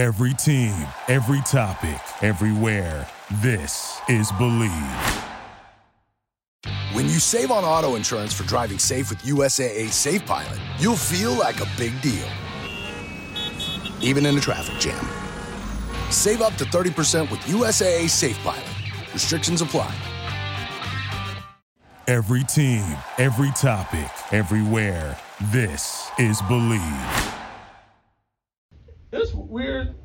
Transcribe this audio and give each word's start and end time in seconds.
Every 0.00 0.32
team, 0.32 0.72
every 1.08 1.42
topic, 1.42 2.00
everywhere. 2.22 3.06
This 3.42 4.00
is 4.08 4.32
Believe. 4.32 4.70
When 6.94 7.04
you 7.04 7.18
save 7.18 7.50
on 7.50 7.64
auto 7.64 7.96
insurance 7.96 8.32
for 8.32 8.44
driving 8.44 8.78
safe 8.78 9.10
with 9.10 9.18
USAA 9.18 9.90
Safe 9.90 10.24
Pilot, 10.24 10.58
you'll 10.78 10.96
feel 10.96 11.32
like 11.34 11.60
a 11.60 11.66
big 11.76 12.00
deal, 12.00 12.26
even 14.00 14.24
in 14.24 14.38
a 14.38 14.40
traffic 14.40 14.80
jam. 14.80 15.04
Save 16.10 16.40
up 16.40 16.54
to 16.54 16.64
30% 16.64 17.30
with 17.30 17.40
USAA 17.40 18.08
Safe 18.08 18.38
Pilot. 18.38 18.64
Restrictions 19.12 19.60
apply. 19.60 19.94
Every 22.08 22.44
team, 22.44 22.96
every 23.18 23.50
topic, 23.50 24.08
everywhere. 24.32 25.18
This 25.52 26.10
is 26.18 26.40
Believe. 26.48 27.39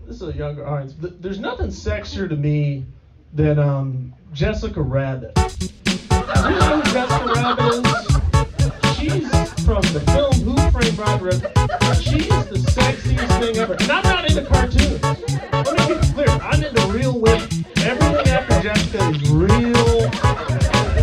This 0.08 0.22
is 0.22 0.30
a 0.30 0.34
younger 0.38 0.68
audience. 0.68 0.94
Th- 0.94 1.14
There's 1.20 1.40
nothing 1.40 1.68
sexier 1.68 2.30
to 2.30 2.36
me 2.36 2.86
than 3.34 3.58
um, 3.60 4.14
Jessica 4.34 4.82
Rabbit. 4.82 5.34
Do 5.36 5.42
you 5.42 6.60
know 6.60 6.80
who 6.82 6.92
Jessica 6.92 7.32
Rabbit 7.36 7.66
is? 7.74 8.98
She's 8.98 9.30
from 9.66 9.82
the 9.94 10.02
film 10.14 10.34
Who 10.42 10.56
Framed 10.72 10.98
Roger 10.98 11.26
Rabbit. 11.26 12.02
She's 12.02 12.28
the 12.28 12.60
sexiest 12.72 13.40
thing 13.40 13.58
ever. 13.58 13.74
And 13.74 13.92
I'm 13.92 14.04
not 14.04 14.30
into 14.30 14.46
cartoons. 14.46 15.02
Let 15.04 15.72
me 15.90 15.96
get 15.96 16.14
clear. 16.14 16.30
I'm 16.30 16.64
into 16.64 16.88
real 16.94 17.20
women. 17.20 17.50
Everything 17.78 18.28
after 18.30 18.62
Jessica 18.62 19.10
is 19.10 19.30
real 19.30 20.10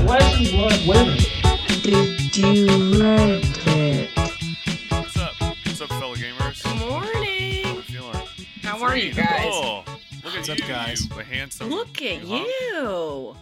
flesh 0.06 0.39
and 0.39 0.50
blood 0.53 0.87
women. 0.87 1.19
Did 1.83 2.37
you 2.37 2.66
like 2.66 3.62
How 8.92 8.98
are 8.98 9.01
you 9.01 9.14
guys? 9.14 9.41
Oh, 9.46 9.84
look 10.23 10.34
What's 10.34 10.51
at 10.51 10.60
up, 10.60 10.69
you, 10.69 10.74
guys? 10.74 11.06
you 11.09 11.16
handsome. 11.23 11.70
Look 11.70 12.02
at 12.02 12.20
hunk. 12.24 12.46
you. 12.46 13.34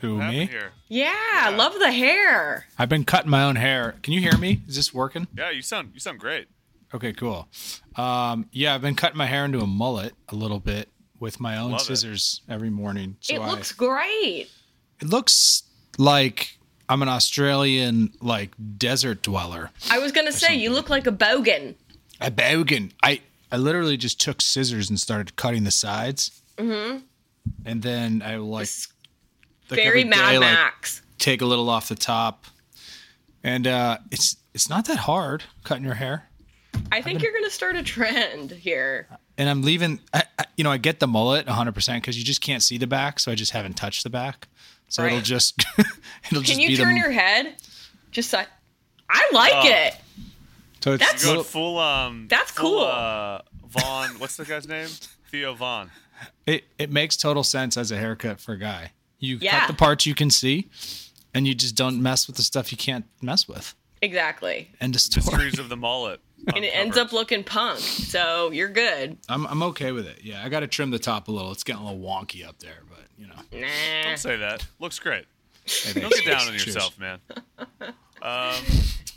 Who 0.00 0.16
What 0.16 0.26
me? 0.28 0.46
Here? 0.46 0.72
Yeah, 0.88 1.54
love 1.56 1.78
the 1.78 1.92
hair. 1.92 2.66
I've 2.76 2.88
been 2.88 3.04
cutting 3.04 3.30
my 3.30 3.44
own 3.44 3.54
hair. 3.54 3.94
Can 4.02 4.12
you 4.12 4.20
hear 4.20 4.36
me? 4.36 4.60
Is 4.66 4.74
this 4.74 4.92
working? 4.92 5.28
Yeah, 5.36 5.50
you 5.52 5.62
sound 5.62 5.92
you 5.94 6.00
sound 6.00 6.18
great. 6.18 6.48
Okay, 6.92 7.12
cool. 7.12 7.46
Um, 7.94 8.46
yeah, 8.50 8.74
I've 8.74 8.80
been 8.80 8.96
cutting 8.96 9.16
my 9.16 9.26
hair 9.26 9.44
into 9.44 9.60
a 9.60 9.68
mullet 9.68 10.14
a 10.30 10.34
little 10.34 10.58
bit 10.58 10.88
with 11.20 11.38
my 11.38 11.56
own 11.58 11.70
Love 11.70 11.82
it. 11.82 11.84
scissors 11.84 12.40
every 12.48 12.70
morning. 12.70 13.18
So 13.20 13.36
it 13.36 13.40
I- 13.40 13.50
looks 13.52 13.70
great. 13.70 14.48
it 15.00 15.06
looks 15.08 15.62
like 15.96 16.58
I'm 16.88 17.02
an 17.02 17.08
Australian 17.08 18.14
like 18.20 18.50
desert 18.78 19.22
dweller. 19.22 19.70
I 19.92 20.00
was 20.00 20.10
gonna 20.10 20.32
say 20.32 20.56
you 20.56 20.70
look 20.70 20.90
like 20.90 21.06
a 21.06 21.12
bogan. 21.12 21.76
A 22.20 22.32
bogan. 22.32 22.90
I 23.00 23.20
I 23.50 23.56
literally 23.56 23.96
just 23.96 24.20
took 24.20 24.40
scissors 24.40 24.90
and 24.90 24.98
started 25.00 25.36
cutting 25.36 25.64
the 25.64 25.70
sides. 25.70 26.42
Mm-hmm. 26.56 26.98
And 27.64 27.82
then 27.82 28.22
I 28.24 28.36
like, 28.36 28.68
like 29.70 29.80
Very 29.80 30.04
Mad 30.04 30.30
day, 30.32 30.38
like, 30.38 30.52
Max. 30.52 31.02
take 31.18 31.40
a 31.40 31.46
little 31.46 31.70
off 31.70 31.88
the 31.88 31.94
top. 31.94 32.44
And 33.44 33.66
uh, 33.66 33.98
it's 34.10 34.36
it's 34.54 34.68
not 34.68 34.86
that 34.86 34.98
hard 34.98 35.44
cutting 35.64 35.84
your 35.84 35.94
hair. 35.94 36.28
I 36.92 37.00
think 37.02 37.22
you're 37.22 37.32
gonna 37.32 37.48
start 37.50 37.76
a 37.76 37.82
trend 37.82 38.50
here. 38.50 39.08
and 39.38 39.48
I'm 39.48 39.62
leaving. 39.62 40.00
I, 40.12 40.24
I, 40.38 40.44
you 40.56 40.64
know, 40.64 40.70
I 40.72 40.76
get 40.78 41.00
the 41.00 41.06
mullet 41.06 41.46
100 41.46 41.72
percent 41.72 42.02
because 42.02 42.18
you 42.18 42.24
just 42.24 42.40
can't 42.40 42.62
see 42.62 42.76
the 42.78 42.86
back, 42.86 43.20
so 43.20 43.30
I 43.32 43.34
just 43.34 43.52
haven't 43.52 43.74
touched 43.74 44.02
the 44.04 44.10
back. 44.10 44.48
So 44.88 45.04
it'll 45.04 45.20
just 45.20 45.64
it'll 45.78 46.42
just 46.42 46.46
be 46.46 46.52
Can 46.52 46.60
you 46.60 46.68
be 46.70 46.76
turn 46.76 46.94
the. 46.94 47.00
your 47.00 47.10
head? 47.12 47.54
Just 48.10 48.30
so 48.30 48.42
I 49.08 49.30
like 49.32 49.52
Oh. 49.54 49.62
it. 49.68 49.96
So 50.82 50.92
it's 50.92 51.00
that's- 51.04 51.22
Going 51.24 51.36
little- 51.38 51.44
full 51.44 51.78
um. 51.78 52.26
That's 52.28 52.50
full, 52.52 52.70
cool. 52.78 52.84
Uh, 52.84 53.40
Von. 53.68 54.10
What's 54.18 54.36
the 54.36 54.44
guy's 54.44 54.66
name? 54.68 54.88
Theo 55.30 55.54
Von. 55.54 55.90
it 56.46 56.64
it 56.78 56.90
makes 56.90 57.16
total 57.16 57.42
sense 57.44 57.76
as 57.76 57.90
a 57.90 57.96
haircut 57.96 58.40
for 58.40 58.52
a 58.52 58.58
guy. 58.58 58.92
You 59.18 59.38
Yeah. 59.40 59.60
cut 59.60 59.66
the 59.68 59.74
parts 59.74 60.06
you 60.06 60.14
can 60.14 60.30
see, 60.30 60.68
and 61.34 61.46
you 61.46 61.54
just 61.54 61.74
don't 61.74 62.00
mess 62.00 62.26
with 62.26 62.36
the 62.36 62.42
stuff 62.42 62.70
you 62.72 62.78
can't 62.78 63.04
mess 63.20 63.46
with. 63.48 63.74
Exactly. 64.00 64.70
End 64.80 64.94
of 64.94 65.00
story. 65.00 65.24
Mysteries 65.24 65.58
of 65.58 65.68
the 65.68 65.76
mullet. 65.76 66.20
And 66.54 66.64
it 66.64 66.68
ends 66.68 66.96
up 66.96 67.12
looking 67.12 67.42
punk. 67.42 67.80
So 67.80 68.52
you're 68.52 68.68
good. 68.68 69.18
I'm 69.28 69.44
I'm 69.48 69.62
okay 69.64 69.90
with 69.90 70.06
it. 70.06 70.20
Yeah, 70.22 70.42
I 70.44 70.48
got 70.48 70.60
to 70.60 70.68
trim 70.68 70.90
the 70.92 70.98
top 71.00 71.26
a 71.26 71.32
little. 71.32 71.50
It's 71.50 71.64
getting 71.64 71.82
a 71.82 71.92
little 71.92 72.00
wonky 72.08 72.46
up 72.46 72.60
there, 72.60 72.84
but 72.88 73.00
you 73.18 73.26
know. 73.26 73.34
Nah. 73.52 74.02
Don't 74.04 74.18
say 74.18 74.36
that. 74.36 74.64
Looks 74.78 75.00
great. 75.00 75.26
hey, 75.66 76.00
Don't 76.00 76.12
get 76.12 76.24
down 76.24 76.46
on 76.46 76.52
yourself, 76.54 76.96
man. 76.98 77.18
Um, 78.22 78.54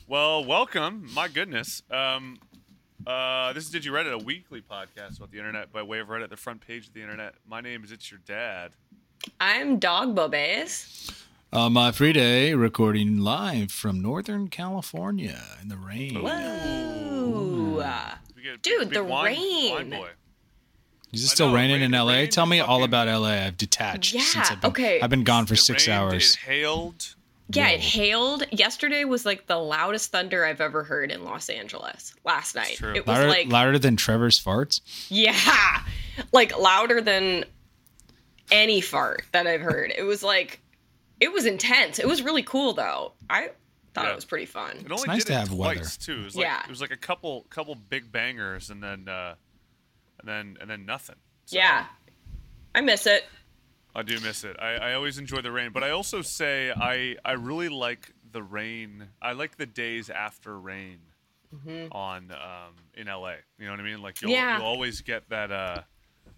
well, 0.07 0.44
welcome. 0.45 1.07
My 1.13 1.28
goodness. 1.28 1.81
Um, 1.89 2.38
uh, 3.07 3.53
this 3.53 3.63
is 3.66 3.69
Did 3.72 3.84
You 3.85 3.91
Reddit, 3.94 4.13
a 4.13 4.17
weekly 4.17 4.62
podcast 4.62 5.17
about 5.17 5.31
the 5.31 5.38
internet 5.38 5.72
by 5.73 5.81
way 5.81 6.00
of 6.00 6.07
Reddit, 6.09 6.29
the 6.29 6.38
front 6.38 6.66
page 6.66 6.88
of 6.88 6.94
the 6.94 7.01
internet. 7.01 7.34
My 7.47 7.61
name 7.61 7.84
is 7.84 7.91
It's 7.91 8.11
Your 8.11 8.19
Dad. 8.25 8.72
I'm 9.40 9.79
Dog 9.79 10.16
Bobes. 10.16 11.11
Uh, 11.53 11.69
my 11.69 11.91
free 11.91 12.13
day 12.13 12.53
recording 12.53 13.19
live 13.19 13.72
from 13.72 14.01
Northern 14.01 14.47
California 14.47 15.41
in 15.61 15.67
the 15.69 15.78
rain. 15.78 16.22
Whoa. 16.22 17.84
We 18.35 18.44
Dude, 18.61 18.91
the 18.91 19.03
wine- 19.03 19.25
rain. 19.35 19.72
wine 19.73 19.90
boy. 19.90 20.09
Is 21.11 21.23
it 21.25 21.28
still 21.28 21.50
know, 21.50 21.56
raining 21.56 21.81
in 21.81 21.91
LA? 21.91 22.13
rain 22.13 22.29
Tell 22.29 22.45
me 22.45 22.59
all 22.61 22.84
about 22.84 23.07
LA. 23.09 23.45
I've 23.45 23.57
detached 23.57 24.13
Yeah, 24.13 24.22
since 24.22 24.50
I've 24.50 24.61
been, 24.61 24.69
okay. 24.72 25.01
I've 25.01 25.09
been 25.09 25.25
gone 25.25 25.45
for 25.45 25.56
It 25.56 25.57
six 25.57 25.88
rained, 25.88 26.00
hours. 26.00 26.35
It 26.35 26.40
hailed. 26.40 27.16
Yeah, 27.56 27.69
it 27.69 27.79
hailed. 27.79 28.44
Yesterday 28.51 29.03
was 29.06 29.25
like 29.25 29.47
the 29.47 29.57
loudest 29.57 30.12
thunder 30.12 30.45
I've 30.45 30.62
ever 30.62 30.84
heard 30.84 31.12
in 31.12 31.23
Los 31.23 31.50
Angeles. 31.50 32.13
Last 32.25 32.56
night, 32.56 32.75
true. 32.78 32.94
it 32.95 33.06
was 33.07 33.17
Louder, 33.17 33.29
like 33.29 33.47
louder 33.47 33.79
than 33.79 33.95
Trevor's 33.95 34.41
farts. 34.44 34.81
yeah, 35.09 35.81
like 36.31 36.57
louder 36.57 37.01
than 37.01 37.45
any 38.51 38.81
fart 38.81 39.23
that 39.31 39.47
I've 39.47 39.61
heard. 39.61 39.94
It 39.95 40.03
was 40.03 40.23
like 40.23 40.59
it 41.19 41.31
was 41.31 41.45
intense. 41.45 42.00
It 42.00 42.07
was 42.07 42.22
really 42.22 42.44
cool 42.44 42.73
though. 42.73 43.13
I 43.29 43.50
thought 43.94 44.06
Yeah. 44.06 44.11
it 44.11 44.16
was 44.16 44.25
pretty 44.25 44.45
fun. 44.45 44.78
It 44.85 44.91
only 44.91 45.07
nice 45.07 45.19
did 45.19 45.28
to 45.28 45.34
it 45.34 45.40
have 45.40 45.50
twice 45.50 45.75
weather. 45.78 45.90
too. 46.00 46.22
It 46.22 46.23
was 46.25 46.35
like 46.35 46.45
Yeah. 46.45 46.63
it 46.63 46.69
was 46.69 46.81
like 46.81 46.91
a 46.91 46.97
couple 46.97 47.44
couple 47.50 47.75
big 47.75 48.11
bangers 48.11 48.69
and 48.69 48.81
then 48.81 49.07
uh, 49.07 49.35
and 50.19 50.28
then 50.28 50.57
and 50.61 50.69
then 50.69 50.85
nothing. 50.85 51.16
So, 51.45 51.57
Yeah, 51.57 51.85
I 52.75 52.81
miss 52.81 53.06
it. 53.07 53.25
I 53.94 54.03
do 54.03 54.19
miss 54.22 54.44
it. 54.44 54.56
I, 54.59 54.75
I 54.75 54.94
always 54.94 55.18
enjoy 55.18 55.41
the 55.41 55.52
rain, 55.52 55.72
but 55.74 55.84
I 55.84 55.90
also 55.91 56.22
say 56.22 56.72
I 56.72 57.16
I 57.25 57.34
really 57.34 57.69
like 57.69 58.13
the 58.31 58.41
rain. 58.44 59.09
I 59.22 59.34
like 59.34 59.57
the 59.57 59.66
days 59.66 60.09
after 60.09 60.57
rain 60.57 61.00
on 61.91 62.31
um, 62.31 62.75
in 62.94 63.07
LA. 63.07 63.34
You 63.59 63.66
know 63.66 63.72
what 63.72 63.79
I 63.79 63.84
mean? 63.84 64.02
Like 64.02 64.22
you'll, 64.22 64.31
Yeah. 64.31 64.57
you'll 64.57 64.66
always 64.68 65.02
get 65.02 65.28
that 65.29 65.52
uh, 65.52 65.81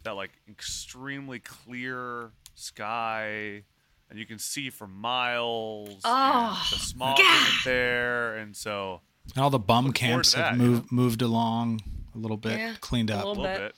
that 0.03 0.11
like 0.15 0.31
extremely 0.49 1.39
clear 1.39 2.31
sky. 2.55 3.63
And 4.09 4.19
you 4.19 4.25
can 4.27 4.37
see 4.37 4.69
for 4.69 4.85
miles. 4.87 6.01
Oh, 6.03 6.67
the 6.71 6.77
smog 6.77 7.17
God. 7.17 7.41
isn't 7.47 7.63
there, 7.65 8.35
and 8.37 8.55
so 8.55 9.01
And 9.35 9.41
all 9.43 9.49
the 9.49 9.57
bum 9.57 9.91
camps 9.91 10.33
to 10.33 10.37
have 10.43 10.57
that, 10.57 10.63
you 10.63 10.69
moved 10.69 10.91
moved 10.91 11.21
along 11.23 11.81
a 12.13 12.17
little 12.19 12.37
bit, 12.37 12.59
Yeah, 12.59 12.73
cleaned 12.79 13.09
up. 13.09 13.23
a 13.23 13.27
little 13.27 13.43
little 13.43 13.57
bit. 13.59 13.73
bit. 13.73 13.75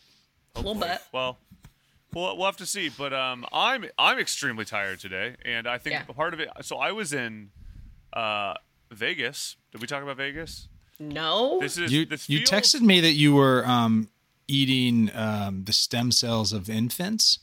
A 0.55 0.59
little 0.67 0.81
bit. 0.81 1.01
Well, 1.13 1.37
we'll 2.15 2.35
we'll 2.37 2.45
have 2.47 2.57
to 2.57 2.65
see. 2.65 2.89
But 2.89 3.13
um, 3.13 3.45
I'm 3.53 3.85
I'm 3.99 4.17
extremely 4.17 4.65
tired 4.65 4.99
today, 4.99 5.35
and 5.45 5.67
I 5.67 5.77
think 5.77 5.93
Yeah. 5.93 6.03
part 6.13 6.33
of 6.33 6.39
it. 6.39 6.49
So 6.63 6.77
I 6.77 6.91
was 6.91 7.13
in 7.13 7.51
uh, 8.13 8.55
Vegas. 8.91 9.57
Did 9.71 9.81
we 9.81 9.87
talk 9.87 10.01
about 10.01 10.17
Vegas? 10.17 10.67
No, 10.99 11.59
This 11.59 11.77
is 11.77 11.91
You 11.91 12.05
this 12.05 12.29
you 12.29 12.39
texted 12.39 12.81
me 12.81 13.01
that 13.01 13.11
you 13.13 13.35
were 13.35 13.65
um, 13.67 14.07
eating 14.47 15.11
um, 15.13 15.65
the 15.65 15.73
stem 15.73 16.09
cells 16.11 16.53
of 16.53 16.69
infants, 16.69 17.39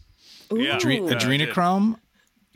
Yeah, 0.51 0.79
adre- 0.79 1.01
Ooh. 1.01 1.05
yeah, 1.05 1.15
I 1.17 1.19
did. 1.19 1.19
adrenochrome, 1.51 1.97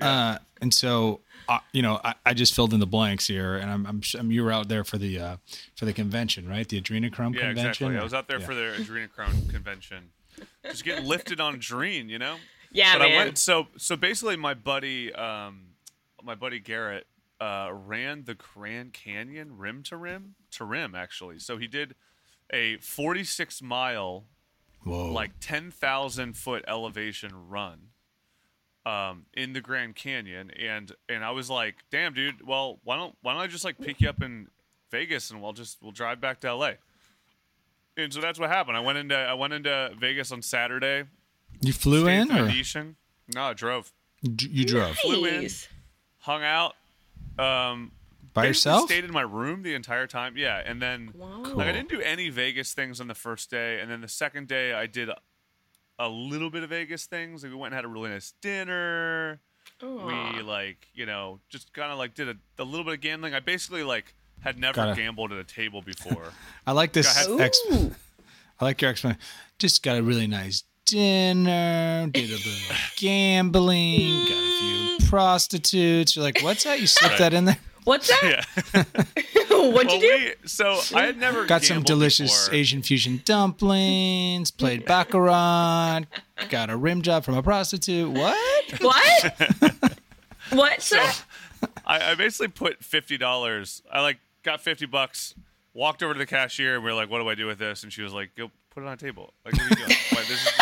uh, 0.01 0.39
and 0.61 0.73
so. 0.75 1.21
Uh, 1.49 1.61
you 1.73 1.81
know, 1.81 2.01
I, 2.03 2.15
I 2.27 2.35
just 2.35 2.57
filled 2.57 2.75
in 2.75 2.81
the 2.81 2.89
blanks 2.89 3.29
here, 3.29 3.55
and 3.55 3.71
I'm, 3.71 3.87
I'm, 3.87 4.03
su- 4.03 4.21
you 4.25 4.43
were 4.43 4.51
out 4.51 4.67
there 4.69 4.83
for 4.83 4.99
the 4.99 5.21
uh, 5.21 5.37
for 5.77 5.85
the 5.85 5.93
convention, 5.93 6.49
right? 6.49 6.69
The 6.69 6.81
adrenochrome 6.83 7.35
Yeah, 7.37 7.53
convention. 7.53 7.57
Yeah, 7.57 7.69
exactly. 7.69 7.99
I 7.99 8.03
was 8.03 8.15
out 8.15 8.27
there 8.27 8.41
Yeah. 8.41 8.47
for 8.47 8.55
the 8.57 8.63
adrenochrome 8.83 9.49
convention, 9.49 10.11
just 10.65 10.85
getting 10.85 11.07
lifted 11.07 11.41
on 11.41 11.57
adrene, 11.57 12.09
you 12.09 12.19
know. 12.19 12.37
yeah, 12.73 12.95
but 12.99 13.09
man. 13.09 13.13
I 13.13 13.25
went 13.25 13.39
so 13.39 13.69
so 13.77 13.97
basically 13.97 14.37
my 14.37 14.55
buddy 14.55 15.13
um 15.13 15.69
my 16.23 16.35
buddy 16.35 16.59
Garrett 16.61 17.07
uh 17.41 17.71
ran 17.73 18.25
the 18.25 18.35
Grand 18.35 18.93
Canyon 18.93 19.59
rim 19.59 19.83
to 19.85 19.97
rim 19.97 20.35
to 20.53 20.65
rim 20.65 20.95
actually. 20.95 21.39
So 21.39 21.57
he 21.57 21.67
did 21.67 21.95
a 22.53 22.77
46 22.79 23.63
mile 23.63 24.25
Whoa. 24.85 25.13
like 25.13 25.33
10,000 25.41 26.37
foot 26.37 26.65
elevation 26.69 27.33
run 27.49 27.89
um 28.85 29.27
in 29.35 29.53
the 29.53 29.61
Grand 29.61 29.97
Canyon 29.97 30.51
and 30.51 30.93
and 31.09 31.25
I 31.25 31.33
was 31.33 31.51
like, 31.51 31.77
"Damn, 31.91 32.15
dude, 32.15 32.47
well, 32.47 32.79
why 32.85 32.97
don't 32.97 33.17
why 33.21 33.33
don't 33.33 33.43
I 33.43 33.47
just 33.49 33.65
like 33.65 33.79
pick 33.81 34.01
you 34.01 34.09
up 34.09 34.23
in 34.23 34.49
Vegas 34.91 35.31
and 35.31 35.43
we'll 35.43 35.53
just 35.53 35.83
we'll 35.83 35.93
drive 35.93 36.21
back 36.21 36.41
to 36.41 36.55
LA." 36.55 36.73
And 37.97 38.13
so 38.13 38.21
that's 38.21 38.39
what 38.39 38.51
happened. 38.51 38.77
I 38.77 38.81
went 38.81 38.99
into 38.99 39.15
I 39.17 39.35
went 39.35 39.53
into 39.53 39.93
Vegas 39.99 40.31
on 40.33 40.43
Saturday. 40.43 41.05
you 41.61 41.73
flew 41.73 42.07
in 42.07 42.31
or 42.31 42.45
Venetian. 42.45 42.97
No, 43.35 43.45
I 43.45 43.53
drove. 43.55 43.93
d- 44.23 44.49
you 44.51 44.65
drove 44.65 44.97
flew 44.97 45.25
in. 45.25 45.49
Hung 46.21 46.43
out 46.43 46.75
um 47.39 47.93
by 48.35 48.47
yourself? 48.47 48.87
stayed 48.91 49.05
in 49.05 49.13
my 49.13 49.23
room 49.23 49.63
the 49.63 49.75
entire 49.75 50.07
time 50.07 50.37
yeah 50.37 50.61
and 50.65 50.81
then 50.83 51.11
Wow. 51.15 51.43
like 51.55 51.69
i 51.69 51.73
didn't 51.73 51.89
do 51.91 52.01
any 52.01 52.29
vegas 52.31 52.73
things 52.75 53.01
on 53.01 53.09
the 53.09 53.15
first 53.15 53.51
day 53.51 53.79
and 53.81 53.91
then 53.91 54.01
the 54.03 54.09
second 54.09 54.49
day 54.49 54.73
i 54.75 54.87
did 54.87 55.09
a 55.99 56.09
little 56.09 56.51
bit 56.51 56.63
of 56.63 56.69
Vegas 56.69 57.07
things. 57.07 57.43
Like 57.43 57.51
we 57.53 57.57
went 57.59 57.73
and 57.73 57.77
had 57.77 57.87
a 57.87 57.89
really 57.89 58.11
nice 58.11 58.35
dinner. 58.43 59.41
We 59.81 60.43
like 60.43 60.89
you 60.93 61.07
know 61.07 61.41
just 61.49 61.73
kind 61.73 61.91
of 61.91 61.97
like 61.99 62.13
did 62.15 62.29
a, 62.29 62.37
a 62.59 62.65
little 62.65 62.85
bit 62.85 62.93
of 62.95 63.01
gambling. 63.01 63.33
I 63.35 63.41
basically 63.41 63.83
like 63.83 64.15
had 64.41 64.59
never 64.59 64.75
Gotta- 64.77 64.95
gambled 64.95 65.33
at 65.33 65.39
a 65.39 65.45
table 65.45 65.83
before. 65.83 66.33
I 66.67 66.73
like 66.73 66.93
this. 66.93 67.27
Go 67.27 67.39
Ex- 67.39 67.61
I 68.61 68.65
like 68.65 68.81
your 68.81 68.91
explanation. 68.91 69.21
Just 69.59 69.83
got 69.83 69.97
a 69.99 70.03
really 70.03 70.27
nice 70.27 70.65
dinner. 70.87 72.09
Did 72.13 72.31
a 72.31 72.35
little 72.35 72.77
gambling. 72.97 74.27
Got 74.27 74.31
a 74.33 74.97
few 74.99 75.09
prostitutes. 75.09 76.17
You're 76.17 76.25
like, 76.25 76.41
what's 76.43 76.65
that? 76.65 76.81
You 76.81 76.87
slipped 76.87 77.19
that 77.19 77.35
in 77.35 77.45
there. 77.47 77.59
What's 77.85 78.09
that? 78.09 78.45
yeah. 78.75 78.83
What'd 79.49 79.87
well, 79.89 79.95
you 79.95 80.01
do? 80.01 80.33
we 80.43 80.49
so 80.49 80.81
I 80.95 81.03
had 81.07 81.19
never 81.19 81.47
Got 81.47 81.63
some 81.63 81.83
delicious 81.85 82.47
before. 82.47 82.59
Asian 82.59 82.83
fusion 82.83 83.23
dumplings. 83.25 84.51
Played 84.51 84.85
baccarat. 84.87 86.03
Got 86.51 86.71
a 86.71 86.77
rim 86.77 87.03
job 87.03 87.25
from 87.25 87.37
a 87.37 87.43
prostitute. 87.45 88.11
What? 88.11 88.37
What? 88.81 89.35
What's 90.51 90.91
that? 90.91 91.23
I, 91.87 92.11
I 92.11 92.15
basically 92.17 92.49
put 92.49 92.83
fifty 92.85 93.17
dollars. 93.17 93.83
I 93.91 94.01
like 94.01 94.19
got 94.47 94.63
fifty 94.63 94.87
bucks. 94.87 95.35
Walked 95.75 96.03
over 96.03 96.15
to 96.15 96.19
the 96.19 96.25
cashier 96.25 96.77
and 96.77 96.85
we 96.85 96.91
are 96.91 96.95
like, 96.95 97.11
"What 97.11 97.19
do 97.19 97.29
I 97.29 97.35
do 97.35 97.47
with 97.47 97.59
this?" 97.59 97.83
And 97.83 97.93
she 97.93 98.01
was 98.01 98.15
like, 98.15 98.35
"Go 98.35 98.51
put 98.71 98.83
it 98.83 98.87
on 98.87 98.95
a 98.95 98.97
table." 98.97 99.35
Like, 99.45 99.53
what 99.55 99.63
are 99.63 99.69
you 99.69 99.77
doing? 99.77 99.99
Like, 100.17 100.27
this 100.27 100.47
is 100.47 100.53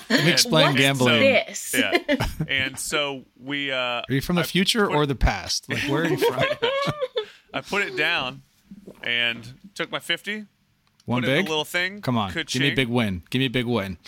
Let 0.10 0.24
me 0.24 0.30
explain 0.32 0.66
What's 0.68 0.78
gambling. 0.78 1.20
this? 1.20 1.74
yeah. 1.76 2.26
And 2.48 2.78
so 2.78 3.24
we. 3.38 3.70
Uh, 3.70 3.76
Are 3.76 4.04
you 4.08 4.22
from 4.22 4.36
the 4.36 4.44
future 4.44 4.90
or 4.90 5.04
the 5.04 5.14
past? 5.14 5.68
Like, 5.68 5.82
where 5.82 6.04
are 6.04 6.08
you 6.08 6.16
from? 6.16 6.42
I 7.52 7.60
put 7.60 7.82
it 7.82 7.94
down 7.96 8.40
and 9.02 9.52
took 9.74 9.90
my 9.92 9.98
fifty. 9.98 10.46
One 11.04 11.22
put 11.22 11.28
it 11.28 11.32
in 11.32 11.38
big? 11.40 11.46
a 11.46 11.50
little 11.50 11.64
thing. 11.66 12.00
Come 12.00 12.16
on. 12.16 12.32
Give 12.32 12.62
me 12.62 12.68
a 12.70 12.74
big 12.74 12.88
win. 12.88 13.22
Give 13.28 13.40
me 13.40 13.46
a 13.46 13.50
big 13.50 13.66
win. 13.66 13.98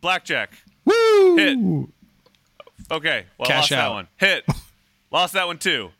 blackjack. 0.00 0.50
Woo! 0.84 1.36
Hit. 1.36 1.58
Okay, 2.90 3.26
well, 3.38 3.46
Cash 3.46 3.70
lost 3.70 3.72
out. 3.72 3.76
that 3.88 3.90
one. 3.94 4.08
Hit. 4.16 4.44
lost 5.12 5.34
that 5.34 5.46
one 5.46 5.58
too. 5.58 5.90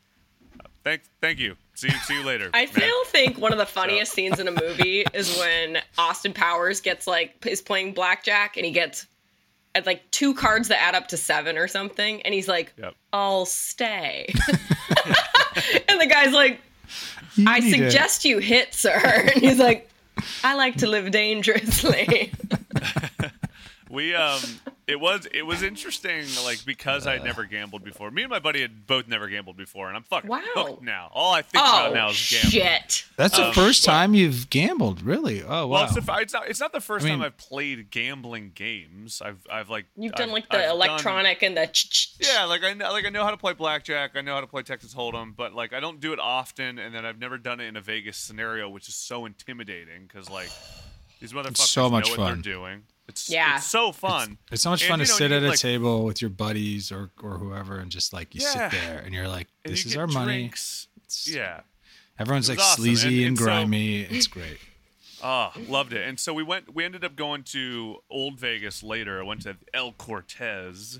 Thank, 0.82 1.02
thank 1.20 1.38
you. 1.38 1.54
See, 1.82 1.90
see 2.04 2.14
you 2.14 2.24
later. 2.24 2.48
I 2.54 2.66
man. 2.66 2.72
still 2.74 3.04
think 3.06 3.38
one 3.38 3.50
of 3.52 3.58
the 3.58 3.66
funniest 3.80 4.12
scenes 4.12 4.38
in 4.38 4.46
a 4.46 4.52
movie 4.52 5.04
is 5.12 5.36
when 5.38 5.78
Austin 5.98 6.32
Powers 6.32 6.80
gets 6.80 7.08
like 7.08 7.44
is 7.44 7.60
playing 7.60 7.92
blackjack 7.94 8.56
and 8.56 8.64
he 8.64 8.70
gets 8.70 9.06
at 9.74 9.84
like 9.84 10.08
two 10.12 10.32
cards 10.32 10.68
that 10.68 10.80
add 10.80 10.94
up 10.94 11.08
to 11.08 11.16
seven 11.16 11.58
or 11.58 11.66
something, 11.66 12.22
and 12.22 12.32
he's 12.32 12.46
like, 12.46 12.72
Yep. 12.78 12.94
"I'll 13.12 13.46
stay," 13.46 14.32
and 15.88 16.00
the 16.00 16.06
guy's 16.08 16.32
like, 16.32 16.60
You 17.34 17.46
"I 17.48 17.58
need 17.58 17.72
to- 17.72 17.78
suggest 17.84 18.24
you 18.24 18.38
hit, 18.38 18.74
sir," 18.74 19.00
and 19.34 19.42
he's 19.42 19.58
like, 19.58 19.90
"I 20.44 20.54
like 20.54 20.76
to 20.76 20.86
live 20.86 21.10
dangerously." 21.10 22.32
We 23.92 24.14
um, 24.14 24.40
it 24.86 24.98
was 24.98 25.26
it 25.34 25.42
was 25.42 25.62
interesting, 25.62 26.24
like 26.46 26.64
because 26.64 27.06
I'd 27.06 27.22
never 27.22 27.44
gambled 27.44 27.84
before. 27.84 28.10
Me 28.10 28.22
and 28.22 28.30
my 28.30 28.38
buddy 28.38 28.62
had 28.62 28.86
both 28.86 29.06
never 29.06 29.28
gambled 29.28 29.58
before, 29.58 29.88
and 29.88 29.96
I'm 29.98 30.02
fucking 30.02 30.30
Wow. 30.30 30.40
hooked 30.54 30.82
now. 30.82 31.10
All 31.12 31.34
I 31.34 31.42
think 31.42 31.62
about 31.62 31.90
oh 31.90 31.94
now 31.94 32.08
is 32.08 32.28
gambling. 32.30 32.50
shit! 32.52 33.04
That's 33.18 33.36
the 33.36 33.48
Um, 33.48 33.52
first 33.52 33.86
well- 33.86 33.94
time 33.94 34.14
you've 34.14 34.48
gambled, 34.48 35.02
really? 35.02 35.42
Oh, 35.42 35.46
wow. 35.46 35.66
Well, 35.66 35.84
it's, 35.84 35.94
the, 35.94 36.12
it's 36.20 36.32
not. 36.32 36.48
It's 36.48 36.58
not 36.58 36.72
the 36.72 36.80
first 36.80 37.04
I 37.04 37.10
mean- 37.10 37.18
time 37.18 37.26
I've 37.26 37.36
played 37.36 37.90
gambling 37.90 38.52
games. 38.54 39.20
I've 39.22 39.46
I've 39.52 39.68
like 39.68 39.84
You've 39.94 40.12
done 40.14 40.30
I've- 40.30 40.32
like 40.32 40.48
the 40.48 40.56
I've 40.56 40.62
done- 40.64 40.70
electronic 40.76 41.42
and 41.42 41.54
the 41.54 41.66
ch- 41.66 41.90
ch- 41.90 42.18
ch- 42.18 42.26
Yeah, 42.26 42.44
like 42.44 42.64
I 42.64 42.72
know, 42.72 42.90
like 42.92 43.04
I 43.04 43.10
know 43.10 43.24
how 43.24 43.30
to 43.30 43.36
play 43.36 43.52
blackjack. 43.52 44.12
I 44.16 44.22
know 44.22 44.32
how 44.34 44.40
to 44.40 44.46
play 44.46 44.62
Texas 44.62 44.94
Hold'em, 44.94 45.36
but 45.36 45.52
like 45.52 45.74
I 45.74 45.80
don't 45.80 46.00
do 46.00 46.14
it 46.14 46.18
often, 46.18 46.78
and 46.78 46.94
then 46.94 47.04
I've 47.04 47.18
never 47.18 47.36
done 47.36 47.60
it 47.60 47.66
in 47.66 47.76
a 47.76 47.82
Vegas 47.82 48.16
scenario, 48.16 48.70
which 48.70 48.88
is 48.88 48.94
so 48.94 49.26
intimidating 49.26 50.06
because 50.08 50.30
like 50.30 50.48
these 51.20 51.34
motherfuckers 51.34 51.58
so 51.58 51.90
much 51.90 52.06
know 52.06 52.10
what 52.12 52.16
fun. 52.16 52.40
they're 52.42 52.54
doing. 52.54 52.82
It's 53.12 53.28
Yeah. 53.30 53.56
it's 53.56 53.66
so 53.66 53.92
fun. 53.92 54.38
It's 54.50 54.62
so 54.62 54.70
much 54.70 54.82
And, 54.82 54.88
fun 54.90 54.98
you 55.00 55.04
to 55.06 55.12
know, 55.12 55.16
sit 55.18 55.32
at 55.32 55.42
a 55.42 55.48
like- 55.48 55.58
table 55.58 56.04
with 56.04 56.20
your 56.22 56.30
buddies 56.30 56.90
or, 56.90 57.10
or 57.22 57.38
whoever 57.38 57.78
and 57.78 57.90
just 57.90 58.12
like 58.12 58.34
you 58.34 58.40
Yeah. 58.42 58.70
sit 58.70 58.80
there 58.80 58.98
and 59.00 59.14
you're 59.14 59.28
like, 59.28 59.48
this 59.64 59.84
you 59.84 59.88
is 59.90 59.94
get 59.94 60.00
our 60.00 60.06
money. 60.06 60.46
It's- 60.46 60.86
Yeah. 61.28 61.60
Everyone's 62.18 62.48
like 62.48 62.58
awesome. 62.58 62.82
sleazy 62.82 63.08
And- 63.08 63.16
and, 63.16 63.26
and 63.28 63.38
so- 63.38 63.44
grimy. 63.44 64.00
it's 64.02 64.26
great. 64.26 64.58
Oh, 65.22 65.52
loved 65.68 65.92
it. 65.92 66.06
And 66.08 66.18
so 66.18 66.32
we 66.34 66.42
went. 66.42 66.74
We 66.74 66.84
ended 66.84 67.04
up 67.04 67.14
going 67.14 67.44
to 67.44 67.98
Old 68.10 68.40
Vegas 68.40 68.82
later. 68.82 69.20
I 69.20 69.22
went 69.22 69.42
to 69.42 69.56
El 69.72 69.92
Cortez, 69.92 70.98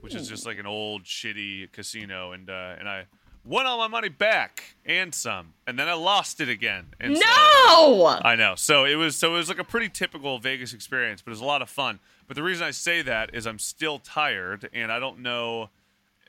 which 0.00 0.14
is 0.14 0.26
just 0.28 0.46
like 0.46 0.58
an 0.58 0.64
old 0.66 1.04
shitty 1.04 1.70
casino, 1.72 2.32
and 2.32 2.48
uh, 2.48 2.76
and 2.78 2.88
I 2.88 3.04
won 3.48 3.66
all 3.66 3.78
my 3.78 3.88
money 3.88 4.08
back 4.08 4.76
and 4.84 5.14
some, 5.14 5.54
and 5.66 5.78
then 5.78 5.88
I 5.88 5.94
lost 5.94 6.40
it 6.40 6.48
again. 6.48 6.88
And 7.00 7.16
so- 7.16 7.22
no. 7.24 8.06
I 8.22 8.36
know. 8.36 8.54
So 8.54 8.84
it 8.84 8.96
was 8.96 9.16
so 9.16 9.34
it 9.34 9.38
was 9.38 9.48
like 9.48 9.58
a 9.58 9.64
pretty 9.64 9.88
typical 9.88 10.38
Vegas 10.38 10.72
experience, 10.72 11.22
but 11.22 11.30
it 11.30 11.32
was 11.32 11.40
a 11.40 11.46
lot 11.46 11.62
of 11.62 11.68
fun. 11.68 11.98
But 12.26 12.34
the 12.34 12.42
reason 12.42 12.66
I 12.66 12.70
say 12.70 13.02
that 13.02 13.34
is 13.34 13.46
I'm 13.46 13.58
still 13.58 13.98
tired 13.98 14.68
and 14.72 14.92
I 14.92 14.98
don't 14.98 15.20
know 15.20 15.70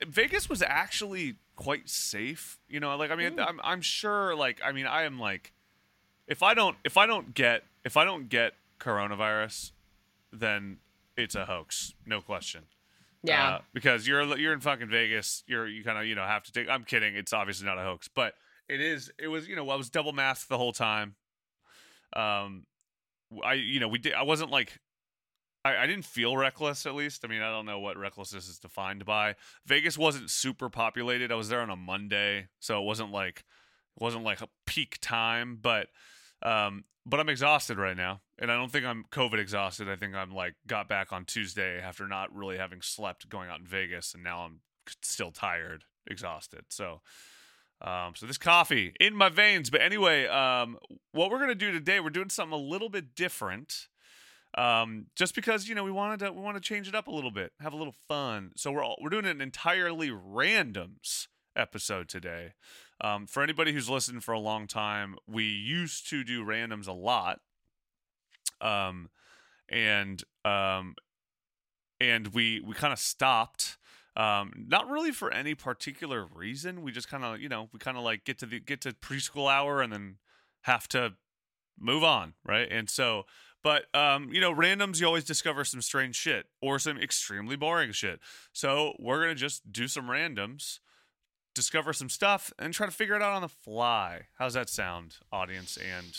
Vegas 0.06 0.48
was 0.48 0.62
actually 0.62 1.36
quite 1.56 1.88
safe, 1.88 2.58
you 2.68 2.80
know, 2.80 2.96
like 2.96 3.10
I 3.10 3.16
mean 3.16 3.34
hmm. 3.34 3.40
I'm 3.40 3.60
I'm 3.62 3.80
sure 3.82 4.34
like 4.34 4.60
I 4.64 4.72
mean 4.72 4.86
I 4.86 5.02
am 5.02 5.18
like 5.18 5.52
if 6.26 6.42
I 6.42 6.54
don't 6.54 6.76
if 6.84 6.96
I 6.96 7.06
don't 7.06 7.34
get 7.34 7.64
if 7.84 7.96
I 7.96 8.04
don't 8.04 8.28
get 8.28 8.54
coronavirus 8.78 9.72
then 10.32 10.78
it's 11.16 11.34
a 11.34 11.44
hoax, 11.44 11.94
no 12.06 12.20
question. 12.20 12.62
Yeah. 13.22 13.48
Uh, 13.48 13.60
because 13.74 14.06
you're 14.06 14.36
you're 14.38 14.52
in 14.52 14.60
fucking 14.60 14.88
Vegas. 14.88 15.42
You're 15.46 15.66
you 15.66 15.84
kind 15.84 15.98
of 15.98 16.06
you 16.06 16.14
know 16.14 16.24
have 16.24 16.44
to 16.44 16.52
take. 16.52 16.68
I'm 16.68 16.84
kidding. 16.84 17.16
It's 17.16 17.32
obviously 17.32 17.66
not 17.66 17.78
a 17.78 17.82
hoax, 17.82 18.08
but 18.08 18.34
it 18.68 18.80
is. 18.80 19.10
It 19.18 19.28
was 19.28 19.48
you 19.48 19.56
know 19.56 19.68
I 19.68 19.76
was 19.76 19.90
double 19.90 20.12
masked 20.12 20.48
the 20.48 20.58
whole 20.58 20.72
time. 20.72 21.16
Um, 22.14 22.64
I 23.44 23.54
you 23.54 23.80
know 23.80 23.88
we 23.88 23.98
did. 23.98 24.14
I 24.14 24.22
wasn't 24.22 24.50
like. 24.50 24.78
I, 25.62 25.76
I 25.76 25.86
didn't 25.86 26.06
feel 26.06 26.38
reckless 26.38 26.86
at 26.86 26.94
least. 26.94 27.22
I 27.22 27.28
mean, 27.28 27.42
I 27.42 27.50
don't 27.50 27.66
know 27.66 27.80
what 27.80 27.98
recklessness 27.98 28.48
is 28.48 28.58
defined 28.58 29.04
by. 29.04 29.34
Vegas 29.66 29.98
wasn't 29.98 30.30
super 30.30 30.70
populated. 30.70 31.30
I 31.30 31.34
was 31.34 31.50
there 31.50 31.60
on 31.60 31.68
a 31.68 31.76
Monday, 31.76 32.48
so 32.60 32.80
it 32.80 32.86
wasn't 32.86 33.12
like 33.12 33.44
it 33.96 34.02
wasn't 34.02 34.24
like 34.24 34.40
a 34.40 34.48
peak 34.64 34.96
time, 35.02 35.58
but 35.60 35.88
um 36.42 36.84
but 37.04 37.20
I'm 37.20 37.28
exhausted 37.28 37.76
right 37.76 37.96
now. 37.96 38.20
And 38.40 38.50
I 38.50 38.56
don't 38.56 38.72
think 38.72 38.86
I'm 38.86 39.04
COVID 39.12 39.38
exhausted. 39.38 39.88
I 39.88 39.96
think 39.96 40.14
I'm 40.14 40.32
like 40.32 40.54
got 40.66 40.88
back 40.88 41.12
on 41.12 41.26
Tuesday 41.26 41.78
after 41.78 42.08
not 42.08 42.34
really 42.34 42.56
having 42.56 42.80
slept 42.80 43.28
going 43.28 43.50
out 43.50 43.60
in 43.60 43.66
Vegas 43.66 44.14
and 44.14 44.24
now 44.24 44.40
I'm 44.40 44.60
still 45.02 45.30
tired, 45.30 45.84
exhausted. 46.06 46.64
So 46.70 47.02
um 47.82 48.14
so 48.14 48.26
this 48.26 48.38
coffee 48.38 48.94
in 48.98 49.14
my 49.14 49.28
veins. 49.28 49.70
But 49.70 49.82
anyway, 49.82 50.26
um 50.26 50.78
what 51.12 51.30
we're 51.30 51.46
to 51.46 51.54
do 51.54 51.70
today, 51.70 52.00
we're 52.00 52.10
doing 52.10 52.30
something 52.30 52.58
a 52.58 52.62
little 52.62 52.88
bit 52.88 53.14
different. 53.14 53.88
Um 54.56 55.06
just 55.14 55.34
because, 55.34 55.68
you 55.68 55.74
know, 55.74 55.84
we 55.84 55.92
wanted 55.92 56.20
to 56.20 56.32
we 56.32 56.40
want 56.40 56.56
to 56.56 56.62
change 56.62 56.88
it 56.88 56.94
up 56.94 57.08
a 57.08 57.12
little 57.12 57.30
bit, 57.30 57.52
have 57.60 57.74
a 57.74 57.76
little 57.76 57.94
fun. 58.08 58.52
So 58.56 58.72
we're 58.72 58.82
all, 58.82 58.96
we're 59.02 59.10
doing 59.10 59.26
an 59.26 59.42
entirely 59.42 60.08
randoms 60.08 61.26
episode 61.56 62.08
today. 62.08 62.54
Um, 63.02 63.26
for 63.26 63.42
anybody 63.42 63.72
who's 63.72 63.88
listened 63.88 64.24
for 64.24 64.32
a 64.32 64.40
long 64.40 64.66
time, 64.66 65.16
we 65.26 65.44
used 65.44 66.08
to 66.10 66.22
do 66.22 66.44
randoms 66.44 66.86
a 66.86 66.92
lot, 66.92 67.40
um, 68.60 69.08
and 69.68 70.22
um, 70.44 70.94
and 72.00 72.28
we 72.28 72.60
we 72.60 72.74
kind 72.74 72.92
of 72.92 72.98
stopped. 72.98 73.76
Um, 74.16 74.66
not 74.66 74.90
really 74.90 75.12
for 75.12 75.32
any 75.32 75.54
particular 75.54 76.26
reason. 76.34 76.82
We 76.82 76.92
just 76.92 77.08
kind 77.08 77.24
of 77.24 77.40
you 77.40 77.48
know 77.48 77.68
we 77.72 77.78
kind 77.78 77.96
of 77.96 78.02
like 78.02 78.24
get 78.24 78.38
to 78.40 78.46
the 78.46 78.60
get 78.60 78.80
to 78.82 78.92
preschool 78.92 79.50
hour 79.50 79.80
and 79.80 79.92
then 79.92 80.16
have 80.62 80.88
to 80.88 81.14
move 81.78 82.04
on, 82.04 82.34
right? 82.44 82.68
And 82.70 82.88
so. 82.88 83.24
But 83.62 83.94
um, 83.94 84.32
you 84.32 84.40
know, 84.40 84.54
randoms 84.54 85.02
you 85.02 85.06
always 85.06 85.24
discover 85.24 85.66
some 85.66 85.82
strange 85.82 86.16
shit 86.16 86.46
or 86.62 86.78
some 86.78 86.96
extremely 86.96 87.56
boring 87.56 87.92
shit. 87.92 88.18
So 88.54 88.94
we're 88.98 89.20
gonna 89.20 89.34
just 89.34 89.70
do 89.70 89.86
some 89.86 90.06
randoms 90.06 90.78
discover 91.54 91.92
some 91.92 92.08
stuff 92.08 92.52
and 92.58 92.72
try 92.72 92.86
to 92.86 92.92
figure 92.92 93.14
it 93.14 93.22
out 93.22 93.32
on 93.32 93.42
the 93.42 93.48
fly. 93.48 94.22
How's 94.38 94.54
that 94.54 94.68
sound, 94.68 95.16
audience 95.32 95.76
and 95.76 96.16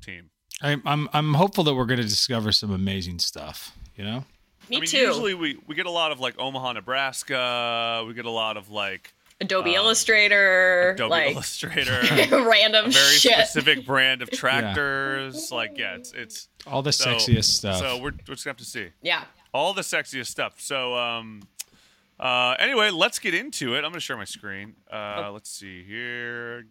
team? 0.00 0.30
I, 0.62 0.76
I'm 0.84 1.08
I'm 1.12 1.34
hopeful 1.34 1.64
that 1.64 1.74
we're 1.74 1.86
going 1.86 2.00
to 2.00 2.06
discover 2.08 2.52
some 2.52 2.70
amazing 2.72 3.18
stuff. 3.20 3.76
You 3.96 4.04
know, 4.04 4.24
Me 4.70 4.76
I 4.76 4.80
mean, 4.80 4.88
too. 4.88 4.98
usually 4.98 5.34
we, 5.34 5.58
we 5.66 5.74
get 5.74 5.86
a 5.86 5.90
lot 5.90 6.12
of 6.12 6.20
like 6.20 6.38
Omaha, 6.38 6.72
Nebraska. 6.74 8.04
We 8.06 8.14
get 8.14 8.24
a 8.26 8.30
lot 8.30 8.56
of 8.56 8.70
like 8.70 9.12
Adobe 9.40 9.70
um, 9.70 9.76
Illustrator, 9.84 10.90
Adobe 10.90 11.10
like 11.10 11.32
Illustrator, 11.32 12.00
random 12.30 12.86
a 12.86 12.90
very 12.90 13.14
shit. 13.16 13.32
specific 13.32 13.84
brand 13.86 14.22
of 14.22 14.30
tractors. 14.32 15.50
Like, 15.52 15.78
yeah, 15.78 15.94
it's 15.96 16.12
it's 16.12 16.48
all 16.66 16.82
the 16.82 16.92
so, 16.92 17.14
sexiest 17.14 17.44
stuff. 17.44 17.78
So 17.78 17.96
we're, 17.96 18.12
we're 18.26 18.34
just 18.34 18.44
gonna 18.44 18.52
have 18.52 18.56
to 18.58 18.64
see 18.64 18.88
Yeah. 19.02 19.24
all 19.54 19.74
the 19.74 19.82
sexiest 19.82 20.26
stuff. 20.26 20.60
So 20.60 20.96
um, 20.96 21.42
uh, 22.20 22.56
anyway, 22.58 22.90
let's 22.90 23.18
get 23.20 23.34
into 23.34 23.74
it. 23.74 23.78
I'm 23.78 23.90
gonna 23.90 24.00
share 24.00 24.16
my 24.16 24.24
screen. 24.24 24.74
Uh, 24.92 25.30
let's 25.32 25.50
see 25.50 25.84
here. 25.84 26.64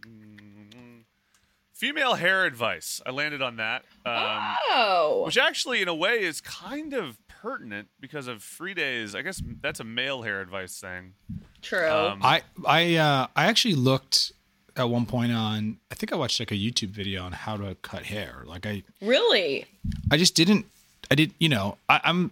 Female 1.77 2.15
hair 2.15 2.46
advice. 2.46 3.01
I 3.05 3.12
landed 3.12 3.41
on 3.41 3.57
that. 3.57 3.84
Um, 4.05 4.55
Oh. 4.74 5.24
which 5.25 5.38
actually 5.38 5.81
in 5.81 5.88
a 5.88 5.96
way 5.96 6.22
is 6.24 6.41
kind 6.41 6.93
of 6.93 7.17
pertinent 7.27 7.88
because 8.00 8.27
of 8.27 8.41
free 8.41 8.74
days 8.74 9.13
i 9.13 9.22
guess 9.22 9.43
that's 9.62 9.79
a 9.79 9.84
male 9.84 10.24
hair 10.24 10.41
advice 10.41 10.79
thing 10.79 11.13
True. 11.62 11.88
um, 11.88 12.19
I 12.24 12.41
I 12.65 12.96
uh, 12.96 13.27
I 13.36 13.46
actually 13.46 13.75
looked 13.75 14.31
at 14.75 14.89
one 14.89 15.05
point 15.05 15.31
on. 15.31 15.77
I 15.91 15.96
think 15.96 16.12
I 16.13 16.15
watched 16.15 16.39
like 16.39 16.51
a 16.51 16.55
YouTube 16.55 16.89
video 16.89 17.24
on 17.24 17.31
how 17.31 17.57
to 17.57 17.75
cut 17.81 18.03
hair. 18.05 18.43
Like 18.46 18.65
I 18.65 18.84
really? 19.01 19.65
I 20.12 20.17
just 20.17 20.34
didn't. 20.36 20.65
I 21.12 21.15
did, 21.15 21.34
you 21.39 21.50
know, 21.50 21.77
I, 21.89 22.00
I'm, 22.03 22.31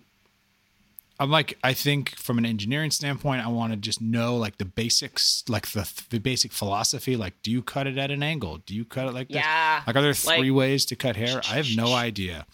I'm 1.20 1.32
like, 1.32 1.58
I 1.64 1.74
think 1.74 2.16
from 2.18 2.38
an 2.38 2.46
engineering 2.46 2.92
standpoint, 2.92 3.46
I 3.46 3.48
want 3.48 3.72
to 3.72 3.78
just 3.78 4.02
know 4.02 4.36
like 4.36 4.58
the 4.58 4.66
basics, 4.66 5.44
like 5.48 5.72
the 5.72 5.90
the 6.10 6.20
basic 6.20 6.52
philosophy. 6.52 7.16
Like, 7.16 7.42
do 7.42 7.52
you 7.52 7.62
cut 7.62 7.88
it 7.88 7.98
at 7.98 8.12
an 8.12 8.22
angle? 8.22 8.58
Do 8.66 8.76
you 8.76 8.84
cut 8.84 9.08
it 9.08 9.14
like 9.14 9.30
this? 9.30 9.38
Yeah, 9.38 9.82
Like, 9.88 9.96
are 9.96 10.02
there 10.02 10.12
like- 10.26 10.40
three 10.40 10.52
ways 10.52 10.86
to 10.88 10.96
cut 10.96 11.16
hair? 11.16 11.42
I 11.50 11.56
have 11.56 11.68
no 11.76 11.94
idea. 12.08 12.46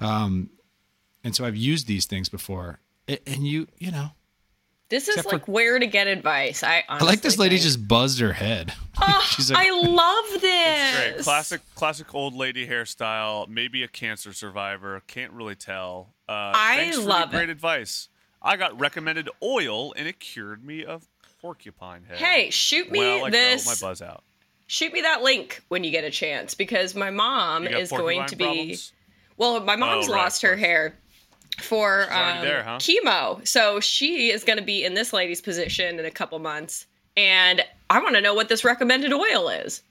Um, 0.00 0.50
and 1.24 1.34
so 1.36 1.44
I've 1.44 1.56
used 1.56 1.86
these 1.86 2.06
things 2.06 2.28
before, 2.30 2.78
and 3.08 3.46
you, 3.46 3.66
you 3.78 3.90
know, 3.90 4.12
This 4.88 5.04
is 5.08 5.16
Except 5.16 5.28
for- 5.28 5.36
like 5.36 5.48
where 5.48 5.78
to 5.78 5.86
get 5.86 6.06
advice. 6.06 6.62
I 6.62 6.82
I 6.88 7.04
like 7.04 7.20
this 7.20 7.38
lady 7.38 7.56
think. 7.56 7.64
just 7.64 7.86
buzzed 7.86 8.20
her 8.20 8.32
head. 8.32 8.72
She's 9.22 9.50
like, 9.50 9.66
I 9.66 9.70
love 9.70 10.40
this. 10.40 11.12
Great. 11.14 11.24
Classic 11.24 11.60
classic 11.74 12.14
old 12.14 12.34
lady 12.34 12.66
hairstyle, 12.66 13.46
maybe 13.48 13.82
a 13.82 13.88
cancer 13.88 14.32
survivor, 14.32 15.02
can't 15.06 15.32
really 15.32 15.54
tell. 15.56 16.14
Uh 16.28 16.52
I 16.54 16.76
thanks 16.76 16.96
for 16.96 17.02
the 17.02 17.08
love 17.08 17.30
great 17.30 17.48
it. 17.48 17.52
advice. 17.52 18.08
I 18.40 18.56
got 18.56 18.78
recommended 18.80 19.28
oil 19.42 19.92
and 19.94 20.08
it 20.08 20.20
cured 20.20 20.64
me 20.64 20.84
of 20.84 21.06
porcupine 21.42 22.04
head. 22.04 22.16
Hey, 22.18 22.50
shoot 22.50 22.90
me 22.90 22.98
well, 23.00 23.26
I 23.26 23.30
this. 23.30 23.66
my 23.66 23.88
buzz 23.88 24.00
out. 24.00 24.24
Shoot 24.68 24.92
me 24.92 25.00
that 25.02 25.22
link 25.22 25.62
when 25.68 25.84
you 25.84 25.90
get 25.90 26.04
a 26.04 26.10
chance 26.10 26.54
because 26.54 26.94
my 26.94 27.10
mom 27.10 27.66
is 27.66 27.90
going 27.90 28.26
to 28.26 28.36
be. 28.36 28.44
problems? 28.44 28.92
Well, 29.36 29.60
my 29.60 29.76
mom's 29.76 30.08
Oh, 30.08 30.12
right, 30.12 30.22
lost 30.22 30.42
her 30.42 30.56
hair 30.56 30.94
for 31.62 32.02
um, 32.12 32.40
there, 32.44 32.62
huh? 32.62 32.78
chemo, 32.78 33.46
so 33.46 33.80
she 33.80 34.30
is 34.30 34.44
going 34.44 34.58
to 34.58 34.64
be 34.64 34.84
in 34.84 34.94
this 34.94 35.12
lady's 35.12 35.40
position 35.40 35.98
in 35.98 36.04
a 36.04 36.10
couple 36.10 36.38
months, 36.38 36.86
and 37.16 37.62
I 37.90 38.00
want 38.02 38.14
to 38.16 38.20
know 38.20 38.34
what 38.34 38.48
this 38.48 38.64
recommended 38.64 39.12
oil 39.12 39.48
is. 39.48 39.82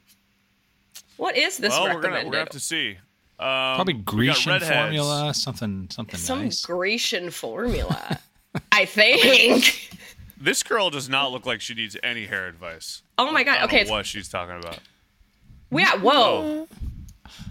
What 1.17 1.35
is 1.35 1.57
this 1.57 1.71
Well, 1.71 1.87
recommended? 1.87 2.09
gonna 2.11 2.25
we're 2.25 2.31
gonna 2.31 2.37
have 2.39 2.49
to 2.49 2.59
see. 2.59 2.97
Um, 3.39 3.75
probably 3.75 3.93
we 3.95 4.01
Grecian 4.01 4.59
formula, 4.59 5.33
something, 5.33 5.87
something 5.91 6.17
Some 6.19 6.43
nice. 6.45 6.65
Grecian 6.65 7.29
formula, 7.29 8.19
I 8.71 8.85
think. 8.85 9.91
This 10.39 10.61
girl 10.63 10.89
does 10.89 11.09
not 11.09 11.31
look 11.31 11.45
like 11.45 11.61
she 11.61 11.73
needs 11.73 11.95
any 12.03 12.25
hair 12.25 12.47
advice. 12.47 13.01
Oh 13.17 13.31
my 13.31 13.39
I 13.39 13.43
god! 13.43 13.55
don't 13.55 13.63
Okay, 13.65 13.83
know 13.83 13.91
what 13.91 14.05
she's 14.05 14.29
talking 14.29 14.55
about. 14.57 14.79
yeah. 15.71 15.97
Whoa. 15.97 16.67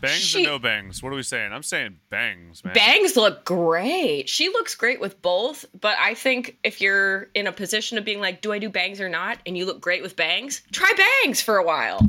Bangs 0.00 0.20
She- 0.20 0.44
or 0.44 0.50
no 0.50 0.58
bangs? 0.58 1.02
What 1.02 1.12
are 1.12 1.16
we 1.16 1.22
saying? 1.22 1.52
I'm 1.52 1.62
saying 1.62 1.98
bangs, 2.10 2.64
man. 2.64 2.74
Bangs 2.74 3.16
look 3.16 3.44
great. 3.44 4.28
She 4.28 4.48
looks 4.48 4.74
great 4.74 5.00
with 5.00 5.20
both, 5.22 5.64
but 5.80 5.96
I 5.98 6.14
think 6.14 6.56
if 6.64 6.80
you're 6.80 7.28
in 7.34 7.46
a 7.46 7.52
position 7.52 7.98
of 7.98 8.04
being 8.04 8.20
like, 8.20 8.40
do 8.42 8.52
I 8.52 8.58
do 8.58 8.68
bangs 8.68 9.00
or 9.00 9.08
not? 9.08 9.38
And 9.46 9.56
you 9.56 9.66
look 9.66 9.80
great 9.80 10.02
with 10.02 10.16
bangs, 10.16 10.62
try 10.72 10.92
bangs 11.24 11.40
for 11.40 11.56
a 11.56 11.64
while. 11.64 12.00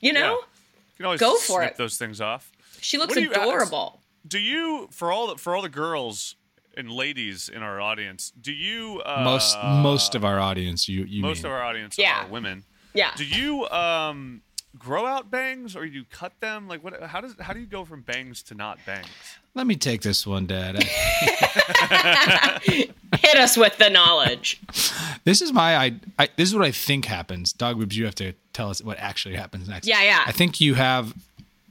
You 0.00 0.12
know? 0.12 0.20
Yeah. 0.20 0.30
You 0.34 0.96
can 0.96 1.04
always 1.06 1.20
Go 1.20 1.36
for 1.36 1.60
snip 1.62 1.72
it. 1.72 1.76
those 1.76 1.96
things 1.96 2.20
off. 2.20 2.50
She 2.80 2.98
looks 2.98 3.10
What 3.14 3.22
do 3.22 3.22
you- 3.22 3.30
adorable. 3.32 4.00
Do 4.26 4.38
you 4.38 4.88
for 4.92 5.10
all 5.10 5.28
the, 5.28 5.36
for 5.36 5.56
all 5.56 5.62
the 5.62 5.68
girls 5.68 6.36
and 6.76 6.90
ladies 6.90 7.48
in 7.48 7.62
our 7.62 7.80
audience? 7.80 8.30
Do 8.40 8.52
you 8.52 9.02
uh, 9.04 9.22
most, 9.24 9.56
most 9.62 10.14
of 10.14 10.24
our 10.24 10.38
audience, 10.38 10.88
you, 10.88 11.04
you 11.04 11.22
most 11.22 11.42
mean. 11.42 11.46
of 11.46 11.52
our 11.58 11.62
audience 11.64 11.98
Yeah. 11.98 12.24
are 12.24 12.28
women? 12.28 12.64
Yeah. 12.94 13.10
Do 13.16 13.24
you 13.24 13.66
um 13.68 14.42
grow 14.78 15.06
out 15.06 15.30
bangs 15.30 15.76
or 15.76 15.84
you 15.84 16.04
cut 16.10 16.32
them? 16.40 16.68
Like 16.68 16.82
what? 16.82 17.00
How 17.02 17.20
does 17.20 17.34
how 17.40 17.52
do 17.52 17.60
you 17.60 17.66
go 17.66 17.84
from 17.84 18.02
bangs 18.02 18.42
to 18.44 18.54
not 18.54 18.78
bangs? 18.86 19.06
Let 19.54 19.66
me 19.66 19.76
take 19.76 20.02
this 20.02 20.26
one, 20.26 20.46
Dad. 20.46 20.82
Hit 22.62 23.36
us 23.36 23.56
with 23.56 23.76
the 23.78 23.90
knowledge. 23.90 24.60
this 25.24 25.42
is 25.42 25.52
my 25.52 25.76
I, 25.76 25.94
I 26.18 26.28
this 26.36 26.48
is 26.48 26.54
what 26.54 26.64
I 26.64 26.70
think 26.70 27.04
happens. 27.04 27.52
Dog 27.52 27.78
boobs, 27.78 27.96
you 27.96 28.04
have 28.06 28.14
to 28.16 28.32
tell 28.52 28.70
us 28.70 28.82
what 28.82 28.98
actually 28.98 29.36
happens 29.36 29.68
next. 29.68 29.86
Yeah, 29.86 30.02
yeah. 30.02 30.24
I 30.26 30.32
think 30.32 30.60
you 30.60 30.74
have 30.74 31.14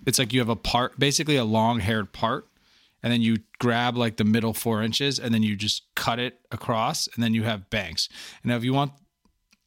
it's 0.05 0.19
like 0.19 0.33
you 0.33 0.39
have 0.39 0.49
a 0.49 0.55
part 0.55 0.99
basically 0.99 1.35
a 1.35 1.45
long 1.45 1.79
haired 1.79 2.13
part, 2.13 2.47
and 3.03 3.11
then 3.11 3.21
you 3.21 3.37
grab 3.59 3.97
like 3.97 4.17
the 4.17 4.23
middle 4.23 4.53
four 4.53 4.81
inches 4.83 5.19
and 5.19 5.33
then 5.33 5.43
you 5.43 5.55
just 5.55 5.83
cut 5.95 6.19
it 6.19 6.39
across 6.51 7.07
and 7.13 7.23
then 7.23 7.33
you 7.33 7.43
have 7.43 7.69
bangs. 7.69 8.09
And 8.43 8.51
now 8.51 8.57
if 8.57 8.63
you 8.63 8.73
want 8.73 8.93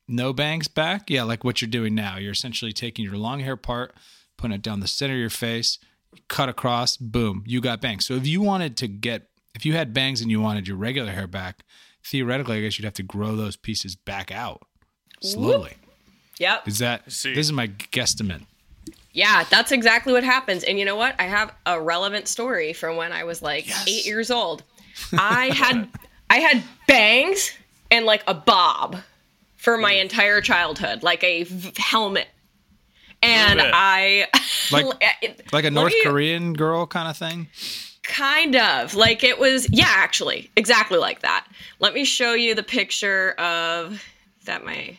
no 0.08 0.32
bangs 0.32 0.68
back, 0.68 1.08
yeah, 1.10 1.22
like 1.22 1.44
what 1.44 1.60
you're 1.60 1.70
doing 1.70 1.94
now. 1.94 2.18
You're 2.18 2.32
essentially 2.32 2.72
taking 2.72 3.04
your 3.04 3.16
long 3.16 3.40
hair 3.40 3.56
part, 3.56 3.94
putting 4.36 4.54
it 4.54 4.62
down 4.62 4.80
the 4.80 4.88
center 4.88 5.14
of 5.14 5.20
your 5.20 5.30
face, 5.30 5.78
cut 6.28 6.48
across, 6.48 6.96
boom, 6.96 7.42
you 7.46 7.60
got 7.60 7.80
bangs. 7.80 8.06
So 8.06 8.14
if 8.14 8.26
you 8.26 8.40
wanted 8.40 8.76
to 8.78 8.88
get 8.88 9.28
if 9.54 9.64
you 9.64 9.72
had 9.74 9.94
bangs 9.94 10.20
and 10.20 10.30
you 10.30 10.40
wanted 10.40 10.66
your 10.66 10.76
regular 10.76 11.12
hair 11.12 11.26
back, 11.26 11.64
theoretically 12.04 12.58
I 12.58 12.60
guess 12.60 12.78
you'd 12.78 12.84
have 12.84 12.94
to 12.94 13.02
grow 13.02 13.36
those 13.36 13.56
pieces 13.56 13.94
back 13.94 14.30
out 14.30 14.62
slowly. 15.22 15.74
Yep. 16.38 16.68
Is 16.68 16.78
that 16.78 17.10
see. 17.10 17.34
this 17.34 17.46
is 17.46 17.52
my 17.52 17.68
guesstimate. 17.68 18.44
Yeah, 19.12 19.44
that's 19.48 19.70
exactly 19.70 20.12
what 20.12 20.24
happens. 20.24 20.64
And 20.64 20.78
you 20.78 20.84
know 20.84 20.96
what? 20.96 21.14
I 21.20 21.24
have 21.24 21.54
a 21.66 21.80
relevant 21.80 22.26
story 22.26 22.72
from 22.72 22.96
when 22.96 23.12
I 23.12 23.22
was 23.22 23.42
like 23.42 23.68
eight 23.86 24.04
years 24.04 24.30
old. 24.30 24.64
I 25.12 25.46
had 25.54 25.88
I 26.28 26.38
had 26.38 26.62
bangs 26.88 27.52
and 27.90 28.04
like 28.04 28.24
a 28.26 28.34
bob 28.34 28.96
for 29.64 29.76
my 29.78 29.92
entire 29.92 30.40
childhood, 30.40 31.02
like 31.02 31.24
a 31.24 31.44
v- 31.44 31.72
helmet. 31.78 32.28
And 33.22 33.60
I 33.62 34.28
Like- 34.70 35.52
Like 35.52 35.64
a 35.64 35.70
North 35.70 35.94
Korean 36.04 36.52
girl 36.52 36.86
kind 36.86 37.08
of 37.08 37.16
thing. 37.16 37.48
kind 38.02 38.54
of 38.56 38.94
like 38.94 39.24
it 39.24 39.38
was 39.38 39.66
yeah, 39.70 39.86
actually, 39.88 40.50
exactly 40.56 40.98
like 40.98 41.22
that. 41.22 41.46
Let 41.80 41.94
me 41.94 42.04
show 42.04 42.34
you 42.34 42.54
the 42.54 42.62
picture 42.62 43.32
of 43.32 44.02
that 44.44 44.64
my 44.64 44.98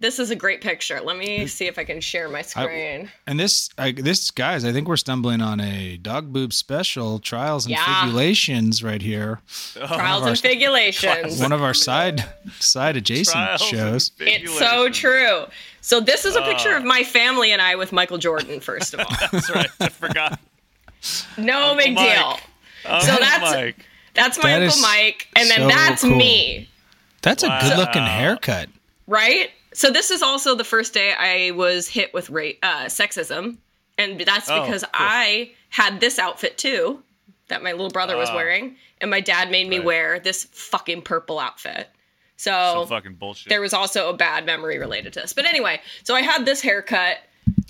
this 0.00 0.18
is 0.18 0.30
a 0.30 0.36
great 0.36 0.60
picture. 0.60 1.00
Let 1.00 1.16
me 1.18 1.46
see 1.46 1.66
if 1.66 1.78
I 1.78 1.84
can 1.84 2.00
share 2.00 2.28
my 2.28 2.42
screen. 2.42 3.10
And 3.26 3.38
this, 3.40 3.68
I, 3.78 3.92
this 3.92 4.30
guys, 4.30 4.64
I 4.64 4.72
think 4.72 4.86
we're 4.88 4.96
stumbling 4.96 5.40
on 5.40 5.60
a 5.60 5.96
dog 5.96 6.32
boob 6.32 6.52
special 6.52 7.18
trials 7.18 7.66
and 7.66 7.72
Yeah. 7.72 8.04
figulations 8.04 8.82
right 8.84 9.02
here. 9.02 9.40
Trials 9.74 10.24
and 10.26 10.38
figulations. 10.38 11.40
One 11.40 11.52
of 11.52 11.62
our 11.62 11.74
side 11.74 12.24
side 12.60 12.96
adjacent 12.96 13.34
Trials 13.34 13.62
shows. 13.62 14.12
It's 14.20 14.56
so 14.58 14.88
true. 14.90 15.46
So 15.80 16.00
this 16.00 16.24
is 16.24 16.36
a 16.36 16.42
picture 16.42 16.74
Ah. 16.74 16.78
of 16.78 16.84
my 16.84 17.02
family 17.02 17.52
and 17.52 17.60
I 17.62 17.74
with 17.76 17.92
Michael 17.92 18.18
Jordan. 18.18 18.60
First 18.60 18.94
of 18.94 19.00
all, 19.08 19.16
That's 19.32 19.50
right. 19.50 19.70
I 19.80 19.88
forgot. 19.88 20.38
no 21.36 21.74
big 21.76 21.94
Mike. 21.94 22.14
deal. 22.16 22.40
Oh, 22.86 23.00
So 23.00 23.16
that's- 23.16 23.40
Mike. 23.54 23.84
That's 24.14 24.36
my 24.42 24.50
That 24.58 24.62
uncle 24.62 24.80
Mike, 24.80 25.28
and 25.36 25.48
then 25.48 25.58
so 25.60 25.68
that's 25.68 26.02
cool. 26.02 26.16
me, 26.16 26.68
That's 27.22 27.44
a 27.44 27.58
good 27.62 27.76
looking 27.78 28.02
haircut. 28.02 28.68
right? 29.06 29.50
So 29.78 29.92
this 29.92 30.10
is 30.10 30.22
also 30.22 30.56
the 30.56 30.64
first 30.64 30.92
day 30.92 31.12
I 31.12 31.52
was 31.52 31.86
hit 31.86 32.12
with 32.12 32.30
ra- 32.30 32.58
uh, 32.64 32.86
sexism, 32.86 33.58
and 33.96 34.18
that's 34.20 34.50
Oh, 34.50 34.62
because 34.64 34.82
cool. 34.82 34.90
I 34.94 35.52
had 35.68 36.00
this 36.00 36.18
outfit 36.18 36.58
too 36.58 37.00
that 37.46 37.62
my 37.62 37.70
little 37.70 37.88
brother 37.90 38.16
was 38.16 38.28
wearing, 38.32 38.74
and 39.00 39.08
my 39.08 39.20
dad 39.20 39.52
made 39.52 39.68
me 39.68 39.76
Right. 39.76 39.84
wear 39.86 40.18
this 40.18 40.48
fucking 40.50 41.02
purple 41.02 41.38
outfit. 41.38 41.88
So 42.36 42.50
Some 42.50 42.88
fucking 42.88 43.14
bullshit. 43.14 43.50
there 43.50 43.60
was 43.60 43.72
also 43.72 44.10
a 44.10 44.14
bad 44.16 44.44
memory 44.44 44.78
related 44.78 45.12
to 45.12 45.20
this. 45.20 45.32
But 45.32 45.44
anyway, 45.44 45.80
so 46.02 46.16
I 46.16 46.22
had 46.22 46.44
this 46.44 46.60
haircut 46.60 47.18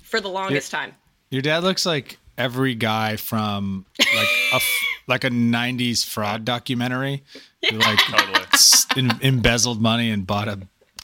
for 0.03 0.19
the 0.19 0.29
longest 0.29 0.71
time. 0.71 0.95
Your 1.29 1.43
dad 1.43 1.61
looks 1.61 1.85
like 1.85 2.17
every 2.39 2.73
guy 2.73 3.17
from 3.17 3.85
like 3.99 4.27
a 4.51 4.55
f- 4.55 4.81
like 5.07 5.23
a 5.23 5.29
'90s 5.29 6.03
fraud 6.03 6.43
documentary. 6.43 7.21
Who, 7.69 7.77
like 7.77 7.99
totally. 7.99 8.45
s- 8.53 8.87
em- 8.97 9.19
embezzled 9.21 9.79
money 9.79 10.09
and 10.09 10.25
bought 10.25 10.47
a 10.47 10.59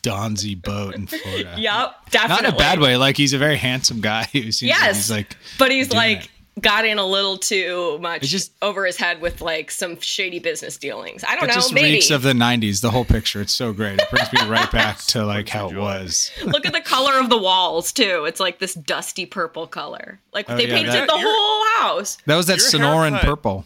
Donzi 0.10 0.62
boat 0.62 0.96
in 0.96 1.08
Florida. 1.08 1.56
Yep, 1.58 2.10
definitely. 2.12 2.44
Not 2.44 2.50
in 2.50 2.54
a 2.56 2.58
bad 2.58 2.80
way. 2.80 2.98
Like 2.98 3.18
he's 3.18 3.34
a 3.34 3.38
very 3.38 3.58
handsome 3.58 4.02
guy 4.02 4.24
who 4.32 4.52
seems 4.52 4.72
like 4.72 4.80
Yes. 4.82 4.96
he's 4.96 5.12
like 5.12 5.36
But 5.58 5.72
he's 5.72 5.88
doing 5.88 5.98
like 5.98 6.26
it. 6.26 6.62
got 6.62 6.86
in 6.86 6.98
a 7.00 7.06
little 7.06 7.38
too 7.38 7.98
much 8.00 8.24
It 8.24 8.28
just- 8.28 8.52
over 8.62 8.86
his 8.86 8.98
head 8.98 9.20
with 9.22 9.42
like 9.42 9.72
some 9.72 10.00
shady 10.00 10.40
business 10.40 10.78
dealings. 10.78 11.24
I 11.28 11.36
don't 11.36 11.46
It 11.46 11.48
know, 11.48 11.54
just 11.56 11.74
maybe. 11.74 11.94
reeks 11.94 12.12
of 12.12 12.22
the 12.22 12.34
'90s. 12.34 12.82
The 12.82 12.92
whole 12.92 13.06
picture. 13.06 13.42
It's 13.42 13.54
so 13.54 13.74
great. 13.74 14.00
It 14.00 14.10
brings 14.10 14.32
me 14.32 14.42
right 14.48 14.72
back 14.72 15.00
to 15.08 15.26
like 15.34 15.50
how 15.50 15.70
it 15.70 15.76
was. 15.76 16.32
Look 16.46 16.66
at 16.66 16.74
the 16.74 16.82
color 16.82 17.20
of 17.20 17.30
the 17.30 17.38
walls 17.38 17.92
too. 17.92 18.26
It's 18.28 18.40
like 18.40 18.60
this 18.60 18.74
dusty 18.74 19.26
purple 19.26 19.68
color. 19.68 20.20
Like 20.34 20.50
Oh, 20.50 20.56
they 20.56 20.68
yeah, 20.68 20.76
painted 20.76 20.94
that- 20.94 21.08
the 21.08 21.18
whole 21.18 21.66
house. 21.80 22.18
That 22.26 22.36
was 22.36 22.46
that 22.48 22.58
Your 22.60 22.68
Sonoran 22.68 23.12
haircut- 23.12 23.22
purple. 23.28 23.66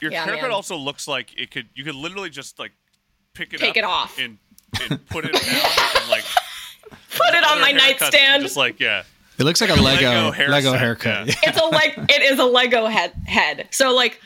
Your 0.00 0.10
Yeah, 0.12 0.24
haircut 0.24 0.42
man. 0.42 0.50
also 0.50 0.76
looks 0.76 1.06
like 1.08 1.32
it 1.38 1.50
could. 1.50 1.68
You 1.74 1.84
could 1.84 1.94
literally 1.94 2.28
just 2.30 2.58
like 2.58 2.72
pick 3.34 3.54
it 3.54 3.58
Take 3.60 3.70
up 3.70 3.76
it 3.76 3.84
off. 3.84 4.18
and, 4.18 4.38
and 4.80 5.06
put 5.06 5.24
it 5.24 5.32
down 5.32 5.42
and 6.00 6.10
like 6.10 6.24
Put 7.14 7.34
it 7.34 7.44
on 7.44 7.60
my 7.60 7.72
nightstand. 7.72 8.42
Just 8.42 8.56
like 8.56 8.80
yeah, 8.80 9.02
It 9.38 9.44
looks 9.44 9.60
like 9.60 9.68
a 9.70 9.74
Like 9.74 10.00
a 10.00 10.04
Lego 10.04 10.30
Lego 10.30 10.30
Lego, 10.30 10.72
hair 10.72 10.72
set, 10.72 10.80
haircut. 10.80 11.26
yeah. 11.28 11.34
it's 11.42 11.60
a 11.60 11.64
like 11.66 11.94
it 11.98 12.22
is 12.22 12.38
a 12.38 12.44
Lego 12.44 12.86
head 12.86 13.12
head. 13.26 13.68
So 13.70 13.94
like 13.94 14.20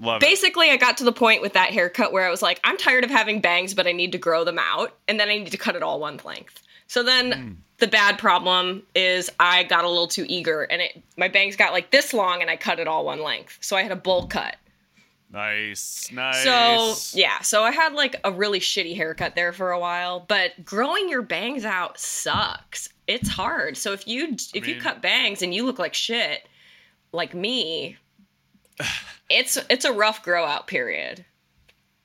love 0.00 0.16
it. 0.22 0.26
basically 0.26 0.70
I 0.70 0.76
got 0.76 0.96
to 0.98 1.04
the 1.04 1.12
point 1.12 1.42
with 1.42 1.52
that 1.52 1.70
haircut 1.70 2.12
where 2.12 2.26
I 2.26 2.30
was 2.30 2.42
like, 2.42 2.58
I'm 2.64 2.76
tired 2.76 3.04
of 3.04 3.10
having 3.10 3.40
bangs, 3.40 3.72
but 3.74 3.86
I 3.86 3.92
need 3.92 4.12
to 4.12 4.18
grow 4.18 4.42
them 4.44 4.58
out, 4.58 4.96
and 5.08 5.18
then 5.20 5.28
I 5.28 5.38
need 5.38 5.52
to 5.52 5.56
cut 5.56 5.76
it 5.76 5.82
all 5.82 6.00
one 6.00 6.18
length. 6.24 6.60
So 6.88 7.02
then 7.04 7.32
Hmm. 7.32 7.52
the 7.78 7.86
bad 7.86 8.18
problem 8.18 8.82
is 8.96 9.30
I 9.38 9.62
got 9.64 9.84
a 9.84 9.88
little 9.88 10.08
too 10.08 10.26
eager, 10.28 10.62
and 10.62 10.82
it 10.82 11.02
my 11.16 11.28
bangs 11.28 11.54
got 11.56 11.72
like 11.72 11.92
this 11.92 12.12
long, 12.12 12.42
and 12.42 12.50
I 12.50 12.56
cut 12.56 12.80
it 12.80 12.88
all 12.88 13.04
one 13.04 13.22
length. 13.22 13.58
So 13.60 13.76
I 13.76 13.82
had 13.82 13.92
a 13.92 13.96
bowl 13.96 14.26
cut. 14.26 14.56
Nice, 15.34 16.10
nice. 16.12 16.44
So 16.44 17.18
yeah, 17.18 17.40
so 17.40 17.64
I 17.64 17.72
had 17.72 17.92
like 17.92 18.16
a 18.24 18.32
really 18.32 18.60
shitty 18.60 18.96
haircut 18.96 19.34
there 19.34 19.52
for 19.52 19.72
a 19.72 19.80
while, 19.80 20.24
but 20.28 20.64
growing 20.64 21.08
your 21.08 21.22
bangs 21.22 21.64
out 21.64 21.98
sucks. 21.98 22.88
It's 23.06 23.28
hard. 23.28 23.76
So 23.76 23.92
if 23.92 24.06
you 24.06 24.36
if 24.54 24.66
you 24.66 24.74
mean- 24.74 24.80
cut 24.82 25.02
bangs 25.02 25.42
and 25.42 25.52
you 25.52 25.66
look 25.66 25.78
like 25.78 25.92
shit, 25.92 26.48
like 27.12 27.34
me, 27.34 27.98
It's 29.30 29.56
it's 29.70 29.84
a 29.84 29.92
rough 29.92 30.22
grow 30.22 30.44
out 30.44 30.66
period. 30.66 31.24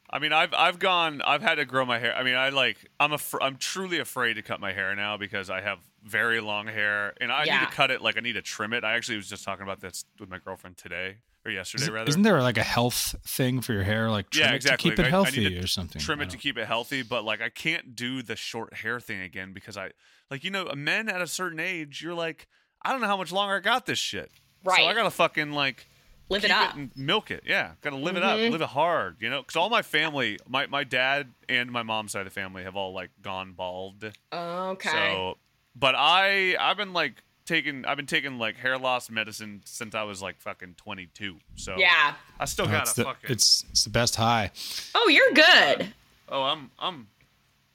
I 0.09 0.19
mean, 0.19 0.33
I've 0.33 0.53
I've 0.53 0.79
gone. 0.79 1.21
I've 1.21 1.41
had 1.41 1.55
to 1.55 1.65
grow 1.65 1.85
my 1.85 1.99
hair. 1.99 2.15
I 2.15 2.23
mean, 2.23 2.35
I 2.35 2.49
like. 2.49 2.77
I'm 2.99 3.11
a. 3.11 3.19
I'm 3.41 3.57
truly 3.57 3.99
afraid 3.99 4.35
to 4.35 4.41
cut 4.41 4.59
my 4.59 4.71
hair 4.73 4.95
now 4.95 5.17
because 5.17 5.49
I 5.49 5.61
have 5.61 5.79
very 6.09 6.41
long 6.41 6.67
hair, 6.67 7.13
and 7.21 7.31
I 7.31 7.43
Yeah. 7.45 7.59
need 7.59 7.67
to 7.69 7.71
cut 7.71 7.91
it. 7.91 8.01
Like 8.01 8.17
I 8.17 8.21
need 8.21 8.33
to 8.33 8.41
trim 8.41 8.73
it. 8.73 8.83
I 8.83 8.95
actually 8.95 9.17
was 9.17 9.29
just 9.29 9.43
talking 9.43 9.63
about 9.63 9.79
this 9.81 10.05
with 10.19 10.29
my 10.29 10.39
girlfriend 10.39 10.77
today 10.77 11.17
or 11.45 11.51
yesterday, 11.51 11.83
Isn't, 11.83 11.93
rather. 11.93 12.09
isn't 12.09 12.21
there 12.23 12.41
like 12.41 12.57
a 12.57 12.63
health 12.63 13.15
thing 13.25 13.61
for 13.61 13.73
your 13.73 13.83
hair? 13.83 14.09
Like 14.09 14.29
trim 14.29 14.45
yeah, 14.47 14.53
it 14.53 14.55
exactly. 14.57 14.91
to 14.91 14.95
keep 14.95 14.99
it 14.99 15.03
I- 15.05 15.07
I 15.07 15.11
healthy 15.11 15.41
need 15.41 15.49
to 15.57 15.63
or 15.63 15.67
something. 15.67 16.01
Trim 16.01 16.21
it 16.21 16.29
to 16.31 16.37
keep 16.37 16.57
it 16.57 16.65
healthy, 16.67 17.01
but 17.03 17.23
like 17.23 17.41
I 17.41 17.49
can't 17.49 17.95
do 17.95 18.21
the 18.21 18.35
short 18.35 18.73
hair 18.75 18.99
thing 18.99 19.21
again 19.21 19.53
because 19.53 19.77
I 19.77 19.91
like 20.29 20.43
you 20.43 20.51
know 20.51 20.65
men 20.75 21.07
at 21.09 21.21
a 21.21 21.27
certain 21.27 21.59
age. 21.59 22.01
You're 22.01 22.13
like, 22.13 22.47
I 22.81 22.91
don't 22.91 23.01
know 23.01 23.07
how 23.07 23.17
much 23.17 23.31
longer 23.31 23.55
I 23.55 23.59
got 23.59 23.85
this 23.85 23.99
shit. 23.99 24.31
Right. 24.63 24.81
So 24.81 24.87
I 24.87 24.93
gotta 24.93 25.11
fucking 25.11 25.51
like 25.51 25.87
Live 26.31 26.45
it 26.45 26.51
up. 26.51 26.75
and 26.75 26.91
milk 26.95 27.31
it. 27.31 27.41
Yeah, 27.45 27.71
gotta 27.81 27.95
live 27.95 28.15
it 28.15 28.21
up, 28.21 28.37
mm-hmm. 28.37 28.51
live 28.51 28.61
it 28.61 28.67
hard. 28.67 29.17
You 29.19 29.31
know, 29.31 29.41
because 29.41 29.55
all 29.55 29.69
my 29.69 29.81
family, 29.81 30.37
my 30.47 30.67
my 30.67 30.83
dad 30.83 31.29
and 31.47 31.71
my 31.71 31.81
mom's 31.81 32.11
side 32.11 32.19
of 32.19 32.25
the 32.25 32.31
family 32.39 32.63
have 32.63 32.75
all 32.75 32.93
like 32.93 33.09
gone 33.21 33.53
bald. 33.53 34.11
Okay. 34.31 34.89
So, 34.89 35.37
but 35.75 35.95
I 35.97 36.55
I've 36.59 36.77
been 36.77 36.93
like 36.93 37.23
taking 37.45 37.85
I've 37.85 37.97
been 37.97 38.05
taking 38.05 38.37
like 38.37 38.55
hair 38.57 38.77
loss 38.77 39.09
medicine 39.09 39.61
since 39.65 39.95
I 39.95 40.03
was 40.03 40.21
like 40.21 40.39
fucking 40.41 40.75
22. 40.77 41.37
So 41.55 41.75
yeah. 41.77 42.13
I 42.39 42.45
still 42.45 42.65
Oh, 42.65 42.71
got 42.71 42.83
it's, 42.83 42.91
a 42.93 42.95
the, 42.95 43.03
fucking. 43.05 43.29
it's 43.31 43.65
it's 43.71 43.83
the 43.83 43.89
best 43.89 44.15
high. 44.15 44.51
Oh, 44.95 45.07
you're 45.09 45.31
good. 45.33 45.93
oh, 46.29 46.43
I'm 46.43 46.71
I'm 46.79 47.07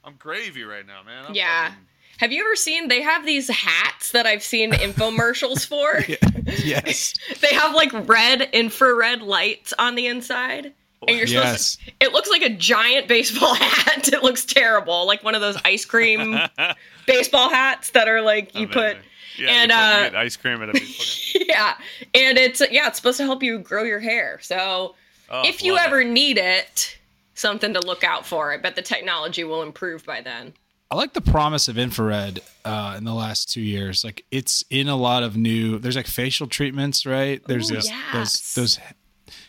I'm 0.04 0.14
gravy 0.18 0.62
right 0.64 0.86
now, 0.86 1.02
man. 1.02 1.24
I'm 1.28 1.34
Yeah. 1.34 1.70
fucking- 1.70 1.84
Have 2.18 2.30
you 2.32 2.44
ever 2.44 2.54
seen 2.56 2.88
they 2.88 3.02
have 3.02 3.26
these 3.26 3.48
hats 3.48 4.12
that 4.12 4.26
I've 4.26 4.42
seen 4.44 4.72
infomercials 4.72 5.66
for? 5.66 6.04
Yes. 6.62 7.14
They 7.40 7.54
have 7.54 7.74
like 7.74 7.90
red 8.06 8.42
infrared 8.52 9.22
lights 9.22 9.72
on 9.78 9.94
the 9.96 10.06
inside. 10.06 10.72
And 11.08 11.16
you're 11.16 11.26
Yes. 11.26 11.72
supposed 11.72 11.86
to, 12.00 12.06
it 12.06 12.12
looks 12.12 12.28
like 12.30 12.42
a 12.42 12.50
giant 12.50 13.08
baseball 13.08 13.54
hat. 13.56 14.08
It 14.08 14.22
looks 14.22 14.44
terrible. 14.44 15.06
Like 15.06 15.22
one 15.24 15.34
of 15.34 15.40
those 15.40 15.56
ice 15.64 15.84
cream 15.84 16.38
baseball 17.06 17.50
hats 17.50 17.90
that 17.90 18.08
are 18.08 18.20
like 18.22 18.54
you 18.54 18.66
put 18.66 18.96
Yeah, 19.38 19.50
and, 19.50 19.70
you, 19.70 19.76
put, 19.76 19.82
uh, 19.82 20.10
you 20.12 20.24
ice 20.26 20.36
cream 20.36 20.62
at 20.62 20.68
a 20.74 20.80
yeah. 21.46 21.74
And 22.14 22.38
it's 22.38 22.60
yeah, 22.70 22.88
it's 22.88 22.96
supposed 22.96 23.18
to 23.18 23.24
help 23.24 23.42
you 23.42 23.58
grow 23.58 23.82
your 23.84 24.00
hair. 24.00 24.38
So 24.42 24.94
Oh, 25.30 25.42
if 25.46 25.62
you 25.64 25.72
love 25.72 25.84
it. 25.84 25.86
ever 25.88 26.04
need 26.04 26.36
it, 26.36 26.98
something 27.34 27.72
to 27.72 27.80
look 27.80 28.04
out 28.04 28.26
for. 28.26 28.52
I 28.52 28.58
bet 28.58 28.76
the 28.76 28.82
technology 28.82 29.42
will 29.42 29.62
improve 29.62 30.04
by 30.04 30.20
then. 30.20 30.52
I 30.90 30.96
like 30.96 31.14
the 31.14 31.22
promise 31.22 31.66
of 31.66 31.78
infrared 31.78 32.40
uh, 32.64 32.94
in 32.98 33.04
the 33.04 33.14
last 33.14 33.50
two 33.50 33.62
years. 33.62 34.04
Like 34.04 34.24
it's 34.30 34.62
in 34.70 34.86
a 34.86 34.94
lot 34.96 35.22
of 35.22 35.34
new. 35.34 35.78
There's 35.78 35.96
like 35.96 36.06
facial 36.06 36.46
treatments, 36.46 37.06
right? 37.06 37.40
There's 37.48 37.70
Ooh, 37.70 37.76
this, 37.76 37.88
yes. 37.88 38.12
those 38.12 38.54
those 38.54 38.78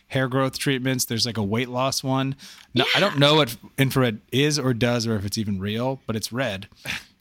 hair 0.08 0.28
growth 0.28 0.58
treatments. 0.58 1.04
There's 1.04 1.26
like 1.26 1.36
a 1.36 1.42
weight 1.42 1.68
loss 1.68 2.02
one. 2.04 2.36
No, 2.74 2.84
I 2.94 3.00
don't 3.00 3.18
know 3.18 3.34
what 3.36 3.56
infrared 3.78 4.20
is 4.32 4.58
or 4.58 4.72
does, 4.74 5.06
or 5.06 5.16
if 5.16 5.24
it's 5.24 5.38
even 5.38 5.58
real, 5.60 6.00
but 6.06 6.16
it's 6.16 6.32
red, 6.32 6.68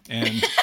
and 0.10 0.44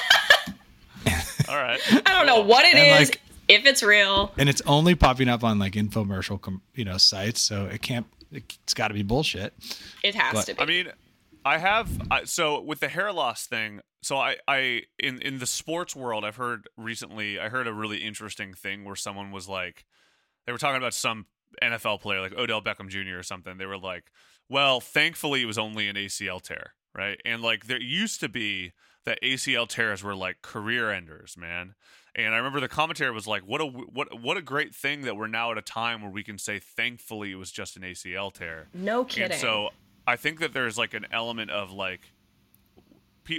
All 1.49 1.55
right. 1.57 1.79
I 1.91 2.01
don't 2.01 2.25
know 2.25 2.41
what 2.41 2.65
it 2.65 2.75
And, 2.75 3.01
is, 3.01 3.09
like- 3.09 3.21
if 3.49 3.65
it's 3.65 3.83
real. 3.83 4.31
and 4.37 4.47
it's 4.49 4.61
only 4.65 4.95
popping 4.95 5.27
up 5.27 5.43
on 5.43 5.59
like 5.59 5.73
infomercial, 5.73 6.39
com- 6.39 6.61
you 6.75 6.85
know, 6.85 6.97
sites. 6.97 7.41
So 7.41 7.65
it 7.65 7.81
can't. 7.81 8.05
It's 8.31 8.73
got 8.73 8.87
to 8.87 8.93
be 8.93 9.03
bullshit. 9.03 9.53
It 10.03 10.15
has 10.15 10.33
But- 10.33 10.45
to 10.45 10.55
be. 10.55 10.61
I 10.61 10.65
mean, 10.65 10.91
I 11.45 11.57
have 11.57 11.89
I, 12.09 12.23
so 12.23 12.61
with 12.61 12.79
the 12.79 12.87
hair 12.87 13.11
loss 13.11 13.45
thing. 13.45 13.81
So 14.01 14.17
I, 14.17 14.37
I 14.47 14.83
in 14.97 15.21
in 15.21 15.39
the 15.39 15.45
sports 15.45 15.95
world, 15.95 16.23
I've 16.25 16.37
heard 16.37 16.67
recently. 16.77 17.37
I 17.39 17.49
heard 17.49 17.67
a 17.67 17.73
really 17.73 17.97
interesting 17.97 18.53
thing 18.53 18.85
where 18.85 18.95
someone 18.95 19.31
was 19.31 19.47
like, 19.49 19.85
they 20.45 20.51
were 20.53 20.57
talking 20.57 20.77
about 20.77 20.93
some 20.93 21.25
NFL 21.61 22.01
player 22.01 22.21
like 22.21 22.33
Odell 22.33 22.61
Beckham 22.61 22.89
Jr. 22.89 23.17
or 23.19 23.23
something. 23.23 23.57
They 23.57 23.65
were 23.65 23.77
like, 23.77 24.11
well, 24.49 24.79
thankfully 24.79 25.41
it 25.41 25.45
was 25.45 25.57
only 25.57 25.87
an 25.87 25.95
ACL 25.95 26.41
tear, 26.41 26.73
right? 26.95 27.19
And 27.25 27.41
like 27.41 27.67
there 27.67 27.81
used 27.81 28.19
to 28.21 28.29
be 28.29 28.73
that 29.05 29.19
ACL 29.21 29.67
tears 29.67 30.03
were 30.03 30.15
like 30.15 30.41
career 30.41 30.91
enders, 30.91 31.35
man. 31.37 31.75
And 32.15 32.33
I 32.33 32.37
remember 32.37 32.59
the 32.59 32.67
commentary 32.67 33.11
was 33.11 33.25
like, 33.25 33.41
"What 33.41 33.59
a 33.59 33.65
what 33.65 34.21
what 34.21 34.37
a 34.37 34.41
great 34.41 34.75
thing 34.75 35.01
that 35.01 35.17
we're 35.17 35.27
now 35.27 35.51
at 35.51 35.57
a 35.57 35.63
time 35.63 36.03
where 36.03 36.11
we 36.11 36.23
can 36.23 36.37
say, 36.37 36.59
thankfully, 36.59 37.31
it 37.31 37.35
was 37.35 37.51
just 37.51 37.75
an 37.75 37.81
ACL 37.81 38.31
tear." 38.31 38.67
no 38.73 39.03
kidding. 39.03 39.31
And 39.31 39.41
so 39.41 39.69
I 40.05 40.15
think 40.15 40.39
that 40.39 40.53
there's 40.53 40.77
like 40.77 40.93
an 40.93 41.07
element 41.11 41.49
of 41.49 41.71
like 41.71 42.01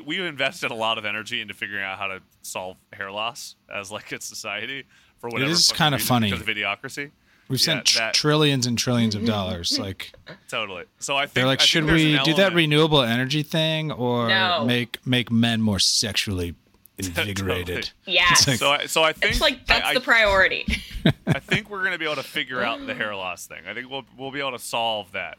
we've 0.05 0.25
invested 0.25 0.71
a 0.71 0.75
lot 0.75 0.99
of 0.99 1.05
energy 1.05 1.41
into 1.41 1.55
figuring 1.55 1.85
out 1.85 1.99
how 1.99 2.07
to 2.07 2.21
solve 2.43 2.77
hair 2.93 3.11
loss 3.11 3.55
as 3.73 3.93
like 3.93 4.11
a 4.12 4.21
society 4.21 4.85
for 5.19 5.29
whatever. 5.31 5.51
is 5.51 5.69
fucking 5.71 5.79
kinda 5.79 5.99
funny. 5.99 6.31
because 6.31 6.43
of 6.43 6.49
idiocracy. 6.49 7.12
We've 7.49 7.61
Yeah, 7.61 7.65
sent 7.65 7.85
tr- 7.87 7.99
that- 7.99 8.15
trillions 8.15 8.67
and 8.67 8.79
trillions 8.79 9.15
of 9.15 9.25
dollars. 9.25 9.79
Like 9.85 10.13
Totally. 10.49 10.85
So 10.99 11.17
I 11.17 11.23
think 11.27 11.35
they're 11.35 11.47
like, 11.47 11.59
think 11.61 11.69
should 11.69 11.85
we 11.85 12.19
do 12.25 12.35
that 12.35 12.55
renewable 12.55 13.03
energy 13.03 13.43
thing 13.43 13.93
or 13.93 14.29
No. 14.29 14.65
make 14.65 15.05
make 15.07 15.31
men 15.31 15.61
more 15.61 15.79
sexually 15.79 16.55
invigorated? 16.99 17.91
Yeah. 18.07 18.27
like- 18.47 18.59
So 18.59 18.71
I, 18.71 18.87
so 18.87 19.03
I 19.03 19.13
think 19.13 19.33
it's 19.33 19.41
like 19.41 19.67
that's 19.67 19.87
I, 19.89 19.95
the 19.95 20.01
priority. 20.01 20.65
I 21.27 21.39
think 21.39 21.69
we're 21.71 21.85
gonna 21.85 21.99
be 21.99 22.05
able 22.07 22.17
to 22.17 22.23
figure 22.23 22.63
out 22.63 22.87
the 22.87 22.95
hair 22.95 23.15
loss 23.15 23.47
thing. 23.47 23.63
I 23.69 23.75
think 23.75 23.91
we'll 23.91 24.05
we'll 24.17 24.31
be 24.31 24.41
able 24.41 24.53
to 24.53 24.59
solve 24.59 25.13
that. 25.13 25.37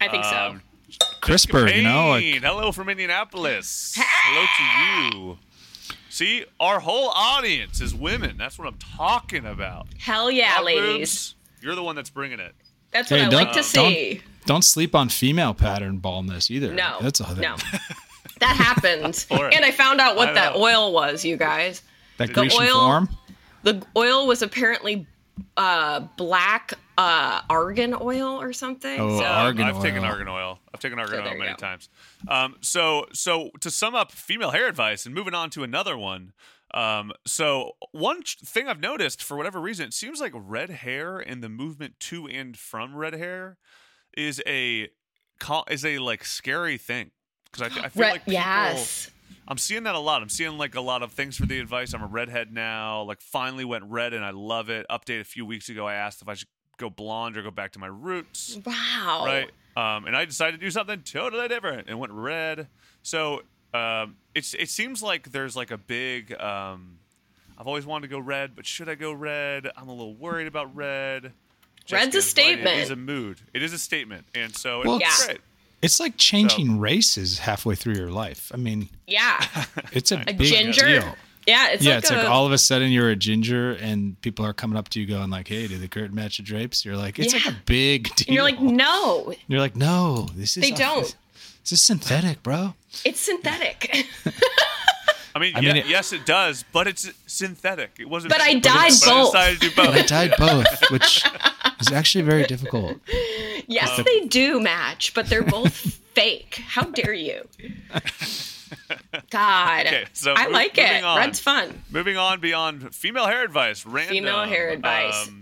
I 0.00 0.08
think 0.08 0.24
so. 0.24 0.36
Um, 0.36 0.62
CRISPR, 1.20 1.74
you 1.76 1.82
know, 1.82 2.08
like 2.10 2.24
hello 2.42 2.72
from 2.72 2.88
Indianapolis. 2.88 3.94
Hello 3.96 4.46
to 4.56 5.16
you. 5.18 5.38
See, 6.08 6.44
our 6.58 6.80
whole 6.80 7.08
audience 7.10 7.80
is 7.80 7.94
women. 7.94 8.36
That's 8.36 8.58
what 8.58 8.66
I'm 8.66 8.78
talking 8.96 9.46
about. 9.46 9.86
Hell 9.98 10.30
yeah, 10.30 10.48
Hot 10.54 10.64
ladies. 10.64 10.88
boobs, 10.98 11.34
You're 11.62 11.74
the 11.74 11.82
one 11.82 11.96
that's 11.96 12.10
bringing 12.10 12.40
it. 12.40 12.54
That's 12.92 13.08
Hey, 13.08 13.18
what 13.18 13.26
I 13.26 13.30
don't- 13.30 13.34
like 13.40 13.48
to 13.52 13.54
don't- 13.56 13.64
see. 13.92 14.22
don't 14.46 14.64
sleep 14.64 14.94
on 14.94 15.08
female 15.08 15.54
pattern 15.54 15.98
baldness 15.98 16.50
either. 16.50 16.72
No, 16.74 16.98
that's 17.00 17.20
a 17.20 17.34
no. 17.36 17.56
That 18.40 18.56
happens. 18.56 19.26
And 19.30 19.64
I 19.64 19.70
found 19.70 20.00
out 20.00 20.16
what 20.16 20.34
that 20.34 20.54
know. 20.54 20.60
oil 20.62 20.92
was, 20.92 21.24
you 21.24 21.36
guys. 21.36 21.82
that 22.18 22.28
the 22.28 22.34
Grecian 22.34 22.62
oil- 22.62 22.80
form. 22.80 23.08
The 23.62 23.82
oil 23.96 24.26
was 24.26 24.40
apparently 24.42 25.06
uh, 25.56 26.00
black 26.16 26.72
uh, 26.96 27.42
argan 27.50 27.94
oil 28.00 28.40
or 28.40 28.52
something. 28.54 28.98
Oh, 28.98 29.18
so, 29.20 29.24
argan 29.26 29.66
I've 29.66 29.82
taken 29.82 30.02
argan 30.04 30.28
oil. 30.28 30.58
I've 30.74 30.80
taken 30.80 30.98
argan 30.98 31.16
So 31.24 31.30
oil 31.30 31.36
many 31.38 31.50
go. 31.50 31.56
times. 31.56 31.88
Um, 32.26 32.56
so 32.62 33.06
so 33.12 33.50
to 33.60 33.70
sum 33.70 33.94
up 33.94 34.12
female 34.12 34.50
hair 34.50 34.66
advice 34.66 35.04
and 35.06 35.14
moving 35.14 35.34
on 35.34 35.50
to 35.50 35.62
another 35.62 35.96
one. 35.96 36.32
Um, 36.72 37.12
so 37.26 37.72
one 37.92 38.22
ch- 38.22 38.38
thing 38.44 38.68
I've 38.68 38.80
noticed 38.80 39.22
for 39.22 39.36
whatever 39.36 39.60
reason, 39.60 39.86
it 39.86 39.94
seems 39.94 40.20
like 40.20 40.32
red 40.34 40.70
hair 40.70 41.18
and 41.18 41.42
the 41.42 41.48
movement 41.48 41.98
to 42.00 42.26
and 42.28 42.56
from 42.56 42.94
red 42.94 43.14
hair 43.14 43.56
is 44.16 44.40
a 44.46 44.88
is 45.70 45.84
a 45.84 45.98
like 45.98 46.24
scary 46.24 46.76
thing 46.78 47.10
because 47.50 47.72
I, 47.76 47.84
I 47.86 47.88
feel 47.88 48.02
Re- 48.02 48.10
like 48.10 48.20
people, 48.20 48.34
yes. 48.34 49.10
I'm 49.48 49.58
seeing 49.58 49.82
that 49.84 49.94
a 49.94 49.98
lot. 49.98 50.22
I'm 50.22 50.28
seeing 50.28 50.58
like 50.58 50.74
a 50.76 50.80
lot 50.80 51.02
of 51.02 51.12
things 51.12 51.36
for 51.36 51.46
the 51.46 51.58
advice. 51.58 51.92
I'm 51.92 52.02
a 52.02 52.06
redhead 52.06 52.52
now. 52.52 53.02
Like 53.02 53.20
finally 53.20 53.64
went 53.64 53.84
red 53.84 54.12
and 54.14 54.24
I 54.24 54.30
love 54.30 54.68
it. 54.70 54.86
Update 54.90 55.20
a 55.20 55.24
few 55.24 55.44
weeks 55.44 55.68
ago. 55.68 55.86
I 55.88 55.94
asked 55.94 56.22
if 56.22 56.28
I 56.28 56.34
should 56.34 56.48
go 56.76 56.88
blonde 56.88 57.36
or 57.36 57.42
go 57.42 57.50
back 57.50 57.72
to 57.72 57.78
my 57.78 57.88
roots 57.88 58.58
Wow. 58.64 59.22
right? 59.26 59.50
Um, 59.76 60.06
and 60.06 60.16
I 60.16 60.24
decided 60.24 60.60
to 60.60 60.66
do 60.66 60.70
something 60.70 61.02
totally 61.02 61.48
different 61.48 61.88
and 61.88 61.98
went 61.98 62.12
red. 62.12 62.68
So 63.02 63.42
um, 63.74 64.16
it's 64.34 64.54
it 64.54 64.68
seems 64.68 65.02
like 65.02 65.32
there's 65.32 65.56
like 65.56 65.70
a 65.70 65.78
big. 65.78 66.32
Um, 66.40 66.98
I've 67.58 67.66
always 67.66 67.84
wanted 67.84 68.08
to 68.08 68.14
go 68.14 68.18
red, 68.18 68.56
but 68.56 68.66
should 68.66 68.88
I 68.88 68.94
go 68.94 69.12
red? 69.12 69.70
I'm 69.76 69.88
a 69.88 69.92
little 69.92 70.14
worried 70.14 70.46
about 70.46 70.74
red. 70.74 71.24
Red's 71.24 71.34
a 71.34 71.86
Jessica's 71.86 72.14
right, 72.14 72.18
It 72.18 72.22
statement. 72.22 72.78
is 72.78 72.90
a 72.90 72.96
mood. 72.96 73.40
It 73.52 73.62
is 73.62 73.72
a 73.72 73.78
statement, 73.78 74.26
and 74.34 74.54
so 74.56 74.82
Well, 74.84 74.96
it's 74.96 75.20
Yeah. 75.20 75.26
great. 75.26 75.40
It's 75.82 75.98
like 76.00 76.16
changing 76.18 76.78
races 76.78 77.38
halfway 77.38 77.74
through 77.74 77.94
your 77.96 78.10
life. 78.10 78.50
I 78.54 78.56
mean, 78.58 78.88
Yeah. 79.06 79.44
it's 79.92 80.12
a, 80.12 80.20
A 80.26 80.32
big 80.34 80.40
ginger. 80.40 80.86
deal. 81.00 81.16
Yeah, 81.46 81.70
it's 81.70 81.82
yeah, 81.82 81.94
like 81.94 81.98
it's 82.02 82.10
a, 82.10 82.16
like 82.16 82.26
all 82.26 82.44
of 82.46 82.52
a 82.52 82.58
sudden 82.58 82.92
you're 82.92 83.08
a 83.08 83.16
ginger 83.16 83.72
and 83.72 84.20
people 84.20 84.44
are 84.44 84.52
coming 84.52 84.76
up 84.76 84.88
to 84.90 85.00
you 85.00 85.06
going 85.06 85.30
like, 85.30 85.48
"Hey, 85.48 85.66
did 85.66 85.80
the 85.80 85.88
curtain 85.88 86.14
match 86.14 86.36
the 86.36 86.42
drapes?" 86.42 86.84
You're 86.84 86.98
like, 86.98 87.18
"It's 87.18 87.32
like 87.32 87.46
a 87.46 87.56
big 87.64 88.14
deal." 88.14 88.26
and 88.28 88.34
you're 88.34 88.44
like, 88.44 88.60
no, 88.60 89.32
You're 89.48 89.58
like, 89.60 89.74
"No, 89.74 90.28
this 90.34 90.56
is 90.58 90.62
They 90.62 90.70
don't. 90.70 91.14
This 91.64 91.72
is 91.72 91.80
synthetic, 91.82 92.42
bro." 92.42 92.74
It's 93.04 93.20
synthetic. 93.20 94.06
I 95.34 95.38
mean, 95.38 95.54
I 95.54 95.60
yeah, 95.60 95.72
mean, 95.74 95.76
it- 95.84 95.86
yes, 95.86 96.12
it 96.12 96.26
does, 96.26 96.64
but 96.72 96.88
it's 96.88 97.08
synthetic. 97.26 97.92
It 98.00 98.08
wasn't. 98.08 98.32
But 98.32 98.40
I 98.40 98.54
but 98.54 98.62
dyed 98.64 98.92
but 99.04 99.08
both. 99.10 99.34
I 99.36 99.50
decided 99.54 99.60
to 99.60 99.68
do 99.76 99.80
And 99.82 99.90
I 99.90 99.98
both. 100.00 100.06
dyed 100.08 100.34
both, 100.38 100.66
which 100.90 101.24
is 101.80 101.92
actually 101.92 102.22
very 102.24 102.44
difficult. 102.44 102.98
yes, 103.68 103.96
Um, 103.98 104.04
they 104.04 104.26
do 104.26 104.58
match, 104.60 105.14
but 105.14 105.26
they're 105.28 105.42
both 105.44 105.72
fake. 106.14 106.62
How 106.66 106.82
dare 106.84 107.12
you? 107.14 107.46
God, 109.30 109.86
Okay, 109.86 110.04
so 110.12 110.34
I 110.36 110.46
mo- 110.46 110.52
like 110.52 110.76
it. 110.78 110.86
moving 110.88 111.04
on. 111.04 111.16
Red's 111.18 111.40
fun. 111.40 111.82
Moving 111.90 112.16
on 112.16 112.40
beyond 112.40 112.94
female 112.94 113.26
hair 113.26 113.44
advice. 113.44 113.84
Random. 113.86 114.12
Female 114.14 114.44
hair 114.44 114.70
advice. 114.70 115.28
Um, 115.28 115.39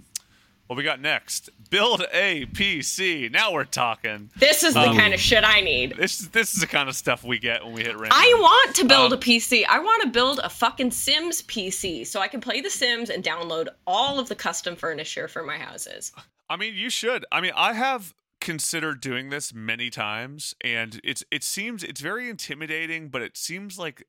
what 0.68 0.76
we 0.76 0.85
got 0.85 1.00
next? 1.00 1.50
Build 1.70 2.04
a 2.12 2.46
PC. 2.46 3.31
Now 3.33 3.52
we're 3.52 3.64
talking. 3.64 4.31
This 4.37 4.62
is 4.62 4.74
the 4.74 4.81
Um, 4.90 4.96
kind 4.96 5.12
of 5.12 5.18
shit 5.20 5.42
I 5.44 5.61
need. 5.61 5.96
This 5.96 6.18
this 6.18 6.54
is 6.54 6.61
the 6.61 6.66
kind 6.66 6.88
of 6.88 6.94
stuff 6.94 7.24
we 7.24 7.38
get 7.38 7.64
when 7.64 7.72
we 7.74 7.83
hit 7.83 7.94
random. 7.96 8.12
I 8.12 8.33
want 8.38 8.76
to 8.76 8.85
build 8.85 9.12
Um, 9.12 9.18
a 9.18 9.20
PC. 9.20 9.64
I 9.68 9.81
want 9.81 10.02
to 10.02 10.09
build 10.09 10.38
a 10.44 10.48
fucking 10.48 10.92
Sims 10.92 11.42
PC 11.42 12.07
so 12.07 12.20
I 12.20 12.28
can 12.28 12.40
play 12.40 12.61
The 12.61 12.70
Sims 12.70 13.11
and 13.11 13.24
download 13.24 13.68
all 13.87 14.18
of 14.20 14.28
the 14.28 14.35
custom 14.37 14.76
furniture 14.76 15.26
for 15.26 15.42
my 15.42 15.59
houses. 15.59 16.12
I 16.48 16.57
mean, 16.57 16.74
you 16.74 16.88
should. 16.90 17.24
I 17.33 17.40
mean, 17.40 17.52
I 17.57 17.72
have 17.74 18.14
considered 18.40 19.00
doing 19.00 19.31
this 19.31 19.52
many 19.52 19.90
times, 19.90 20.54
and 20.62 21.00
it's 21.02 21.24
it 21.31 21.42
seems 21.42 21.83
it's 21.83 22.00
very 22.00 22.28
intimidating, 22.31 23.09
but 23.09 23.20
it 23.20 23.37
seems 23.37 23.78
like 23.78 24.04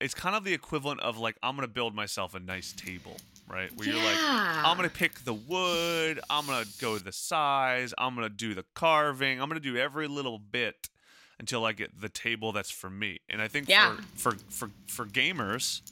it's 0.00 0.14
kind 0.14 0.34
of 0.34 0.42
the 0.44 0.54
equivalent 0.54 1.00
of 1.00 1.18
like 1.18 1.36
I'm 1.42 1.54
gonna 1.54 1.68
build 1.68 1.94
myself 1.94 2.34
a 2.34 2.40
nice 2.40 2.72
table, 2.72 3.16
right? 3.48 3.70
Where 3.76 3.88
you're 3.88 4.02
like, 4.02 4.18
I'm 4.64 4.76
gonna 4.76 4.88
pick 4.88 5.20
the 5.24 5.34
wood, 5.34 6.20
I'm 6.30 6.46
gonna 6.46 6.66
go 6.80 6.98
the 6.98 7.12
size, 7.12 7.92
I'm 7.98 8.14
gonna 8.14 8.28
do 8.28 8.54
the 8.54 8.64
carving, 8.74 9.40
I'm 9.40 9.48
gonna 9.48 9.60
do 9.60 9.76
every 9.76 10.08
little 10.08 10.38
bit 10.38 10.88
until 11.38 11.64
I 11.64 11.72
get 11.72 12.00
the 12.00 12.08
table 12.08 12.52
that's 12.52 12.70
for 12.70 12.88
me. 12.90 13.20
And 13.28 13.42
I 13.42 13.48
think 13.48 13.68
Yeah. 13.68 13.96
for 14.14 14.32
for 14.32 14.36
for 14.48 14.70
for 14.86 15.06
gamers, 15.06 15.82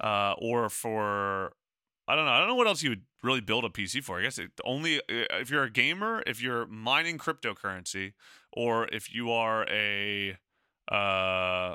uh, 0.00 0.34
or 0.38 0.68
for 0.68 1.52
I 2.08 2.16
don't 2.16 2.24
know. 2.24 2.32
I 2.32 2.38
don't 2.40 2.48
know 2.48 2.54
what 2.56 2.66
else 2.66 2.82
you 2.82 2.90
would 2.90 3.02
really 3.22 3.40
build 3.40 3.64
a 3.64 3.68
PC 3.68 4.02
for. 4.02 4.18
I 4.18 4.22
guess 4.22 4.38
it 4.38 4.50
only 4.64 4.98
uh, 4.98 5.02
if 5.38 5.48
you're 5.50 5.62
a 5.64 5.70
gamer, 5.70 6.22
if 6.26 6.42
you're 6.42 6.66
mining 6.66 7.18
cryptocurrency, 7.18 8.14
or 8.52 8.88
if 8.88 9.14
you 9.14 9.30
are 9.30 9.64
a 9.68 10.36
uh, 10.90 11.74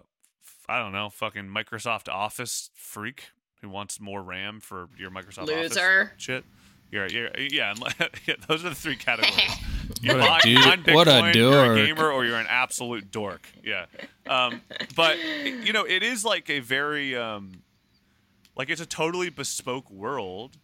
I 0.67 0.80
don't 0.80 0.91
know, 0.91 1.10
fucking 1.10 1.45
Microsoft 1.45 2.10
Office 2.12 2.69
freak 2.73 3.30
who 3.65 3.69
wants 3.71 3.99
more 3.99 4.21
RAM 4.23 4.60
for 4.60 4.88
your 4.97 5.12
Microsoft 5.12 5.43
Office 5.43 5.75
Loser. 5.75 6.13
shit. 6.17 6.43
You're, 6.91 7.08
you're, 7.08 7.30
yeah, 7.38 7.73
yeah, 8.28 8.36
those 8.47 8.63
are 8.63 8.69
the 8.69 8.75
three 8.75 8.95
categories. 8.95 9.36
You 10.01 10.13
What 10.17 10.19
a 10.25 10.28
mine- 10.30 10.41
dude- 10.84 10.95
what 10.95 11.08
a 11.08 11.12
Bitcoin, 11.12 11.36
You're 11.36 11.63
a 11.63 11.65
dork. 11.67 11.78
gamer 11.78 12.10
or 12.12 12.25
you're 12.25 12.39
an 12.39 12.47
absolute 12.49 13.12
dork. 13.12 13.47
Yeah. 13.63 13.86
Um, 14.28 14.62
but 14.95 15.19
you 15.19 15.73
know, 15.73 15.84
it 15.86 16.01
is 16.01 16.25
like 16.25 16.49
a 16.49 16.60
very 16.60 17.15
um, 17.15 17.62
like 18.58 18.71
it's 18.71 18.82
a 18.82 18.86
totally 18.88 19.30
bespoke 19.30 19.89
world, 19.91 20.58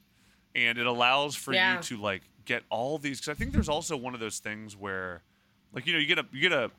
and 0.55 0.79
it 0.79 0.87
allows 0.87 1.35
for 1.35 1.53
Yeah. 1.53 1.75
you 1.77 1.83
to 1.83 1.97
like 1.97 2.23
get 2.45 2.63
all 2.71 2.97
these. 2.97 3.19
Because 3.19 3.29
I 3.29 3.37
think 3.37 3.51
there's 3.51 3.69
also 3.69 3.95
one 3.95 4.15
of 4.15 4.19
those 4.19 4.39
things 4.39 4.75
where, 4.75 5.21
like 5.71 5.85
you 5.85 5.93
know, 5.93 5.99
you 5.99 6.07
get 6.07 6.17
a 6.17 6.25
you 6.31 6.41
get 6.41 6.51
a. 6.51 6.71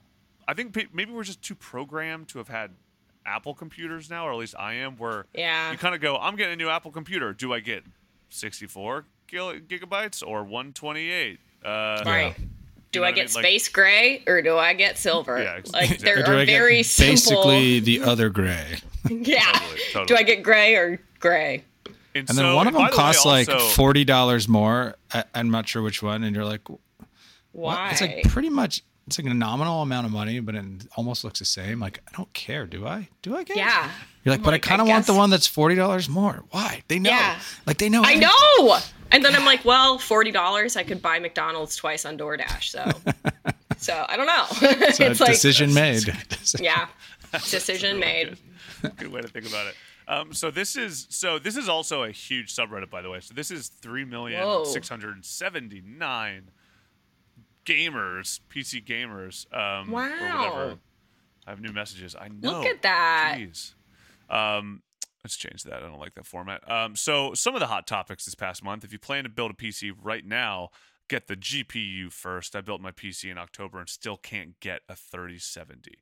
I 0.48 0.54
think 0.54 0.76
maybe 0.92 1.12
we're 1.12 1.22
just 1.22 1.42
too 1.42 1.54
programmed 1.54 2.26
to 2.30 2.38
have 2.38 2.48
had 2.48 2.72
Apple 3.26 3.54
computers 3.54 4.10
now, 4.10 4.26
or 4.26 4.32
at 4.32 4.38
least 4.38 4.54
I 4.58 4.74
am, 4.74 4.96
where 4.96 5.26
Yeah. 5.34 5.70
you 5.72 5.78
kind 5.78 5.94
of 5.94 6.00
go, 6.00 6.16
I'm 6.16 6.36
getting 6.36 6.54
a 6.54 6.56
new 6.56 6.68
Apple 6.68 6.90
computer. 6.90 7.32
Do 7.32 7.52
I 7.52 7.60
get 7.60 7.84
64 8.30 9.04
gil- 9.28 9.54
gigabytes 9.60 10.22
or 10.26 10.44
128? 10.44 11.38
Uh, 11.64 12.02
Right. 12.04 12.34
Do 12.90 13.00
know 13.00 13.06
I 13.06 13.08
what 13.08 13.14
I 13.14 13.16
get 13.16 13.26
mean? 13.28 13.34
Like- 13.36 13.44
space 13.44 13.68
gray 13.68 14.22
or 14.26 14.42
do 14.42 14.58
I 14.58 14.74
get 14.74 14.98
silver? 14.98 15.40
Yeah, 15.42 15.54
ex- 15.58 15.72
like 15.72 15.84
exactly. 15.84 16.04
there 16.04 16.20
Or 16.20 16.26
do 16.26 16.32
are 16.32 16.36
I 16.40 16.44
get 16.44 16.58
very 16.58 16.82
simple. 16.82 17.12
basically 17.12 17.80
the 17.80 18.02
other 18.02 18.28
gray? 18.28 18.78
yeah. 19.10 19.40
Totally, 19.52 19.80
totally. 19.92 20.06
Do 20.06 20.16
I 20.16 20.22
get 20.24 20.42
gray 20.42 20.74
or 20.74 21.00
gray? 21.18 21.64
And, 22.14 22.28
And 22.28 22.36
then 22.36 22.54
one 22.54 22.66
of 22.66 22.74
by 22.74 22.80
them 22.80 22.86
the 22.90 22.90
way, 22.92 22.96
costs 22.96 23.24
like 23.24 23.48
also- 23.48 23.66
forty 23.68 24.04
dollars 24.04 24.46
more. 24.46 24.96
I, 25.14 25.24
I'm 25.34 25.50
not 25.50 25.66
sure 25.66 25.80
which 25.80 26.02
one, 26.02 26.22
and 26.22 26.36
you're 26.36 26.44
like, 26.44 26.68
what? 26.68 26.80
Why? 27.52 27.90
It's 27.92 28.00
like 28.02 28.24
pretty 28.28 28.50
much. 28.50 28.82
It's 29.06 29.18
like 29.18 29.26
a 29.26 29.34
nominal 29.34 29.82
amount 29.82 30.06
of 30.06 30.12
money, 30.12 30.38
but 30.40 30.54
it 30.54 30.64
almost 30.96 31.24
looks 31.24 31.40
the 31.40 31.44
same. 31.44 31.80
Like 31.80 32.00
I 32.08 32.16
don't 32.16 32.32
care. 32.32 32.66
Do 32.66 32.86
I? 32.86 33.08
Do 33.22 33.36
I 33.36 33.44
care? 33.44 33.56
yeah. 33.56 33.90
You're 34.24 34.32
like, 34.32 34.40
I'm 34.40 34.44
but 34.44 34.50
like, 34.52 34.66
I 34.66 34.68
kind 34.68 34.80
of 34.80 34.86
want 34.86 35.06
the 35.06 35.14
one 35.14 35.30
that's 35.30 35.46
forty 35.46 35.74
dollars 35.74 36.08
more. 36.08 36.44
Why? 36.50 36.82
They 36.88 36.98
know. 36.98 37.10
Yeah. 37.10 37.40
Like 37.66 37.78
they 37.78 37.88
know. 37.88 38.02
I 38.04 38.14
know. 38.14 38.78
And 39.10 39.24
then 39.24 39.34
I'm 39.34 39.44
like, 39.44 39.64
well, 39.64 39.98
forty 39.98 40.30
dollars, 40.30 40.76
I 40.76 40.84
could 40.84 41.02
buy 41.02 41.18
McDonald's 41.18 41.74
twice 41.74 42.04
on 42.04 42.16
DoorDash. 42.16 42.64
So, 42.64 42.90
so 43.76 44.06
I 44.08 44.16
don't 44.16 44.26
know. 44.26 44.46
So 44.92 45.04
it's 45.06 45.20
like, 45.20 45.32
decision 45.32 45.74
made. 45.74 46.04
yeah, 46.60 46.86
decision 47.32 47.98
made. 47.98 48.38
good 48.96 49.12
way 49.12 49.20
to 49.20 49.28
think 49.28 49.46
about 49.46 49.66
it. 49.66 49.74
Um, 50.08 50.32
so 50.32 50.50
this 50.50 50.76
is 50.76 51.06
so 51.10 51.38
this 51.38 51.56
is 51.56 51.68
also 51.68 52.04
a 52.04 52.10
huge 52.10 52.54
subreddit, 52.54 52.90
by 52.90 53.02
the 53.02 53.10
way. 53.10 53.20
So 53.20 53.34
this 53.34 53.50
is 53.50 53.68
three 53.68 54.04
million 54.04 54.42
Whoa. 54.42 54.64
six 54.64 54.88
hundred 54.88 55.24
seventy 55.24 55.82
nine 55.84 56.50
gamers, 57.64 58.40
PC 58.50 58.84
gamers. 58.84 59.46
Um, 59.56 59.88
or 59.90 59.92
Wow. 59.94 60.38
whatever. 60.54 60.78
I 61.46 61.50
have 61.50 61.60
new 61.60 61.72
messages. 61.72 62.14
I 62.14 62.28
know. 62.28 62.58
Look 62.60 62.66
at 62.66 62.82
that. 62.82 63.36
Jeez. 63.38 63.74
Um, 64.30 64.82
let's 65.24 65.36
change 65.36 65.64
that. 65.64 65.74
I 65.74 65.80
don't 65.80 65.98
like 65.98 66.14
that 66.14 66.26
format. 66.26 66.68
Um, 66.70 66.94
so 66.96 67.34
some 67.34 67.54
of 67.54 67.60
the 67.60 67.66
hot 67.66 67.86
topics 67.86 68.24
this 68.24 68.34
past 68.34 68.62
month. 68.62 68.84
If 68.84 68.92
you 68.92 68.98
plan 68.98 69.24
to 69.24 69.30
build 69.30 69.50
a 69.50 69.54
PC 69.54 69.92
right 70.02 70.24
now, 70.24 70.70
get 71.08 71.26
the 71.26 71.36
GPU 71.36 72.10
first. 72.12 72.54
I 72.56 72.60
built 72.60 72.80
my 72.80 72.92
PC 72.92 73.30
in 73.30 73.38
October 73.38 73.80
and 73.80 73.88
still 73.88 74.16
can't 74.16 74.58
get 74.60 74.82
a 74.88 74.94
3070. 74.94 75.98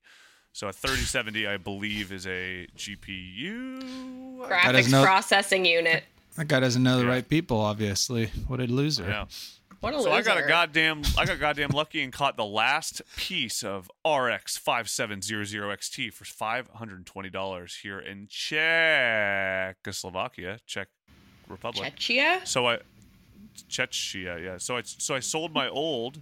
So 0.53 0.68
a 0.68 0.73
3070, 0.73 1.46
I 1.46 1.57
believe, 1.57 2.12
is 2.12 2.27
a 2.27 2.66
GPU. 2.77 4.46
Graphics 4.49 4.90
no- 4.90 5.03
processing 5.03 5.64
unit. 5.64 6.05
That 6.37 6.49
guy 6.49 6.61
doesn't 6.61 6.83
know 6.83 6.99
the 6.99 7.05
Yeah. 7.05 7.11
right 7.11 7.29
people. 7.29 7.61
Obviously, 7.61 8.27
what 8.46 8.61
a 8.61 8.64
loser. 8.64 9.05
Yeah. 9.09 9.27
What 9.81 9.95
a 9.95 10.03
So 10.03 10.11
loser. 10.11 10.31
I 10.31 10.33
got 10.35 10.37
a 10.45 10.47
goddamn, 10.47 11.03
I 11.16 11.25
got 11.25 11.40
goddamn 11.40 11.71
lucky 11.71 12.03
and 12.03 12.12
caught 12.12 12.37
the 12.37 12.45
last 12.45 13.01
piece 13.16 13.62
of 13.62 13.90
RX 14.07 14.59
5700 14.59 15.79
XT 15.79 16.12
for 16.12 16.27
five 16.27 16.69
hundred 16.69 16.97
and 16.99 17.07
twenty 17.07 17.31
dollars 17.31 17.79
here 17.83 17.99
in 17.99 18.27
Czechoslovakia, 18.29 20.59
Czech 20.66 20.88
Republic. 21.49 21.95
Chechia? 21.97 22.47
So 22.47 22.69
I, 22.69 22.81
Czechia, 23.69 24.38
yeah. 24.43 24.59
So 24.59 24.77
I, 24.77 24.83
so 24.85 25.14
I 25.14 25.21
sold 25.21 25.55
my 25.55 25.69
old 25.69 26.21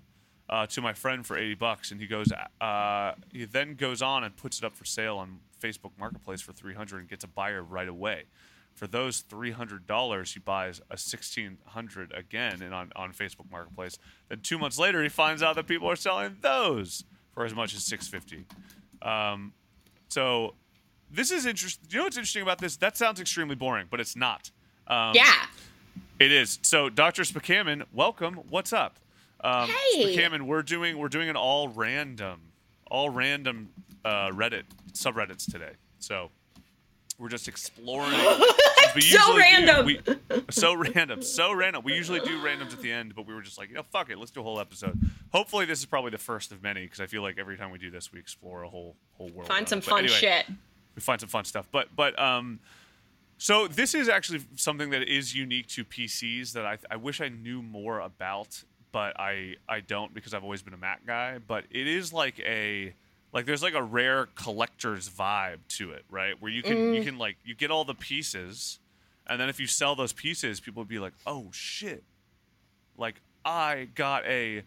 uh, 0.49 0.66
to 0.66 0.81
my 0.81 0.92
friend 0.92 1.27
for 1.27 1.37
eighty 1.37 1.55
bucks, 1.57 1.90
and 1.90 2.01
he 2.01 2.07
goes, 2.07 2.29
uh, 2.61 3.12
he 3.33 3.44
then 3.44 3.75
goes 3.75 4.03
on 4.03 4.23
and 4.23 4.37
puts 4.37 4.59
it 4.59 4.64
up 4.64 4.77
for 4.77 4.85
sale 4.85 5.16
on 5.16 5.40
Facebook 5.61 5.90
Marketplace 5.99 6.40
for 6.40 6.53
three 6.53 6.75
hundred 6.75 7.01
and 7.01 7.09
gets 7.09 7.25
a 7.25 7.29
buyer 7.29 7.62
right 7.62 7.88
away. 7.88 8.27
For 8.78 8.86
those 8.86 9.20
three 9.20 9.50
hundred 9.50 9.86
dollars, 9.88 10.32
he 10.32 10.38
buys 10.40 10.80
a 10.90 10.96
sixteen 10.96 11.58
hundred 11.66 12.12
again, 12.14 12.62
and 12.62 12.72
on 12.72 12.92
on 12.94 13.12
Facebook 13.12 13.50
Marketplace. 13.50 13.98
Then 14.28 14.38
two 14.40 14.56
months 14.56 14.78
later, 14.78 15.02
he 15.02 15.08
finds 15.08 15.42
out 15.42 15.56
that 15.56 15.66
people 15.66 15.90
are 15.90 15.96
selling 15.96 16.36
those 16.40 17.04
for 17.34 17.44
as 17.44 17.54
much 17.54 17.74
as 17.74 17.82
six 17.82 18.06
fifty. 18.06 18.44
Um, 19.02 19.52
so 20.08 20.54
this 21.10 21.30
is 21.32 21.44
interesting. 21.44 21.88
You 21.90 21.98
know 21.98 22.04
what's 22.04 22.16
interesting 22.16 22.42
about 22.42 22.58
this? 22.58 22.76
That 22.76 22.96
sounds 22.96 23.20
extremely 23.20 23.56
boring, 23.56 23.86
but 23.90 23.98
it's 23.98 24.14
not. 24.14 24.50
Um, 24.86 25.12
Yeah. 25.14 25.46
it 26.20 26.30
is. 26.32 26.58
So, 26.62 26.88
Dr. 26.88 27.22
Spakaman, 27.22 27.84
welcome. 27.92 28.34
What's 28.48 28.72
up? 28.72 28.98
Um, 29.40 29.68
Hey. 29.68 30.16
Spakaman, 30.16 30.42
we're 30.42 30.62
doing 30.62 30.98
we're 30.98 31.08
doing 31.08 31.28
an 31.28 31.36
all 31.36 31.68
random, 31.68 32.40
all 32.90 33.10
random 33.10 33.70
uh, 34.04 34.28
Reddit 34.28 34.64
subreddits 34.92 35.50
today. 35.50 35.72
So 35.98 36.30
we're 37.18 37.28
just 37.28 37.48
exploring. 37.48 38.14
So 38.88 38.94
usually 39.00 39.33
do- 39.35 39.38
random. 39.38 39.87
we- 39.87 40.00
so 40.50 40.74
random. 40.74 41.20
So 41.20 41.52
random. 41.52 41.85
We 41.85 41.94
usually 41.94 42.20
do 42.20 42.40
randoms 42.42 42.72
at 42.72 42.81
the 42.81 42.90
end, 42.90 43.14
but 43.14 43.26
we 43.26 43.35
were 43.35 43.42
just 43.42 43.59
like, 43.59 43.68
you 43.68 43.74
know, 43.74 43.83
fuck 43.92 44.09
it. 44.09 44.18
Let's 44.18 44.31
do 44.31 44.40
a 44.40 44.42
whole 44.42 44.59
episode. 44.59 44.98
Hopefully, 45.31 45.66
this 45.66 45.78
is 45.78 45.85
probably 45.85 46.11
the 46.11 46.16
first 46.18 46.52
of 46.52 46.62
many 46.62 46.83
because 46.85 46.98
I 46.98 47.07
feel 47.07 47.20
like 47.20 47.38
every 47.38 47.59
time 47.59 47.70
we 47.70 47.78
do 47.78 47.90
this, 47.90 48.12
we 48.12 48.18
explore 48.18 48.62
a 48.62 48.68
whole 48.68 48.96
whole 49.18 49.28
world. 49.28 49.46
Find 49.46 49.68
some. 49.68 49.83
Fun 49.83 49.98
anyway, 50.04 50.14
shit. 50.14 50.46
we 50.96 51.02
find 51.02 51.20
some 51.20 51.28
fun 51.28 51.44
stuff. 51.44 51.68
But 51.70 51.88
but 51.94 52.18
um, 52.18 52.61
so 53.37 53.68
this 53.68 53.94
is 53.94 54.09
actually 54.09 54.40
something 54.57 54.88
that 54.90 55.02
is 55.07 55.35
unique 55.35 55.66
to 55.68 55.85
PCs 55.85 56.52
that 56.54 56.64
I 56.64 56.78
I 56.90 56.96
wish 56.96 57.20
I 57.20 57.28
knew 57.28 57.61
more 57.62 58.00
about, 58.00 58.64
but 58.90 59.20
I 59.20 59.57
I 59.68 59.81
don't 59.81 60.14
because 60.14 60.33
I've 60.33 60.44
always 60.44 60.62
been 60.62 60.74
a 60.74 60.78
Mac 60.78 61.04
guy. 61.07 61.38
But 61.46 61.64
it 61.70 61.87
is 61.87 62.11
like 62.12 62.40
a 62.40 62.94
like 63.32 63.46
there's 63.46 63.62
like 63.62 63.74
a 63.74 63.82
rare 63.82 64.26
collector's 64.34 65.08
vibe 65.08 65.58
to 65.68 65.92
it, 65.92 66.04
right? 66.10 66.40
Where 66.40 66.50
you 66.50 66.62
can 66.62 66.94
you 66.94 67.00
mm. 67.00 67.04
can 67.04 67.18
like 67.18 67.36
you 67.44 67.54
get 67.54 67.70
all 67.70 67.84
the 67.84 67.94
pieces, 67.94 68.78
and 69.26 69.40
then 69.40 69.48
if 69.48 69.60
you 69.60 69.66
sell 69.66 69.94
those 69.94 70.12
pieces, 70.12 70.60
people 70.60 70.80
would 70.82 70.88
be 70.88 70.98
like, 70.98 71.12
oh 71.26 71.48
shit, 71.52 72.04
like 72.96 73.20
I 73.44 73.88
got 73.94 74.24
a 74.26 74.62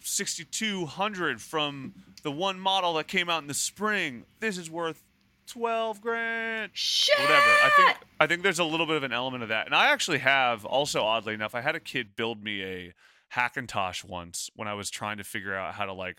6200 0.00 1.40
from 1.40 1.94
the 2.22 2.30
one 2.30 2.58
model 2.58 2.94
that 2.94 3.08
came 3.08 3.30
out 3.30 3.42
in 3.42 3.48
the 3.48 3.54
spring. 3.54 4.24
This 4.40 4.58
is 4.58 4.70
worth 4.70 5.02
12 5.46 6.00
grand. 6.00 6.70
Shit. 6.74 7.18
Whatever. 7.18 7.40
I 7.40 7.70
think 7.76 7.96
I 8.20 8.26
think 8.26 8.42
there's 8.42 8.58
a 8.58 8.64
little 8.64 8.86
bit 8.86 8.96
of 8.96 9.02
an 9.02 9.12
element 9.12 9.42
of 9.42 9.48
that. 9.48 9.66
And 9.66 9.74
I 9.74 9.90
actually 9.90 10.18
have 10.18 10.64
also 10.64 11.02
oddly 11.02 11.34
enough, 11.34 11.54
I 11.54 11.60
had 11.60 11.74
a 11.74 11.80
kid 11.80 12.14
build 12.16 12.42
me 12.42 12.62
a 12.62 12.94
Hackintosh 13.34 14.04
once 14.04 14.50
when 14.54 14.68
I 14.68 14.74
was 14.74 14.90
trying 14.90 15.16
to 15.16 15.24
figure 15.24 15.54
out 15.54 15.74
how 15.74 15.86
to 15.86 15.92
like 15.92 16.18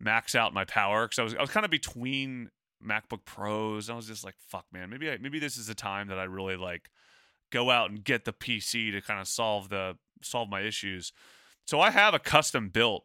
max 0.00 0.34
out 0.34 0.52
my 0.52 0.64
power 0.64 1.08
cuz 1.08 1.18
I 1.18 1.22
was 1.22 1.34
I 1.34 1.40
was 1.40 1.50
kind 1.50 1.64
of 1.64 1.70
between 1.70 2.50
MacBook 2.84 3.24
Pros. 3.24 3.88
I 3.88 3.94
was 3.94 4.06
just 4.06 4.24
like, 4.24 4.34
fuck 4.38 4.66
man, 4.72 4.90
maybe 4.90 5.10
I, 5.10 5.18
maybe 5.18 5.38
this 5.38 5.56
is 5.56 5.66
the 5.66 5.74
time 5.74 6.08
that 6.08 6.18
I 6.18 6.24
really 6.24 6.56
like 6.56 6.90
go 7.50 7.70
out 7.70 7.90
and 7.90 8.04
get 8.04 8.24
the 8.24 8.32
PC 8.32 8.92
to 8.92 9.00
kind 9.00 9.20
of 9.20 9.28
solve 9.28 9.68
the 9.68 9.96
solve 10.22 10.48
my 10.48 10.60
issues. 10.60 11.12
So 11.66 11.80
I 11.80 11.90
have 11.90 12.14
a 12.14 12.18
custom 12.18 12.68
built 12.68 13.04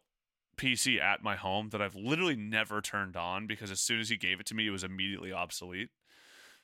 PC 0.56 1.00
at 1.00 1.22
my 1.22 1.36
home 1.36 1.70
that 1.70 1.82
I've 1.82 1.94
literally 1.94 2.36
never 2.36 2.80
turned 2.80 3.16
on 3.16 3.46
because 3.46 3.70
as 3.70 3.80
soon 3.80 4.00
as 4.00 4.08
he 4.08 4.16
gave 4.16 4.40
it 4.40 4.46
to 4.46 4.54
me, 4.54 4.66
it 4.66 4.70
was 4.70 4.84
immediately 4.84 5.32
obsolete. 5.32 5.90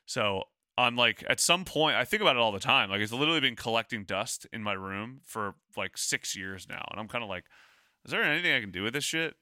So 0.07 0.45
I'm 0.77 0.95
like, 0.95 1.25
at 1.29 1.41
some 1.41 1.64
point, 1.64 1.97
I 1.97 2.05
think 2.05 2.23
about 2.23 2.37
it 2.37 2.41
all 2.41 2.53
the 2.53 2.61
time. 2.61 2.88
Like, 2.91 3.01
it's 3.01 3.12
literally 3.12 3.41
been 3.41 3.57
collecting 3.57 4.05
dust 4.05 4.47
in 4.53 4.62
my 4.62 4.75
room 4.75 5.23
for 5.25 5.57
like 5.77 5.99
six 5.99 6.37
years 6.37 6.69
now, 6.69 6.87
and 6.91 7.01
I'm 7.01 7.09
kind 7.09 7.25
of 7.25 7.31
like, 7.31 7.45
is 8.05 8.12
there 8.12 8.23
anything 8.23 8.55
I 8.55 8.61
can 8.61 8.71
do 8.71 8.85
with 8.85 8.93
this 8.93 9.05
shit? 9.05 9.35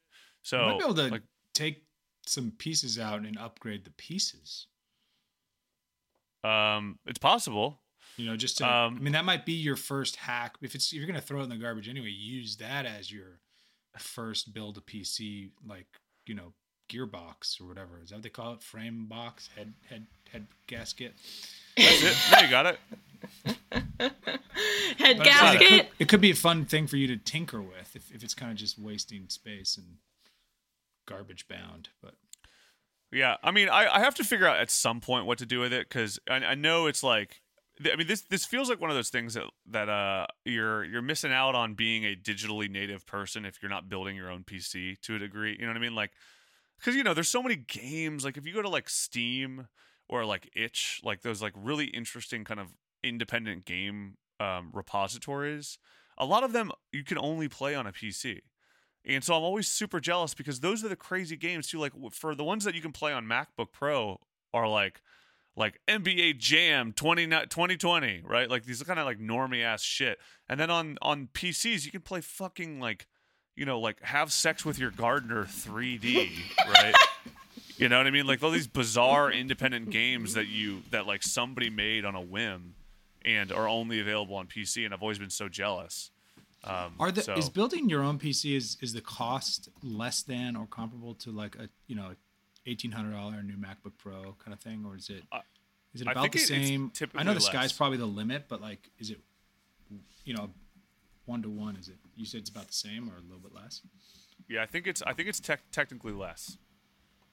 So 0.47 0.61
you 0.61 0.67
might 0.67 0.79
be 0.79 0.85
able 0.85 0.95
to 0.95 1.09
like, 1.09 1.23
take 1.55 1.83
some 2.25 2.53
pieces 2.57 2.99
out 3.01 3.21
and 3.23 3.37
upgrade 3.37 3.85
the 3.85 3.91
pieces. 3.91 4.69
um, 6.45 6.99
it's 7.07 7.19
possible. 7.19 7.81
You 8.17 8.27
know, 8.27 8.37
just 8.37 8.59
to, 8.59 8.65
Um, 8.65 8.97
I 8.97 9.01
mean, 9.01 9.13
that 9.15 9.25
might 9.25 9.45
be 9.45 9.55
your 9.55 9.75
first 9.77 10.15
hack. 10.17 10.57
If 10.63 10.75
it's 10.77 10.93
if 10.93 10.99
you're 10.99 11.07
gonna 11.07 11.21
throw 11.21 11.41
it 11.41 11.45
in 11.45 11.49
the 11.51 11.57
garbage 11.57 11.89
anyway, 11.89 12.11
use 12.11 12.57
that 12.59 12.87
as 12.87 13.11
your 13.11 13.41
first 13.99 14.53
build 14.55 14.79
a 14.79 14.81
PC 14.81 15.51
like 15.67 15.87
you 16.27 16.35
know 16.35 16.53
gearbox 16.89 17.61
or 17.61 17.67
whatever. 17.67 18.01
Is 18.03 18.11
that 18.11 18.17
what 18.17 18.23
they 18.23 18.29
call 18.29 18.53
it? 18.55 18.63
Frame 18.63 19.07
box, 19.07 19.49
head 19.57 19.75
head 19.91 20.07
head 20.31 20.47
gasket. 20.69 21.15
That's 21.77 22.03
it. 22.05 22.17
No, 22.33 22.39
you 22.39 22.49
got 22.51 22.67
it. 22.67 22.79
Head 24.99 25.19
But 25.19 25.27
it 25.27 25.31
gasket. 25.31 25.69
could, 25.69 25.89
it 25.99 26.09
could 26.09 26.21
be 26.21 26.31
a 26.31 26.35
fun 26.37 26.65
thing 26.65 26.87
for 26.87 26.97
you 26.97 27.07
to 27.09 27.17
tinker 27.17 27.61
with 27.61 27.95
if, 27.97 28.11
if 28.15 28.23
it's 28.25 28.35
kind 28.35 28.51
of 28.53 28.57
just 28.57 28.79
wasting 28.79 29.29
space 29.29 29.77
and 29.77 29.97
garbage 31.07 31.49
bound. 31.49 31.91
But 32.03 32.15
Yeah, 33.13 33.37
I 33.43 33.51
mean, 33.51 33.69
I, 33.69 33.87
I 33.87 34.01
have 34.01 34.15
to 34.17 34.25
figure 34.25 34.47
out 34.47 34.59
at 34.59 34.71
some 34.71 35.01
point 35.01 35.27
what 35.27 35.39
to 35.39 35.47
do 35.47 35.61
with 35.61 35.73
it 35.73 35.89
because 35.89 36.19
I, 36.29 36.37
I 36.37 36.55
know 36.55 36.87
it's 36.87 37.03
like, 37.03 37.41
I 37.85 37.97
mean, 37.97 38.07
this 38.07 38.23
this 38.23 38.45
feels 38.45 38.69
like 38.69 38.81
one 38.81 38.91
of 38.91 38.97
those 38.97 39.11
things 39.11 39.35
that 39.35 39.45
that 39.71 39.89
uh 39.89 40.27
you're 40.45 40.85
you're 40.85 41.03
missing 41.03 41.33
out 41.33 41.55
on 41.55 41.75
being 41.75 42.05
a 42.05 42.17
digitally 42.17 42.71
native 42.71 43.07
person 43.07 43.45
if 43.45 43.59
you're 43.63 43.71
not 43.71 43.89
building 43.89 44.17
your 44.17 44.31
own 44.31 44.45
PC 44.45 45.01
to 45.03 45.17
a 45.17 45.19
degree. 45.19 45.57
You 45.59 45.67
know 45.67 45.69
what 45.69 45.77
I 45.77 45.81
mean? 45.81 45.95
Like, 45.95 46.13
because 46.79 46.95
you 46.95 47.05
know, 47.05 47.15
there's 47.15 47.29
so 47.29 47.43
many 47.43 47.57
games. 47.57 48.25
Like, 48.25 48.37
if 48.37 48.47
you 48.47 48.55
go 48.55 48.63
to 48.63 48.69
like 48.69 48.89
Steam 48.89 49.69
or 50.09 50.25
like 50.25 50.51
Itch, 50.57 51.01
like 51.05 51.23
those 51.23 51.43
like 51.43 51.53
really 51.55 51.87
interesting 51.87 52.45
kind 52.45 52.61
of 52.61 52.69
independent 53.03 53.65
game 53.65 54.17
um, 54.41 54.71
repositories, 54.73 55.79
a 56.19 56.25
lot 56.25 56.45
of 56.45 56.53
them 56.53 56.73
you 56.93 57.05
can 57.05 57.19
only 57.19 57.49
play 57.49 57.75
on 57.75 57.87
a 57.87 57.93
PC. 57.93 58.41
And 59.07 59.23
so 59.23 59.35
I'm 59.35 59.43
always 59.43 59.69
super 59.69 60.01
jealous 60.01 60.35
because 60.35 60.61
those 60.61 60.85
are 60.85 60.89
the 60.89 60.97
crazy 60.97 61.37
games 61.37 61.69
too. 61.69 61.79
Like 61.79 61.93
for 62.13 62.35
the 62.35 62.45
ones 62.45 62.65
that 62.65 62.75
you 62.75 62.81
can 62.81 62.93
play 62.93 63.13
on 63.13 63.25
MacBook 63.25 63.71
Pro 63.73 64.19
are 64.53 64.69
like 64.69 65.01
like 65.57 65.81
NBA 65.89 66.39
Jam 66.39 66.93
20, 66.93 67.27
2020, 67.27 68.23
right? 68.25 68.51
Like 68.51 68.65
these 68.65 68.83
are 68.83 68.85
kind 68.85 68.99
of 68.99 69.07
like 69.07 69.19
normie 69.19 69.63
ass 69.65 69.83
shit. 69.83 70.19
And 70.49 70.59
then 70.59 70.71
on 70.71 70.99
on 71.01 71.29
PCs 71.33 71.85
you 71.85 71.93
can 71.93 72.01
play 72.01 72.21
fucking 72.21 72.81
like 72.81 73.07
you 73.55 73.65
know 73.65 73.79
like 73.79 74.03
have 74.03 74.33
sex 74.33 74.65
with 74.65 74.79
your 74.79 74.91
gardener 74.91 75.45
3D, 75.45 76.31
right? 76.69 76.95
You 77.79 77.91
know 77.91 77.99
what 77.99 78.07
I 78.07 78.11
mean? 78.11 78.27
Like 78.27 78.43
all 78.43 78.51
these 78.51 78.67
bizarre 78.67 79.31
independent 79.31 79.91
games 79.91 80.33
that 80.33 80.47
you 80.47 80.83
that 80.93 81.07
like 81.07 81.23
somebody 81.23 81.69
made 81.69 82.07
on 82.07 82.15
a 82.15 82.21
whim 82.23 82.75
and 83.23 83.53
are 83.53 83.69
only 83.69 84.01
available 84.01 84.37
on 84.37 84.47
PC 84.47 84.87
and 84.87 84.95
I've 84.95 85.03
always 85.03 85.19
been 85.19 85.29
so 85.29 85.49
jealous. 85.51 86.11
Um, 86.67 86.95
are 86.99 87.13
the 87.13 87.23
so- 87.23 87.35
is 87.35 87.49
building 87.49 87.89
your 87.89 88.03
own 88.03 88.19
PC 88.19 88.57
is 88.57 88.77
is 88.81 88.93
the 88.93 89.01
cost 89.01 89.69
less 89.83 90.23
than 90.23 90.57
or 90.57 90.67
comparable 90.67 91.15
to 91.17 91.31
like 91.31 91.57
a 91.57 91.69
you 91.87 91.95
know 91.97 92.15
eighteen 92.67 92.93
hundred 92.93 93.13
dollar 93.13 93.43
new 93.43 93.57
MacBook 93.57 93.93
Pro 93.99 94.35
kind 94.43 94.53
of 94.53 94.61
thing, 94.61 94.85
or 94.87 94.97
is 94.97 95.09
it 95.11 95.23
Uh, 95.33 95.41
is 95.95 96.01
it 96.03 96.09
about 96.09 96.33
the 96.33 96.39
it- 96.39 96.47
same? 96.47 96.93
I 97.15 97.23
know 97.23 97.35
the 97.35 97.41
sky's 97.41 97.55
less. 97.71 97.73
probably 97.73 97.99
the 97.99 98.07
limit, 98.07 98.47
but 98.49 98.61
like, 98.61 98.91
is 98.99 99.11
it 99.11 99.21
you 100.25 100.35
know 100.35 100.51
one 101.25 101.43
to 101.43 101.49
one? 101.51 101.77
Is 101.77 101.89
it 101.89 101.97
you 102.17 102.25
said 102.27 102.41
it's 102.41 102.51
about 102.51 102.67
the 102.69 102.73
same 102.75 103.09
or 103.09 103.17
a 103.17 103.21
little 103.21 103.39
bit 103.39 103.55
less? 103.55 103.83
Yeah, 104.49 104.63
I 104.63 104.67
think 104.67 104.87
it's 104.87 105.03
I 105.03 105.13
think 105.13 105.29
it's 105.29 105.41
tech 105.41 105.61
technically 105.73 106.13
less. 106.13 106.59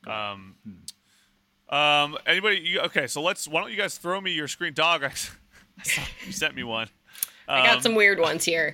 Um, 0.08 0.56
um, 1.70 2.18
anybody? 2.26 2.60
You, 2.60 2.82
okay, 2.82 3.08
so 3.08 3.22
let's. 3.22 3.48
Why 3.48 3.62
don't 3.62 3.72
you 3.72 3.78
guys 3.78 3.98
throw 3.98 4.20
me 4.20 4.32
your 4.32 4.48
screen, 4.48 4.74
dog? 4.74 5.04
I, 5.04 5.08
I 5.80 5.84
saw 5.84 6.02
you 6.26 6.32
sent 6.32 6.56
me 6.56 6.64
one. 6.64 6.88
I 7.48 7.66
got 7.66 7.78
Um, 7.78 7.82
some 7.82 7.96
weird 7.96 8.20
ones 8.20 8.44
here. 8.46 8.74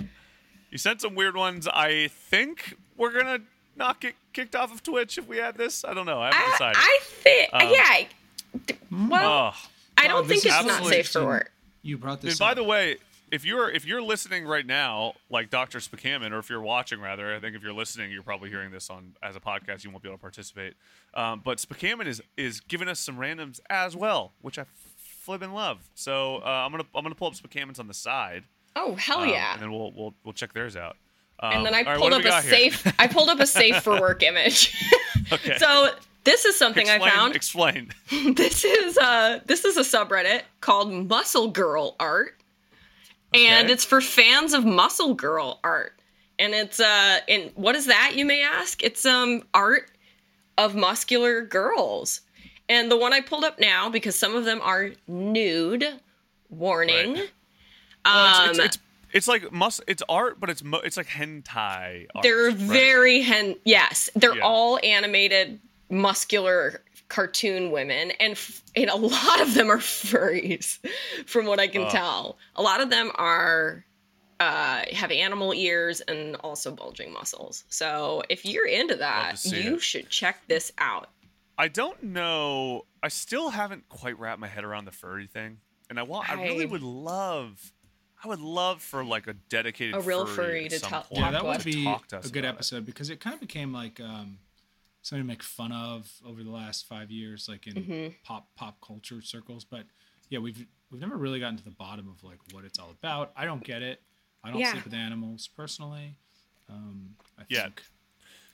You 0.69 0.77
sent 0.77 1.01
some 1.01 1.15
weird 1.15 1.35
ones. 1.35 1.67
I 1.67 2.07
think 2.07 2.75
we're 2.97 3.11
gonna 3.11 3.39
not 3.75 3.99
get 3.99 4.15
kicked 4.33 4.55
off 4.55 4.73
of 4.73 4.83
Twitch 4.83 5.17
if 5.17 5.27
we 5.27 5.39
add 5.39 5.57
this. 5.57 5.83
I 5.83 5.93
don't 5.93 6.05
know. 6.05 6.19
I 6.19 6.33
haven't 6.33 6.41
I, 6.41 6.51
decided. 6.51 6.77
I 6.79 6.99
think, 7.01 7.49
Um, 7.53 7.69
yeah. 7.71 9.07
Well, 9.09 9.53
oh. 9.55 9.69
I 9.97 10.07
don't 10.07 10.27
think 10.27 10.45
it's 10.45 10.65
not 10.65 10.85
safe 10.85 11.09
for 11.09 11.25
work. 11.25 11.51
You 11.81 11.97
brought 11.97 12.21
And 12.21 12.31
this. 12.31 12.39
by 12.39 12.53
the 12.53 12.63
way, 12.63 12.97
if 13.31 13.45
you're 13.45 13.69
if 13.69 13.85
you're 13.85 14.01
listening 14.01 14.45
right 14.45 14.65
now, 14.65 15.13
like 15.29 15.49
Dr. 15.49 15.79
Spakaman, 15.79 16.31
or 16.31 16.39
if 16.39 16.49
you're 16.49 16.61
watching 16.61 16.99
rather, 16.99 17.33
I 17.35 17.39
think 17.39 17.55
if 17.55 17.63
you're 17.63 17.73
listening, 17.73 18.11
you're 18.11 18.23
probably 18.23 18.49
hearing 18.49 18.71
this 18.71 18.89
on 18.89 19.13
as 19.21 19.35
a 19.35 19.39
podcast. 19.39 19.83
You 19.83 19.91
won't 19.91 20.03
be 20.03 20.09
able 20.09 20.17
to 20.17 20.21
participate. 20.21 20.73
Um, 21.13 21.41
but 21.43 21.57
Spakaman 21.59 22.07
is 22.07 22.21
is 22.37 22.59
giving 22.59 22.87
us 22.87 22.99
some 22.99 23.17
randoms 23.17 23.59
as 23.69 23.95
well, 23.95 24.33
which 24.41 24.57
I 24.57 24.65
flippin' 24.97 25.53
love. 25.53 25.89
So 25.95 26.37
uh, 26.37 26.47
I'm 26.65 26.71
gonna 26.71 26.85
I'm 26.95 27.03
gonna 27.03 27.15
pull 27.15 27.27
up 27.27 27.35
Spakaman's 27.35 27.79
on 27.79 27.87
the 27.87 27.93
side. 27.93 28.43
Oh 28.75 28.95
hell 28.95 29.19
um, 29.21 29.29
yeah! 29.29 29.53
and 29.53 29.61
then 29.61 29.71
we'll 29.71 29.91
we'll 29.91 30.13
we'll 30.23 30.33
check 30.33 30.53
theirs 30.53 30.75
out. 30.75 30.95
Um, 31.41 31.53
and 31.53 31.65
then 31.65 31.73
I 31.73 31.83
pulled 31.97 32.11
do 32.11 32.17
up 32.29 32.43
a 32.43 32.47
safe. 32.47 32.85
I 32.99 33.07
pulled 33.07 33.29
up 33.29 33.39
a 33.39 33.47
safe 33.47 33.81
for 33.81 33.99
work 34.01 34.23
image. 34.23 34.75
Okay. 35.31 35.57
so 35.59 35.89
this 36.23 36.43
is 36.45 36.57
something 36.57 36.87
explain, 36.87 37.01
I 37.03 37.09
found. 37.09 37.35
Explain. 37.35 37.91
this 38.35 38.65
is 38.65 38.97
uh 38.97 39.41
this 39.45 39.63
is 39.63 39.77
a 39.77 39.81
subreddit 39.81 40.41
called 40.59 40.91
Muscle 40.91 41.49
Girl 41.49 41.95
Art, 41.99 42.35
and 43.33 43.65
Okay. 43.65 43.73
it's 43.73 43.85
for 43.85 44.01
fans 44.01 44.53
of 44.53 44.65
Muscle 44.65 45.13
Girl 45.13 45.59
art. 45.63 45.93
And 46.39 46.53
it's 46.53 46.79
uh, 46.79 47.19
and 47.27 47.51
what 47.55 47.75
is 47.75 47.85
that? 47.87 48.13
You 48.15 48.25
may 48.25 48.41
ask. 48.41 48.81
It's 48.81 49.05
um 49.05 49.43
art 49.53 49.91
of 50.57 50.73
muscular 50.75 51.43
girls. 51.43 52.21
And 52.69 52.89
the 52.89 52.97
one 52.97 53.13
I 53.13 53.21
pulled 53.21 53.43
up 53.43 53.59
now 53.59 53.89
because 53.89 54.15
some 54.15 54.35
of 54.35 54.45
them 54.45 54.61
are 54.63 54.91
nude. 55.07 55.85
Warning. 56.49 57.13
Right. 57.13 57.31
Well, 58.05 58.29
it's, 58.29 58.39
Um, 58.39 58.49
it's, 58.49 58.59
it's, 58.59 58.77
it's 59.13 59.27
like 59.27 59.51
mus- 59.51 59.81
It's 59.87 60.03
art, 60.09 60.39
but 60.39 60.49
it's 60.49 60.63
mo- 60.63 60.81
it's 60.83 60.97
like 60.97 61.07
hentai. 61.07 62.07
Art, 62.15 62.23
They're 62.23 62.45
right? 62.47 62.55
very 62.55 63.21
hen. 63.21 63.55
Yes, 63.65 64.09
they're 64.15 64.35
Yeah. 64.35 64.43
all 64.43 64.79
animated, 64.83 65.59
muscular 65.89 66.81
cartoon 67.07 67.71
women, 67.71 68.11
and 68.19 68.33
f- 68.33 68.61
and 68.75 68.89
a 68.89 68.95
lot 68.95 69.41
of 69.41 69.53
them 69.55 69.69
are 69.71 69.77
furries, 69.79 70.77
from 71.25 71.45
what 71.47 71.59
I 71.59 71.67
can 71.67 71.83
Ugh. 71.83 71.91
tell. 71.91 72.37
A 72.55 72.61
lot 72.61 72.81
of 72.81 72.89
them 72.89 73.11
are 73.15 73.83
uh, 74.39 74.83
have 74.93 75.11
animal 75.11 75.53
ears 75.53 75.99
and 76.01 76.35
also 76.37 76.71
bulging 76.71 77.11
muscles. 77.11 77.65
So 77.67 78.23
if 78.29 78.45
you're 78.45 78.67
into 78.67 78.95
that, 78.95 79.43
you 79.43 79.75
it. 79.75 79.81
should 79.81 80.09
check 80.09 80.37
this 80.47 80.71
out. 80.77 81.09
I 81.57 81.67
don't 81.67 82.01
know. 82.01 82.85
I 83.03 83.09
still 83.09 83.49
haven't 83.49 83.89
quite 83.89 84.17
wrapped 84.17 84.39
my 84.39 84.47
head 84.47 84.63
around 84.63 84.85
the 84.85 84.93
furry 84.93 85.27
thing, 85.27 85.57
and 85.89 85.99
I 85.99 86.03
want. 86.03 86.29
I, 86.29 86.41
really 86.41 86.65
would 86.65 86.83
love. 86.83 87.73
I 88.23 88.27
would 88.27 88.39
love 88.41 88.81
for 88.81 89.03
like 89.03 89.27
a 89.27 89.33
dedicated 89.33 89.95
A 89.95 90.01
real 90.01 90.25
furry, 90.25 90.35
furry 90.35 90.65
at 90.65 90.71
to 90.71 90.79
some 90.79 90.89
tell- 90.89 91.01
point 91.03 91.19
yeah, 91.21 91.31
talk 91.31 91.31
that 91.33 91.45
would 91.45 91.57
us. 91.57 91.63
be 91.63 91.83
Talk 91.83 92.07
to 92.09 92.17
us 92.17 92.25
a 92.25 92.31
good 92.31 92.39
about 92.43 92.49
it. 92.49 92.55
episode 92.55 92.85
because 92.85 93.09
it 93.09 93.19
kind 93.19 93.33
of 93.33 93.39
became 93.39 93.71
like 93.73 93.99
um, 94.01 94.37
something 95.01 95.23
to 95.23 95.27
make 95.27 95.41
fun 95.43 95.71
of 95.71 96.11
over 96.27 96.43
the 96.43 96.51
last 96.51 96.85
five 96.87 97.09
years, 97.11 97.47
like 97.47 97.65
in 97.67 97.73
Mm-hmm. 97.75 98.07
pop 98.23 98.47
pop 98.55 98.77
culture 98.85 99.21
circles. 99.21 99.63
But 99.63 99.83
yeah, 100.29 100.39
we've 100.39 100.65
we've 100.91 101.01
never 101.01 101.15
really 101.17 101.39
gotten 101.39 101.57
to 101.57 101.63
the 101.63 101.71
bottom 101.71 102.09
of 102.09 102.23
like 102.23 102.39
what 102.51 102.65
it's 102.65 102.77
all 102.79 102.89
about. 102.91 103.31
I 103.37 103.45
don't 103.45 103.63
get 103.63 103.81
it. 103.81 104.01
I 104.43 104.51
don't 104.51 104.59
Yeah. 104.59 104.71
sleep 104.71 104.83
with 104.85 104.93
animals 104.93 105.47
personally. 105.55 106.15
Um, 106.69 107.15
I 107.37 107.43
Yet. 107.47 107.63
think 107.63 107.81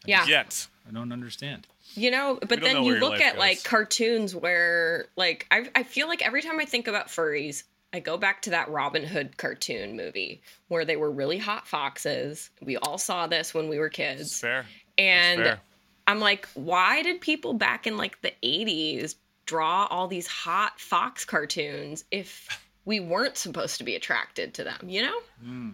I 0.05 0.07
Yeah. 0.09 0.25
Yet. 0.27 0.67
I 0.87 0.91
don't 0.93 1.11
understand. 1.11 1.65
You 1.95 2.11
know, 2.11 2.37
but 2.47 2.61
then 2.61 2.75
know 2.75 2.83
you 2.83 2.95
look 2.99 3.11
life 3.13 3.21
at 3.21 3.39
like 3.39 3.63
cartoons 3.63 4.35
where, 4.35 5.07
like, 5.15 5.47
I, 5.49 5.69
I 5.75 5.83
feel 5.83 6.07
like 6.07 6.23
every 6.25 6.41
time 6.43 6.59
I 6.59 6.65
think 6.65 6.87
about 6.87 7.07
furries, 7.07 7.63
I 7.95 7.99
go 7.99 8.17
back 8.17 8.41
to 8.43 8.49
that 8.51 8.69
Robin 8.69 9.03
Hood 9.03 9.37
cartoon 9.37 9.95
movie 9.95 10.41
where 10.67 10.85
they 10.85 10.95
were 10.97 11.09
really 11.11 11.37
hot 11.37 11.67
foxes. 11.67 12.49
We 12.61 12.77
all 12.77 12.97
saw 12.97 13.27
this 13.27 13.53
when 13.53 13.69
we 13.69 13.79
were 13.79 13.87
It's 13.87 13.95
kids. 13.95 14.39
fair. 14.39 14.59
It's 14.59 14.67
And 14.97 15.41
fair. 15.41 15.59
I'm 16.07 16.19
like, 16.19 16.47
why 16.53 17.01
did 17.01 17.21
people 17.21 17.53
back 17.53 17.87
in 17.87 17.97
like 17.97 18.21
the 18.21 18.33
80s 18.43 19.15
draw 19.45 19.85
all 19.89 20.07
these 20.07 20.27
hot 20.27 20.79
fox 20.79 21.23
cartoons 21.25 22.03
if 22.11 22.61
we 22.85 22.99
weren't 22.99 23.37
supposed 23.37 23.77
to 23.77 23.83
be 23.83 23.95
attracted 23.95 24.53
to 24.55 24.63
them, 24.63 24.77
you 24.87 25.01
know? 25.01 25.19
Hmm. 25.41 25.69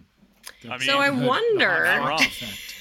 I 0.64 0.68
mean, 0.78 0.80
So 0.80 0.98
I 0.98 1.08
Hood- 1.10 1.18
the 1.18 1.20
hot 1.22 1.28
wonder- 1.28 1.84
Not 1.84 2.08
wrong. 2.08 2.18
fox 2.18 2.26
effect. 2.42 2.74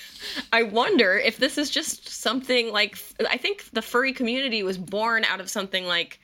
I 0.54 0.64
wonder 0.64 1.18
if 1.18 1.38
this 1.38 1.58
is 1.58 1.70
just 1.72 2.08
something 2.08 2.72
like 2.72 2.96
I 3.28 3.38
think 3.38 3.66
the 3.74 3.82
furry 3.82 4.14
community 4.14 4.62
was 4.62 4.78
born 4.78 5.26
out 5.26 5.40
of 5.42 5.50
something 5.50 5.86
like 5.88 6.20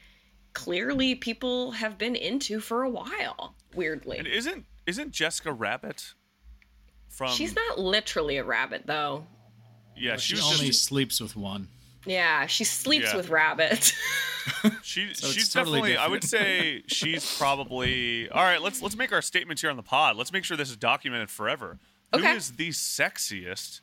clearly 0.58 1.13
people 1.15 1.72
have 1.72 1.98
been 1.98 2.15
into 2.15 2.60
for 2.60 2.84
a 2.84 2.89
while. 2.89 3.56
Weirdly, 3.76 4.17
and 4.17 4.28
isn't 4.28 4.65
isn't 4.88 5.12
Jessica 5.12 5.52
Rabbit 5.54 6.13
from? 7.10 7.30
she's 7.32 7.56
not 7.56 7.80
literally 7.80 8.38
a 8.38 8.43
rabbit 8.43 8.84
though. 8.86 9.28
Yeah, 9.96 10.17
she 10.17 10.36
She 10.36 10.41
only 10.41 10.67
just. 10.67 10.84
sleeps 10.86 11.20
with 11.22 11.36
one. 11.36 11.67
Yeah, 12.06 12.46
she 12.48 12.63
sleeps 12.63 13.08
Yeah. 13.12 13.17
with 13.17 13.30
rabbits. 13.30 13.93
She, 14.82 15.13
So 15.13 15.28
she's 15.28 15.50
totally 15.52 15.80
definitely. 15.82 15.98
I 15.98 16.08
would 16.08 16.24
say 16.24 16.82
she's 16.88 17.38
probably. 17.38 18.30
All 18.30 18.41
right, 18.43 18.62
let's 18.62 18.82
let's 18.82 18.96
make 18.96 19.12
our 19.12 19.22
statements 19.22 19.62
here 19.62 19.70
on 19.70 19.76
the 19.78 19.84
pod. 19.84 20.15
Let's 20.15 20.32
make 20.32 20.43
sure 20.46 20.56
this 20.56 20.70
is 20.70 20.78
documented 20.78 21.30
forever. 21.30 21.80
Who 22.13 22.20
Okay. 22.20 22.32
is 22.36 22.54
the 22.54 22.70
sexiest 22.70 23.82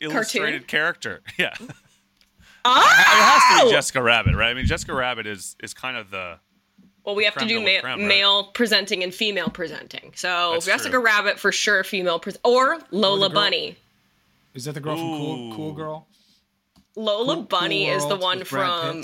illustrated 0.00 0.66
character? 0.66 1.20
Yeah, 1.38 1.54
it 2.76 2.82
oh! 2.82 3.40
has 3.40 3.60
to 3.60 3.66
be 3.66 3.70
Jessica 3.72 4.02
Rabbit, 4.02 4.34
right? 4.34 4.50
I 4.50 4.54
mean, 4.54 4.66
Jessica 4.66 4.94
Rabbit 4.94 5.26
is 5.26 5.56
is 5.62 5.74
kind 5.74 5.96
of 5.96 6.10
the. 6.10 6.38
Well, 7.04 7.14
we 7.14 7.24
have 7.24 7.36
to 7.36 7.46
do 7.46 7.60
ma- 7.60 7.80
creme, 7.80 7.84
right? 7.84 7.98
male 7.98 8.44
presenting 8.52 9.02
and 9.02 9.14
female 9.14 9.48
presenting. 9.48 10.12
So 10.14 10.50
That's 10.52 10.66
Jessica 10.66 10.90
true. 10.90 11.04
Rabbit 11.04 11.38
for 11.38 11.50
sure, 11.52 11.82
female 11.82 12.18
pres 12.18 12.36
or 12.44 12.78
Lola 12.90 13.28
girl- 13.28 13.34
Bunny. 13.34 13.76
Is 14.54 14.64
that 14.64 14.72
the 14.72 14.80
girl 14.80 14.96
from 14.96 15.16
Cool 15.16 15.54
Cool 15.56 15.72
Girl? 15.72 16.06
Lola 16.96 17.34
Cool- 17.34 17.42
Bunny 17.44 17.86
Cool 17.86 17.96
is 17.96 18.06
the 18.08 18.16
one 18.16 18.44
from 18.44 19.02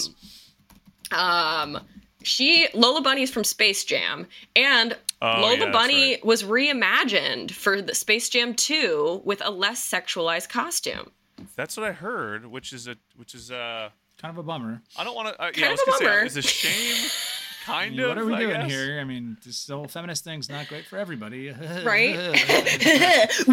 um 1.13 1.81
she 2.23 2.67
Lola 2.75 3.01
Bunny 3.03 3.23
is 3.23 3.31
from 3.31 3.45
Space 3.45 3.85
Jam, 3.85 4.27
and 4.57 4.97
Oh, 5.23 5.41
Lola 5.41 5.59
yeah, 5.59 5.71
Bunny 5.71 6.11
right. 6.15 6.25
was 6.25 6.43
reimagined 6.43 7.51
for 7.51 7.81
the 7.81 7.95
Space 7.95 8.29
Jam 8.29 8.53
2 8.53 9.23
with 9.25 9.41
a 9.43 9.51
less 9.51 9.89
sexualized 9.89 10.51
costume. 10.51 11.11
That's 11.57 11.77
what 11.77 11.87
I 11.87 11.93
heard, 11.93 12.47
which 12.47 12.73
is 12.73 12.87
a 12.89 12.97
which 13.17 13.35
is 13.35 13.51
a 13.51 13.93
Kind 14.21 14.31
of 14.33 14.39
a 14.39 14.43
bummer. 14.45 14.81
I 14.97 15.03
don't 15.05 15.17
want 15.17 15.29
to. 15.29 15.35
Uh, 15.35 15.47
Kind 15.47 15.57
yeah, 15.59 15.67
I 15.67 15.73
of 15.73 15.73
was 15.73 15.81
a 15.81 15.87
gonna 15.87 15.99
say 15.99 16.05
bummer. 16.05 16.19
it's 16.25 16.37
a 16.37 16.43
shame. 16.43 17.07
I 17.07 17.11
Kind 17.65 17.91
mean, 17.97 18.01
of. 18.01 18.09
what 18.11 18.19
are 18.19 18.25
we 18.27 18.35
I 18.35 18.39
doing 18.41 18.61
guess. 18.61 18.71
here? 18.71 19.01
I 19.01 19.05
mean, 19.05 19.39
this 19.45 19.67
whole 19.69 19.89
feminist 19.89 20.23
thing's 20.23 20.51
not 20.51 20.69
great 20.69 20.85
for 20.85 20.99
everybody. 20.99 21.49
Right? 21.85 22.15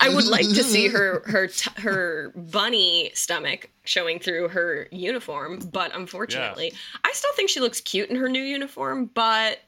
I 0.00 0.08
would 0.12 0.26
like 0.26 0.46
to 0.48 0.62
see 0.64 0.88
her 0.88 1.22
her 1.26 1.46
t- 1.48 1.70
her 1.80 2.32
bunny 2.34 3.10
stomach 3.14 3.70
showing 3.84 4.18
through 4.18 4.48
her 4.48 4.88
uniform, 4.90 5.58
but 5.72 5.94
unfortunately, 5.94 6.72
I 7.04 7.12
still 7.12 7.32
think 7.34 7.50
she 7.50 7.60
looks 7.60 7.80
cute 7.80 8.10
in 8.10 8.16
her 8.16 8.28
new 8.28 8.42
uniform. 8.42 9.10
But 9.14 9.58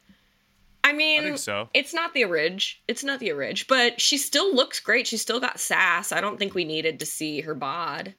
I 0.88 0.92
mean, 0.92 1.20
I 1.20 1.22
think 1.24 1.38
so. 1.38 1.68
it's 1.74 1.92
not 1.92 2.14
the 2.14 2.24
orig. 2.24 2.62
It's 2.88 3.05
not 3.05 3.20
the 3.20 3.33
orig, 3.33 3.64
but 3.68 4.01
she 4.01 4.16
still 4.18 4.55
looks 4.55 4.81
great. 4.81 5.07
She's 5.07 5.20
still 5.22 5.40
got 5.40 5.61
sass. 5.61 6.12
I 6.12 6.20
don't 6.20 6.38
think 6.38 6.55
we 6.55 6.64
needed 6.64 6.98
to 7.01 7.07
see 7.07 7.40
her 7.42 7.55
bod. 7.55 8.14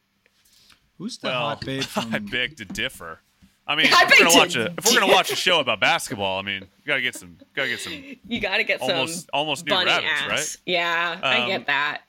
Who's 0.97 1.17
the 1.17 1.27
Well, 1.29 1.39
hot 1.39 1.61
babe 1.65 1.83
from? 1.95 2.13
I 2.13 2.19
beg 2.19 2.57
to 2.57 2.65
differ. 2.65 3.19
I 3.67 3.75
mean, 3.75 3.87
I 3.91 4.03
if 4.03 4.11
we're 4.19 4.25
gonna 4.25 4.37
watch 4.37 4.55
a 4.55 4.65
if 4.77 4.85
we're 4.85 4.99
gonna 4.99 5.11
watch 5.13 5.31
a 5.31 5.35
show 5.35 5.59
about 5.59 5.79
basketball, 5.79 6.39
I 6.39 6.41
mean, 6.43 6.61
you 6.61 6.85
gotta 6.85 7.01
get 7.01 7.15
some 7.15 7.37
gotta 7.55 7.69
get 7.69 7.79
some 7.79 7.93
You 8.27 8.39
got 8.39 8.57
to 8.57 8.63
get 8.63 8.81
almost 8.81 9.21
some 9.21 9.25
almost 9.33 9.65
new 9.65 9.73
rabbits, 9.75 10.05
ass. 10.21 10.29
right? 10.29 10.57
Yeah, 10.65 11.19
I 11.23 11.39
Um, 11.41 11.47
get 11.47 11.65
that. 11.67 12.01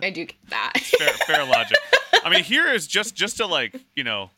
I 0.00 0.10
do 0.10 0.26
get 0.26 0.36
that. 0.50 0.74
Fair, 0.78 1.08
fair 1.26 1.44
logic. 1.44 1.76
I 2.24 2.30
mean, 2.30 2.44
here 2.44 2.68
is 2.68 2.86
just 2.86 3.16
just 3.16 3.38
to 3.38 3.46
like 3.46 3.74
you 3.96 4.04
know 4.04 4.30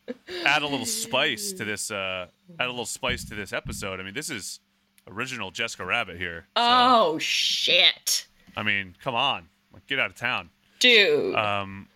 add 0.47 0.63
a 0.63 0.67
little 0.67 0.87
spice 0.87 1.53
to 1.53 1.65
this 1.65 1.91
uh 1.91 2.27
add 2.59 2.67
a 2.67 2.71
little 2.71 2.87
spice 2.87 3.25
to 3.27 3.35
this 3.35 3.53
episode. 3.53 4.01
I 4.01 4.03
mean, 4.03 4.15
this 4.15 4.31
is 4.31 4.61
original 5.09 5.51
Jessica 5.51 5.85
Rabbit 5.85 6.17
here. 6.19 6.47
So, 6.57 6.63
oh 6.63 7.19
shit, 7.19 8.27
I 8.57 8.63
mean, 8.63 8.97
come 9.03 9.15
on, 9.15 9.49
like, 9.73 9.87
get 9.87 9.99
out 9.99 10.11
of 10.11 10.17
town. 10.17 10.51
dude! 10.79 11.35
Um, 11.35 11.89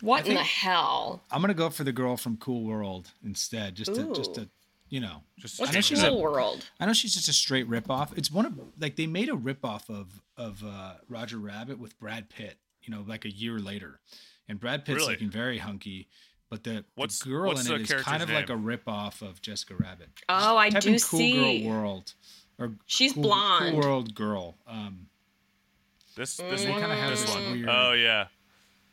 what 0.00 0.26
in 0.26 0.34
the 0.34 0.42
hell? 0.42 1.22
I'm 1.30 1.40
gonna 1.40 1.54
go 1.54 1.70
for 1.70 1.84
the 1.84 1.92
girl 1.92 2.16
from 2.16 2.36
Cool 2.36 2.64
World 2.64 3.10
instead, 3.24 3.74
just 3.76 3.94
to 3.94 4.12
just 4.14 4.34
to 4.34 4.48
you 4.88 5.00
know. 5.00 5.22
just 5.38 5.58
What's 5.60 5.70
I 5.70 5.74
know 5.74 5.78
a 5.78 5.82
she's 5.82 6.02
a- 6.02 6.12
world? 6.14 6.66
I 6.80 6.86
know 6.86 6.92
she's 6.92 7.14
just 7.14 7.28
a 7.28 7.32
straight 7.32 7.68
ripoff. 7.68 8.16
It's 8.18 8.30
one 8.30 8.44
of 8.46 8.58
like 8.80 8.96
they 8.96 9.06
made 9.06 9.28
a 9.28 9.32
ripoff 9.32 9.88
of 9.88 10.20
of 10.36 10.62
uh, 10.66 10.94
Roger 11.08 11.38
Rabbit 11.38 11.78
with 11.78 11.98
Brad 11.98 12.28
Pitt. 12.28 12.56
You 12.82 12.92
know, 12.92 13.04
like 13.06 13.24
a 13.24 13.30
year 13.30 13.60
later, 13.60 14.00
and 14.48 14.58
Brad 14.58 14.84
Pitt's 14.84 14.96
Really? 15.02 15.12
looking 15.12 15.30
very 15.30 15.58
hunky. 15.58 16.08
But 16.52 16.64
the, 16.64 16.70
the 16.98 17.30
girl 17.30 17.48
what's 17.48 17.62
in 17.66 17.68
the 17.68 17.80
it 17.80 17.90
is 17.90 18.02
kind 18.02 18.22
of 18.22 18.28
like 18.28 18.50
a 18.50 18.54
name? 18.54 18.64
ripoff 18.64 19.22
of 19.22 19.40
Jessica 19.40 19.74
Rabbit. 19.74 20.10
Oh, 20.28 20.58
I 20.58 20.68
Type 20.68 20.82
do 20.82 20.92
in 20.92 20.98
cool 21.00 21.18
see. 21.18 21.62
girl 21.64 21.72
world. 21.72 22.12
Or 22.58 22.72
She's 22.84 23.14
cool, 23.14 23.22
blonde. 23.22 23.72
Cool 23.72 23.80
world 23.80 24.14
girl. 24.14 24.56
Um, 24.66 25.06
this 26.14 26.36
this 26.36 26.66
one, 26.66 26.78
kind 26.78 26.92
of 26.92 26.98
have 26.98 27.08
this 27.10 27.22
this 27.24 27.34
one. 27.34 27.52
weird. 27.52 27.68
Oh 27.70 27.92
yeah, 27.92 28.26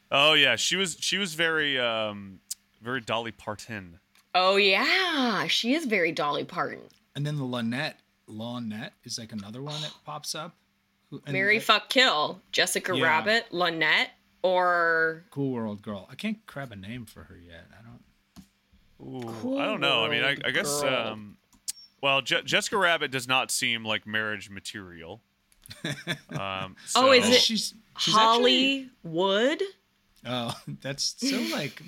oh 0.09 0.33
yeah. 0.35 0.55
She 0.55 0.77
was 0.77 0.95
she 1.01 1.17
was 1.17 1.33
very 1.33 1.77
um 1.77 2.39
very 2.81 3.01
Dolly 3.01 3.33
Parton. 3.33 3.99
Oh 4.33 4.55
yeah, 4.55 5.47
she 5.47 5.73
is 5.73 5.83
very 5.85 6.13
Dolly 6.13 6.45
Parton. 6.45 6.79
And 7.13 7.25
then 7.27 7.35
the 7.35 7.43
Lynette, 7.43 7.99
Lynette 8.27 8.93
is 9.03 9.19
like 9.19 9.33
another 9.33 9.61
one 9.61 9.81
that 9.81 9.93
pops 10.05 10.33
up. 10.33 10.55
And 11.11 11.33
Mary 11.33 11.57
I- 11.57 11.59
fuck 11.59 11.89
kill 11.89 12.41
Jessica 12.53 12.95
Yeah. 12.95 13.03
Rabbit, 13.03 13.47
Lynette, 13.51 14.11
or 14.43 15.23
Cool 15.31 15.51
World 15.51 15.81
Girl. 15.81 16.07
I 16.11 16.15
can't 16.15 16.45
grab 16.45 16.71
a 16.71 16.75
name 16.75 17.05
for 17.05 17.23
her 17.23 17.37
yet. 17.37 17.65
I 17.77 17.81
don't. 17.83 17.99
Ooh, 19.45 19.57
I 19.57 19.65
don't 19.65 19.79
know. 19.81 20.03
I 20.05 20.09
mean, 20.09 20.23
I, 20.23 20.37
I 20.45 20.51
guess. 20.51 20.83
Um, 20.83 21.37
well, 22.01 22.21
Je- 22.21 22.43
Jessica 22.43 22.77
Rabbit 22.77 23.11
does 23.11 23.27
not 23.27 23.51
seem 23.51 23.83
like 23.85 24.05
marriage 24.07 24.49
material. 24.49 25.21
Um, 26.31 26.75
Oh, 26.95 27.11
is 27.11 27.27
it- 27.29 27.41
She's, 27.41 27.73
she's 27.97 28.15
actually- 28.15 28.85
Holli 28.85 28.89
Would. 29.03 29.63
Oh, 30.25 30.53
that's 30.81 31.15
so 31.17 31.37
like 31.55 31.81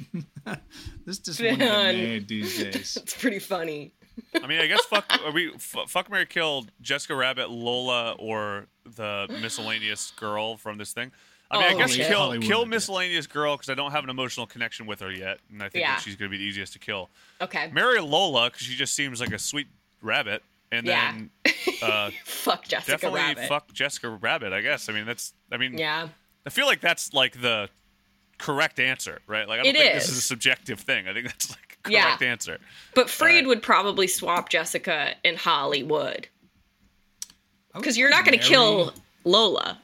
this 1.05 1.17
just 1.19 1.39
wouldn't 1.41 1.59
get 1.59 1.67
Man. 1.69 1.95
made 1.97 2.27
these 2.29 2.57
days. 2.63 2.97
It's 3.01 3.13
pretty 3.15 3.39
funny. 3.39 3.91
I 4.41 4.47
mean, 4.47 4.61
I 4.61 4.67
guess 4.67 4.85
fuck. 4.85 5.05
Are 5.25 5.31
we 5.31 5.53
f- 5.53 5.75
fuck 5.87 6.09
Mary 6.09 6.25
kill 6.25 6.65
Jessica 6.81 7.13
Rabbit, 7.15 7.49
Lola, 7.49 8.13
or 8.13 8.67
the 8.85 9.27
miscellaneous 9.41 10.11
girl 10.11 10.55
from 10.57 10.77
this 10.77 10.93
thing. 10.93 11.11
I 11.51 11.57
mean, 11.57 11.63
Oh, 11.73 11.75
I 11.75 11.77
guess 11.79 11.91
shit. 11.93 12.07
kill 12.07 12.19
Holli 12.21 12.37
Would, 12.39 12.41
kill 12.43 12.65
miscellaneous 12.65 13.27
girl 13.27 13.57
because 13.57 13.69
I 13.69 13.73
don't 13.75 13.91
have 13.91 14.03
an 14.05 14.09
emotional 14.09 14.47
connection 14.47 14.85
with 14.85 15.01
her 15.01 15.11
yet, 15.11 15.39
and 15.51 15.61
I 15.61 15.69
think 15.69 15.83
Yeah. 15.83 15.95
that 15.95 16.01
she's 16.01 16.15
going 16.15 16.31
to 16.31 16.37
be 16.37 16.41
the 16.41 16.47
easiest 16.49 16.73
to 16.73 16.79
kill. 16.79 17.09
Okay. 17.41 17.69
Marry 17.73 17.99
Lola 17.99 18.49
because 18.49 18.65
she 18.65 18.75
just 18.75 18.93
seems 18.93 19.19
like 19.19 19.31
a 19.33 19.39
sweet 19.39 19.67
rabbit, 20.01 20.43
and 20.71 20.85
Yeah. 20.87 21.11
then 21.11 21.29
uh, 21.83 22.09
Fuck 22.25 22.67
Jessica 22.67 22.91
Rabbit. 22.91 23.01
definitely 23.01 23.19
Rabbit. 23.19 23.47
fuck 23.49 23.73
Jessica 23.73 24.09
Rabbit. 24.09 24.53
I 24.53 24.61
guess. 24.61 24.87
I 24.87 24.93
mean, 24.93 25.05
that's. 25.05 25.33
I 25.51 25.57
mean, 25.57 25.77
Yeah. 25.77 26.07
I 26.45 26.49
feel 26.49 26.65
like 26.67 26.79
that's 26.81 27.13
like 27.13 27.39
the 27.41 27.69
correct 28.37 28.79
answer, 28.79 29.19
right? 29.27 29.47
Like 29.47 29.59
I 29.59 29.63
don't 29.63 29.75
It 29.75 29.77
think 29.79 29.93
this 29.93 30.09
is 30.09 30.17
a 30.17 30.21
subjective 30.21 30.79
thing. 30.79 31.07
I 31.07 31.13
think 31.13 31.27
that's 31.27 31.51
like 31.51 31.77
a 31.85 31.91
Yeah. 31.91 32.03
correct 32.05 32.21
answer. 32.23 32.59
But 32.95 33.09
Freed 33.09 33.31
Alright. 33.33 33.47
would 33.47 33.61
probably 33.61 34.07
swap 34.07 34.49
Jessica 34.49 35.13
in 35.23 35.35
Holli 35.35 35.85
Would. 35.85 36.27
Because 37.75 37.97
you're 37.97 38.09
not 38.09 38.25
going 38.25 38.37
to 38.39 38.43
kill 38.45 38.93
Lola. 39.23 39.77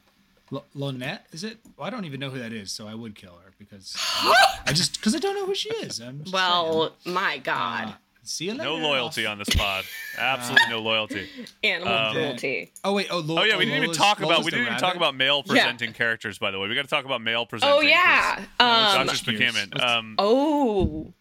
L- 0.52 0.66
Lynette. 0.74 1.26
Is 1.32 1.44
it? 1.44 1.58
Well, 1.78 1.86
I 1.88 1.90
don't 1.90 2.06
even 2.06 2.20
know 2.20 2.30
who 2.30 2.40
that 2.40 2.54
is, 2.54 2.72
so 2.72 2.88
I 2.88 2.94
would 2.96 3.16
kill 3.16 3.34
her 3.44 3.52
because 3.60 3.96
I 4.00 4.72
just 4.74 4.96
because 4.98 5.16
I 5.16 5.20
don't 5.20 5.36
know 5.36 5.46
who 5.46 5.56
she 5.56 5.70
is. 5.70 6.00
I'm 6.00 6.22
just 6.24 6.34
Well, 6.34 6.96
my. 7.06 7.38
God. 7.40 7.90
Uh, 7.90 7.94
see 8.24 8.46
you 8.46 8.52
later. 8.52 8.64
No 8.66 8.76
loyalty 8.76 9.26
on 9.26 9.38
this 9.38 9.50
pod. 9.50 9.84
Absolutely 10.18 10.70
no 10.70 10.80
loyalty. 10.80 11.28
Animal 11.64 11.94
um, 11.94 12.14
cruelty. 12.14 12.72
Oh 12.84 12.94
wait. 12.94 13.08
Oh, 13.12 13.20
Lo- 13.20 13.42
Oh 13.42 13.44
yeah, 13.44 13.58
we 13.58 13.66
didn't 13.66 13.76
even 13.78 13.84
Lola's- 13.88 13.98
talk 13.98 14.20
about 14.20 14.30
Lola's 14.30 14.46
we 14.46 14.52
didn't 14.52 14.68
even 14.68 14.78
talk 14.80 14.96
about 14.96 15.16
male 15.16 15.44
presenting 15.44 15.94
characters. 15.94 16.38
By 16.38 16.52
the 16.52 16.60
way, 16.60 16.68
we 16.68 16.76
got 16.76 16.82
to 16.84 16.88
talk 16.88 17.06
about 17.06 17.22
male 17.22 17.46
presenting. 17.46 17.78
Oh, 17.78 17.82
yeah. 17.82 18.44
Um, 18.60 19.08
Dr. 19.08 19.16
Spakaman. 19.18 19.82
Um, 19.82 20.16
Oh. 20.18 21.14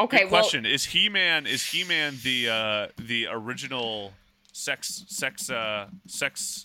Okay, 0.00 0.24
well, 0.26 0.28
question: 0.42 0.64
Is 0.64 0.84
He 0.84 1.08
Man 1.08 1.44
is 1.46 1.64
He 1.64 1.82
Man 1.84 2.16
the 2.22 2.48
uh, 2.48 2.86
the 2.98 3.26
original 3.30 4.12
sex 4.52 5.04
sex 5.08 5.50
uh, 5.50 5.88
sex 6.06 6.64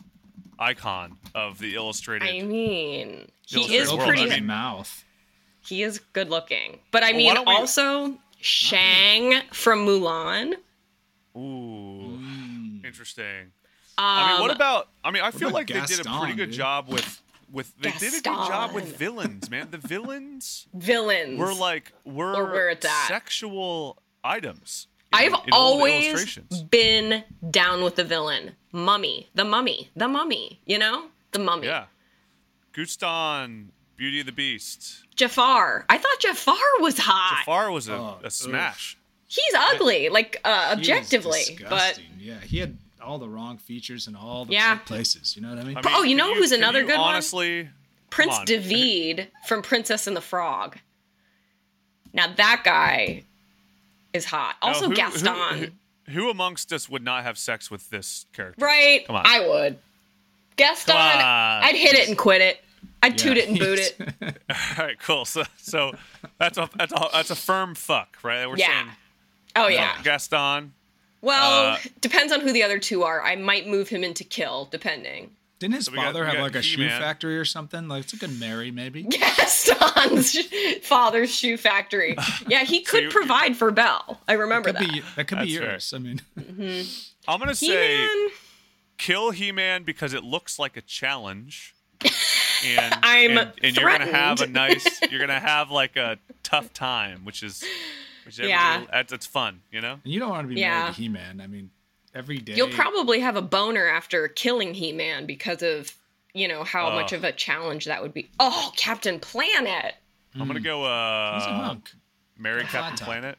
icon 0.60 1.18
of 1.36 1.60
the 1.60 1.76
illustrated? 1.76 2.28
I 2.28 2.42
mean, 2.42 3.32
he 3.46 3.76
is 3.78 3.90
world. 3.92 4.08
pretty. 4.08 4.24
I 4.32 4.36
mean- 4.36 4.46
mouth. 4.48 5.04
he 5.66 5.82
is 5.84 6.00
good 6.12 6.30
looking. 6.30 6.80
But 6.92 7.04
I 7.04 7.12
Well, 7.12 7.18
mean, 7.18 7.36
don't 7.36 7.48
we- 7.48 7.56
also, 7.56 8.18
Shang 8.42 9.42
from 9.54 9.86
Mulan. 9.86 10.56
Ooh, 11.36 12.20
Mm. 12.20 12.86
interesting. 12.86 13.52
I 13.98 14.34
mean, 14.34 14.42
what 14.42 14.52
Um, 14.52 14.56
about? 14.58 14.90
I 15.04 15.12
mean, 15.12 15.24
I 15.24 15.32
feel 15.32 15.48
about 15.50 15.54
like 15.54 15.68
they 15.68 15.82
did 15.86 16.06
a 16.06 16.20
pretty 16.20 16.34
good 16.34 16.48
dude? 16.50 16.56
job 16.58 16.88
with 16.90 17.22
with. 17.52 17.74
They 17.78 17.92
did 17.92 18.10
a 18.16 18.22
good 18.22 18.24
job 18.24 18.74
with 18.74 18.98
villains, 18.98 19.50
man. 19.50 19.70
The 19.72 19.78
villains 19.78 20.68
villains? 20.74 21.40
were 21.40 21.54
like 21.54 21.92
were 22.04 22.36
Or 22.36 22.46
where 22.52 22.70
it's 22.70 22.86
at. 22.86 23.08
sexual 23.08 24.02
items. 24.24 24.88
In- 25.14 25.20
I've 25.20 25.34
in 25.34 25.54
old 25.54 25.80
always 25.82 26.38
been 26.70 27.24
down 27.52 27.84
with 27.84 27.96
the 27.96 28.04
villain. 28.04 28.52
Mummy. 28.72 29.30
The 29.36 29.46
mummy. 29.46 29.92
The 29.96 30.08
mummy. 30.08 30.60
You 30.66 30.80
know? 30.80 31.06
The 31.32 31.40
mummy. 31.40 31.68
Yeah. 31.68 31.86
Gaston, 32.74 33.72
Beauty 33.98 34.20
and 34.20 34.28
the 34.28 34.32
Beast. 34.32 35.04
Jafar. 35.16 35.86
I 35.90 35.98
thought 35.98 36.20
Jafar 36.20 36.56
was 36.80 36.98
hot. 36.98 37.40
Jafar 37.42 37.72
was 37.72 37.88
a, 37.88 37.94
Oh, 37.94 38.18
a 38.24 38.32
smash. 38.32 38.98
He's 39.28 39.54
ugly, 39.56 40.10
like 40.10 40.40
uh, 40.44 40.70
He 40.76 40.80
was 40.80 40.90
objectively. 40.90 41.42
But 41.70 42.00
yeah, 42.20 42.40
he 42.40 42.58
had 42.60 42.78
all 43.02 43.18
the 43.20 43.28
wrong 43.30 43.58
features 43.58 44.08
in 44.08 44.16
all 44.16 44.46
the 44.46 44.54
Yeah. 44.54 44.72
right 44.74 44.86
places. 44.86 45.36
You 45.36 45.42
know 45.44 45.50
what 45.50 45.60
I 45.60 45.64
mean? 45.64 45.78
I 45.78 45.82
mean, 45.82 45.94
Oh, 45.96 46.04
you 46.04 46.16
can 46.16 46.18
know 46.18 46.34
who's 46.36 46.52
another 46.52 46.82
you 46.82 46.88
good 46.88 46.98
one? 47.00 47.10
honestly, 47.14 47.70
Prince 48.10 48.38
on. 48.40 48.46
David 48.46 49.28
from 49.48 49.62
Princess 49.62 50.08
and 50.08 50.16
the 50.16 50.22
Frog. 50.22 50.78
Now 52.14 52.32
that 52.36 52.62
guy 52.64 53.24
is 54.14 54.26
hot. 54.26 54.56
Now, 54.62 54.70
Also 54.70 54.90
who- 54.90 54.96
Gaston. 54.96 55.74
Who, 56.08 56.12
who 56.12 56.30
amongst 56.30 56.72
us 56.74 56.88
would 56.90 57.04
not 57.04 57.24
have 57.24 57.38
sex 57.38 57.72
with 57.72 57.90
this 57.90 58.26
character? 58.34 58.64
right? 58.66 59.06
Come 59.08 59.16
on. 59.16 59.24
I 59.26 59.48
would. 59.48 59.78
Gaston, 60.56 60.96
I'd 60.98 61.76
hit 61.76 61.94
it 61.96 62.08
and 62.08 62.18
quit 62.18 62.42
it. 62.42 62.64
I'd 63.02 63.18
toot 63.18 63.38
it 63.38 63.50
and 63.50 63.58
boot 63.58 63.80
it. 63.80 63.98
All 64.78 64.86
right, 64.86 65.00
cool. 65.00 65.26
So, 65.26 65.44
so 65.58 65.94
that's 66.38 66.58
a 66.58 66.70
that's 66.76 66.94
a 66.94 67.10
that's 67.12 67.32
a 67.32 67.36
firm 67.36 67.76
fuck, 67.76 68.18
right? 68.24 68.48
We're 68.48 68.58
Yeah. 68.58 68.68
saying 68.68 68.88
Oh 69.56 69.68
yeah. 69.68 70.02
Gaston. 70.04 70.74
Well, 71.22 71.74
Uh, 71.74 71.78
depends 72.02 72.32
on 72.34 72.42
who 72.42 72.52
the 72.52 72.64
other 72.64 72.80
two 72.80 73.04
are. 73.04 73.22
I 73.24 73.36
might 73.38 73.66
move 73.68 73.88
him 73.90 74.04
into 74.04 74.24
kill, 74.24 74.66
depending. 74.66 75.32
Didn't 75.64 75.76
his 75.76 75.90
we 75.90 75.96
got- 75.96 76.04
father 76.08 76.22
we 76.26 76.32
have 76.32 76.40
like 76.42 76.56
a 76.56 76.62
shoe 76.62 76.82
He-Man. 76.82 77.00
factory 77.02 77.38
or 77.38 77.46
something? 77.46 77.88
Like 77.88 78.04
it's 78.04 78.12
a 78.14 78.18
good 78.18 78.38
Mary, 78.38 78.70
maybe. 78.70 79.04
Gaston's 79.10 80.38
father's 80.82 81.34
shoe 81.34 81.56
factory. 81.56 82.18
Yeah, 82.48 82.66
he 82.66 82.82
could 82.84 83.04
you- 83.04 83.10
provide 83.10 83.56
for 83.56 83.72
Belle. 83.72 84.20
I 84.28 84.34
remember 84.34 84.74
Could 84.74 84.82
that. 84.82 84.92
be 84.92 85.02
that 85.16 85.28
could 85.28 85.40
be 85.40 85.46
That's 85.56 85.58
fair. 85.58 85.70
yours. 85.72 85.94
I 85.96 86.00
mean, 86.00 86.22
mm-hmm. 86.38 87.32
I'm 87.32 87.40
gonna 87.40 87.56
say 87.56 87.96
He-Man, 87.96 88.30
kill 88.98 89.32
He-Man 89.32 89.84
because 89.84 90.14
it 90.14 90.24
looks 90.26 90.60
like 90.60 90.76
a 90.76 90.82
challenge. 90.82 91.74
And, 92.66 92.96
I'm 93.04 93.38
and, 93.38 93.52
and 93.62 93.76
you're 93.78 93.90
gonna 93.90 94.06
have 94.12 94.42
a 94.42 94.48
nice 94.48 95.00
you're 95.10 95.20
gonna 95.22 95.40
have 95.40 95.72
like 95.72 95.96
a 95.96 96.18
tough 96.44 96.74
time, 96.74 97.24
which 97.24 97.42
is 97.44 97.64
Which 98.26 98.40
Yeah. 98.40 98.84
that's, 98.92 99.12
that's 99.12 99.26
fun, 99.26 99.62
you 99.72 99.80
know. 99.82 100.00
And 100.04 100.14
you 100.14 100.20
don't 100.20 100.30
want 100.30 100.48
to 100.50 100.54
be 100.54 100.60
Yeah. 100.60 100.80
married 100.80 100.96
to 100.96 101.02
He-Man. 101.02 101.42
I 101.42 101.48
mean, 101.48 101.72
every 102.16 102.38
day. 102.38 102.54
You'll 102.56 102.70
probably 102.70 103.20
have 103.20 103.36
a 103.36 103.42
boner 103.42 103.88
after 103.88 104.28
killing 104.28 104.74
He 104.74 104.92
Man 104.92 105.26
because 105.26 105.62
of, 105.62 105.92
you 106.34 106.48
know, 106.48 106.64
how 106.64 106.90
Oh. 106.90 106.96
much 106.96 107.14
of 107.14 107.24
a 107.24 107.32
challenge 107.32 107.86
that 107.86 108.02
would 108.02 108.14
be. 108.14 108.30
Oh, 108.40 108.72
Captain 108.76 109.20
Planet. 109.20 109.96
I'm 110.36 110.48
gonna 110.48 110.60
go. 110.60 110.84
Uh, 110.84 111.36
He's 111.40 111.48
a 111.48 111.54
hunk. 111.54 111.92
Marry 112.38 112.64
Captain 112.64 112.98
top. 112.98 113.08
Planet. 113.08 113.38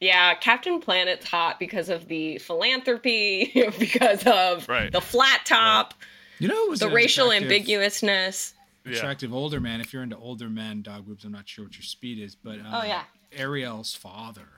Yeah, 0.00 0.34
Captain 0.34 0.80
Planet's 0.80 1.26
hot 1.28 1.60
because 1.60 1.88
of 1.88 2.08
the 2.08 2.38
philanthropy, 2.38 3.52
because 3.78 4.24
of 4.26 4.68
Right. 4.68 4.90
the 4.90 5.00
flat 5.00 5.42
top, 5.44 5.94
You 6.40 6.48
know, 6.48 6.64
was 6.66 6.80
the 6.80 6.88
an 6.88 6.94
racial 6.94 7.30
attractive- 7.30 7.50
ambiguousness. 7.52 8.54
Yeah. 8.84 8.96
Attractive 8.96 9.32
older 9.32 9.60
man. 9.60 9.80
If 9.80 9.92
you're 9.92 10.02
into 10.02 10.16
older 10.16 10.48
men, 10.48 10.82
dog 10.82 11.06
boobs. 11.06 11.24
I'm 11.24 11.30
not 11.30 11.48
sure 11.48 11.66
what 11.66 11.74
your 11.76 11.84
speed 11.84 12.18
is, 12.18 12.34
but 12.34 12.58
um, 12.58 12.66
Oh, 12.72 12.82
yeah. 12.82 13.04
Ariel's 13.30 13.94
father, 13.94 14.48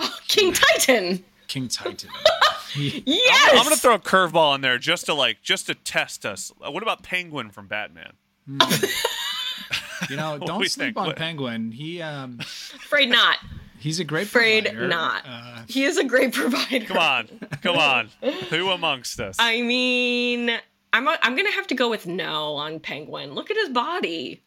oh, 0.00 0.18
King 0.28 0.52
Triton. 0.52 1.24
King 1.48 1.68
Triton. 1.68 2.10
He- 2.74 3.02
Yes. 3.06 3.50
I'm 3.54 3.62
gonna 3.64 3.76
throw 3.76 3.94
a 3.94 3.98
curveball 3.98 4.54
in 4.56 4.60
there 4.60 4.78
just 4.78 5.06
to 5.06 5.14
like 5.14 5.42
just 5.42 5.66
to 5.66 5.74
test 5.74 6.26
us. 6.26 6.52
What 6.58 6.82
about 6.82 7.02
Penguin 7.02 7.50
from 7.50 7.66
Batman? 7.68 8.12
you 8.46 10.16
know, 10.16 10.38
do 10.40 10.46
don't 10.46 10.60
we 10.60 10.68
sleep 10.68 10.88
think? 10.88 10.96
on 10.98 11.06
What- 11.08 11.16
Penguin. 11.16 11.72
He 11.72 12.02
um, 12.02 12.38
Afraid 12.40 13.10
not. 13.10 13.38
he's 13.78 14.00
a 14.00 14.04
great 14.04 14.26
Afraid 14.26 14.64
provider. 14.66 14.88
not. 14.88 15.22
Uh, 15.26 15.62
He 15.68 15.84
is 15.84 15.96
a 15.98 16.04
great 16.04 16.32
provider. 16.32 16.84
Come 16.86 16.98
on, 16.98 17.28
come 17.62 17.76
on. 17.76 18.08
Who 18.50 18.70
amongst 18.70 19.20
us? 19.20 19.36
I 19.38 19.62
mean, 19.62 20.50
I'm 20.92 21.08
a, 21.08 21.16
I'm 21.22 21.36
gonna 21.36 21.52
have 21.52 21.66
to 21.68 21.74
go 21.74 21.88
with 21.90 22.06
no 22.06 22.54
on 22.56 22.80
Penguin. 22.80 23.34
Look 23.34 23.50
at 23.50 23.56
his 23.56 23.70
body. 23.70 24.42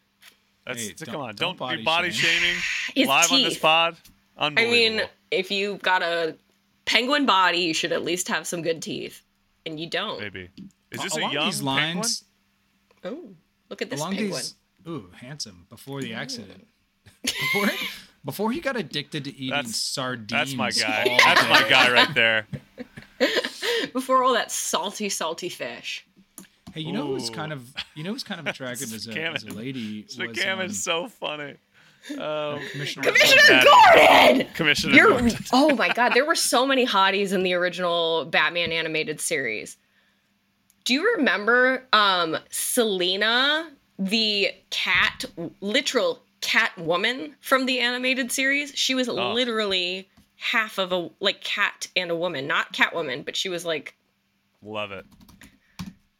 That's, 0.66 0.82
Hey, 0.86 0.94
so 0.96 1.04
don't- 1.06 1.12
come 1.14 1.22
on. 1.22 1.34
don't 1.34 1.56
Don't, 1.58 1.70
be 1.70 1.82
body 1.82 1.82
body 1.84 2.10
shame. 2.10 2.40
shaming 2.40 2.56
His 2.94 3.08
live 3.08 3.32
on 3.32 3.42
this 3.42 3.54
teeth. 3.54 3.62
pod. 3.62 3.96
I 4.36 4.50
mean, 4.50 5.02
if 5.32 5.50
you've 5.50 5.82
got 5.82 6.02
a 6.02 6.36
penguin 6.88 7.26
body, 7.26 7.58
you 7.58 7.74
should 7.74 7.92
at 7.92 8.02
least 8.02 8.28
have 8.28 8.46
some 8.46 8.62
good 8.62 8.82
teeth, 8.82 9.22
and 9.66 9.78
you 9.78 9.88
don't. 9.88 10.20
maybe. 10.20 10.48
Is 10.90 11.02
this 11.02 11.16
along 11.16 11.30
a 11.30 11.34
young 11.34 11.44
these 11.46 11.62
lines, 11.62 12.24
Oh, 13.04 13.30
look 13.68 13.82
at 13.82 13.90
this 13.90 14.00
along 14.00 14.12
penguin. 14.16 14.32
these, 14.32 14.54
ooh, 14.88 15.10
handsome. 15.14 15.66
Before 15.68 16.00
the 16.00 16.14
accident, 16.14 16.66
before 17.22 17.68
before 18.24 18.52
he 18.52 18.60
got 18.60 18.76
addicted 18.76 19.24
to 19.24 19.30
eating 19.36 19.50
That's- 19.50 19.76
sardines. 19.76 20.28
That's 20.30 20.54
my 20.54 20.70
guy. 20.70 21.04
That's 21.24 21.42
day. 21.42 21.48
my 21.50 21.68
guy 21.68 21.92
right 21.92 22.14
there. 22.14 22.46
Before 23.92 24.22
all 24.22 24.34
that 24.34 24.50
salty, 24.52 25.08
salty 25.08 25.48
fish. 25.48 26.06
Hey, 26.74 26.82
you 26.82 26.92
know 26.92 27.06
who's 27.06 27.30
Ooh. 27.30 27.32
kind 27.32 27.52
of 27.52 27.72
you 27.94 28.02
know 28.04 28.12
who's 28.12 28.24
kind 28.24 28.40
of 28.40 28.46
attractive 28.52 28.92
as 28.92 29.06
a, 29.06 29.10
as 29.10 29.42
a 29.44 29.46
Scamming. 29.46 29.56
lady 29.56 30.02
was 30.06 30.16
Scam 30.16 30.54
um, 30.54 30.60
is 30.62 30.82
so 30.82 31.08
funny. 31.08 31.54
Oh, 32.18 32.58
Commissioner. 32.72 33.04
Commissioner 33.04 33.42
Daddy. 33.48 33.66
Gordon. 34.38 34.54
Commissioner. 34.54 34.94
You're, 34.94 35.08
Gordon. 35.10 35.38
oh 35.52 35.74
my 35.74 35.88
god, 35.92 36.14
there 36.14 36.24
were 36.24 36.34
so 36.34 36.66
many 36.66 36.86
hotties 36.86 37.32
in 37.32 37.42
the 37.42 37.54
original 37.54 38.24
Batman 38.24 38.72
animated 38.72 39.20
series. 39.20 39.76
Do 40.84 40.94
you 40.94 41.14
remember 41.16 41.84
um 41.92 42.36
Selena, 42.50 43.68
the 43.98 44.48
cat, 44.70 45.24
literal 45.60 46.22
cat 46.40 46.76
woman 46.78 47.34
from 47.40 47.66
the 47.66 47.80
animated 47.80 48.32
series? 48.32 48.72
She 48.74 48.94
was 48.94 49.08
Oh. 49.08 49.32
literally 49.32 50.08
half 50.36 50.78
of 50.78 50.92
a 50.92 51.10
like 51.20 51.42
cat 51.42 51.88
and 51.96 52.10
a 52.10 52.16
woman, 52.16 52.46
not 52.46 52.72
Catwoman, 52.72 53.24
but 53.24 53.36
she 53.36 53.48
was 53.48 53.64
like 53.64 53.94
Love 54.62 54.90
it. 54.92 55.04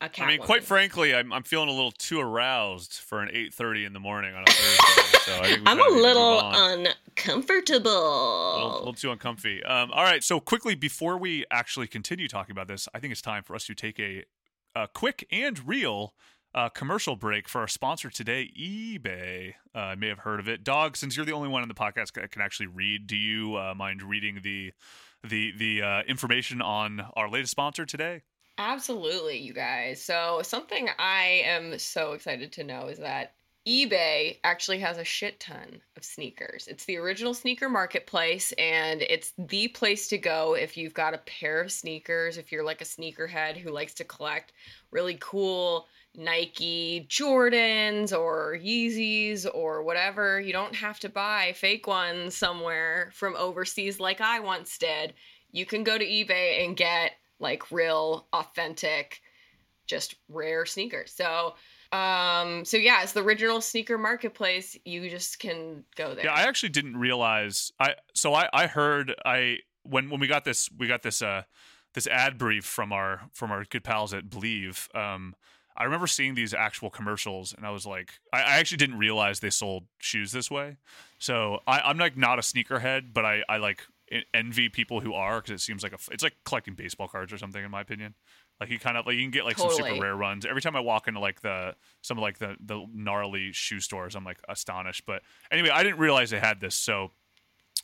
A 0.00 0.08
cat. 0.08 0.26
I 0.26 0.28
mean, 0.28 0.38
woman. 0.38 0.46
quite 0.46 0.64
frankly, 0.64 1.14
I'm, 1.14 1.32
I'm 1.32 1.42
feeling 1.42 1.68
a 1.68 1.72
little 1.72 1.92
too 1.92 2.20
aroused 2.20 2.94
for 2.94 3.20
an 3.20 3.30
8:30 3.30 3.86
in 3.86 3.92
the 3.92 4.00
morning 4.00 4.34
on 4.34 4.42
a 4.42 4.46
Thursday. 4.46 5.18
so 5.24 5.32
I 5.32 5.58
I'm 5.66 5.80
a 5.80 5.96
little 5.96 6.40
uncomfortable. 6.42 7.90
a 7.90 8.56
little, 8.56 8.78
little 8.78 8.94
too 8.94 9.10
uncomfy. 9.10 9.62
Um, 9.64 9.90
all 9.92 10.04
right, 10.04 10.22
so 10.22 10.40
quickly 10.40 10.74
before 10.74 11.18
we 11.18 11.44
actually 11.50 11.86
continue 11.86 12.28
talking 12.28 12.52
about 12.52 12.68
this, 12.68 12.88
I 12.94 13.00
think 13.00 13.12
it's 13.12 13.22
time 13.22 13.42
for 13.42 13.54
us 13.54 13.66
to 13.66 13.74
take 13.74 13.98
a, 13.98 14.24
a 14.74 14.88
quick 14.88 15.26
and 15.30 15.66
real 15.66 16.14
uh, 16.54 16.68
commercial 16.68 17.16
break 17.16 17.48
for 17.48 17.60
our 17.60 17.68
sponsor 17.68 18.10
today, 18.10 18.50
eBay. 18.58 19.54
Uh, 19.74 19.78
I 19.78 19.94
may 19.96 20.08
have 20.08 20.20
heard 20.20 20.40
of 20.40 20.48
it. 20.48 20.64
Dog, 20.64 20.96
since 20.96 21.16
you're 21.16 21.26
the 21.26 21.32
only 21.32 21.48
one 21.48 21.62
in 21.62 21.68
the 21.68 21.74
podcast 21.74 22.12
that 22.14 22.30
can 22.30 22.42
actually 22.42 22.66
read, 22.66 23.06
do 23.06 23.16
you 23.16 23.56
uh, 23.56 23.74
mind 23.74 24.02
reading 24.02 24.40
the 24.42 24.72
the 25.26 25.52
the 25.56 25.82
uh, 25.82 26.02
information 26.02 26.62
on 26.62 27.06
our 27.14 27.28
latest 27.28 27.50
sponsor 27.50 27.84
today? 27.84 28.22
Absolutely, 28.58 29.38
you 29.38 29.52
guys. 29.52 30.04
So, 30.04 30.40
something 30.42 30.88
I 30.98 31.42
am 31.44 31.78
so 31.78 32.12
excited 32.12 32.50
to 32.52 32.64
know 32.64 32.88
is 32.88 32.98
that 32.98 33.34
eBay 33.68 34.38
actually 34.42 34.80
has 34.80 34.98
a 34.98 35.04
shit 35.04 35.38
ton 35.38 35.80
of 35.96 36.02
sneakers. 36.02 36.66
It's 36.66 36.84
the 36.84 36.96
original 36.96 37.34
sneaker 37.34 37.68
marketplace, 37.68 38.52
and 38.58 39.02
it's 39.02 39.32
the 39.38 39.68
place 39.68 40.08
to 40.08 40.18
go 40.18 40.56
if 40.56 40.76
you've 40.76 40.94
got 40.94 41.14
a 41.14 41.18
pair 41.18 41.60
of 41.60 41.70
sneakers, 41.70 42.36
if 42.36 42.50
you're 42.50 42.64
like 42.64 42.80
a 42.80 42.84
sneakerhead 42.84 43.56
who 43.56 43.70
likes 43.70 43.94
to 43.94 44.04
collect 44.04 44.52
really 44.90 45.18
cool 45.20 45.86
Nike 46.16 47.06
Jordans 47.08 48.12
or 48.12 48.58
Yeezys 48.60 49.46
or 49.54 49.84
whatever. 49.84 50.40
You 50.40 50.52
don't 50.52 50.74
have 50.74 50.98
to 51.00 51.08
buy 51.08 51.52
fake 51.54 51.86
ones 51.86 52.34
somewhere 52.34 53.10
from 53.14 53.36
overseas 53.36 54.00
like 54.00 54.20
I 54.20 54.40
once 54.40 54.78
did. 54.78 55.14
You 55.52 55.64
can 55.64 55.84
go 55.84 55.96
to 55.96 56.04
eBay 56.04 56.64
and 56.64 56.76
get 56.76 57.12
like 57.40 57.70
real 57.70 58.26
authentic 58.32 59.20
just 59.86 60.16
rare 60.28 60.66
sneakers. 60.66 61.12
So 61.12 61.54
um 61.92 62.64
so 62.64 62.76
yeah, 62.76 63.02
it's 63.02 63.12
the 63.12 63.22
original 63.22 63.60
sneaker 63.60 63.96
marketplace. 63.96 64.76
You 64.84 65.08
just 65.08 65.38
can 65.38 65.84
go 65.96 66.14
there. 66.14 66.26
Yeah, 66.26 66.34
I 66.34 66.42
actually 66.42 66.68
didn't 66.70 66.96
realize. 66.96 67.72
I 67.80 67.94
so 68.14 68.34
I 68.34 68.48
I 68.52 68.66
heard 68.66 69.14
I 69.24 69.58
when 69.82 70.10
when 70.10 70.20
we 70.20 70.26
got 70.26 70.44
this 70.44 70.68
we 70.76 70.86
got 70.86 71.02
this 71.02 71.22
uh 71.22 71.44
this 71.94 72.06
ad 72.06 72.38
brief 72.38 72.64
from 72.64 72.92
our 72.92 73.22
from 73.32 73.50
our 73.50 73.64
good 73.64 73.84
pals 73.84 74.12
at 74.14 74.30
Believe. 74.30 74.88
Um, 74.94 75.34
I 75.76 75.84
remember 75.84 76.06
seeing 76.06 76.34
these 76.34 76.52
actual 76.52 76.90
commercials, 76.90 77.54
and 77.56 77.64
I 77.64 77.70
was 77.70 77.86
like, 77.86 78.12
I, 78.32 78.42
I 78.42 78.56
actually 78.58 78.78
didn't 78.78 78.98
realize 78.98 79.40
they 79.40 79.50
sold 79.50 79.84
shoes 79.98 80.32
this 80.32 80.50
way. 80.50 80.76
So 81.18 81.60
I, 81.66 81.80
I'm 81.80 81.98
like 81.98 82.16
not 82.16 82.38
a 82.38 82.42
sneakerhead, 82.42 83.12
but 83.12 83.24
I 83.24 83.42
I 83.48 83.56
like 83.58 83.82
envy 84.34 84.68
people 84.68 85.00
who 85.00 85.12
are 85.14 85.40
because 85.40 85.60
it 85.60 85.64
seems 85.64 85.82
like 85.82 85.92
a 85.92 85.98
it's 86.10 86.22
like 86.22 86.34
collecting 86.44 86.74
baseball 86.74 87.08
cards 87.08 87.32
or 87.32 87.38
something 87.38 87.64
in 87.64 87.70
my 87.70 87.80
opinion. 87.80 88.14
Like 88.60 88.70
you 88.70 88.78
kind 88.78 88.96
of 88.96 89.06
like 89.06 89.14
you 89.16 89.22
can 89.22 89.30
get 89.30 89.44
like 89.44 89.58
some 89.58 89.70
super 89.70 90.00
rare 90.00 90.16
runs. 90.16 90.44
Every 90.44 90.60
time 90.60 90.74
I 90.74 90.80
walk 90.80 91.06
into 91.06 91.20
like 91.20 91.40
the 91.42 91.74
some 92.02 92.18
of 92.18 92.22
like 92.22 92.38
the 92.38 92.56
the 92.60 92.84
gnarly 92.92 93.52
shoe 93.52 93.80
stores, 93.80 94.16
I'm 94.16 94.24
like 94.24 94.40
astonished. 94.48 95.04
But 95.06 95.22
anyway, 95.50 95.70
I 95.70 95.82
didn't 95.82 95.98
realize 95.98 96.30
they 96.30 96.40
had 96.40 96.60
this, 96.60 96.74
so 96.74 97.12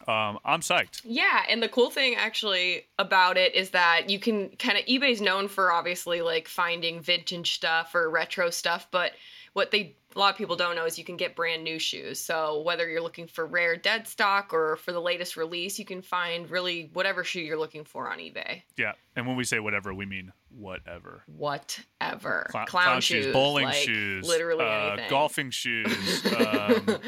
um, 0.09 0.39
I'm 0.45 0.61
psyched. 0.61 1.03
Yeah, 1.05 1.43
and 1.49 1.63
the 1.63 1.69
cool 1.69 1.91
thing 1.91 2.17
actually 2.17 2.87
about 2.99 3.37
it 3.37 3.55
is 3.55 3.71
that 3.71 4.11
you 4.11 4.19
can 4.19 4.51
kind 4.51 4.77
of 4.77 4.85
eBay's 4.87 5.21
known 5.21 5.49
for 5.49 5.71
obviously 5.71 6.23
like 6.23 6.49
finding 6.49 7.01
vintage 7.01 7.55
stuff 7.55 7.95
or 7.95 8.11
retro 8.11 8.51
stuff, 8.51 8.89
but 8.91 9.13
what 9.53 9.71
they 9.71 9.95
a 10.15 10.19
lot 10.19 10.31
of 10.31 10.39
people 10.39 10.57
don't 10.57 10.77
know 10.77 10.85
is 10.85 10.99
you 10.99 11.05
can 11.05 11.17
get 11.17 11.35
brand 11.35 11.65
new 11.65 11.79
shoes. 11.79 12.21
So 12.21 12.63
whether 12.63 12.89
you're 12.89 13.03
looking 13.03 13.27
for 13.27 13.47
rare 13.47 13.77
dead 13.77 14.07
stock 14.07 14.53
or 14.53 14.77
for 14.77 14.93
the 14.93 15.01
latest 15.01 15.37
release, 15.37 15.79
you 15.79 15.85
can 15.85 16.03
find 16.03 16.49
really 16.51 16.91
whatever 16.93 17.25
shoe 17.25 17.41
you're 17.41 17.59
looking 17.59 17.85
for 17.85 18.09
on 18.11 18.19
eBay. 18.19 18.63
Yeah, 18.77 18.93
and 19.17 19.27
when 19.27 19.37
we 19.37 19.45
say 19.45 19.59
whatever, 19.59 19.93
we 19.93 20.07
mean 20.07 20.33
whatever. 20.51 21.23
Whatever. 21.27 22.47
Clown, 22.51 22.67
clown, 22.67 23.01
shoes, 23.01 23.33
bowling 23.33 23.65
like, 23.65 23.75
shoes, 23.75 24.27
literally 24.27 24.65
uh, 24.65 24.93
anything. 24.93 25.11
golfing 25.11 25.51
shoes. 25.51 26.25
Um, 26.35 26.99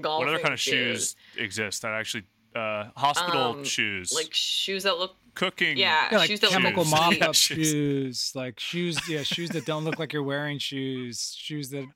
Golfing 0.00 0.26
what 0.26 0.34
other 0.34 0.42
kind 0.42 0.54
of 0.54 0.60
shoes 0.60 1.16
exist 1.36 1.82
that 1.82 1.92
actually 1.92 2.24
uh, 2.54 2.90
hospital 2.96 3.40
Um, 3.58 3.64
shoes, 3.64 4.12
Like 4.14 4.30
shoes 4.32 4.82
that 4.84 4.98
look 4.98 5.16
cooking? 5.34 5.76
yeah, 5.76 6.08
Yeah, 6.10 6.18
like 6.18 6.28
shoes 6.28 6.40
that 6.40 6.50
chemical 6.50 6.82
look 6.84 6.90
mop 6.90 7.22
up 7.22 7.34
Shoes. 7.34 7.70
shoes, 7.70 8.32
like 8.34 8.58
shoes, 8.60 8.98
yeah, 9.08 9.22
shoes 9.22 9.50
that 9.50 9.64
don't 9.64 9.84
look 9.84 9.98
like 9.98 10.12
you're 10.12 10.22
wearing 10.22 10.58
shoes, 10.58 11.34
shoes 11.38 11.70
that, 11.70 11.86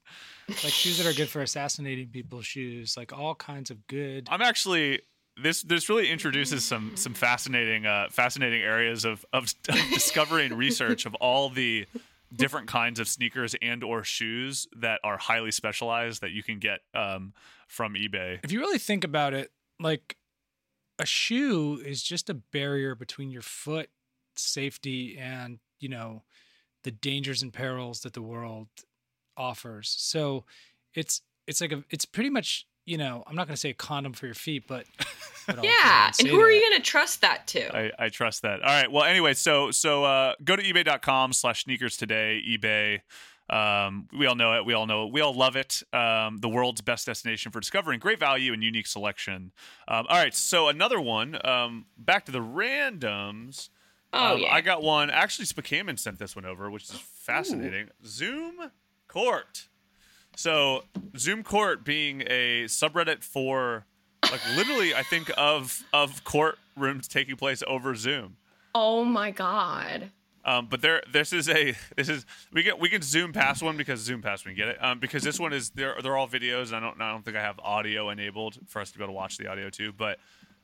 like 0.48 0.72
shoes 0.72 0.98
that 0.98 1.07
are 1.07 1.12
good 1.14 1.28
for 1.28 1.42
assassinating 1.42 2.09
people, 2.09 2.40
shoes, 2.42 2.96
like 2.96 3.12
all 3.12 3.34
kinds 3.34 3.70
of 3.70 3.86
good. 3.86 4.28
I'm 4.30 4.42
actually 4.42 5.00
this 5.42 5.62
this 5.62 5.88
really 5.88 6.09
introduces 6.11 6.64
some 6.64 6.92
some 6.96 7.14
fascinating 7.14 7.86
uh, 7.86 8.07
fascinating 8.11 8.62
areas 8.62 9.05
of 9.05 9.24
of, 9.32 9.44
of 9.68 9.76
discovery 9.92 10.44
and 10.46 10.57
research 10.57 11.07
of 11.07 11.14
all 11.16 11.48
the 11.48 11.86
different 12.34 12.66
kinds 12.68 12.98
of 13.00 13.07
sneakers 13.09 13.55
and 13.62 13.84
or 13.84 14.02
shoes 14.05 14.66
that 14.76 15.00
are 15.05 15.16
highly 15.16 15.50
specialized 15.52 16.20
that 16.20 16.30
you 16.32 16.42
can 16.42 16.59
get 16.59 16.80
um, 16.94 17.32
from 17.68 17.94
eBay. 17.94 18.38
If 18.42 18.50
you 18.52 18.59
really 18.61 18.78
think 18.78 19.05
about 19.05 19.34
it, 19.34 19.50
like 19.80 20.16
a 20.99 21.07
shoe 21.07 21.80
is 21.84 22.03
just 22.03 22.30
a 22.30 22.34
barrier 22.34 22.95
between 22.95 23.30
your 23.30 23.42
foot 23.42 23.90
safety 24.36 25.16
and 25.18 25.59
you 25.80 25.88
know 25.88 26.22
the 26.82 26.90
dangers 26.90 27.42
and 27.42 27.53
perils 27.53 28.01
that 28.01 28.12
the 28.12 28.22
world 28.22 28.68
offers. 29.36 29.95
So 29.99 30.45
it's 30.95 31.22
it's 31.47 31.61
like 31.61 31.72
a 31.72 31.84
it's 31.90 32.05
pretty 32.05 32.30
much 32.30 32.66
you 32.84 32.99
know 32.99 33.24
I'm 33.26 33.34
not 33.36 33.47
going 33.47 33.55
to 33.55 33.61
say 33.61 33.70
a 33.70 33.74
condom 33.74 34.12
for 34.12 34.26
your 34.26 34.34
feet, 34.34 34.64
but, 34.68 34.86
but 35.47 35.62
Yeah, 35.64 36.12
and 36.18 36.28
who 36.28 36.40
are 36.40 36.51
you 36.51 36.61
going 36.61 36.80
to 36.80 36.86
trust 36.86 37.20
that 37.22 37.47
to? 37.49 37.76
I, 37.76 37.90
I 37.99 38.09
trust 38.09 38.42
that. 38.42 38.62
All 38.62 38.68
right. 38.68 38.90
Well, 38.90 39.05
anyway, 39.05 39.34
so 39.34 39.70
so 39.70 40.05
uh, 40.05 40.34
go 40.45 40.57
to 40.57 40.62
ebay.com 40.62 41.32
slash 41.32 41.64
sneakers 41.64 41.97
today. 41.97 42.42
eBay 42.49 43.01
Um, 43.51 44.09
we 44.16 44.26
all 44.26 44.34
know 44.34 44.55
it. 44.57 44.64
We 44.64 44.72
all 44.72 44.86
know 44.86 45.07
it. 45.07 45.12
We 45.12 45.20
all 45.20 45.34
love 45.34 45.55
it. 45.57 45.82
Um, 45.92 46.38
the 46.38 46.49
world's 46.49 46.80
best 46.80 47.05
destination 47.07 47.53
for 47.53 47.61
discovering 47.61 48.01
great 48.01 48.18
value 48.18 48.53
and 48.53 48.62
unique 48.64 48.86
selection. 48.86 49.53
Um, 49.86 50.07
all 50.09 50.16
right, 50.16 50.34
so 50.34 50.68
another 50.68 51.01
one. 51.01 51.38
Um, 51.47 51.86
back 51.99 52.24
to 52.26 52.32
the 52.32 52.38
randoms. 52.40 53.68
Oh 54.12 54.34
Um, 54.34 54.40
yeah. 54.40 54.49
I 54.53 54.61
got 54.61 54.82
one. 54.82 55.11
Actually, 55.11 55.47
Spakaman 55.47 55.99
sent 55.99 56.18
this 56.18 56.34
one 56.34 56.45
over, 56.47 56.70
which 56.70 56.84
is 56.84 56.92
fascinating. 56.92 57.88
Zoom 58.07 58.70
Court. 59.09 59.68
So, 60.36 60.84
Zoom 61.16 61.42
Court 61.45 61.84
being 61.84 62.22
a 62.22 62.64
subreddit 62.64 63.22
for, 63.22 63.86
like, 64.30 64.40
literally, 64.57 64.95
I 64.95 65.03
think 65.03 65.30
of 65.36 65.84
of 65.92 66.24
courtrooms 66.24 67.07
taking 67.09 67.36
place 67.36 67.62
over 67.66 67.95
Zoom. 67.95 68.36
oh 68.74 69.05
my 69.05 69.30
god. 69.30 70.11
Um, 70.47 70.66
but 70.68 70.82
there, 70.82 71.03
this 71.11 71.32
is 71.32 71.49
a 71.49 71.74
this 71.97 72.09
is 72.09 72.26
we 72.53 72.62
get 72.62 72.78
we 72.78 72.88
can 72.88 73.03
zoom 73.03 73.32
past 73.32 73.62
one 73.62 73.76
because 73.76 74.01
zoom 74.01 74.20
past 74.22 74.45
we 74.45 74.53
can 74.53 74.57
get 74.59 74.68
it. 74.68 74.78
Um, 74.84 74.99
because 74.99 75.22
this 75.22 75.40
one 75.40 75.53
is 75.53 75.70
they're 75.70 75.97
they're 76.03 76.16
all 76.16 76.28
videos. 76.28 76.66
And 76.68 76.76
I 76.76 76.80
don't 76.80 77.01
I 77.01 77.11
don't 77.12 77.24
think 77.24 77.36
I 77.36 77.42
have 77.42 77.59
audio 77.61 78.11
enabled 78.11 78.59
for 78.68 78.80
us 78.80 78.90
to 78.92 78.99
be 78.99 79.05
able 79.05 79.12
to 79.14 79.16
watch 79.16 79.38
the 79.38 79.49
audio 79.49 79.70
too. 79.70 79.92
But 79.92 80.18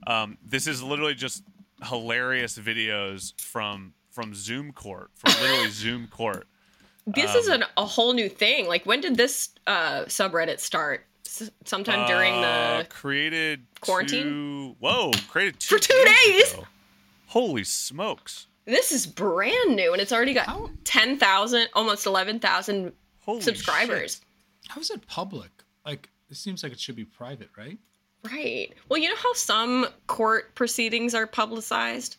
um, 0.07 0.39
this 0.45 0.67
is 0.67 0.83
literally 0.83 1.15
just 1.15 1.43
hilarious 1.85 2.59
videos 2.59 3.39
from 3.41 3.95
from 4.11 4.35
Zoom 4.35 4.73
Court 4.73 5.11
from 5.15 5.33
literally 5.41 5.71
Zoom 5.71 6.09
Court. 6.09 6.47
This 7.07 7.35
is 7.35 7.49
an, 7.49 7.65
a 7.77 7.85
whole 7.87 8.13
new 8.13 8.29
thing. 8.29 8.69
Like, 8.69 8.85
when 8.87 9.01
did 9.01 9.17
this 9.17 9.49
uh, 9.67 10.03
subreddit 10.05 10.61
start? 10.61 11.07
S- 11.27 11.51
sometime 11.65 12.07
during 12.07 12.35
Uh, 12.35 12.79
the. 12.83 12.85
created 12.89 13.65
quarantine? 13.81 14.25
two- 14.25 14.77
whoa, 14.79 15.11
created 15.29 15.59
two 15.59 15.77
For 15.77 15.81
two 15.83 16.05
days? 16.27 16.53
ago. 16.53 16.65
Holy 17.29 17.65
smokes! 17.65 18.47
This 18.71 18.93
is 18.93 19.05
brand 19.05 19.75
new, 19.75 19.93
and 19.93 20.01
it's 20.01 20.13
already 20.13 20.33
got 20.33 20.71
ten 20.85 21.19
thousand, 21.19 21.69
almost 21.75 22.07
eleven 22.07 22.39
thousand 22.39 22.93
Holy 23.19 23.41
subscribers. 23.41 24.21
shit. 24.21 24.69
How 24.69 24.81
is 24.81 24.91
it 24.91 25.05
public? 25.09 25.51
Like 25.85 26.09
it 26.31 26.37
seems 26.37 26.63
like 26.63 26.71
it 26.71 26.79
should 26.79 26.95
be 26.95 27.05
private, 27.05 27.51
right? 27.59 27.79
Right. 28.25 28.73
Well, 28.89 29.01
you 29.01 29.09
know 29.09 29.17
how 29.17 29.33
some 29.33 29.89
court 30.07 30.55
proceedings 30.55 31.17
are 31.17 31.27
publicized. 31.27 32.17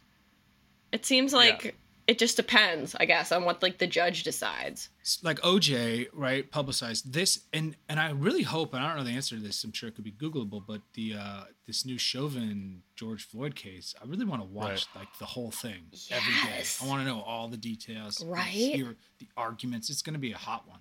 It 0.91 1.05
seems 1.05 1.31
like. 1.33 1.73
It 2.07 2.17
just 2.19 2.35
depends, 2.35 2.95
I 2.99 3.05
guess, 3.05 3.31
on 3.31 3.45
what 3.45 3.61
like 3.63 3.77
the 3.77 3.87
judge 3.87 4.23
decides. 4.23 4.89
Like 5.23 5.39
OJ, 5.41 6.07
right, 6.13 6.49
publicized 6.49 7.13
this, 7.13 7.39
and 7.53 7.75
and 7.89 7.99
I 7.99 8.11
really 8.11 8.43
hope, 8.43 8.73
and 8.73 8.83
I 8.83 8.87
don't 8.89 8.97
know 8.97 9.03
the 9.03 9.15
answer 9.15 9.35
to 9.35 9.41
this. 9.41 9.63
I'm 9.63 9.71
sure 9.71 9.89
it 9.89 9.95
could 9.95 10.03
be 10.03 10.11
Googleable, 10.11 10.65
but 10.65 10.81
the 10.93 11.15
uh 11.19 11.43
this 11.67 11.85
new 11.85 11.97
Chauvin 11.97 12.81
George 12.95 13.25
Floyd 13.27 13.55
case, 13.55 13.93
I 14.01 14.07
really 14.07 14.25
want 14.25 14.41
to 14.41 14.47
watch 14.47 14.87
like 14.95 15.07
the 15.19 15.25
whole 15.25 15.51
thing 15.51 15.83
every 16.09 16.33
day. 16.33 16.63
I 16.81 16.87
want 16.87 17.01
to 17.01 17.05
know 17.07 17.21
all 17.21 17.47
the 17.47 17.57
details, 17.57 18.23
Right? 18.25 18.45
Hear 18.47 18.95
the 19.19 19.27
arguments. 19.37 19.89
It's 19.89 20.01
going 20.01 20.13
to 20.15 20.19
be 20.19 20.31
a 20.33 20.37
hot 20.37 20.67
one. 20.67 20.79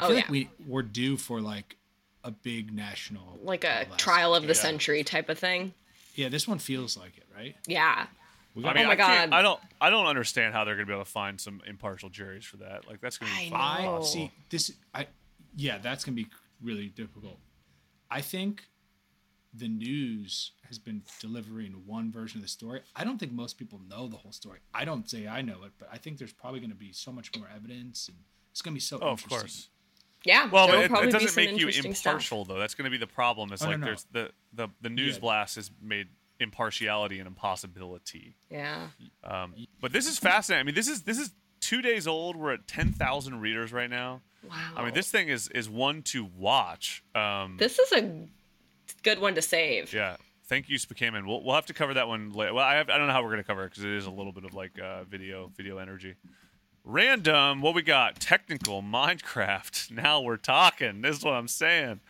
I 0.00 0.04
Oh, 0.04 0.08
feel 0.08 0.16
yeah. 0.16 0.22
like 0.22 0.30
we 0.30 0.50
we're 0.66 0.82
due 0.82 1.16
for 1.16 1.40
like 1.40 1.76
a 2.24 2.30
big 2.30 2.72
national, 2.72 3.38
Like 3.42 3.64
a 3.64 3.86
trial 3.96 4.34
of 4.34 4.42
the 4.44 4.48
Yeah. 4.48 4.52
century 4.54 5.04
type 5.04 5.28
of 5.28 5.38
thing. 5.38 5.74
Yeah, 6.14 6.28
this 6.28 6.46
one 6.46 6.58
feels 6.58 6.96
like 6.96 7.16
it, 7.16 7.24
right? 7.34 7.56
Yeah. 7.66 8.06
We 8.54 8.66
I 8.66 8.74
mean, 8.74 8.84
Oh 8.84 8.86
my 8.88 8.92
I 8.92 8.96
can't- 8.96 9.30
God. 9.30 9.38
I 9.38 9.42
don't. 9.42 9.60
I 9.80 9.90
don't 9.90 10.06
understand 10.06 10.52
how 10.54 10.64
they're 10.64 10.74
going 10.74 10.86
to 10.86 10.90
be 10.90 10.94
able 10.94 11.04
to 11.04 11.10
find 11.10 11.40
some 11.40 11.62
impartial 11.66 12.08
juries 12.10 12.44
for 12.44 12.58
that. 12.58 12.86
Like 12.88 13.00
that's 13.00 13.18
going 13.18 13.32
to 13.32 13.38
be 13.38 13.46
I 13.54 13.76
fun. 13.78 13.84
Know. 13.84 14.02
see 14.02 14.30
this. 14.50 14.72
I 14.94 15.06
yeah, 15.56 15.78
that's 15.78 16.04
gonna 16.04 16.14
be 16.16 16.26
really 16.62 16.88
difficult. 16.88 17.38
I 18.10 18.20
think 18.20 18.64
the 19.54 19.68
news 19.68 20.52
has 20.68 20.78
been 20.78 21.02
delivering 21.20 21.72
one 21.86 22.10
version 22.10 22.38
of 22.38 22.42
the 22.42 22.48
story. 22.48 22.80
I 22.96 23.04
don't 23.04 23.18
think 23.18 23.32
most 23.32 23.58
people 23.58 23.80
know 23.88 24.08
the 24.08 24.16
whole 24.16 24.32
story. 24.32 24.60
I 24.72 24.84
don't 24.86 25.08
say 25.08 25.26
I 25.28 25.42
know 25.42 25.62
it, 25.64 25.72
but 25.78 25.88
I 25.92 25.98
think 25.98 26.18
there's 26.18 26.32
probably 26.32 26.60
going 26.60 26.70
to 26.70 26.76
be 26.76 26.92
so 26.92 27.12
much 27.12 27.30
more 27.38 27.48
evidence, 27.54 28.08
and 28.08 28.16
it's 28.50 28.62
going 28.62 28.72
to 28.72 28.76
be 28.76 28.80
so. 28.80 28.98
Oh, 29.02 29.08
of 29.08 29.26
course. 29.28 29.68
Yeah. 30.24 30.48
Well, 30.50 30.68
but 30.68 30.78
it, 30.78 31.08
it 31.08 31.10
doesn't 31.10 31.36
make 31.36 31.50
you 31.50 31.66
interesting 31.66 31.94
stuff. 31.94 32.12
impartial, 32.12 32.44
though. 32.44 32.58
That's 32.58 32.74
going 32.74 32.84
to 32.84 32.90
be 32.90 32.96
the 32.98 33.06
problem. 33.06 33.52
Is 33.52 33.62
Oh, 33.62 33.66
like 33.68 33.78
no. 33.80 33.86
there's 33.86 34.06
the 34.12 34.30
the 34.54 34.68
the 34.80 34.88
news 34.88 35.14
Yeah. 35.14 35.20
blast 35.20 35.56
is 35.58 35.70
made 35.82 36.08
impartiality 36.42 37.18
and 37.18 37.26
impossibility. 37.26 38.34
Yeah. 38.50 38.88
Um, 39.24 39.54
but 39.80 39.92
this 39.92 40.06
is 40.06 40.18
fascinating. 40.18 40.60
I 40.60 40.64
mean, 40.64 40.74
this 40.74 40.88
is 40.88 41.02
this 41.02 41.18
is 41.18 41.30
two 41.60 41.80
days 41.82 42.06
old. 42.06 42.36
We're 42.36 42.52
at 42.54 42.66
ten 42.66 42.92
thousand 42.92 43.40
readers 43.40 43.72
right 43.72 43.90
now. 43.90 44.20
Wow. 44.48 44.56
I 44.76 44.84
mean, 44.84 44.94
this 44.94 45.10
thing 45.10 45.28
is 45.28 45.48
is 45.48 45.70
one 45.70 46.02
to 46.04 46.24
watch. 46.24 47.02
Um, 47.14 47.56
This 47.58 47.78
is 47.78 47.92
a 47.92 48.26
good 49.02 49.20
one 49.20 49.34
to 49.36 49.42
save. 49.42 49.92
yeah. 49.92 50.16
Thank 50.46 50.68
you, 50.68 50.76
Spakaman. 50.78 51.26
We'll 51.26 51.42
we'll 51.44 51.54
have 51.54 51.66
to 51.66 51.72
cover 51.74 51.94
that 51.94 52.08
one 52.08 52.32
later. 52.32 52.52
Well, 52.52 52.64
I 52.64 52.74
have, 52.74 52.90
I 52.90 52.98
don't 52.98 53.06
know 53.06 53.12
how 53.12 53.22
we're 53.22 53.30
gonna 53.30 53.44
cover 53.44 53.64
it 53.64 53.70
because 53.70 53.84
it 53.84 53.92
is 53.92 54.04
a 54.06 54.10
little 54.10 54.32
bit 54.32 54.44
of 54.44 54.52
like 54.54 54.78
uh, 54.78 55.04
video 55.04 55.50
video 55.56 55.78
energy. 55.78 56.16
Random. 56.84 57.62
What 57.62 57.74
we 57.74 57.82
got? 57.82 58.18
Technical 58.20 58.82
Minecraft. 58.82 59.90
Now 59.92 60.20
we're 60.20 60.36
talking. 60.36 61.00
This 61.02 61.18
is 61.18 61.24
what 61.24 61.34
I'm 61.34 61.46
saying. 61.48 62.00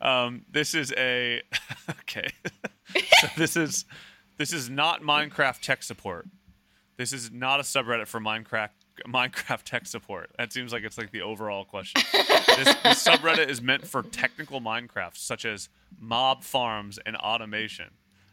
Um, 0.00 0.44
this 0.50 0.74
is 0.74 0.92
a 0.96 1.42
okay. 2.00 2.28
so 3.20 3.28
this 3.36 3.56
is 3.56 3.84
this 4.38 4.52
is 4.52 4.68
not 4.70 5.02
Minecraft 5.02 5.60
tech 5.60 5.82
support. 5.82 6.26
This 6.96 7.12
is 7.12 7.30
not 7.30 7.60
a 7.60 7.62
subreddit 7.62 8.06
for 8.06 8.20
Minecraft 8.20 8.70
Minecraft 9.06 9.62
tech 9.64 9.86
support. 9.86 10.30
That 10.38 10.52
seems 10.52 10.72
like 10.72 10.84
it's 10.84 10.98
like 10.98 11.10
the 11.10 11.22
overall 11.22 11.64
question. 11.64 12.02
this, 12.12 12.74
this 12.82 13.04
subreddit 13.04 13.48
is 13.48 13.62
meant 13.62 13.86
for 13.86 14.02
technical 14.02 14.60
Minecraft, 14.60 15.16
such 15.16 15.44
as 15.44 15.68
mob 15.98 16.42
farms 16.42 16.98
and 17.04 17.16
automation, 17.16 17.90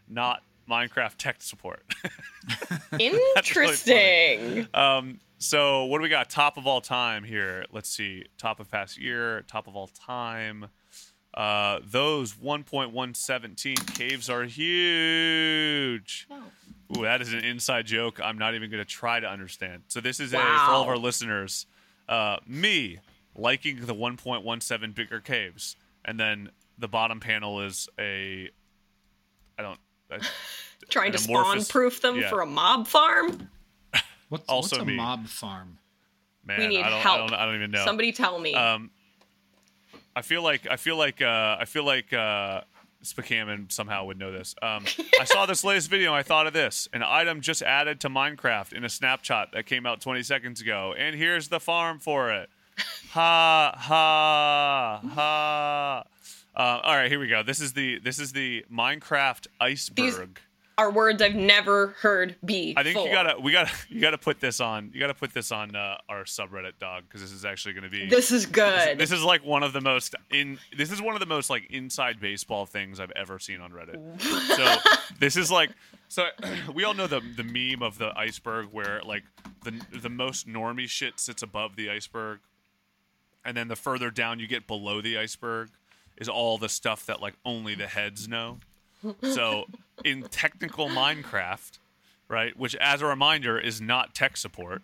not 0.08 0.42
Minecraft 0.70 1.16
tech 1.18 1.42
support. 1.42 1.84
Interesting. 3.00 4.68
um, 4.74 5.20
so 5.40 5.86
what 5.86 6.00
do 6.00 6.04
we 6.04 6.10
got? 6.10 6.30
Top 6.30 6.58
of 6.58 6.68
all 6.68 6.82
time 6.82 7.24
here. 7.24 7.66
Let's 7.72 7.90
see. 7.90 8.26
Top 8.38 8.60
of 8.60 8.70
past 8.70 9.00
year. 9.00 9.44
Top 9.44 9.68
of 9.68 9.76
all 9.76 9.88
time. 9.88 10.68
Uh, 11.34 11.80
those 11.86 12.34
1.117 12.34 13.96
caves 13.96 14.30
are 14.30 14.44
huge. 14.44 16.28
Ooh, 16.98 17.04
that 17.04 17.22
is 17.22 17.34
an 17.34 17.44
inside 17.44 17.86
joke. 17.86 18.20
I'm 18.24 18.38
not 18.38 18.56
even 18.56 18.70
going 18.72 18.84
to 18.84 18.90
try 18.90 19.20
to 19.20 19.28
understand. 19.28 19.84
So 19.88 20.02
this 20.02 20.20
is 20.20 20.34
a 20.34 20.38
for 20.38 20.44
all 20.44 20.82
of 20.82 20.88
our 20.88 20.98
listeners. 20.98 21.68
Uh, 22.08 22.38
me 22.48 23.00
liking 23.36 23.86
the 23.86 23.94
1.17 23.94 24.96
bigger 24.96 25.20
caves, 25.20 25.76
and 26.04 26.20
then 26.20 26.50
the 26.80 26.88
bottom 26.88 27.20
panel 27.20 27.62
is 27.62 27.88
a. 28.00 28.50
I 29.58 29.62
don't. 29.62 29.80
I, 30.12 30.20
Trying 30.90 31.08
an 31.08 31.12
to 31.14 31.18
spawn 31.20 31.64
proof 31.66 32.02
them 32.02 32.18
yeah. 32.18 32.30
for 32.30 32.42
a 32.42 32.46
mob 32.48 32.88
farm. 32.88 33.50
What's, 34.30 34.46
Also 34.48 34.78
what's 34.78 34.84
a 34.84 34.86
me. 34.86 34.96
mob 34.96 35.28
farm? 35.28 35.78
man, 36.46 36.60
We 36.60 36.68
need 36.68 36.82
I 36.82 36.90
don't, 36.90 37.00
help. 37.00 37.16
I 37.16 37.28
don't. 37.28 37.34
I 37.34 37.46
don't 37.46 37.56
even 37.56 37.72
know. 37.72 37.86
Somebody 37.86 38.12
tell 38.12 38.40
me. 38.40 38.56
Um, 38.56 38.92
I 40.16 40.22
feel 40.22 40.44
like 40.44 40.68
I 40.70 40.76
feel 40.76 40.98
like 40.98 41.22
uh, 41.22 41.58
I 41.60 41.66
feel 41.66 41.84
like 41.84 42.12
uh, 42.14 42.62
Spakaman 43.04 43.72
somehow 43.72 44.06
would 44.06 44.18
know 44.20 44.32
this. 44.32 44.56
Um, 44.62 44.86
I 45.20 45.24
saw 45.24 45.46
this 45.46 45.64
latest 45.64 45.90
video. 45.90 46.12
and 46.12 46.18
I 46.20 46.24
thought 46.24 46.48
of 46.48 46.54
this: 46.54 46.88
an 46.94 47.04
item 47.04 47.42
just 47.42 47.62
added 47.62 48.00
to 48.02 48.10
Minecraft 48.10 48.74
in 48.74 48.84
a 48.84 48.90
snapshot 48.90 49.52
that 49.54 49.66
came 49.66 49.86
out 49.86 50.02
20 50.02 50.24
seconds 50.24 50.62
ago, 50.62 50.94
and 50.98 51.16
here's 51.16 51.48
the 51.48 51.60
farm 51.60 52.00
for 52.00 52.32
it. 52.32 52.50
Ha 53.12 53.74
ha 53.76 55.02
ha. 55.14 56.04
Uh, 56.56 56.82
all 56.84 56.96
right, 56.96 57.10
here 57.10 57.20
we 57.20 57.28
go. 57.28 57.44
This 57.44 57.62
is 57.62 57.74
the 57.74 58.00
this 58.00 58.20
is 58.20 58.34
the 58.34 58.66
Minecraft 58.72 59.48
iceberg. 59.62 60.40
Are 60.80 60.90
words 60.90 61.22
I've 61.22 61.36
never 61.36 61.88
heard 62.00 62.38
be. 62.46 62.74
I 62.78 62.84
think 62.84 62.98
you 62.98 63.12
gotta 63.12 63.38
we 63.38 63.52
gotta 63.52 63.70
you 63.90 64.00
gotta 64.00 64.18
put 64.18 64.40
this 64.40 64.62
on 64.62 64.92
you 64.94 65.00
gotta 65.02 65.14
put 65.14 65.34
this 65.34 65.52
on 65.52 65.76
uh, 65.76 65.98
our 66.08 66.24
subreddit 66.24 66.80
dog 66.80 67.04
because 67.04 67.20
this 67.20 67.34
is 67.34 67.44
actually 67.44 67.74
gonna 67.74 67.90
be 67.90 68.08
This 68.08 68.32
is 68.32 68.46
good. 68.46 68.98
This 68.98 69.12
is 69.12 69.22
like 69.22 69.44
one 69.44 69.62
of 69.62 69.74
the 69.74 69.82
most 69.82 70.16
in. 70.32 70.58
This 70.78 70.90
is 70.90 71.02
one 71.02 71.16
of 71.16 71.20
the 71.20 71.26
most 71.26 71.50
like 71.50 71.70
inside 71.70 72.22
baseball 72.22 72.66
things 72.66 73.02
I've 73.02 73.12
ever 73.12 73.40
seen 73.40 73.60
on 73.60 73.72
Reddit. 73.72 74.22
So 74.56 74.92
this 75.20 75.36
is 75.36 75.52
like 75.52 75.72
so 76.08 76.28
we 76.74 76.86
all 76.86 76.94
know 76.94 77.08
the 77.08 77.20
the 77.36 77.44
meme 77.44 77.84
of 77.84 77.98
the 77.98 78.18
iceberg 78.18 78.68
where 78.72 79.02
like 79.04 79.24
the 79.66 79.82
the 79.92 80.10
most 80.10 80.48
normie 80.48 80.88
shit 80.88 81.20
sits 81.20 81.44
above 81.44 81.76
the 81.76 81.90
iceberg, 81.90 82.40
and 83.44 83.58
then 83.58 83.68
the 83.68 83.76
further 83.76 84.12
down 84.12 84.40
you 84.40 84.48
get 84.48 84.66
below 84.66 85.02
the 85.02 85.18
iceberg 85.18 85.72
is 86.16 86.30
all 86.30 86.58
the 86.58 86.70
stuff 86.70 87.06
that 87.06 87.22
like 87.22 87.34
only 87.44 87.76
the 87.76 87.88
heads 87.88 88.30
know. 88.30 88.60
So 89.22 89.66
in 90.04 90.24
technical 90.24 90.90
Minecraft, 90.90 91.78
right, 92.28 92.58
which 92.58 92.76
as 92.76 93.02
a 93.02 93.06
reminder 93.06 93.60
is 93.60 93.80
not 93.80 94.14
tech 94.14 94.38
support, 94.38 94.82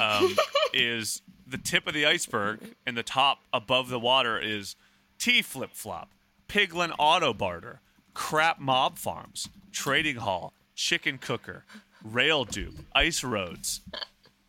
um, 0.00 0.36
is 0.72 1.22
the 1.46 1.58
tip 1.58 1.86
of 1.86 1.94
the 1.94 2.06
iceberg 2.06 2.60
and 2.86 2.96
the 2.96 3.02
top 3.02 3.40
above 3.52 3.88
the 3.88 3.98
water 3.98 4.38
is 4.38 4.76
T 5.18 5.42
flip 5.42 5.70
flop, 5.72 6.10
Piglin 6.48 6.92
auto 6.98 7.34
barter, 7.34 7.80
crap 8.14 8.58
mob 8.60 8.98
farms, 8.98 9.48
trading 9.72 10.16
hall, 10.16 10.52
chicken 10.74 11.18
cooker, 11.18 11.64
rail 12.02 12.44
dupe, 12.44 12.74
ice 12.94 13.22
roads, 13.22 13.82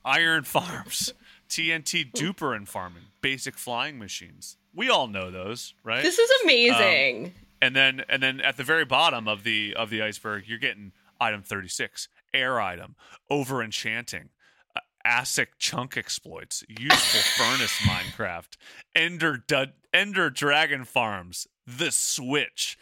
iron 0.05 0.43
farms, 0.43 1.14
TNT 1.49 2.12
duper 2.12 2.55
and 2.55 2.70
farming, 2.70 3.03
basic 3.22 3.57
flying 3.57 3.99
machines. 3.99 4.57
We 4.74 4.89
all 4.89 5.07
know 5.07 5.30
those, 5.32 5.74
right? 5.84 6.01
this 6.03 6.18
is 6.18 6.30
amazing. 6.43 7.34
And 7.62 7.76
then 7.76 8.03
and 8.09 8.22
then 8.24 8.41
at 8.41 8.57
the 8.57 8.64
very 8.64 8.86
bottom 8.86 9.28
of 9.28 9.43
the 9.43 9.74
of 9.76 9.89
the 9.89 10.01
iceberg 10.01 10.45
you're 10.47 10.57
getting 10.57 10.91
item 11.20 11.43
36 11.43 12.07
air 12.34 12.59
item 12.59 12.95
over 13.30 13.62
enchanting 13.62 14.30
uh, 14.76 14.80
Async 15.05 15.47
chunk 15.59 15.95
exploits, 15.97 16.64
useful 16.68 17.22
furnace 17.45 17.74
minecart, 17.82 18.57
Ender 18.95 19.38
du- 19.45 19.74
Ender 19.93 20.30
Dragon 20.30 20.86
Farms, 20.86 21.47
the 21.68 21.91
Switch, 21.91 22.78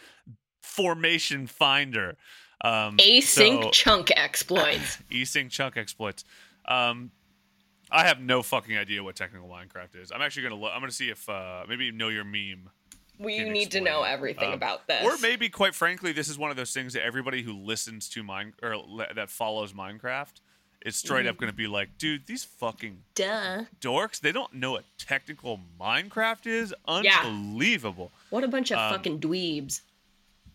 Formation 0.61 1.47
Finder, 1.47 2.15
um, 2.61 2.97
Async 2.97 3.63
so- 3.63 3.69
chunk 3.71 4.11
exploits. 4.15 4.97
Async 5.11 5.49
chunk 5.49 5.77
exploits. 5.77 6.23
Um, 6.65 7.11
I 7.91 8.05
have 8.05 8.21
no 8.21 8.43
fucking 8.43 8.77
idea 8.77 9.03
what 9.03 9.15
technical 9.15 9.49
Minecraft 9.49 10.01
is. 10.01 10.11
I'm 10.11 10.21
actually 10.21 10.43
gonna 10.43 10.55
look. 10.61 10.71
I'm 10.73 10.79
gonna 10.79 10.91
see 10.91 11.09
if 11.09 11.27
uh, 11.27 11.63
maybe 11.67 11.91
know 11.91 12.09
your 12.09 12.23
meme 12.23 12.69
We 13.19 13.47
need 13.49 13.71
to 13.71 13.81
know 13.81 14.03
everything 14.03 14.47
Um, 14.49 14.53
about 14.53 14.87
this. 14.87 15.03
Or 15.03 15.17
maybe, 15.21 15.49
quite 15.49 15.75
frankly, 15.75 16.11
this 16.13 16.29
is 16.29 16.37
one 16.37 16.51
of 16.51 16.57
those 16.57 16.71
things 16.73 16.93
that 16.93 17.03
everybody 17.03 17.43
who 17.43 17.53
listens 17.53 18.07
to 18.09 18.23
mine 18.23 18.53
or 18.63 18.77
le- 18.77 19.13
that 19.13 19.29
follows 19.29 19.73
Minecraft 19.73 20.39
is 20.85 20.95
straight 20.95 21.21
Mm-hmm. 21.23 21.29
up 21.31 21.37
going 21.37 21.51
to 21.51 21.55
be 21.55 21.67
like, 21.67 21.97
dude, 21.97 22.25
these 22.25 22.45
fucking 22.45 23.03
Duh. 23.15 23.63
dorks, 23.81 24.19
they 24.21 24.31
don't 24.31 24.53
know 24.53 24.71
what 24.71 24.85
technical 24.97 25.59
Minecraft 25.79 26.47
is. 26.47 26.73
Yeah. 26.87 27.19
Unbelievable. 27.25 28.11
What 28.29 28.45
a 28.45 28.47
bunch 28.47 28.71
of 28.71 28.77
Um, 28.79 28.93
fucking 28.93 29.19
dweebs. 29.19 29.81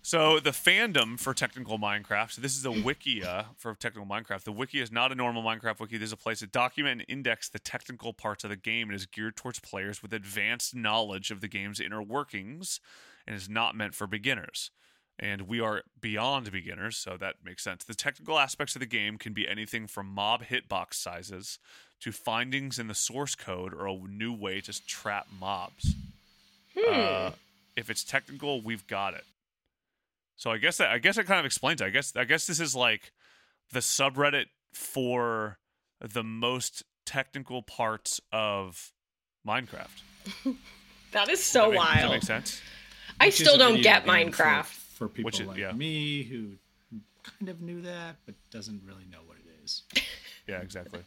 So 0.07 0.39
the 0.39 0.51
fandom 0.51 1.19
for 1.19 1.33
technical 1.33 1.79
Minecraft. 1.79 2.33
So 2.33 2.43
this 2.43 2.59
is 2.59 2.67
a 2.67 2.69
wikia 2.69 3.47
for 3.57 3.75
technical 3.75 4.07
Minecraft. 4.07 4.43
The 4.43 4.53
wiki 4.53 4.83
is 4.83 4.93
not 4.93 5.11
a 5.11 5.15
normal 5.15 5.43
Minecraft 5.43 5.81
wiki. 5.81 5.97
This 5.97 6.09
is 6.09 6.13
a 6.13 6.19
place 6.19 6.41
to 6.41 6.47
document 6.47 7.01
and 7.01 7.09
index 7.09 7.49
the 7.49 7.59
technical 7.59 8.13
parts 8.13 8.45
of 8.45 8.51
the 8.51 8.57
game 8.57 8.91
and 8.91 8.97
is 8.97 9.07
geared 9.07 9.35
towards 9.35 9.61
players 9.61 10.03
with 10.03 10.13
advanced 10.13 10.75
knowledge 10.75 11.31
of 11.31 11.41
the 11.41 11.49
game's 11.49 11.81
inner 11.81 12.03
workings 12.03 12.81
and 13.27 13.35
is 13.35 13.49
not 13.49 13.75
meant 13.75 13.95
for 13.95 14.07
beginners. 14.07 14.71
And 15.19 15.49
we 15.49 15.59
are 15.59 15.85
beyond 15.99 16.53
beginners, 16.53 16.99
so 16.99 17.17
that 17.17 17.37
makes 17.43 17.65
sense. 17.65 17.83
The 17.83 17.95
technical 17.95 18.39
aspects 18.39 18.77
of 18.77 18.81
the 18.81 18.87
game 18.87 19.17
can 19.17 19.33
be 19.33 19.49
anything 19.49 19.87
from 19.87 20.09
mob 20.09 20.43
hitbox 20.43 20.95
sizes 20.95 21.59
to 22.01 22.13
findings 22.13 22.79
in 22.79 22.89
the 22.89 22.95
source 22.95 23.35
code 23.35 23.73
or 23.73 23.87
a 23.87 23.97
new 23.97 24.35
way 24.35 24.61
to 24.61 24.87
trap 24.87 25.29
mobs. 25.41 25.95
Uh, 26.77 27.31
if 27.75 27.89
it's 27.89 28.05
technical, 28.05 28.61
we've 28.61 28.87
got 28.87 29.15
it. 29.15 29.25
So 30.37 30.51
I 30.51 30.59
guess 30.59 30.79
that 30.79 30.91
I 30.91 30.99
guess 30.99 31.17
it 31.19 31.25
kind 31.27 31.41
of 31.41 31.47
explains. 31.47 31.81
It. 31.81 31.85
I 31.87 31.91
guess 31.91 32.15
I 32.17 32.25
guess 32.25 32.47
this 32.47 32.61
is 32.61 32.75
like 32.75 33.13
the 33.73 33.81
subreddit 33.81 34.47
for 34.73 35.59
the 36.01 36.23
most 36.25 36.83
technical 37.07 37.63
parts 37.63 38.21
of 38.33 38.93
Minecraft. 39.47 40.03
That 41.13 41.29
is 41.29 41.41
so 41.45 41.71
That 41.71 41.71
make- 41.71 41.79
Does 41.79 41.87
that 41.95 42.01
wild. 42.01 42.13
make 42.13 42.23
sense? 42.25 42.61
I 43.21 43.27
Which 43.27 43.35
still 43.37 43.57
don't 43.57 43.81
get 43.81 44.05
game 44.05 44.33
for- 44.33 44.43
Minecraft. 44.43 44.65
for, 44.65 45.09
people 45.09 45.31
is- 45.31 45.41
like 45.43 45.59
yeah. 45.59 45.71
me 45.71 46.25
who 46.25 46.55
kind 47.23 47.49
of 47.49 47.61
knew 47.61 47.83
that 47.83 48.17
but 48.27 48.35
doesn't 48.51 48.83
really 48.85 49.05
know 49.13 49.21
what 49.25 49.37
it 49.39 49.45
is. 49.65 49.83
Yeah, 50.47 50.61
exactly. 50.61 51.01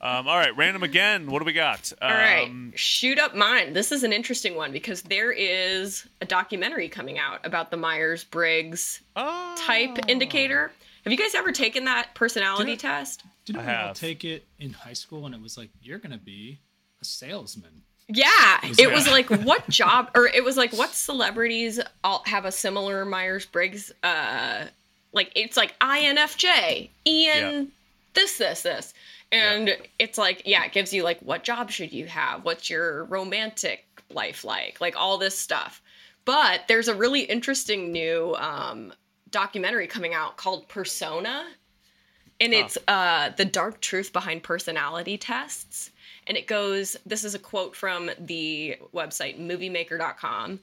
um, 0.00 0.28
all 0.28 0.36
right, 0.36 0.56
random 0.56 0.82
again. 0.82 1.28
What 1.30 1.40
do 1.40 1.44
we 1.44 1.52
got? 1.52 1.92
All 2.00 2.08
right, 2.08 2.48
Um, 2.48 2.72
shoot 2.76 3.18
up 3.18 3.34
mine. 3.34 3.72
This 3.72 3.90
is 3.90 4.04
an 4.04 4.12
interesting 4.12 4.54
one 4.54 4.70
because 4.70 5.02
there 5.02 5.32
is 5.32 6.06
a 6.20 6.24
documentary 6.24 6.88
coming 6.88 7.18
out 7.18 7.44
about 7.44 7.70
the 7.70 7.76
Myers 7.76 8.24
Briggs 8.24 9.00
type 9.16 9.98
oh. 9.98 10.08
indicator. 10.08 10.70
Have 11.04 11.12
you 11.12 11.18
guys 11.18 11.34
ever 11.34 11.52
taken 11.52 11.84
that 11.84 12.14
personality 12.14 12.72
Did 12.72 12.80
test? 12.80 13.22
Didn't 13.44 13.62
I 13.62 13.66
we 13.66 13.88
all 13.88 13.94
take 13.94 14.24
it 14.24 14.44
in 14.58 14.72
high 14.72 14.92
school 14.92 15.26
and 15.26 15.34
it 15.34 15.40
was 15.40 15.56
like 15.56 15.70
you're 15.80 15.98
gonna 15.98 16.18
be 16.18 16.58
a 17.00 17.04
salesman? 17.04 17.82
Yeah, 18.08 18.28
Was 18.68 18.78
it 18.78 18.88
that- 18.88 18.94
was 18.94 19.08
like 19.08 19.28
what 19.44 19.68
job, 19.68 20.10
or 20.14 20.26
it 20.26 20.44
was 20.44 20.56
like 20.56 20.72
what 20.72 20.90
celebrities 20.90 21.80
all 22.04 22.22
have 22.26 22.44
a 22.44 22.52
similar 22.52 23.04
Myers 23.04 23.46
Briggs. 23.46 23.92
Uh, 24.02 24.66
like 25.12 25.32
it's 25.34 25.56
like 25.56 25.78
INFJ, 25.80 26.90
Ian, 27.06 27.72
this, 28.16 28.38
this, 28.38 28.62
this, 28.62 28.94
and 29.30 29.76
it's 30.00 30.18
like 30.18 30.42
yeah, 30.44 30.64
it 30.64 30.72
gives 30.72 30.92
you 30.92 31.04
like 31.04 31.20
what 31.20 31.44
job 31.44 31.70
should 31.70 31.92
you 31.92 32.06
have, 32.06 32.44
what's 32.44 32.68
your 32.68 33.04
romantic 33.04 33.86
life 34.10 34.44
like, 34.44 34.80
like 34.80 34.96
all 34.96 35.18
this 35.18 35.38
stuff. 35.38 35.80
But 36.24 36.62
there's 36.66 36.88
a 36.88 36.94
really 36.94 37.20
interesting 37.20 37.92
new 37.92 38.34
um, 38.36 38.92
documentary 39.30 39.86
coming 39.86 40.14
out 40.14 40.36
called 40.36 40.66
Persona, 40.68 41.46
and 42.40 42.52
it's 42.52 42.76
uh, 42.88 43.30
the 43.36 43.44
dark 43.44 43.80
truth 43.80 44.12
behind 44.12 44.42
personality 44.42 45.16
tests. 45.16 45.90
And 46.26 46.36
it 46.36 46.48
goes, 46.48 46.96
this 47.06 47.24
is 47.24 47.34
a 47.34 47.38
quote 47.38 47.76
from 47.76 48.10
the 48.18 48.76
website 48.92 49.38
moviemaker.com. 49.40 50.60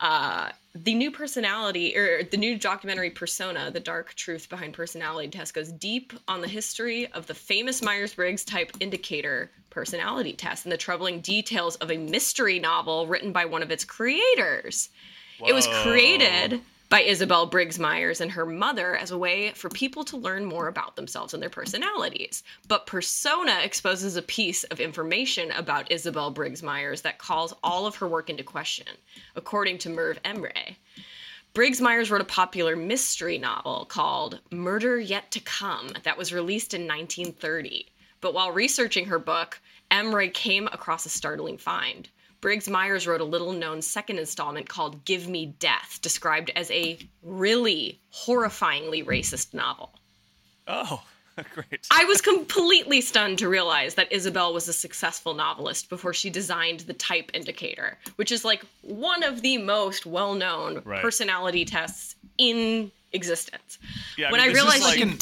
Uh, 0.00 0.50
the 0.74 0.94
new 0.94 1.10
personality, 1.10 1.96
or 1.96 2.22
the 2.22 2.36
new 2.36 2.56
documentary 2.58 3.10
Persona, 3.10 3.70
The 3.70 3.80
Dark 3.80 4.14
Truth 4.14 4.48
Behind 4.48 4.72
Personality 4.72 5.28
Test, 5.28 5.52
goes 5.52 5.70
deep 5.72 6.12
on 6.26 6.40
the 6.40 6.48
history 6.48 7.06
of 7.12 7.26
the 7.26 7.34
famous 7.34 7.82
Myers 7.82 8.14
Briggs 8.14 8.44
type 8.44 8.72
indicator 8.80 9.50
personality 9.68 10.32
test 10.32 10.64
and 10.64 10.72
the 10.72 10.76
troubling 10.76 11.20
details 11.20 11.76
of 11.76 11.90
a 11.90 11.96
mystery 11.96 12.58
novel 12.58 13.06
written 13.06 13.32
by 13.32 13.44
one 13.44 13.62
of 13.62 13.70
its 13.70 13.84
creators. 13.84 14.88
It 15.46 15.52
was 15.52 15.66
created 15.82 16.60
by 16.90 17.02
Isabel 17.02 17.46
Briggs 17.46 17.78
Myers 17.78 18.20
and 18.20 18.32
her 18.32 18.44
mother 18.44 18.96
as 18.96 19.12
a 19.12 19.16
way 19.16 19.52
for 19.52 19.68
people 19.70 20.02
to 20.06 20.16
learn 20.16 20.44
more 20.44 20.66
about 20.66 20.96
themselves 20.96 21.32
and 21.32 21.40
their 21.40 21.48
personalities. 21.48 22.42
But 22.66 22.86
Persona 22.86 23.60
exposes 23.62 24.16
a 24.16 24.22
piece 24.22 24.64
of 24.64 24.80
information 24.80 25.52
about 25.52 25.90
Isabel 25.92 26.32
Briggs 26.32 26.64
Myers 26.64 27.02
that 27.02 27.18
calls 27.18 27.54
all 27.62 27.86
of 27.86 27.94
her 27.94 28.08
work 28.08 28.28
into 28.28 28.42
question, 28.42 28.88
according 29.36 29.78
to 29.78 29.88
Merve 29.88 30.20
Emre. 30.24 30.74
Briggs 31.54 31.80
Myers 31.80 32.10
wrote 32.10 32.22
a 32.22 32.24
popular 32.24 32.74
mystery 32.74 33.38
novel 33.38 33.84
called 33.84 34.40
Murder 34.50 34.98
Yet 34.98 35.30
to 35.30 35.40
Come 35.40 35.90
that 36.02 36.18
was 36.18 36.32
released 36.32 36.74
in 36.74 36.88
1930. 36.88 37.86
But 38.20 38.34
while 38.34 38.50
researching 38.50 39.06
her 39.06 39.20
book, 39.20 39.60
Emre 39.92 40.34
came 40.34 40.66
across 40.66 41.06
a 41.06 41.08
startling 41.08 41.56
find. 41.56 42.08
Briggs 42.40 42.68
Myers 42.68 43.06
wrote 43.06 43.20
a 43.20 43.24
little 43.24 43.52
known 43.52 43.82
second 43.82 44.18
installment 44.18 44.68
called 44.68 45.04
Give 45.04 45.28
Me 45.28 45.46
Death, 45.58 45.98
described 46.02 46.50
as 46.56 46.70
a 46.70 46.98
really 47.22 47.98
horrifyingly 48.14 49.04
racist 49.04 49.52
novel. 49.52 49.90
Oh, 50.66 51.02
great. 51.54 51.86
I 51.90 52.04
was 52.04 52.20
completely 52.20 53.00
stunned 53.00 53.38
to 53.38 53.48
realize 53.48 53.94
that 53.96 54.10
Isabel 54.12 54.52
was 54.54 54.68
a 54.68 54.72
successful 54.72 55.34
novelist 55.34 55.88
before 55.90 56.14
she 56.14 56.30
designed 56.30 56.80
the 56.80 56.94
type 56.94 57.30
indicator, 57.34 57.98
which 58.16 58.32
is 58.32 58.44
like 58.44 58.62
one 58.82 59.22
of 59.22 59.42
the 59.42 59.58
most 59.58 60.06
well 60.06 60.34
known 60.34 60.82
Right. 60.84 61.02
personality 61.02 61.64
tests 61.64 62.14
in 62.38 62.90
existence. 63.12 63.78
Yeah, 64.16 64.28
I 64.28 64.32
when 64.32 64.40
mean, 64.40 64.50
I 64.50 64.52
this 64.52 64.58
is 64.58 64.64
realized 64.64 64.84
like- 64.84 64.96
she- 64.96 65.02
an, 65.02 65.18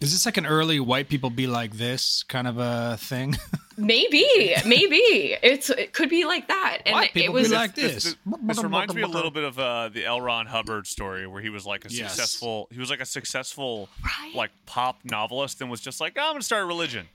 is 0.00 0.12
this 0.12 0.26
like 0.26 0.36
an 0.36 0.46
early 0.46 0.80
white 0.80 1.08
people 1.08 1.30
be 1.30 1.46
like 1.46 1.72
this 1.74 2.22
kind 2.24 2.46
of 2.48 2.58
a 2.58 2.96
thing? 3.00 3.36
maybe, 3.78 4.54
maybe 4.66 5.36
it's 5.42 5.70
it 5.70 5.92
could 5.94 6.10
be 6.10 6.24
like 6.24 6.48
that, 6.48 6.78
and 6.84 6.94
white 6.94 7.10
it 7.14 7.32
was 7.32 7.48
be 7.48 7.54
like 7.54 7.74
This, 7.74 7.94
this. 7.94 8.04
this, 8.04 8.16
this 8.42 8.62
reminds 8.62 8.94
me 8.94 9.02
a 9.02 9.06
little 9.06 9.30
bit 9.30 9.44
of 9.44 9.58
uh, 9.58 9.88
the 9.88 10.04
L. 10.04 10.20
Ron 10.20 10.46
Hubbard 10.46 10.86
story, 10.86 11.26
where 11.26 11.40
he 11.40 11.48
was 11.50 11.64
like 11.64 11.84
a 11.84 11.88
Yes. 11.92 12.12
successful. 12.14 12.68
He 12.72 12.78
was 12.80 12.90
like 12.90 13.00
a 13.00 13.06
successful, 13.06 13.88
Right. 14.04 14.34
like 14.34 14.50
pop 14.66 14.98
novelist, 15.04 15.60
and 15.60 15.70
was 15.70 15.80
just 15.80 16.00
like, 16.00 16.14
oh, 16.16 16.20
I'm 16.26 16.32
gonna 16.34 16.42
start 16.42 16.62
a 16.62 16.66
religion, 16.66 17.06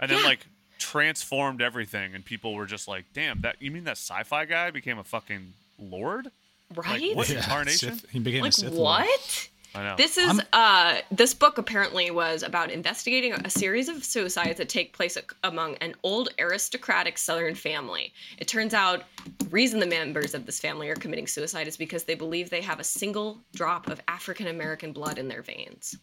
and 0.00 0.10
then 0.10 0.18
Yeah. 0.18 0.24
like 0.26 0.46
transformed 0.78 1.62
everything, 1.62 2.14
and 2.14 2.24
people 2.24 2.54
were 2.54 2.66
just 2.66 2.88
like, 2.88 3.04
damn, 3.14 3.40
that 3.42 3.56
you 3.60 3.70
mean 3.70 3.84
that 3.84 3.92
sci-fi 3.98 4.44
guy 4.44 4.70
became 4.70 4.98
a 4.98 5.04
fucking 5.04 5.52
lord? 5.78 6.30
right. 6.74 7.14
what? 7.14 7.28
Yeah, 7.30 7.36
Incarnation? 7.38 7.98
Sith- 7.98 8.10
he 8.10 8.18
became 8.18 8.40
a 8.40 8.44
like 8.46 8.52
Sith 8.52 8.72
what? 8.72 8.98
I 9.04 9.04
know. 9.06 9.55
This 9.96 10.16
is 10.18 10.40
uh 10.52 10.98
this 11.10 11.34
book 11.34 11.58
apparently 11.58 12.10
was 12.10 12.42
about 12.42 12.70
investigating 12.70 13.32
a 13.32 13.50
series 13.50 13.88
of 13.88 14.04
suicides 14.04 14.58
that 14.58 14.68
take 14.68 14.92
place 14.92 15.16
ac- 15.16 15.26
among 15.44 15.74
an 15.76 15.94
old 16.02 16.28
aristocratic 16.38 17.18
southern 17.18 17.54
family. 17.54 18.12
It 18.38 18.48
turns 18.48 18.74
out 18.74 19.04
the 19.38 19.46
reason 19.46 19.80
the 19.80 19.86
members 19.86 20.34
of 20.34 20.46
this 20.46 20.58
family 20.60 20.88
are 20.88 20.94
committing 20.96 21.26
suicide 21.26 21.68
is 21.68 21.76
because 21.76 22.04
they 22.04 22.14
believe 22.14 22.50
they 22.50 22.60
have 22.62 22.80
a 22.80 22.84
single 22.84 23.40
drop 23.54 23.88
of 23.88 24.00
African 24.08 24.46
American 24.48 24.92
blood 24.92 25.18
in 25.18 25.28
their 25.28 25.42
veins. 25.42 25.96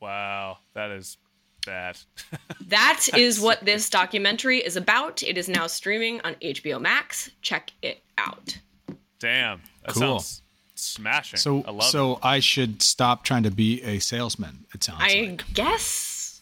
wow, 0.00 0.58
that 0.74 0.90
is 0.90 1.16
bad. 1.66 1.98
That 2.68 3.06
is 3.16 3.40
what 3.40 3.64
this 3.64 3.90
documentary 3.90 4.58
is 4.58 4.76
about. 4.76 5.22
It 5.24 5.36
is 5.36 5.48
now 5.48 5.66
streaming 5.66 6.20
on 6.22 6.34
HBO 6.36 6.80
Max. 6.80 7.30
Check 7.42 7.72
it 7.82 8.02
out. 8.16 8.56
damn, 9.18 9.60
that 9.84 9.92
Cool. 9.94 10.20
sounds 10.20 10.42
smashing. 10.80 11.38
So, 11.38 11.64
I 11.66 11.70
love 11.70 11.84
so 11.84 12.12
it. 12.14 12.18
I 12.22 12.40
should 12.40 12.82
stop 12.82 13.24
trying 13.24 13.42
to 13.44 13.50
be 13.50 13.82
a 13.82 13.98
salesman. 13.98 14.64
It 14.74 14.82
sounds 14.84 15.00
I 15.02 15.26
like. 15.28 15.54
guess 15.54 16.40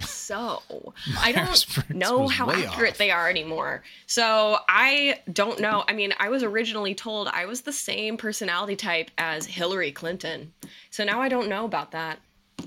so. 0.00 0.62
I 1.18 1.32
don't 1.32 1.90
know 1.90 2.26
how 2.28 2.50
accurate 2.50 2.92
off. 2.92 2.98
they 2.98 3.10
are 3.10 3.28
anymore. 3.30 3.82
So 4.06 4.58
I 4.68 5.20
don't 5.32 5.60
know. 5.60 5.84
I 5.88 5.92
mean, 5.92 6.12
I 6.18 6.28
was 6.28 6.42
originally 6.42 6.94
told 6.94 7.28
I 7.28 7.46
was 7.46 7.62
the 7.62 7.72
same 7.72 8.16
personality 8.16 8.76
type 8.76 9.10
as 9.18 9.46
Hillary 9.46 9.92
Clinton. 9.92 10.52
So 10.90 11.04
now 11.04 11.20
I 11.20 11.28
don't 11.28 11.48
know 11.48 11.64
about 11.64 11.92
that. 11.92 12.18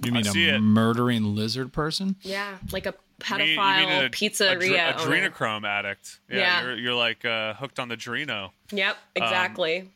You 0.03 0.11
mean 0.11 0.27
a 0.27 0.55
it. 0.55 0.59
murdering 0.59 1.35
lizard 1.35 1.73
person? 1.73 2.15
Yeah, 2.21 2.57
like 2.71 2.85
a 2.85 2.93
You 3.29 3.37
mean- 3.37 3.47
you 3.49 3.55
pedophile 3.57 4.05
a- 4.05 4.09
pizzeria. 4.09 4.89
a, 4.89 4.93
dr- 4.93 5.07
owner. 5.07 5.29
adrenochrome 5.31 5.67
addict. 5.67 6.19
Yeah, 6.29 6.37
Yeah. 6.37 6.61
You're, 6.63 6.75
you're 6.77 6.93
like 6.93 7.25
uh, 7.25 7.53
hooked 7.55 7.79
on 7.79 7.87
the 7.87 7.97
Drino. 7.97 8.51
Yep, 8.71 8.95
exactly. 9.15 9.89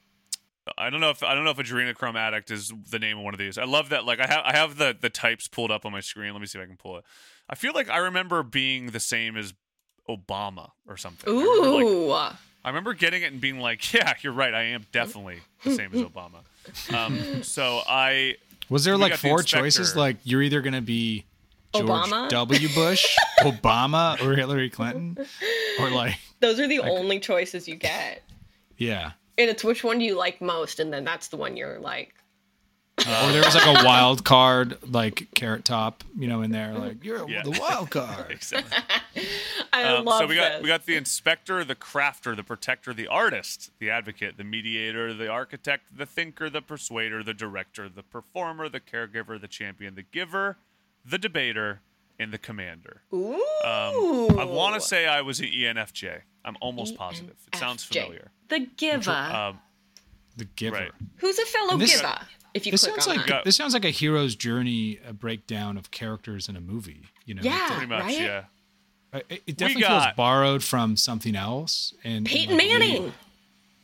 I 0.77 0.89
don't 0.89 1.01
know 1.01 1.09
if 1.09 1.23
I 1.23 1.33
don't 1.33 1.43
know 1.43 1.51
if 1.51 1.57
Adrenochrome 1.57 2.15
Addict 2.15 2.51
is 2.51 2.71
the 2.89 2.99
name 2.99 3.17
of 3.17 3.23
one 3.23 3.33
of 3.33 3.39
these. 3.39 3.57
I 3.57 3.63
love 3.65 3.89
that. 3.89 4.05
Like 4.05 4.19
I 4.19 4.27
have 4.27 4.41
I 4.45 4.55
have 4.55 4.77
the 4.77 4.95
the 4.99 5.09
types 5.09 5.47
pulled 5.47 5.71
up 5.71 5.85
on 5.85 5.91
my 5.91 6.01
screen. 6.01 6.31
Let 6.33 6.39
me 6.41 6.47
see 6.47 6.59
if 6.59 6.63
I 6.63 6.67
can 6.67 6.77
pull 6.77 6.97
it. 6.97 7.03
I 7.49 7.55
feel 7.55 7.73
like 7.73 7.89
I 7.89 7.97
remember 7.97 8.43
being 8.43 8.87
the 8.87 8.99
same 8.99 9.35
as 9.37 9.53
Obama 10.07 10.71
or 10.87 10.97
something. 10.97 11.27
I 11.29 11.35
remember, 11.41 11.69
like, 11.71 11.85
Ooh. 11.85 12.11
I 12.11 12.69
remember 12.69 12.93
getting 12.93 13.23
it 13.23 13.31
and 13.31 13.41
being 13.41 13.59
like, 13.59 13.91
yeah, 13.93 14.13
you're 14.21 14.33
right. 14.33 14.53
I 14.53 14.63
am 14.63 14.85
definitely 14.91 15.39
the 15.63 15.75
same 15.75 15.91
as 15.93 16.01
Obama. 16.01 16.41
Um, 16.93 17.41
so 17.41 17.81
I 17.87 18.35
Was 18.69 18.83
there 18.83 18.95
like 18.95 19.13
got 19.13 19.19
the 19.19 19.29
four 19.29 19.41
choices? 19.41 19.95
Like 19.95 20.17
you're 20.23 20.43
either 20.43 20.61
gonna 20.61 20.79
be 20.79 21.25
George 21.73 21.87
Obama? 21.87 22.29
W. 22.29 22.69
Bush, 22.75 23.17
Obama, 23.39 24.21
or 24.23 24.35
Hillary 24.35 24.69
Clinton, 24.69 25.17
or 25.79 25.89
like 25.89 26.19
Those 26.39 26.59
are 26.59 26.67
the 26.67 26.77
only 26.79 27.19
choices 27.19 27.67
you 27.67 27.75
get. 27.77 28.21
yeah. 28.77 29.13
And 29.37 29.49
it's 29.49 29.63
which 29.63 29.83
one 29.83 29.99
do 29.99 30.05
you 30.05 30.15
like 30.17 30.41
most, 30.41 30.79
and 30.79 30.91
then 30.93 31.03
that's 31.03 31.29
the 31.29 31.37
one 31.37 31.57
you're 31.57 31.79
like, 31.79 32.13
or 32.99 33.31
there 33.31 33.41
was 33.43 33.55
like 33.55 33.65
a 33.65 33.85
wild 33.85 34.23
card, 34.23 34.77
like 34.91 35.27
carrot 35.33 35.65
top, 35.65 36.03
you 36.15 36.27
know, 36.27 36.41
in 36.43 36.51
there, 36.51 36.73
like 36.73 37.03
you're 37.03 37.27
Yeah. 37.27 37.41
the 37.41 37.51
wild 37.51 37.89
card. 37.89 38.29
exactly. 38.29 38.77
I 39.73 39.83
Um, 39.85 40.05
love 40.05 40.19
so 40.19 40.27
we 40.27 40.35
got 40.35 40.51
this. 40.53 40.61
we 40.61 40.67
got 40.67 40.85
the 40.85 40.95
inspector, 40.97 41.63
the 41.63 41.73
crafter, 41.75 42.35
the 42.35 42.43
protector, 42.43 42.93
the 42.93 43.07
artist, 43.07 43.71
the 43.79 43.89
advocate, 43.89 44.37
the 44.37 44.43
mediator, 44.43 45.13
the 45.13 45.29
architect, 45.29 45.97
the 45.97 46.05
thinker, 46.05 46.49
the 46.49 46.61
persuader, 46.61 47.23
the 47.23 47.33
director, 47.33 47.89
the 47.89 48.03
performer, 48.03 48.69
the 48.69 48.81
caregiver, 48.81 49.39
the 49.39 49.47
champion, 49.47 49.95
the 49.95 50.03
giver, 50.03 50.57
the 51.03 51.17
debater, 51.17 51.79
and 52.21 52.31
the 52.31 52.37
commander. 52.37 53.01
Ooh. 53.13 53.33
Um, 53.33 54.39
I 54.39 54.45
want 54.45 54.75
to 54.75 54.81
say 54.81 55.05
I 55.07 55.21
was 55.21 55.39
an 55.39 55.47
ENFJ. 55.47 56.21
I'm 56.45 56.55
almost 56.61 56.95
positive. 56.95 57.35
It 57.51 57.57
sounds 57.57 57.83
familiar. 57.83 58.31
The 58.49 58.59
giver. 58.77 59.11
Um, 59.11 59.59
The 60.37 60.45
giver. 60.45 60.75
right. 60.77 60.91
Who's 61.17 61.37
a 61.39 61.45
fellow 61.45 61.77
this- 61.77 61.99
giver? 62.01 62.17
If 62.53 62.65
you 62.65 62.73
This 62.73 62.83
click 62.83 62.95
sounds 63.01 63.07
on 63.07 63.15
like 63.17 63.27
that. 63.27 63.45
this 63.45 63.55
sounds 63.55 63.73
like 63.73 63.85
a 63.85 63.89
hero's 63.91 64.35
journey, 64.35 64.99
a 65.07 65.13
breakdown 65.13 65.77
of 65.77 65.89
characters 65.91 66.49
in 66.49 66.57
a 66.57 66.59
movie. 66.61 67.03
You 67.25 67.35
know, 67.35 67.41
Yeah. 67.43 67.67
Pretty 67.71 67.85
much, 67.85 68.03
Right? 68.03 68.19
yeah. 68.19 68.43
It, 69.13 69.43
it 69.47 69.57
definitely 69.57 69.83
feels 69.83 70.03
borrowed 70.17 70.61
from 70.63 70.97
something 70.97 71.35
else. 71.35 71.93
And 72.03 72.25
Peyton 72.25 72.57
like, 72.57 72.67
Manning. 72.67 73.13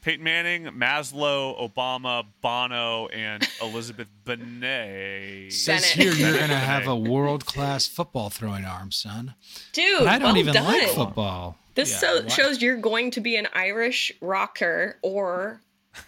Peyton 0.08 0.24
Manning, 0.24 0.64
Maslow, 0.68 1.60
Obama, 1.60 2.26
Bono, 2.42 3.08
and 3.08 3.46
Elizabeth 3.62 4.08
Bennet. 4.24 5.52
Says 5.52 5.84
here 5.84 6.14
you're 6.14 6.32
gonna 6.40 6.56
have 6.56 6.88
a 6.88 6.96
world 6.96 7.46
class 7.46 7.88
football 7.88 8.30
throwing 8.30 8.64
arm, 8.64 8.90
son. 8.94 9.36
Dude, 9.74 10.00
But 10.00 10.08
I 10.08 10.18
don't 10.18 10.30
well 10.30 10.38
even 10.38 10.54
done. 10.54 10.64
like 10.64 10.88
football. 10.92 11.58
This 11.76 11.92
Yeah, 11.92 11.98
so 12.22 12.28
shows 12.30 12.62
you're 12.62 12.78
going 12.78 13.12
to 13.12 13.20
be 13.20 13.36
an 13.36 13.50
Irish 13.54 14.14
rocker 14.22 14.98
or, 15.02 15.60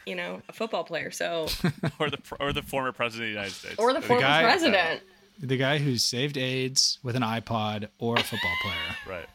you 0.06 0.16
know, 0.16 0.42
a 0.48 0.54
football 0.54 0.86
player. 0.86 1.12
So, 1.12 1.48
or 2.00 2.10
the 2.10 2.20
or 2.40 2.54
the 2.54 2.62
former 2.62 2.94
president 2.94 3.26
of 3.26 3.28
the 3.28 3.34
United 3.34 3.54
States. 3.54 3.76
or 3.80 3.92
the 3.92 4.02
former 4.02 4.22
guy- 4.22 4.44
president. 4.44 5.02
the 5.40 5.58
guy 5.58 5.78
who 5.78 5.98
saved 5.98 6.38
AIDS 6.38 7.00
with 7.04 7.18
an 7.18 7.22
iPod 7.24 7.90
or 8.00 8.16
a 8.16 8.24
football 8.24 8.56
player. 8.62 9.18
Right. 9.18 9.26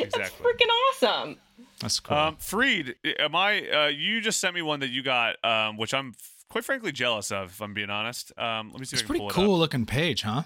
That's 0.00 0.14
Exactly. 0.16 0.46
freaking 0.46 0.70
awesome. 1.18 1.36
That's 1.80 2.00
cool. 2.00 2.16
Um, 2.16 2.36
Freed, 2.36 2.96
am 3.18 3.36
I? 3.36 3.68
Uh, 3.70 3.86
you 3.88 4.20
just 4.20 4.40
sent 4.40 4.54
me 4.54 4.62
one 4.62 4.80
that 4.80 4.90
you 4.90 5.02
got, 5.02 5.36
um, 5.44 5.76
which 5.76 5.94
I'm 5.94 6.08
f- 6.18 6.44
quite 6.50 6.64
frankly 6.64 6.90
jealous 6.92 7.30
of. 7.30 7.50
If 7.50 7.60
I'm 7.62 7.72
being 7.74 7.90
honest. 7.90 8.32
Um, 8.38 8.70
let 8.72 8.80
me 8.80 8.84
see 8.86 8.94
it's 8.94 9.02
if 9.02 9.06
I 9.06 9.06
can 9.06 9.06
pretty 9.08 9.20
pull 9.20 9.30
it 9.30 9.34
cool 9.34 9.54
up. 9.54 9.60
looking 9.60 9.86
page, 9.86 10.22
huh? 10.22 10.42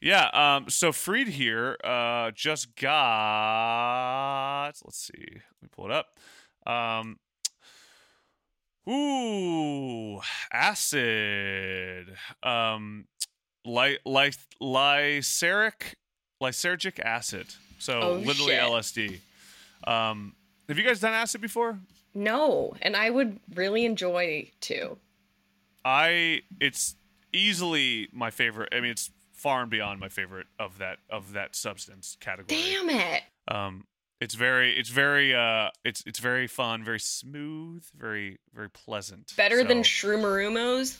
Yeah. 0.00 0.28
Um, 0.32 0.68
so 0.70 0.90
Freed 0.92 1.28
here, 1.28 1.76
uh, 1.84 2.30
just 2.32 2.74
got. 3.60 4.72
Let's 4.84 4.98
see. 4.98 5.12
Let 5.26 5.62
me 5.62 5.68
pull 5.70 5.86
it 5.86 5.92
up. 5.92 6.18
Um. 6.66 7.18
Ooh, 8.88 10.20
acid. 10.52 12.16
Um, 12.42 13.06
ly- 13.64 13.98
ly- 14.04 14.30
lyseric, 14.60 15.94
lysergic 16.42 16.98
acid. 16.98 17.46
So 17.78 18.00
Oh, 18.00 18.12
literally 18.14 18.52
shit. 18.54 18.60
LSD. 18.62 19.20
Um, 19.84 20.34
have 20.68 20.78
you 20.78 20.84
guys 20.84 21.00
done 21.00 21.12
acid 21.12 21.40
before? 21.40 21.78
No, 22.14 22.74
and 22.82 22.96
I 22.96 23.10
would 23.10 23.38
really 23.54 23.84
enjoy 23.84 24.50
to. 24.62 24.96
I 25.84 26.42
it's 26.60 26.96
easily 27.32 28.08
my 28.12 28.30
favorite. 28.30 28.70
I 28.72 28.80
mean, 28.80 28.90
it's 28.90 29.10
far 29.32 29.62
and 29.62 29.70
beyond 29.70 30.00
my 30.00 30.08
favorite 30.08 30.46
of 30.58 30.78
that 30.78 30.98
of 31.08 31.32
that 31.32 31.56
substance 31.56 32.16
category. 32.20 32.60
Damn 32.60 32.90
it. 32.90 33.22
Um, 33.48 33.84
it's 34.20 34.34
very 34.34 34.78
it's 34.78 34.90
very 34.90 35.34
uh 35.34 35.70
it's 35.84 36.02
it's 36.06 36.18
very 36.18 36.46
fun, 36.46 36.84
very 36.84 37.00
smooth, 37.00 37.84
very 37.96 38.38
very 38.54 38.68
pleasant. 38.68 39.32
Better 39.36 39.64
than 39.64 39.82
So, 39.82 40.08
Shroomarumos. 40.08 40.98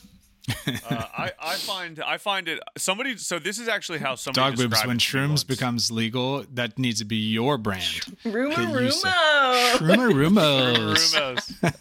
Uh, 0.49 1.05
I 1.17 1.31
I 1.39 1.55
find 1.55 1.99
I 2.01 2.17
find 2.17 2.47
it 2.47 2.59
somebody. 2.77 3.17
So 3.17 3.39
this 3.39 3.59
is 3.59 3.67
actually 3.67 3.99
how 3.99 4.15
somebody 4.15 4.55
Dog 4.55 4.69
boobs. 4.69 4.85
When 4.85 4.97
it 4.97 4.99
shrooms 4.99 5.45
becomes 5.45 5.91
legal, 5.91 6.45
that 6.53 6.77
needs 6.79 6.99
to 6.99 7.05
be 7.05 7.17
your 7.17 7.57
brand. 7.57 8.01
Rumor 8.25 8.81
you 8.81 8.91
say- 8.91 9.09
Rumo. 9.09 10.95
Shroomarumos. 10.95 11.75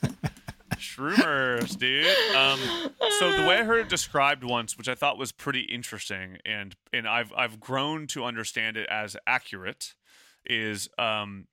Shroomers, 0.77 1.77
dude. 1.79 2.07
Um, 2.35 2.59
so 3.19 3.33
the 3.37 3.47
way 3.47 3.59
I 3.59 3.65
heard 3.65 3.81
it 3.81 3.89
described 3.89 4.45
once, 4.45 4.79
which 4.79 4.89
I 4.89 4.95
thought 4.95 5.19
was 5.19 5.33
pretty 5.33 5.61
interesting, 5.61 6.39
and 6.45 6.75
and 6.93 7.07
I've 7.07 7.33
I've 7.37 7.61
grown 7.61 8.07
to 8.09 8.25
understand 8.25 8.77
it 8.77 8.89
as 8.89 9.17
accurate, 9.27 9.95
is 10.47 10.89
um, 10.99 11.49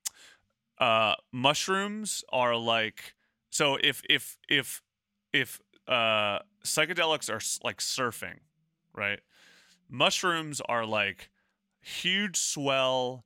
uh, 0.78 1.14
mushrooms 1.32 2.24
are 2.32 2.56
like 2.56 3.14
so 3.50 3.76
if 3.82 4.02
if 4.08 4.38
if 4.48 4.82
if 5.32 5.60
uh, 5.88 6.40
psychedelics 6.64 7.28
are 7.30 7.40
like 7.66 7.78
surfing, 7.78 8.38
right? 8.94 9.20
Mushrooms 9.88 10.60
are 10.68 10.84
like 10.84 11.30
huge 11.80 12.36
swell, 12.36 13.24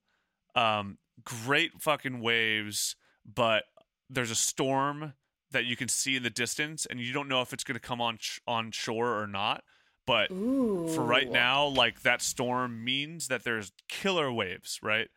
um, 0.55 0.99
great 1.25 1.81
fucking 1.81 2.21
waves, 2.21 2.97
but 3.25 3.65
there's 4.09 4.31
a 4.31 4.37
storm 4.37 5.15
that 5.51 5.65
you 5.65 5.77
can 5.77 5.89
see 5.89 6.17
in 6.17 6.23
the 6.23 6.31
distance, 6.31 6.87
and 6.87 7.01
you 7.01 7.13
don't 7.13 7.29
know 7.29 7.43
if 7.43 7.53
it's 7.53 7.65
going 7.65 7.75
to 7.75 7.81
come 7.81 8.01
on 8.01 8.17
sh- 8.19 8.39
on 8.47 8.71
shore 8.71 9.21
or 9.21 9.27
not. 9.27 9.65
But 10.07 10.31
Ooh. 10.31 10.87
for 10.89 11.05
right 11.05 11.31
now, 11.31 11.67
like 11.67 12.03
that 12.03 12.23
storm 12.23 12.85
means 12.85 13.29
that 13.29 13.45
there's 13.45 13.73
killer 13.89 14.33
waves, 14.33 14.81
right? 14.83 15.09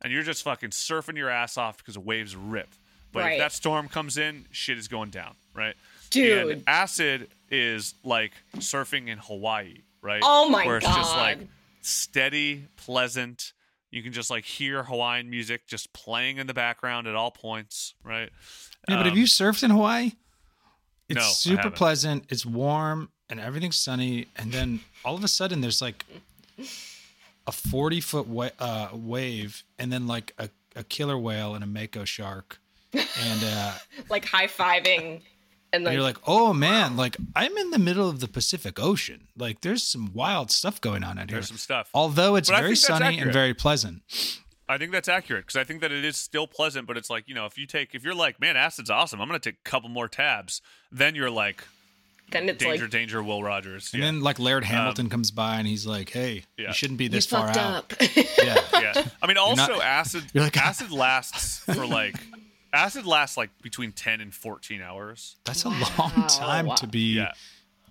And 0.00 0.12
you're 0.12 0.22
just 0.22 0.42
fucking 0.42 0.70
surfing 0.70 1.16
your 1.16 1.30
ass 1.30 1.56
off 1.56 1.78
because 1.78 1.94
the 1.94 2.00
waves 2.00 2.34
rip. 2.34 2.68
But 3.12 3.20
Right. 3.24 3.32
if 3.32 3.38
that 3.38 3.52
storm 3.52 3.88
comes 3.88 4.16
in, 4.16 4.46
shit 4.50 4.78
is 4.78 4.88
going 4.88 5.10
down, 5.10 5.36
right? 5.54 5.74
Dude. 6.12 6.50
And 6.52 6.62
acid 6.66 7.28
is 7.50 7.94
like 8.04 8.32
surfing 8.56 9.08
in 9.08 9.18
Hawaii, 9.18 9.78
right? 10.00 10.22
Oh 10.24 10.48
my 10.48 10.62
god. 10.62 10.66
Where 10.66 10.76
it's 10.78 10.86
just 10.86 11.16
like 11.16 11.38
steady, 11.80 12.66
pleasant. 12.76 13.52
You 13.90 14.02
can 14.02 14.12
just 14.12 14.30
like 14.30 14.44
hear 14.44 14.82
Hawaiian 14.84 15.28
music 15.28 15.66
just 15.66 15.92
playing 15.92 16.38
in 16.38 16.46
the 16.46 16.54
background 16.54 17.06
at 17.06 17.14
all 17.14 17.30
points, 17.30 17.94
right? 18.02 18.30
Yeah, 18.88 18.96
but 18.96 19.04
have 19.06 19.12
Um, 19.12 19.18
you 19.18 19.24
surfed 19.26 19.62
in 19.62 19.70
Hawaii? 19.70 20.12
It's 21.08 21.16
No, 21.16 21.28
super 21.28 21.56
haven't. 21.56 21.76
pleasant. 21.76 22.24
It's 22.30 22.46
warm 22.46 23.10
and 23.28 23.38
everything's 23.38 23.76
sunny. 23.76 24.28
And 24.36 24.50
then 24.52 24.80
all 25.04 25.14
of 25.14 25.22
a 25.24 25.28
sudden, 25.28 25.60
there's 25.60 25.82
like 25.82 26.04
a 27.46 27.52
40 27.52 28.00
foot 28.00 28.26
wa- 28.28 28.50
uh, 28.58 28.88
wave, 28.92 29.62
and 29.78 29.92
then 29.92 30.06
like 30.06 30.32
a, 30.38 30.48
a 30.76 30.84
killer 30.84 31.18
whale 31.18 31.54
and 31.54 31.62
a 31.62 31.66
mako 31.66 32.04
shark. 32.04 32.60
And, 32.94 33.44
uh, 33.44 33.72
like 34.08 34.24
high 34.24 34.46
fiving, 34.46 35.20
and 35.72 35.86
and 35.86 35.94
you're 35.94 36.02
like, 36.02 36.18
oh 36.26 36.52
man, 36.52 36.96
like 36.96 37.16
I'm 37.34 37.56
in 37.56 37.70
the 37.70 37.78
middle 37.78 38.08
of 38.08 38.20
the 38.20 38.28
Pacific 38.28 38.80
Ocean. 38.80 39.28
Like 39.36 39.60
there's 39.62 39.82
some 39.82 40.12
wild 40.12 40.50
stuff 40.50 40.80
going 40.80 41.02
on 41.04 41.18
out 41.18 41.30
here. 41.30 41.36
There's 41.36 41.48
some 41.48 41.56
stuff. 41.56 41.90
Although 41.94 42.36
it's 42.36 42.48
But 42.48 42.56
very 42.60 42.74
think 42.74 42.86
that's 42.86 43.00
sunny 43.00 43.18
and 43.18 43.32
very 43.32 43.54
pleasant. 43.54 44.02
I 44.68 44.78
think 44.78 44.92
that's 44.92 45.08
accurate 45.08 45.44
because 45.44 45.56
I 45.56 45.64
think 45.64 45.80
that 45.80 45.92
it 45.92 46.04
is 46.04 46.16
still 46.16 46.46
pleasant, 46.46 46.86
but 46.86 46.96
it's 46.96 47.10
like 47.10 47.28
you 47.28 47.34
know, 47.34 47.46
if 47.46 47.58
you 47.58 47.66
take, 47.66 47.94
if 47.94 48.04
you're 48.04 48.14
like, 48.14 48.40
man, 48.40 48.56
acid's 48.56 48.90
awesome, 48.90 49.20
I'm 49.20 49.28
gonna 49.28 49.38
take 49.38 49.56
a 49.64 49.68
couple 49.68 49.88
more 49.88 50.08
tabs. 50.08 50.62
Then 50.90 51.14
you're 51.14 51.30
like, 51.30 51.64
then 52.32 52.48
it's 52.48 52.62
danger, 52.62 52.84
like 52.84 52.90
danger, 52.90 53.22
Will 53.22 53.42
Rogers. 53.42 53.90
And 53.92 54.00
yeah. 54.02 54.08
then 54.08 54.20
like 54.20 54.38
Laird 54.38 54.64
um, 54.64 54.70
Hamilton 54.70 55.08
comes 55.08 55.30
by 55.30 55.56
and 55.56 55.66
he's 55.66 55.86
like, 55.86 56.10
hey, 56.10 56.44
yeah. 56.56 56.68
you 56.68 56.74
shouldn't 56.74 56.98
be 56.98 57.04
you 57.04 57.10
this 57.10 57.26
far 57.26 57.46
fucked 57.46 57.58
out. 57.58 57.92
up. 57.92 57.92
Yeah. 58.42 58.60
yeah. 58.72 59.04
I 59.22 59.26
mean, 59.26 59.36
also 59.36 59.74
not- 59.74 59.82
acid. 59.82 60.24
you're 60.32 60.44
like- 60.44 60.56
acid 60.56 60.90
lasts 60.90 61.58
for 61.58 61.86
like, 61.86 62.16
acid 62.72 63.06
lasts 63.06 63.36
like 63.36 63.50
between 63.62 63.92
ten 63.92 64.20
and 64.20 64.34
fourteen 64.34 64.80
hours. 64.82 65.36
That's 65.44 65.64
a 65.64 65.68
long 65.70 66.26
time 66.28 66.66
Wow. 66.66 66.74
to 66.76 66.86
be 66.86 67.14
Yeah. 67.16 67.32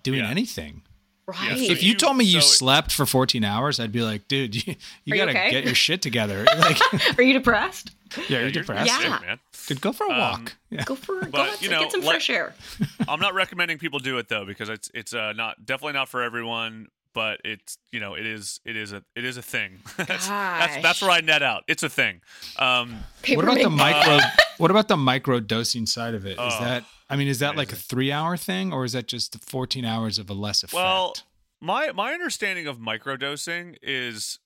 doing 0.02 0.20
Yeah. 0.20 0.30
anything. 0.30 0.82
right. 1.26 1.56
so 1.56 1.72
If 1.72 1.82
you, 1.84 1.90
you- 1.90 1.96
told 1.96 2.16
me 2.16 2.24
you 2.24 2.40
so- 2.40 2.46
slept 2.48 2.90
for 2.92 3.06
14 3.06 3.44
hours, 3.44 3.78
I'd 3.78 3.92
be 3.92 4.02
like, 4.02 4.26
dude, 4.26 4.54
you, 4.66 4.74
you 5.04 5.14
gotta 5.16 5.30
okay? 5.30 5.50
get 5.52 5.64
your 5.64 5.74
shit 5.74 6.02
together. 6.02 6.44
Like, 6.58 6.78
Are 7.18 7.22
you 7.22 7.32
depressed? 7.32 7.92
yeah, 8.16 8.24
Yeah, 8.28 8.38
you're 8.40 8.50
depressed. 8.50 8.86
Yeah. 8.88 8.98
sick, 9.18 9.26
man. 9.26 9.38
Could 9.68 9.80
go 9.80 9.92
for 9.92 10.04
a 10.04 10.08
walk. 10.10 10.56
yeah. 10.68 10.82
Go 10.84 10.96
for 10.96 11.20
go 11.20 11.30
But, 11.30 11.40
outside, 11.48 11.62
you 11.62 11.70
know, 11.70 11.80
get 11.80 11.92
some 11.92 12.00
like- 12.02 12.10
fresh 12.16 12.28
air. 12.28 12.54
I'm 13.08 13.20
not 13.20 13.34
recommending 13.34 13.78
people 13.78 14.00
do 14.00 14.18
it 14.18 14.28
though 14.28 14.44
because 14.44 14.68
it's 14.68 14.90
it's 14.94 15.14
uh, 15.14 15.32
not 15.32 15.64
definitely 15.64 15.92
not 15.94 16.08
for 16.08 16.22
everyone. 16.22 16.88
But 17.14 17.40
it's 17.44 17.76
you 17.90 18.00
know 18.00 18.14
it 18.14 18.24
is 18.26 18.60
it 18.64 18.76
is 18.76 18.92
a 18.92 19.02
it 19.14 19.24
is 19.24 19.36
a 19.36 19.42
thing. 19.42 19.80
that's, 19.96 20.28
that's 20.28 20.82
that's 20.82 21.02
where 21.02 21.10
I 21.10 21.20
net 21.20 21.42
out. 21.42 21.64
It's 21.68 21.82
a 21.82 21.88
thing. 21.88 22.20
Um, 22.58 23.00
What 23.34 23.44
about 23.44 23.58
the 23.60 23.70
micro? 23.70 24.18
what 24.58 24.70
about 24.70 24.88
the 24.88 24.96
micro 24.96 25.40
dosing 25.40 25.86
side 25.86 26.14
of 26.14 26.24
it? 26.26 26.32
Is 26.32 26.38
Oh. 26.38 26.64
that? 26.64 26.84
I 27.10 27.16
mean, 27.16 27.28
is 27.28 27.40
that 27.40 27.56
like 27.56 27.72
a 27.72 27.76
three 27.76 28.10
hour 28.10 28.36
thing, 28.38 28.72
or 28.72 28.84
is 28.86 28.92
that 28.92 29.06
just 29.08 29.38
14 29.44 29.84
hours 29.84 30.18
of 30.18 30.30
a 30.30 30.32
less 30.34 30.62
effect? 30.62 30.74
Well, 30.74 31.14
my 31.60 31.92
my 31.92 32.12
understanding 32.14 32.66
of 32.66 32.78
microdosing 32.78 33.76
is, 33.82 34.38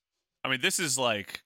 I 0.42 0.48
mean, 0.48 0.60
this 0.60 0.80
is 0.80 0.98
like, 0.98 1.42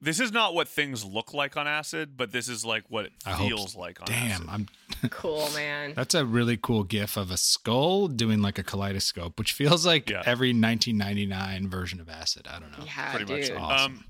this 0.00 0.20
is 0.20 0.32
not 0.32 0.54
what 0.54 0.68
things 0.68 1.04
look 1.04 1.32
like 1.34 1.56
on 1.56 1.66
acid, 1.66 2.16
but 2.16 2.32
this 2.32 2.48
is 2.48 2.64
like 2.64 2.84
what 2.88 3.06
it 3.06 3.12
I 3.24 3.32
hope- 3.32 3.48
feels 3.48 3.74
like 3.76 4.00
on 4.00 4.06
damn, 4.06 4.30
acid. 4.48 4.48
I'm 4.50 4.68
Cool, 5.10 5.48
man. 5.54 5.92
That's 5.94 6.14
a 6.14 6.24
really 6.24 6.56
cool 6.56 6.82
gif 6.84 7.16
of 7.16 7.30
a 7.30 7.36
skull 7.36 8.08
doing 8.08 8.40
like 8.40 8.58
a 8.58 8.62
kaleidoscope, 8.62 9.38
which 9.38 9.52
feels 9.52 9.84
like 9.84 10.08
Yeah. 10.08 10.22
every 10.24 10.52
1999 10.52 11.68
version 11.68 12.00
of 12.00 12.08
acid. 12.08 12.46
I 12.48 12.58
don't 12.58 12.70
know. 12.78 12.84
Yeah, 12.84 13.14
pretty 13.16 13.32
much. 13.32 13.50
Awesome. 13.50 13.92
Um, 13.92 14.04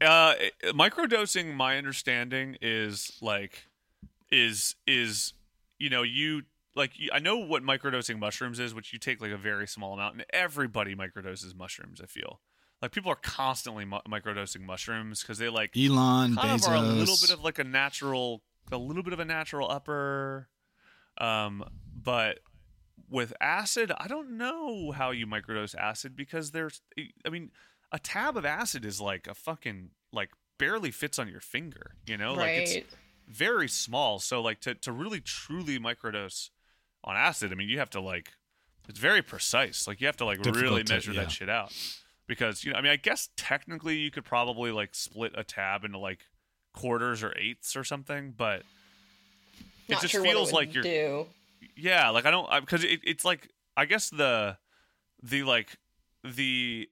uh, 0.00 0.34
microdosing, 0.72 1.54
my 1.54 1.78
understanding 1.78 2.56
is 2.60 3.12
like, 3.20 3.64
is 4.30 4.74
is 4.86 5.32
you 5.78 5.88
know 5.88 6.02
you 6.02 6.42
like 6.74 6.92
I 7.12 7.18
know 7.18 7.38
what 7.38 7.62
microdosing 7.62 8.18
mushrooms 8.18 8.60
is, 8.60 8.74
which 8.74 8.92
you 8.92 8.98
take 8.98 9.20
like 9.20 9.30
a 9.32 9.36
very 9.38 9.66
small 9.66 9.94
amount, 9.94 10.14
and 10.16 10.24
everybody 10.30 10.94
microdoses 10.94 11.56
mushrooms. 11.56 12.00
I 12.00 12.06
feel 12.06 12.40
like 12.82 12.92
people 12.92 13.10
are 13.10 13.16
constantly 13.16 13.84
mi- 13.84 14.00
microdosing 14.08 14.60
mushrooms 14.62 15.22
because 15.22 15.38
they 15.38 15.48
like 15.48 15.76
Elon, 15.76 16.36
kind 16.36 16.60
Bezos. 16.60 16.66
of 16.66 16.72
are 16.72 16.76
a 16.76 16.80
little 16.82 17.16
bit 17.20 17.30
of 17.32 17.42
like 17.42 17.58
a 17.58 17.64
natural, 17.64 18.42
a 18.70 18.76
little 18.76 19.02
bit 19.02 19.12
of 19.12 19.20
a 19.20 19.24
natural 19.24 19.70
upper. 19.70 20.48
Um, 21.18 21.64
but 22.02 22.40
with 23.08 23.32
acid, 23.40 23.92
I 23.96 24.08
don't 24.08 24.36
know 24.36 24.90
how 24.92 25.10
you 25.10 25.26
microdose 25.26 25.74
acid 25.74 26.14
because 26.16 26.50
there's, 26.50 26.82
I 27.24 27.30
mean, 27.30 27.50
a 27.92 27.98
tab 27.98 28.36
of 28.36 28.44
acid 28.44 28.84
is 28.84 29.00
like 29.00 29.26
a 29.26 29.34
fucking 29.34 29.90
like 30.12 30.30
barely 30.58 30.90
fits 30.90 31.18
on 31.18 31.28
your 31.28 31.40
finger, 31.40 31.94
you 32.06 32.16
know, 32.16 32.34
like 32.34 32.50
it's 32.50 32.76
very 33.28 33.68
small. 33.68 34.18
So 34.18 34.42
like 34.42 34.60
to 34.62 34.74
to 34.74 34.92
really 34.92 35.20
truly 35.20 35.78
microdose 35.78 36.50
on 37.04 37.16
acid, 37.16 37.52
I 37.52 37.54
mean, 37.54 37.68
you 37.68 37.78
have 37.78 37.90
to 37.90 38.00
like, 38.00 38.32
it's 38.88 38.98
very 38.98 39.22
precise. 39.22 39.86
Like 39.86 40.00
you 40.00 40.06
have 40.08 40.16
to 40.18 40.24
like 40.24 40.42
Difficult 40.42 40.62
really 40.62 40.84
to- 40.84 40.92
measure 40.92 41.12
yeah. 41.12 41.22
that 41.22 41.30
shit 41.30 41.48
out 41.48 41.72
because 42.26 42.64
you 42.64 42.72
know, 42.72 42.78
I 42.78 42.82
mean, 42.82 42.92
I 42.92 42.96
guess 42.96 43.28
technically 43.36 43.96
you 43.96 44.10
could 44.10 44.24
probably 44.24 44.70
like 44.72 44.94
split 44.94 45.32
a 45.36 45.44
tab 45.44 45.84
into 45.84 45.98
like 45.98 46.20
quarters 46.74 47.22
or 47.22 47.32
eighths 47.38 47.76
or 47.76 47.84
something, 47.84 48.34
but 48.36 48.62
it 49.88 49.92
Not 49.92 50.00
just 50.02 50.12
sure 50.12 50.22
feels 50.22 50.50
it 50.50 50.54
like 50.54 50.74
you're 50.74 50.82
do. 50.82 51.26
yeah 51.76 52.08
like 52.10 52.26
i 52.26 52.30
don't 52.30 52.48
because 52.60 52.82
it, 52.82 53.00
it's 53.04 53.24
like 53.24 53.48
i 53.76 53.84
guess 53.84 54.10
the 54.10 54.56
the 55.22 55.42
like 55.44 55.76
the 56.24 56.88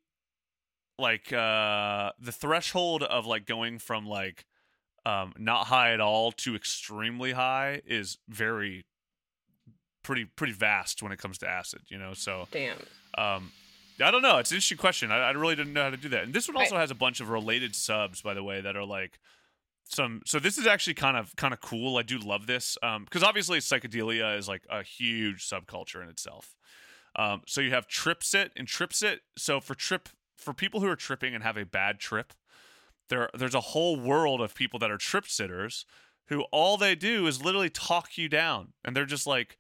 like 0.99 1.33
uh 1.33 2.13
the 2.21 2.31
threshold 2.33 3.03
of 3.03 3.27
like 3.27 3.47
going 3.47 3.79
from 3.81 4.07
like 4.07 4.47
um 5.05 5.33
not 5.37 5.67
high 5.67 5.93
at 5.93 6.01
all 6.01 6.31
to 6.33 6.55
extremely 6.55 7.33
high 7.33 7.81
is 7.85 8.19
very 8.29 8.85
pretty 10.05 10.25
pretty 10.25 10.53
vast 10.53 11.03
when 11.03 11.11
it 11.11 11.19
comes 11.19 11.37
to 11.39 11.49
acid 11.49 11.81
you 11.89 11.99
know 11.99 12.15
so 12.15 12.47
Damn. 12.53 12.79
um 13.19 13.51
I 14.01 14.11
don't 14.11 14.23
know. 14.23 14.39
It's 14.39 14.51
an 14.51 14.57
interesting 14.57 14.79
question. 14.79 15.13
I, 15.13 15.19
I 15.19 15.31
really 15.33 15.55
didn't 15.57 15.73
know 15.73 15.85
how 15.85 15.91
to 15.91 15.97
do 15.97 16.09
that. 16.11 16.25
And 16.25 16.35
this 16.35 16.49
one 16.49 16.57
also 16.57 16.77
I- 16.77 16.81
has 16.81 16.91
a 16.91 16.95
bunch 16.97 17.21
of 17.21 17.29
related 17.31 17.75
subs, 17.77 18.21
by 18.23 18.35
the 18.35 18.43
way, 18.43 18.61
that 18.61 18.77
are 18.77 18.85
like 18.85 19.19
some. 19.85 20.23
So 20.27 20.39
this 20.39 20.59
is 20.59 20.67
actually 20.67 20.95
kind 20.95 21.17
of 21.17 21.37
kind 21.37 21.55
of 21.55 21.61
cool. 21.61 21.97
I 21.97 22.03
do 22.03 22.19
love 22.19 22.47
this 22.47 22.77
because 23.05 23.23
obviously 23.23 23.59
psychedelia 23.59 24.37
is 24.39 24.49
like 24.49 24.63
a 24.71 24.83
huge 24.83 25.49
subculture 25.49 26.03
in 26.03 26.09
itself. 26.09 26.55
Um, 27.17 27.43
so 27.47 27.61
you 27.61 27.71
have 27.71 27.87
Tripsit 27.87 28.51
and 28.57 28.67
Tripsit. 28.67 29.19
So 29.39 29.61
for 29.61 29.75
trip 29.75 30.09
for 30.37 30.53
people 30.53 30.81
who 30.81 30.89
are 30.89 30.97
tripping 30.97 31.35
and 31.35 31.45
have 31.45 31.57
a 31.57 31.65
bad 31.65 32.01
trip, 32.01 32.33
there 33.09 33.31
there's 33.35 33.55
a 33.55 33.61
whole 33.61 33.97
world 33.97 34.41
of 34.41 34.55
people 34.55 34.79
that 34.81 34.91
are 34.91 34.99
trip 34.99 35.29
sitters 35.29 35.87
who 36.29 36.43
all 36.51 36.77
they 36.77 36.95
do 36.95 37.27
is 37.27 37.45
literally 37.45 37.69
talk 37.71 38.17
you 38.17 38.29
down, 38.29 38.73
and 38.85 38.97
they're 38.97 39.05
just 39.05 39.27
like, 39.27 39.59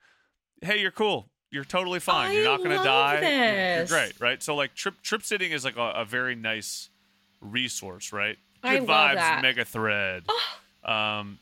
"Hey, 0.62 0.80
you're 0.80 0.90
cool. 0.90 1.30
You're 1.54 1.64
totally 1.64 2.00
fine. 2.00 2.30
I 2.30 2.34
you're 2.34 2.44
not 2.44 2.62
gonna 2.62 2.74
love 2.76 2.84
die. 2.84 3.20
You're- 3.20 3.76
You're 3.78 3.86
great, 3.86 4.20
right?" 4.20 4.42
So 4.42 4.54
like 4.56 4.74
trip 4.74 5.00
trip 5.02 5.22
sitting 5.22 5.52
is 5.52 5.64
like 5.64 5.76
a, 5.76 5.90
a 5.92 6.04
very 6.04 6.34
nice 6.34 6.90
resource, 7.40 8.12
right? 8.12 8.36
I 8.62 8.78
Good 8.80 8.88
love 8.88 9.10
vibes, 9.10 9.14
that. 9.16 9.42
mega 9.42 9.64
thread. 9.64 10.24
Um, 10.84 11.38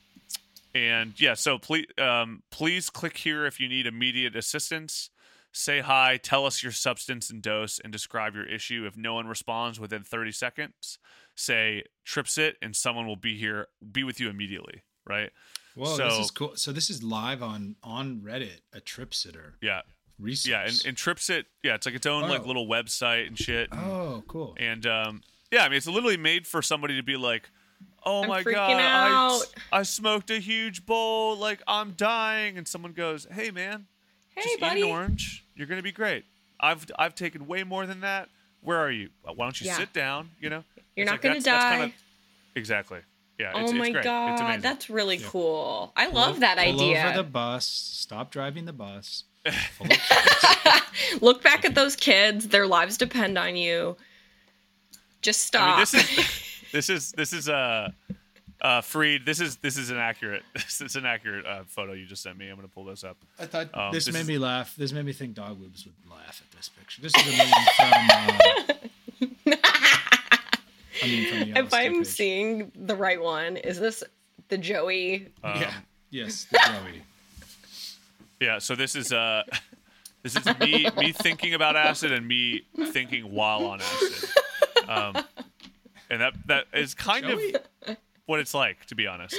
and 0.75 1.19
yeah, 1.21 1.35
so 1.35 1.59
please, 1.59 1.87
um, 1.99 2.43
please 2.51 2.91
click 2.91 3.17
here 3.17 3.47
if 3.47 3.59
you 3.61 3.69
need 3.69 3.87
immediate 3.87 4.37
assistance. 4.37 5.11
Say 5.53 5.81
hi, 5.81 6.19
tell 6.23 6.47
us 6.47 6.63
your 6.63 6.73
substance 6.73 7.29
and 7.31 7.43
dose, 7.43 7.79
and 7.79 7.93
describe 7.93 8.35
your 8.35 8.47
issue. 8.47 8.85
If 8.87 8.97
no 8.97 9.15
one 9.15 9.27
responds 9.27 9.79
within 9.79 10.03
30 10.03 10.33
seconds, 10.33 10.99
say 11.35 11.85
Tripsit, 12.07 12.55
and 12.63 12.75
someone 12.75 13.07
will 13.07 13.17
be 13.17 13.37
here, 13.37 13.69
be 13.93 14.03
with 14.03 14.19
you 14.19 14.31
immediately. 14.31 14.83
Right? 15.07 15.31
Whoa, 15.75 15.97
so 15.97 16.09
this 16.09 16.19
is 16.19 16.31
cool. 16.31 16.53
So 16.57 16.73
this 16.73 16.89
is 16.91 17.03
live 17.03 17.43
on 17.43 17.77
on 17.83 18.21
Reddit, 18.25 18.61
a 18.73 18.81
trip 18.81 19.13
sitter 19.15 19.55
yeah, 19.61 19.83
resource. 20.23 20.51
yeah, 20.51 20.62
and, 20.66 20.83
and 20.87 20.97
Tripsit, 20.97 21.45
yeah, 21.62 21.75
it's 21.75 21.87
like 21.87 21.95
its 21.95 22.07
own 22.07 22.29
like 22.29 22.43
Oh. 22.43 22.47
little 22.47 22.66
website 22.66 23.27
and 23.27 23.39
shit. 23.39 23.70
and- 23.73 23.81
oh, 23.81 24.23
cool. 24.29 24.55
And 24.59 24.87
um, 24.87 25.23
yeah, 25.51 25.64
I 25.64 25.68
mean, 25.68 25.77
it's 25.77 25.87
literally 25.87 26.16
made 26.16 26.47
for 26.47 26.62
somebody 26.62 26.97
to 26.97 27.03
be 27.03 27.16
like, 27.16 27.51
"Oh 28.05 28.23
I'm 28.23 28.29
my 28.29 28.43
god, 28.43 28.81
out." 28.81 29.43
I, 29.73 29.81
I 29.81 29.83
smoked 29.83 30.31
a 30.31 30.39
huge 30.39 30.87
bowl, 30.87 31.37
like 31.37 31.62
I'm 31.66 31.93
dying," 31.93 32.57
and 32.59 32.66
someone 32.66 32.93
goes, 32.93 33.27
"Hey 33.31 33.51
man, 33.51 33.87
Hey, 34.35 34.43
just 34.43 34.61
buddy. 34.61 34.81
eat 34.81 34.85
an 34.85 34.91
orange. 34.91 35.45
You're 35.55 35.66
gonna 35.66 35.83
be 35.83 35.93
great. 35.93 36.25
I've 36.61 36.87
I've 36.99 37.14
taken 37.14 37.47
way 37.47 37.64
more 37.64 37.87
than 37.87 38.01
that. 38.01 38.29
Where 38.62 38.79
are 38.79 38.91
you? 38.91 39.11
Why 39.23 39.35
don't 39.37 39.61
you 39.61 39.66
Yeah. 39.66 39.77
sit 39.77 39.93
down? 39.93 40.31
You 40.41 40.49
know, 40.51 40.64
You're 40.97 41.05
It's 41.05 41.07
not 41.07 41.12
like, 41.14 41.23
gonna 41.23 41.35
that's- 41.41 41.45
that's 41.45 41.64
die. 41.64 41.79
kinda- 41.81 41.95
exactly. 42.55 43.01
Yeah. 43.39 43.53
Oh 43.55 43.61
It's, 43.62 43.70
it's 43.73 43.79
my 43.79 43.91
great. 43.91 44.05
God, 44.05 44.41
amazing. 44.41 44.61
that's 44.61 44.89
really 44.91 45.18
cool. 45.18 45.93
I 45.97 46.07
Pull 46.07 46.14
love 46.14 46.41
that 46.41 46.59
pull 46.59 46.75
idea. 46.81 47.05
over 47.09 47.16
the 47.16 47.23
bus. 47.25 47.66
Stop 47.66 48.31
driving 48.31 48.66
the 48.66 48.73
bus. 48.73 49.25
Full 49.76 49.86
of- 49.90 51.22
Look 51.22 51.43
back 51.43 51.64
at 51.64 51.74
those 51.74 51.97
kids. 51.97 52.49
Their 52.49 52.66
lives 52.66 52.97
depend 52.97 53.36
on 53.38 53.57
you. 53.57 53.97
Just 55.20 55.43
stop. 55.43 55.62
I 55.62 55.70
mean, 55.70 55.78
this 55.80 55.95
is 55.95 56.62
this 56.72 56.88
is 56.90 57.12
this 57.12 57.32
is 57.32 57.49
uh 57.49 57.90
uh 58.61 58.80
Freed. 58.80 59.24
This 59.26 59.40
is 59.40 59.57
this 59.57 59.76
is 59.76 59.90
an 59.90 59.99
accurate 59.99 60.43
this 60.55 60.80
is 60.80 60.97
an 60.97 61.05
accurate 61.07 61.45
uh, 61.47 61.62
photo 61.66 61.93
you 61.93 62.07
just 62.07 62.22
sent 62.22 62.36
me. 62.38 62.49
I'm 62.49 62.57
gonna 62.57 62.68
pull 62.68 62.84
this 62.84 63.05
up. 63.05 63.16
I 63.38 63.47
thought 63.47 63.68
Um, 63.74 63.93
this, 63.93 64.05
this 64.07 64.14
made 64.14 64.20
is- 64.20 64.28
me 64.28 64.38
laugh. 64.38 64.74
This 64.76 64.93
made 64.93 65.05
me 65.05 65.12
think 65.12 65.34
dog 65.34 65.59
boobs 65.61 65.84
would 65.86 65.95
laugh 66.11 66.43
at 66.45 66.57
this 66.57 66.68
picture. 66.68 67.03
This 67.03 67.12
is 67.16 67.34
a 67.34 67.36
meme 67.36 67.53
from. 67.76 67.93
Uh, 69.53 69.57
I 71.03 71.07
mean, 71.07 71.28
from 71.28 71.51
the 71.53 71.59
if 71.59 71.74
I'm 71.74 71.99
page. 71.99 72.07
seeing 72.07 72.72
the 72.76 72.95
right 72.95 73.20
one, 73.20 73.57
is 73.57 73.80
this 73.80 74.05
the 74.49 74.59
Joey? 74.59 75.28
Um, 75.43 75.61
yeah, 75.61 75.72
yes, 76.11 76.47
the 76.51 76.61
Joey. 76.66 77.03
Yeah, 78.43 78.59
so 78.59 78.74
this 78.74 78.97
is 78.97 79.12
uh 79.12 79.43
this 80.22 80.36
is 80.36 80.45
me 80.59 80.88
me 80.97 81.12
thinking 81.12 81.55
about 81.55 81.76
acid 81.76 82.11
and 82.12 82.26
me 82.26 82.62
thinking 82.88 83.32
while 83.32 83.66
on 83.66 83.80
acid. 83.80 84.28
Um 84.88 85.16
and 86.11 86.20
that 86.20 86.34
that 86.47 86.64
is 86.74 86.95
kind 86.95 87.24
Joey? 87.24 87.55
of 87.55 87.97
what 88.26 88.40
it's 88.40 88.55
like, 88.55 88.84
to 88.86 88.95
be 88.95 89.07
honest. 89.07 89.36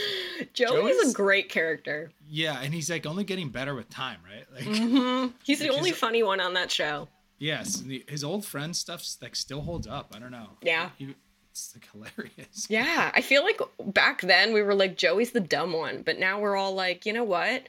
Joey 0.54 0.92
is 0.92 0.98
Joey's- 0.98 1.12
a 1.12 1.14
great 1.14 1.50
character. 1.50 2.12
Yeah, 2.30 2.60
and 2.62 2.74
he's 2.74 2.90
like 2.90 3.06
only 3.06 3.24
getting 3.24 3.50
better 3.50 3.76
with 3.76 3.90
time, 3.90 4.20
right? 4.26 4.46
Like, 4.54 4.76
Mm-hmm. 4.78 5.28
He's 5.44 5.60
the 5.60 5.70
only 5.70 5.92
is- 5.92 5.98
funny 5.98 6.24
one 6.24 6.40
on 6.40 6.54
that 6.56 6.72
show. 6.72 7.08
yes, 7.40 7.80
and 7.82 7.90
the, 7.92 8.04
his 8.08 8.24
old 8.24 8.46
friend 8.46 8.76
stuff's 8.76 9.18
like 9.22 9.36
still 9.36 9.62
holds 9.62 9.86
up. 9.88 10.14
I 10.16 10.20
don't 10.20 10.32
know. 10.32 10.50
Yeah. 10.62 10.90
He- 10.98 11.16
it's 11.52 11.76
like 11.76 11.88
hilarious. 11.92 12.68
Yeah, 12.70 13.12
I 13.14 13.22
feel 13.22 13.44
like 13.44 13.60
back 13.86 14.22
then 14.22 14.54
we 14.54 14.62
were 14.64 14.74
like 14.76 14.98
Joey's 14.98 15.32
the 15.32 15.40
dumb 15.40 15.72
one, 15.74 16.02
but 16.04 16.18
now 16.18 16.40
we're 16.40 16.56
all 16.56 16.74
like, 16.74 17.06
you 17.06 17.14
know 17.14 17.24
what? 17.26 17.64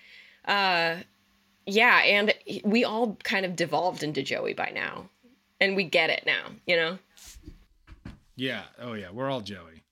Uh 0.47 0.97
yeah, 1.67 1.99
and 1.99 2.35
we 2.65 2.85
all 2.85 3.17
kind 3.25 3.45
of 3.47 3.57
devolved 3.57 4.03
into 4.03 4.23
Joey 4.23 4.55
by 4.55 4.71
now. 4.75 5.09
And 5.61 5.77
we 5.77 5.85
get 5.85 6.11
it 6.11 6.25
now, 6.27 6.47
you 6.67 6.77
know? 6.77 6.99
Yeah. 8.37 8.63
Oh 8.81 8.95
yeah, 8.95 9.11
we're 9.13 9.31
all 9.31 9.41
Joey. 9.41 9.83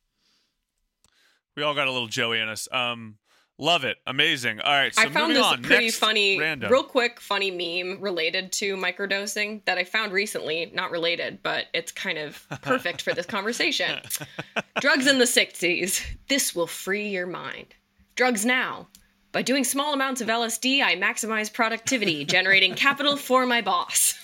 We 1.56 1.62
all 1.62 1.74
got 1.74 1.86
a 1.88 1.92
little 1.92 2.08
Joey 2.08 2.40
in 2.40 2.48
us. 2.48 2.68
Um 2.72 3.16
love 3.58 3.84
it. 3.84 3.98
Amazing. 4.06 4.60
All 4.60 4.72
right, 4.72 4.92
so 4.94 5.02
I 5.02 5.04
found 5.04 5.28
moving 5.28 5.34
this 5.36 5.44
on. 5.46 5.62
pretty 5.62 5.84
Next, 5.86 5.98
funny, 5.98 6.38
random. 6.38 6.70
real 6.70 6.82
quick, 6.82 7.20
funny 7.20 7.50
meme 7.50 8.00
related 8.00 8.50
to 8.52 8.76
microdosing 8.76 9.64
that 9.66 9.78
I 9.78 9.84
found 9.84 10.12
recently. 10.12 10.70
Not 10.74 10.90
related, 10.90 11.38
but 11.42 11.66
it's 11.72 11.92
kind 11.92 12.18
of 12.18 12.44
perfect 12.62 13.02
for 13.02 13.14
this 13.14 13.26
conversation. 13.26 14.00
Drugs 14.80 15.06
in 15.06 15.18
the 15.18 15.24
60s. 15.26 16.04
This 16.28 16.54
will 16.56 16.66
free 16.66 17.08
your 17.08 17.26
mind. 17.26 17.68
Drugs 18.16 18.44
now. 18.44 18.88
By 19.32 19.40
doing 19.40 19.64
small 19.64 19.94
amounts 19.94 20.20
of 20.20 20.28
LSD, 20.28 20.82
I 20.82 20.94
maximize 20.96 21.50
productivity, 21.50 22.24
generating 22.26 22.74
capital 22.74 23.16
for 23.16 23.46
my 23.46 23.62
boss. 23.62 24.14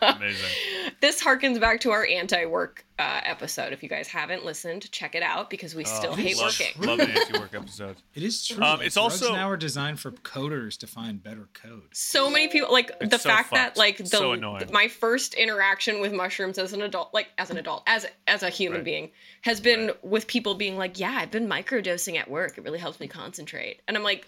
Amazing. 0.00 0.50
this 1.00 1.20
harkens 1.20 1.60
back 1.60 1.80
to 1.80 1.90
our 1.90 2.06
anti-work 2.06 2.84
uh, 2.98 3.20
episode. 3.24 3.72
If 3.72 3.82
you 3.82 3.88
guys 3.88 4.06
haven't 4.06 4.44
listened, 4.44 4.90
check 4.92 5.14
it 5.16 5.22
out 5.22 5.50
because 5.50 5.74
we 5.74 5.84
still 5.84 6.12
Oh, 6.12 6.14
hate 6.14 6.36
love, 6.36 6.56
working. 6.58 6.82
Love 6.86 7.00
an 7.00 7.10
anti-work 7.10 7.52
episode. 7.54 7.96
It 8.14 8.22
is 8.22 8.46
true. 8.46 8.62
Um, 8.62 8.82
it's 8.82 8.94
drugs 8.94 9.20
also- 9.20 9.34
now 9.34 9.50
are 9.50 9.56
designed 9.56 9.98
for 9.98 10.12
coders 10.12 10.78
to 10.78 10.86
find 10.86 11.20
better 11.22 11.48
code. 11.54 11.82
so 11.92 12.30
many 12.30 12.46
people 12.48 12.70
like 12.72 12.92
It's 13.00 13.10
the 13.10 13.18
so 13.18 13.28
fact 13.28 13.50
that 13.52 13.76
like 13.76 13.96
the 13.96 14.06
So 14.06 14.36
my 14.72 14.86
first 14.88 15.34
interaction 15.34 16.00
with 16.00 16.12
mushrooms 16.12 16.56
as 16.58 16.72
an 16.72 16.82
adult 16.82 17.12
like 17.12 17.28
as 17.36 17.50
an 17.50 17.56
adult 17.56 17.82
as 17.88 18.06
as 18.28 18.42
a 18.44 18.50
human 18.50 18.78
Right. 18.78 18.84
being 18.84 19.10
has 19.42 19.60
been 19.60 19.90
with 20.02 20.26
people 20.28 20.54
being 20.54 20.76
like 20.76 21.00
yeah 21.00 21.12
i've 21.18 21.30
been 21.32 21.48
microdosing 21.48 22.16
at 22.16 22.30
work 22.30 22.56
it 22.58 22.62
really 22.64 22.78
helps 22.78 23.00
me 23.00 23.08
concentrate 23.08 23.80
and 23.88 23.96
i'm 23.96 24.04
like 24.04 24.26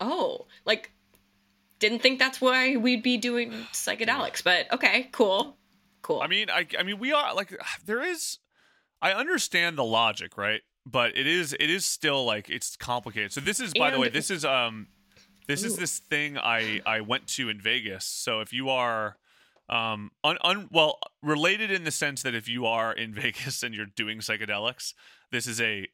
oh, 0.00 0.46
like 0.64 0.90
didn't 1.78 2.00
think 2.02 2.18
that's 2.18 2.40
why 2.40 2.76
we'd 2.76 3.02
be 3.02 3.16
doing 3.16 3.50
psychedelics, 3.72 4.42
but 4.42 4.72
okay, 4.72 5.08
cool, 5.12 5.56
cool. 6.04 6.20
I 6.20 6.28
mean, 6.28 6.48
I, 6.50 6.66
I 6.78 6.84
mean, 6.84 6.98
we 7.00 7.12
are 7.12 7.34
like 7.34 7.52
there 7.86 8.02
is. 8.02 8.38
I 9.02 9.12
understand 9.12 9.76
the 9.76 9.84
logic, 9.84 10.38
right? 10.38 10.60
But 10.86 11.16
it 11.16 11.26
is 11.26 11.54
it 11.58 11.68
is 11.70 11.84
still 11.84 12.24
like 12.24 12.48
it's 12.48 12.76
complicated. 12.76 13.32
So 13.32 13.40
this 13.40 13.58
is, 13.58 13.72
by 13.74 13.90
the 13.90 13.98
way, 13.98 14.08
this 14.08 14.30
is 14.30 14.44
um, 14.44 14.88
this 15.48 15.64
is 15.64 15.76
this 15.76 15.98
thing 15.98 16.38
I 16.38 16.80
I 16.86 17.00
went 17.00 17.26
to 17.28 17.48
in 17.48 17.60
Vegas. 17.60 18.04
So 18.04 18.40
if 18.40 18.52
you 18.52 18.70
are 18.70 19.16
um 19.68 20.10
un, 20.22 20.36
un 20.42 20.68
well 20.70 20.98
related 21.22 21.70
in 21.70 21.84
the 21.84 21.90
sense 21.90 22.22
that 22.22 22.34
if 22.34 22.48
you 22.48 22.66
are 22.66 22.92
in 22.92 23.14
Vegas 23.22 23.62
and 23.62 23.74
you're 23.74 23.86
doing 23.86 24.18
psychedelics, 24.18 24.92
this 25.32 25.46
is 25.46 25.60
a 25.60 25.88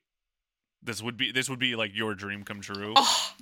this 0.82 1.02
would 1.02 1.16
be 1.16 1.30
this 1.32 1.48
would 1.48 1.60
be 1.60 1.76
like 1.76 1.92
your 1.94 2.14
dream 2.14 2.42
come 2.42 2.60
true. 2.60 2.94
oh, 2.96 3.32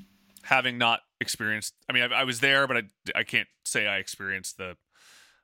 having 0.43 0.79
not 0.79 1.01
experienced 1.21 1.75
i 1.91 1.93
mean 1.93 2.03
i, 2.05 2.21
I 2.21 2.25
was 2.25 2.41
there 2.41 2.67
but 2.67 2.79
I, 2.79 2.83
I 3.17 3.23
can't 3.23 3.49
say 3.65 3.87
i 3.87 3.99
experienced 3.99 4.57
the 4.57 4.77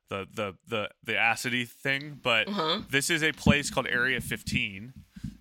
the 0.08 0.26
the 0.32 0.54
the, 0.66 0.88
the 1.02 1.12
acidy 1.12 1.68
thing 1.68 2.18
but 2.22 2.48
uh-huh. 2.48 2.80
this 2.90 3.10
is 3.10 3.22
a 3.22 3.32
place 3.32 3.70
called 3.70 3.86
area 3.86 4.20
15 4.20 4.92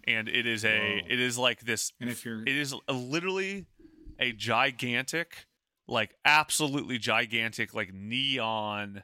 and 0.05 0.29
it 0.29 0.45
is 0.45 0.63
a 0.65 1.01
Whoa. 1.01 1.07
it 1.09 1.19
is 1.19 1.37
like 1.37 1.61
this 1.61 1.91
And 1.99 2.09
if 2.09 2.25
you're 2.25 2.41
it 2.41 2.55
is 2.55 2.73
a, 2.87 2.93
literally 2.93 3.65
a 4.19 4.31
gigantic 4.31 5.47
like 5.87 6.15
absolutely 6.25 6.97
gigantic 6.97 7.73
like 7.73 7.93
neon 7.93 9.03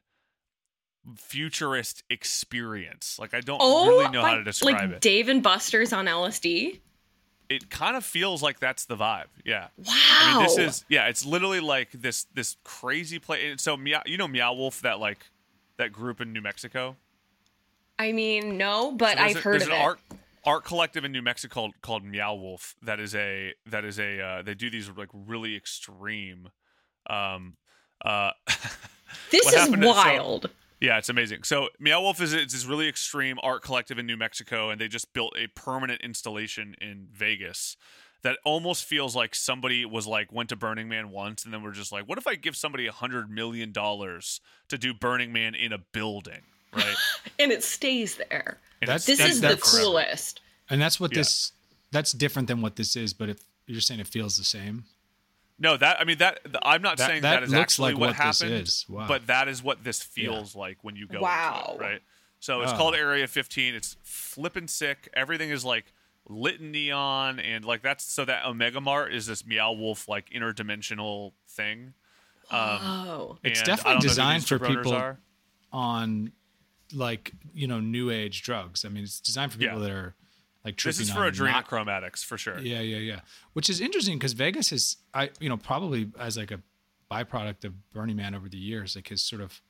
futurist 1.16 2.04
experience 2.10 3.18
like 3.20 3.34
i 3.34 3.42
don't 3.42 3.60
oh, 3.62 3.88
really 3.88 4.10
know 4.10 4.22
how 4.22 4.36
to 4.36 4.44
describe 4.44 4.74
like 4.74 4.90
it 4.92 5.02
Dave 5.02 5.30
and 5.30 5.42
Buster's 5.42 5.92
on 5.92 6.06
LSD. 6.06 6.80
it 7.50 7.70
kind 7.70 7.96
of 7.98 8.06
feels 8.06 8.44
like 8.44 8.60
that's 8.60 8.86
the 8.86 8.96
vibe 8.96 9.26
yeah 9.44 9.68
Wow. 9.78 9.94
I 10.20 10.38
mean, 10.38 10.44
this 10.44 10.58
is 10.58 10.86
yeah. 10.90 11.08
It's 11.08 11.26
literally 11.26 11.60
like 11.60 11.92
this 11.92 12.26
this 12.34 12.58
crazy 12.64 13.20
place. 13.20 13.62
So 13.62 13.78
Meow, 13.78 14.02
you 14.06 14.18
know 14.18 14.28
Meow 14.28 14.54
Wolf, 14.54 14.82
that 14.82 15.00
like 15.00 15.20
that 15.80 15.92
group 15.92 16.22
in 16.22 16.32
New 16.32 16.42
Mexico. 16.42 16.96
I 17.98 18.12
mean, 18.14 18.58
no, 18.58 18.92
but 18.92 19.18
So 19.18 19.24
I've 19.24 19.36
a- 19.36 19.40
heard 19.42 19.54
there's 19.62 19.64
of 19.64 19.70
an 19.70 19.76
it. 19.76 19.82
art 19.84 20.00
art 20.46 20.64
collective 20.64 21.04
in 21.04 21.12
New 21.12 21.22
Mexico 21.22 21.54
called, 21.54 21.74
called 21.82 22.06
Meow 22.06 22.34
Wolf. 22.36 22.76
That 22.82 23.00
is 23.00 23.14
a 23.16 23.54
that 23.66 23.84
is 23.84 24.00
a 24.00 24.22
uh, 24.22 24.42
they 24.44 24.54
do 24.54 24.70
these 24.70 24.90
like 24.96 25.10
really 25.14 25.56
extreme. 25.56 26.50
Um, 27.10 27.58
uh, 28.06 28.32
this 29.32 29.46
is 29.48 29.54
happened 29.56 29.82
to- 29.82 29.88
so- 29.88 29.94
wild. 29.94 30.50
yeah, 30.80 30.98
it's 30.98 31.10
amazing. 31.10 31.44
So 31.44 31.68
Meow 31.80 32.02
Wolf 32.02 32.22
is 32.22 32.32
it's 32.34 32.54
this 32.54 32.66
really 32.66 32.88
extreme 32.88 33.38
art 33.44 33.64
collective 33.64 33.98
in 34.00 34.06
New 34.06 34.18
Mexico, 34.18 34.70
and 34.70 34.80
they 34.80 34.88
just 34.88 35.12
built 35.14 35.34
a 35.38 35.48
permanent 35.48 36.02
installation 36.02 36.76
in 36.80 37.08
Vegas 37.12 37.76
that 38.22 38.38
almost 38.44 38.84
feels 38.86 39.16
like 39.16 39.34
somebody 39.34 39.86
was 39.86 40.06
like 40.08 40.32
went 40.32 40.50
to 40.50 40.56
Burning 40.56 40.90
Man 40.90 41.10
once, 41.12 41.46
and 41.46 41.54
then 41.54 41.64
we're 41.64 41.72
just 41.72 41.92
like, 41.92 42.08
what 42.08 42.18
if 42.18 42.28
I 42.28 42.36
give 42.36 42.56
somebody 42.56 42.86
a 42.88 42.92
hundred 42.92 43.30
million 43.30 43.72
dollars 43.72 44.42
to 44.68 44.78
do 44.78 44.94
Burning 44.94 45.32
Man 45.32 45.56
in 45.56 45.72
a 45.74 45.78
building, 45.78 46.42
right? 46.74 46.96
and 47.40 47.52
it 47.52 47.64
stays 47.64 48.16
there. 48.30 48.58
And 48.82 48.88
That's- 48.90 49.06
This 49.06 49.20
it's- 49.20 49.36
is 49.36 49.42
that's 49.42 49.56
the 49.56 49.78
forever. 49.78 49.84
coolest. 49.86 50.42
and 50.70 50.82
that's 50.82 51.00
what 51.00 51.12
Yeah. 51.12 51.20
this 51.20 51.52
that's 51.92 52.12
different 52.12 52.48
than 52.48 52.62
what 52.62 52.76
this 52.76 52.96
is. 52.96 53.14
But 53.14 53.30
if 53.30 53.40
you're 53.66 53.82
saying 53.82 54.00
it 54.00 54.08
feels 54.08 54.38
the 54.38 54.44
same, 54.44 54.84
No, 55.58 55.76
that 55.78 56.00
I 56.00 56.04
mean 56.06 56.18
that 56.20 56.44
th- 56.44 56.56
I'm 56.62 56.82
not 56.82 56.98
That- 56.98 57.08
saying 57.08 57.22
that 57.24 57.32
that 57.40 57.44
is 57.44 57.50
looks 57.52 57.62
actually 57.62 57.92
like 57.94 58.00
what, 58.00 58.08
what 58.18 58.26
this 58.28 58.40
happened, 58.42 58.62
is. 58.62 58.86
Wow. 58.88 59.08
but 59.08 59.28
that 59.28 59.48
is 59.48 59.62
what 59.64 59.84
this 59.84 60.02
feels 60.04 60.56
like 60.56 60.78
when 60.84 60.96
you 60.96 61.08
go. 61.08 61.22
Wow. 61.22 61.72
into 61.74 61.84
it, 61.84 61.88
right? 61.88 62.02
So 62.42 62.62
it's 62.62 62.72
Oh. 62.72 62.78
called 62.78 62.96
Area 62.96 63.28
15. 63.28 63.76
It's 63.76 63.98
flippin' 64.04 64.68
sick. 64.70 65.10
Everything 65.14 65.50
is 65.50 65.66
like 65.66 65.92
lit 66.30 66.60
in 66.62 66.72
neon 66.72 67.40
and 67.40 67.66
like 67.66 67.82
that's 67.82 68.04
so 68.06 68.24
that 68.24 68.46
Omega 68.46 68.80
Mart 68.80 69.14
is 69.14 69.26
this 69.26 69.46
Meow 69.46 69.74
Wolf 69.74 70.08
like 70.08 70.30
interdimensional 70.30 71.34
thing. 71.48 71.94
Um, 72.52 72.60
Oh, 72.82 73.38
It's 73.44 73.62
definitely 73.62 73.92
I 73.92 73.94
don't 73.94 73.96
know 73.96 73.96
who 74.04 74.08
designed 74.10 74.48
for 74.48 74.60
people- 74.60 74.94
are. 74.94 75.20
on 75.72 76.32
like 76.94 77.34
you 77.54 77.68
know 77.68 77.80
new 77.80 78.10
age 78.10 78.42
drugs. 78.44 78.84
I 78.86 78.90
mean, 78.90 79.04
it's 79.04 79.20
designed 79.20 79.52
for 79.52 79.58
people 79.60 79.78
Yeah. 79.82 79.88
that 79.88 79.92
are 79.92 80.16
like 80.66 80.76
This 80.76 80.96
tripping 80.98 81.02
is 81.02 81.12
for 81.12 81.20
not- 81.20 81.34
adrenochrome 81.68 81.88
addicts 81.88 82.24
for 82.24 82.38
sure. 82.38 82.60
Yeah, 82.60 82.82
yeah, 82.82 82.98
yeah. 82.98 83.20
Which 83.54 83.70
is 83.70 83.80
interesting 83.82 84.18
because 84.18 84.34
Vegas 84.34 84.72
is, 84.72 84.98
I 85.14 85.30
you 85.40 85.50
know, 85.50 85.58
probably 85.58 86.12
as 86.20 86.38
like 86.38 86.52
a 86.52 86.62
byproduct 87.12 87.66
of 87.66 87.90
Burning 87.92 88.16
Man 88.18 88.36
over 88.36 88.50
the 88.50 88.58
years, 88.58 88.96
like 88.96 89.08
has 89.10 89.22
sort 89.22 89.42
of 89.42 89.62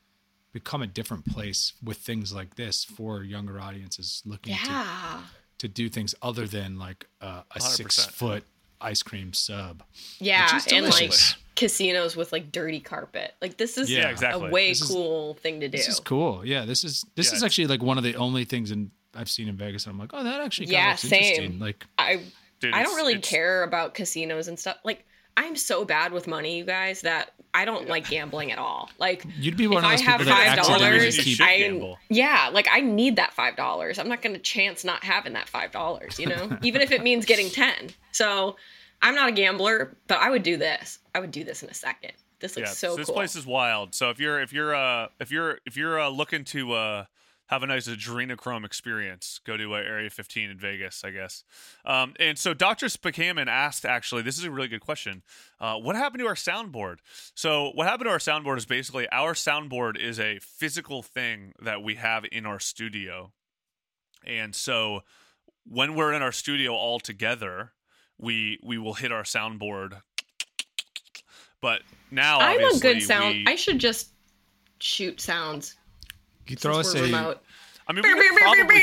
become 0.51 0.81
a 0.81 0.87
different 0.87 1.25
place 1.25 1.73
with 1.83 1.97
things 1.97 2.33
like 2.33 2.55
this 2.55 2.83
for 2.83 3.23
younger 3.23 3.59
audiences 3.61 4.21
looking 4.25 4.53
yeah. 4.53 5.21
to 5.21 5.23
do 5.67 5.89
things 5.89 6.15
other 6.21 6.47
than 6.47 6.79
like 6.79 7.07
uh, 7.21 7.41
a 7.55 7.59
100%. 7.59 7.61
six 7.61 8.05
foot 8.05 8.43
ice 8.81 9.03
cream 9.03 9.33
sub. 9.33 9.83
Yeah, 10.19 10.59
and 10.71 10.87
like 10.89 11.11
casinos 11.55 12.15
with 12.15 12.31
like 12.31 12.51
dirty 12.51 12.79
carpet. 12.79 13.33
Like 13.41 13.57
this 13.57 13.77
is 13.77 13.91
Yeah, 13.91 14.09
exactly. 14.09 14.47
a 14.47 14.51
way 14.51 14.69
This 14.69 14.81
is- 14.81 14.87
cool 14.87 15.33
thing 15.35 15.59
to 15.59 15.67
do. 15.67 15.77
This 15.77 15.87
is 15.89 15.99
cool. 15.99 16.45
Yeah, 16.45 16.65
this 16.65 16.83
is 16.83 17.05
this 17.15 17.31
Yeah, 17.31 17.37
is 17.37 17.43
actually 17.43 17.67
like 17.67 17.83
one 17.83 17.97
of 17.97 18.03
the 18.03 18.15
only 18.15 18.45
things 18.45 18.71
in 18.71 18.91
I've 19.15 19.29
seen 19.29 19.47
in 19.49 19.57
Vegas. 19.57 19.85
I'm 19.87 19.97
like, 19.99 20.11
oh, 20.13 20.23
that 20.23 20.39
actually 20.41 20.67
kinda 20.67 20.79
Yeah, 20.79 20.89
looks 20.91 21.01
same. 21.01 21.23
interesting. 21.23 21.59
Like, 21.59 21.85
I 21.97 22.21
Dude, 22.61 22.73
I 22.73 22.83
don't 22.83 22.95
really 22.95 23.19
care 23.19 23.63
about 23.63 23.93
casinos 23.95 24.47
and 24.47 24.57
stuff. 24.59 24.77
Like 24.83 25.05
I'm 25.39 25.55
so 25.55 25.85
bad 25.85 26.11
with 26.11 26.27
money, 26.27 26.57
you 26.57 26.65
guys, 26.65 26.99
that 27.01 27.31
I 27.53 27.63
don't 27.63 27.87
like 27.87 28.09
gambling 28.09 28.51
at 28.51 28.59
all. 28.59 28.89
Like 28.99 29.23
you'd 29.39 29.55
be 29.55 29.67
one 29.67 29.77
if 29.77 29.85
of 29.85 29.89
I 29.89 30.03
have 30.03 30.21
five 30.21 30.57
dollars, 30.57 31.15
just 31.15 31.17
you 31.19 31.23
keep. 31.23 31.37
should 31.37 31.45
I 31.47 31.59
gamble. 31.59 31.97
yeah, 32.09 32.49
like 32.51 32.67
I 32.69 32.81
need 32.81 33.15
that 33.15 33.31
five 33.31 33.55
dollars. 33.55 33.99
I'm 33.99 34.09
not 34.09 34.21
going 34.21 34.35
to 34.35 34.41
chance 34.41 34.83
not 34.83 35.01
having 35.01 35.33
that 35.33 35.47
five 35.47 35.71
dollars. 35.71 36.19
You 36.19 36.25
know, 36.27 36.57
even 36.61 36.81
if 36.81 36.91
it 36.91 37.03
means 37.03 37.23
getting 37.23 37.49
ten. 37.49 37.89
So 38.11 38.57
I'm 39.01 39.15
not 39.15 39.29
a 39.29 39.31
gambler, 39.31 39.95
but 40.07 40.19
I 40.19 40.29
would 40.29 40.43
do 40.43 40.57
this. 40.57 40.99
I 41.15 41.21
would 41.21 41.31
do 41.31 41.45
this 41.45 41.63
in 41.63 41.69
a 41.69 41.73
second. 41.73 42.11
This 42.41 42.57
looks 42.57 42.71
yeah, 42.71 42.73
so 42.73 42.97
this 42.97 43.05
cool. 43.05 43.15
place 43.15 43.37
is 43.37 43.45
wild. 43.45 43.95
So 43.95 44.09
if 44.09 44.19
you're 44.19 44.41
if 44.41 44.51
you're 44.51 44.75
uh 44.75 45.07
if 45.21 45.31
you're 45.31 45.59
if 45.65 45.77
you're 45.77 46.01
uh, 46.01 46.09
looking 46.09 46.43
to 46.45 46.73
uh 46.73 47.05
have 47.49 47.63
a 47.63 47.67
nice 47.67 47.87
adrenochrome 47.87 48.63
experience, 48.65 49.39
go 49.45 49.57
to 49.57 49.73
uh, 49.73 49.77
Area 49.77 50.09
15 50.09 50.51
in 50.51 50.57
Vegas, 50.59 51.03
I 51.03 51.09
guess. 51.09 51.43
Um, 51.83 52.13
and 52.19 52.37
so 52.37 52.53
Dr. 52.53 52.85
Spakaman 52.85 53.47
asked, 53.47 53.85
actually, 53.85 54.21
this 54.21 54.37
is 54.37 54.43
a 54.43 54.51
really 54.51 54.67
good 54.67 54.81
question. 54.81 55.23
Uh, 55.59 55.75
what 55.77 55.95
happened 55.95 56.19
to 56.21 56.27
our 56.27 56.35
soundboard? 56.35 56.97
So 57.33 57.71
what 57.73 57.87
happened 57.87 58.05
to 58.05 58.11
our 58.11 58.19
soundboard 58.19 58.57
is 58.57 58.65
basically 58.65 59.09
our 59.09 59.33
soundboard 59.33 59.97
is 59.99 60.19
a 60.19 60.37
physical 60.41 61.01
thing 61.01 61.53
that 61.61 61.81
we 61.81 61.95
have 61.95 62.23
in 62.31 62.45
our 62.45 62.59
studio, 62.59 63.31
and 64.23 64.53
so 64.55 65.01
when 65.67 65.95
we're 65.95 66.13
in 66.13 66.21
our 66.21 66.31
studio 66.31 66.73
all 66.73 66.99
together, 66.99 67.71
we 68.19 68.59
we 68.63 68.77
will 68.77 68.93
hit 68.95 69.11
our 69.11 69.23
soundboard. 69.23 70.01
But 71.61 71.81
now 72.11 72.39
I'm 72.39 72.59
a 72.63 72.79
good 72.79 73.01
sound. 73.01 73.35
we- 73.37 73.45
I 73.47 73.55
should 73.55 73.79
just 73.79 74.09
shoot 74.79 75.19
sounds. 75.19 75.75
You 76.49 76.55
throw 76.55 76.79
us 76.79 76.91
since 76.91 77.01
a 77.01 77.03
remote. 77.03 77.41
I 77.87 77.93
mean, 77.93 78.03
we 78.03 78.13
could 78.13 78.37
probably 78.37 78.81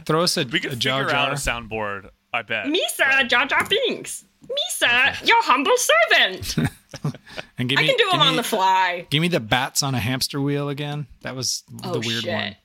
throw 0.04 0.22
us 0.22 0.36
a, 0.36 0.44
we 0.52 0.58
a 0.58 0.62
could 0.62 0.80
jar 0.80 1.04
figure 1.04 1.16
out 1.16 1.30
a 1.32 1.34
soundboard. 1.34 2.10
I 2.32 2.42
bet. 2.42 2.66
Misa 2.66 3.28
Jar 3.28 3.46
Jar 3.46 3.66
Binks. 3.66 4.24
Misa, 4.44 5.26
your 5.26 5.42
humble 5.42 5.76
servant. 5.76 6.56
and 7.58 7.68
give 7.68 7.78
I 7.78 7.86
can 7.86 7.96
do 7.96 8.04
give 8.04 8.10
them 8.10 8.20
on 8.20 8.36
the 8.36 8.42
fly. 8.42 9.06
Give 9.10 9.20
me 9.20 9.28
the 9.28 9.40
bats 9.40 9.82
on 9.82 9.94
a 9.94 9.98
hamster 9.98 10.40
wheel 10.40 10.68
again. 10.68 11.06
That 11.22 11.34
was 11.34 11.64
Oh 11.82 11.94
the 11.94 12.00
weird 12.06 12.22
shit. 12.22 12.32
one. 12.32 12.56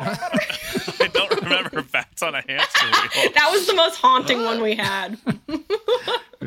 I 0.02 1.08
don't 1.12 1.42
remember 1.42 1.82
bats 1.82 2.22
on 2.22 2.34
a 2.34 2.40
hamster 2.42 2.86
wheel. 2.86 3.32
That 3.34 3.48
was 3.50 3.66
the 3.66 3.74
most 3.74 3.96
haunting 3.96 4.42
one 4.44 4.62
we 4.62 4.74
had. 4.74 5.18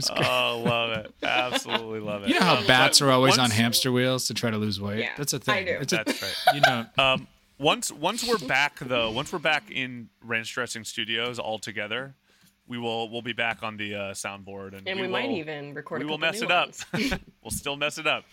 Oh, 0.10 0.64
love 0.66 0.92
it! 0.98 1.14
Absolutely 1.22 2.00
love 2.00 2.24
it. 2.24 2.30
You 2.30 2.36
know 2.36 2.46
how 2.46 2.58
Um, 2.58 2.66
bats 2.68 3.02
are 3.02 3.12
always 3.12 3.38
on 3.38 3.52
hamster 3.52 3.92
wheels 3.92 4.28
to 4.28 4.34
try 4.34 4.50
to 4.50 4.58
lose 4.58 4.82
weight. 4.82 5.00
Yeah, 5.00 5.12
That's 5.18 5.34
a 5.34 5.40
thing. 5.40 5.56
I 5.56 5.64
do. 5.64 5.78
It's 5.82 5.94
a, 5.94 5.98
That's 5.98 6.22
right. 6.22 6.36
you 6.56 6.62
know, 6.62 6.86
Um, 6.98 7.28
once 7.60 7.92
once 7.92 8.28
we're 8.28 8.40
back 8.48 8.80
though, 8.80 9.12
once 9.12 9.32
we're 9.32 9.40
back 9.40 9.70
in 9.70 10.10
Ranch 10.24 10.52
Dressing 10.54 10.84
Studios 10.84 11.38
all 11.40 11.60
together, 11.60 12.16
we 12.68 12.78
will 12.78 13.10
we'll 13.12 13.22
be 13.22 13.34
back 13.34 13.62
on 13.62 13.78
the 13.78 13.94
uh, 13.96 14.00
soundboard 14.14 14.76
and, 14.76 14.88
And 14.88 15.00
we, 15.00 15.06
will, 15.06 15.12
might 15.14 15.30
even 15.32 15.74
record 15.74 16.00
we 16.02 16.06
a 16.06 16.08
will 16.10 16.18
mess 16.18 16.40
new 16.42 16.48
it 16.48 16.52
up. 16.52 16.72
we'll 17.44 17.52
still 17.52 17.76
mess 17.76 17.98
it 18.00 18.08
up. 18.08 18.24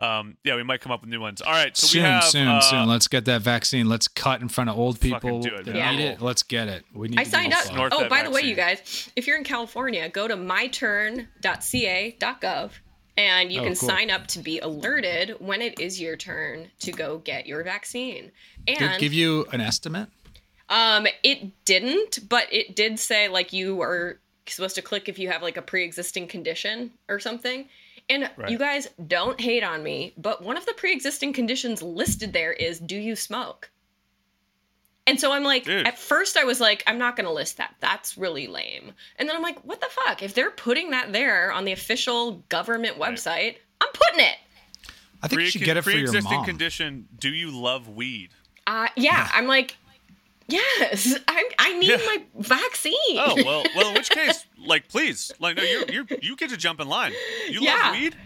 Um, 0.00 0.38
yeah, 0.44 0.56
we 0.56 0.62
might 0.62 0.80
come 0.80 0.92
up 0.92 1.02
with 1.02 1.10
new 1.10 1.20
ones. 1.20 1.42
All 1.42 1.52
right, 1.52 1.76
so 1.76 1.86
soon, 1.86 2.02
we 2.04 2.08
have 2.08 2.24
soon, 2.24 2.48
uh, 2.48 2.60
soon. 2.60 2.88
Let's 2.88 3.06
get 3.06 3.26
that 3.26 3.42
vaccine. 3.42 3.86
Let's 3.88 4.08
cut 4.08 4.40
in 4.40 4.48
front 4.48 4.70
of 4.70 4.78
old 4.78 4.98
people 4.98 5.40
do 5.40 5.54
it, 5.54 5.66
that 5.66 5.74
man. 5.74 5.96
need 5.96 6.02
Yeah. 6.04 6.10
it. 6.12 6.22
Let's 6.22 6.42
get 6.42 6.68
it. 6.68 6.84
We 6.94 7.08
need 7.08 7.18
I 7.20 7.24
to 7.24 7.30
signed 7.30 7.52
up. 7.52 7.74
North 7.74 7.92
Oh, 7.94 8.00
that 8.00 8.08
by 8.10 8.22
the 8.22 8.30
way, 8.30 8.40
you 8.40 8.54
guys, 8.54 9.10
if 9.14 9.26
you're 9.26 9.36
in 9.36 9.44
California, 9.44 10.08
go 10.08 10.26
to 10.26 10.36
myturn.ca.gov 10.36 12.70
and 13.16 13.52
you 13.52 13.60
Oh, 13.60 13.64
can 13.64 13.74
cool. 13.76 13.88
sign 13.88 14.10
up 14.10 14.26
to 14.28 14.38
be 14.38 14.58
alerted 14.60 15.36
when 15.38 15.60
it 15.60 15.78
is 15.78 16.00
your 16.00 16.16
turn 16.16 16.70
to 16.80 16.92
go 16.92 17.18
get 17.18 17.46
your 17.46 17.62
vaccine. 17.62 18.30
Did 18.66 18.80
And 18.82 18.94
it 18.94 19.00
give 19.00 19.12
you 19.12 19.46
an 19.52 19.60
estimate? 19.60 20.08
Um, 20.68 21.06
it 21.22 21.64
didn't, 21.64 22.28
but 22.28 22.46
it 22.52 22.76
did 22.76 22.98
say 22.98 23.28
like 23.28 23.52
you 23.52 23.80
are 23.82 24.18
supposed 24.46 24.76
to 24.76 24.82
click 24.82 25.08
if 25.08 25.18
you 25.18 25.28
have 25.28 25.42
like 25.42 25.56
a 25.56 25.62
pre-existing 25.62 26.28
condition 26.28 26.92
or 27.08 27.18
something. 27.20 27.68
And 28.10 28.28
Right. 28.36 28.50
you 28.50 28.58
guys 28.58 28.88
don't 29.06 29.40
hate 29.40 29.62
on 29.62 29.82
me, 29.82 30.12
but 30.18 30.42
one 30.42 30.56
of 30.58 30.66
the 30.66 30.74
pre-existing 30.74 31.32
conditions 31.32 31.80
listed 31.82 32.32
there 32.34 32.52
is 32.52 32.78
do 32.78 32.96
you 32.96 33.16
smoke? 33.16 33.70
And 35.06 35.18
so 35.18 35.32
I'm 35.32 35.44
like, 35.44 35.64
Dude. 35.64 35.86
at 35.86 35.98
first 35.98 36.36
I 36.36 36.44
was 36.44 36.60
like, 36.60 36.84
I'm 36.86 36.98
not 36.98 37.16
going 37.16 37.24
to 37.26 37.32
list 37.32 37.56
that. 37.56 37.74
That's 37.80 38.18
really 38.18 38.46
lame. 38.46 38.92
And 39.16 39.28
then 39.28 39.34
I'm 39.34 39.42
like, 39.42 39.58
what 39.64 39.80
the 39.80 39.88
fuck? 40.04 40.22
If 40.22 40.34
they're 40.34 40.50
putting 40.50 40.90
that 40.90 41.12
there 41.12 41.50
on 41.52 41.64
the 41.64 41.72
official 41.72 42.44
government 42.48 42.98
website, 42.98 43.56
I'm 43.80 43.88
putting 43.92 44.24
it. 44.26 44.36
I 45.22 45.28
think 45.28 45.40
you 45.42 45.50
should 45.50 45.62
get 45.62 45.76
it 45.76 45.82
for 45.82 45.90
your 45.90 46.00
mom. 46.00 46.10
Pre-existing 46.12 46.44
condition. 46.44 47.08
Do 47.18 47.30
you 47.30 47.50
love 47.50 47.88
weed? 47.88 48.30
Uh, 48.66 48.88
yeah, 48.96 49.28
I'm 49.34 49.46
like, 49.46 49.76
yes, 50.50 51.14
I, 51.28 51.48
I 51.58 51.78
need 51.78 51.88
Yeah. 51.90 51.96
my 51.96 52.22
vaccine. 52.36 52.94
Oh 53.16 53.34
well, 53.44 53.64
well. 53.76 53.88
In 53.88 53.94
which 53.94 54.10
case, 54.20 54.44
like, 54.66 54.88
please, 54.88 55.32
like, 55.40 55.56
no, 55.56 55.62
you 55.62 55.84
you 55.90 56.06
you 56.22 56.36
get 56.36 56.50
to 56.50 56.56
jump 56.56 56.80
in 56.80 56.88
line. 56.88 57.12
You 57.48 57.60
Yeah. 57.62 57.74
love 57.84 57.92
weed? 57.92 58.16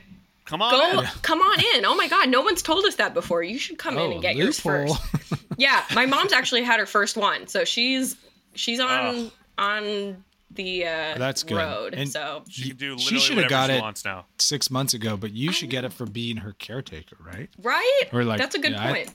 Come 0.45 0.61
on. 0.61 0.71
Go, 0.73 1.01
in. 1.01 1.07
come 1.23 1.41
on 1.41 1.59
in. 1.75 1.85
Oh 1.85 1.95
my 1.97 2.09
God, 2.09 2.29
no 2.29 2.43
one's 2.43 2.63
told 2.63 2.85
us 2.85 2.97
that 2.97 3.15
before. 3.15 3.43
You 3.43 3.59
should 3.59 3.79
come 3.79 3.95
in 3.97 4.01
Oh, 4.11 4.13
and 4.13 4.23
get 4.23 4.37
yours 4.37 4.65
loophole. 4.65 4.95
first. 4.97 5.45
Yeah, 5.57 5.85
my 5.95 6.05
mom's 6.07 6.33
actually 6.33 6.65
had 6.65 6.81
her 6.81 6.87
first 6.87 7.17
one, 7.17 7.47
so 7.47 7.65
she's 7.65 8.17
she's 8.55 8.81
on 8.81 9.31
on 9.57 10.25
the 10.51 10.85
uh, 10.85 11.15
That's 11.19 11.43
good. 11.45 11.57
road. 11.57 11.95
And 11.95 12.11
so 12.11 12.43
She 12.51 12.69
can 12.71 12.77
do 12.77 12.99
She 12.99 13.19
should 13.21 13.39
have 13.39 13.49
got 13.49 13.71
it 13.71 13.83
now. 14.05 14.27
Six 14.39 14.71
months 14.71 14.95
ago, 14.95 15.17
but 15.17 15.33
you 15.33 15.53
should 15.53 15.71
get 15.71 15.85
it 15.85 15.93
for 15.93 16.07
being 16.07 16.37
her 16.39 16.53
caretaker, 16.59 17.17
right? 17.25 17.49
right, 17.63 18.03
Or 18.13 18.23
like- 18.25 18.39
that's 18.39 18.55
a 18.55 18.59
good 18.59 18.73
yeah, 18.73 18.93
point. 18.93 19.11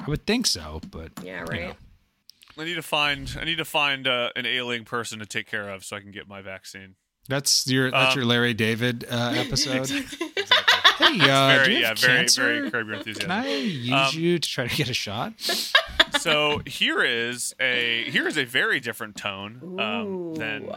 I 0.00 0.04
would 0.10 0.26
think 0.26 0.46
so, 0.46 0.80
but 0.90 1.10
yeah, 1.22 1.40
you 1.40 1.44
right. 1.46 1.60
know. 1.68 1.74
I 2.58 2.64
need 2.64 2.74
to 2.74 2.82
find 2.82 3.36
I 3.40 3.44
need 3.44 3.58
to 3.58 3.64
find 3.64 4.06
uh, 4.06 4.30
an 4.36 4.46
ailing 4.46 4.84
person 4.84 5.18
to 5.18 5.26
take 5.26 5.46
care 5.46 5.68
of 5.68 5.84
so 5.84 5.96
I 5.96 6.00
can 6.00 6.10
get 6.10 6.28
my 6.28 6.40
vaccine. 6.42 6.94
That's 7.28 7.66
your 7.66 7.90
that's 7.90 8.14
Um, 8.14 8.20
your 8.20 8.26
Larry 8.26 8.54
David 8.54 9.04
uh, 9.10 9.32
episode. 9.36 9.90
Exactly. 9.90 10.28
Hey, 10.98 11.20
uh, 11.30 11.64
do 11.64 11.70
very 11.70 11.76
you 11.76 11.84
have 11.84 11.98
very 11.98 12.18
cancer? 12.18 12.42
very 12.42 12.70
curb 12.70 12.86
your 12.88 12.96
Can 13.02 13.08
enthusiasm. 13.08 13.30
I 13.30 13.46
use 13.48 13.92
Um, 13.92 14.20
you 14.20 14.38
to 14.38 14.48
try 14.48 14.66
to 14.68 14.74
get 14.76 14.88
a 14.88 14.94
shot? 14.94 15.32
so 16.20 16.62
here 16.66 17.02
is 17.02 17.54
a 17.60 18.04
here 18.10 18.26
is 18.26 18.36
a 18.38 18.44
very 18.44 18.80
different 18.80 19.16
tone 19.16 19.78
um, 19.78 20.34
than 20.36 20.70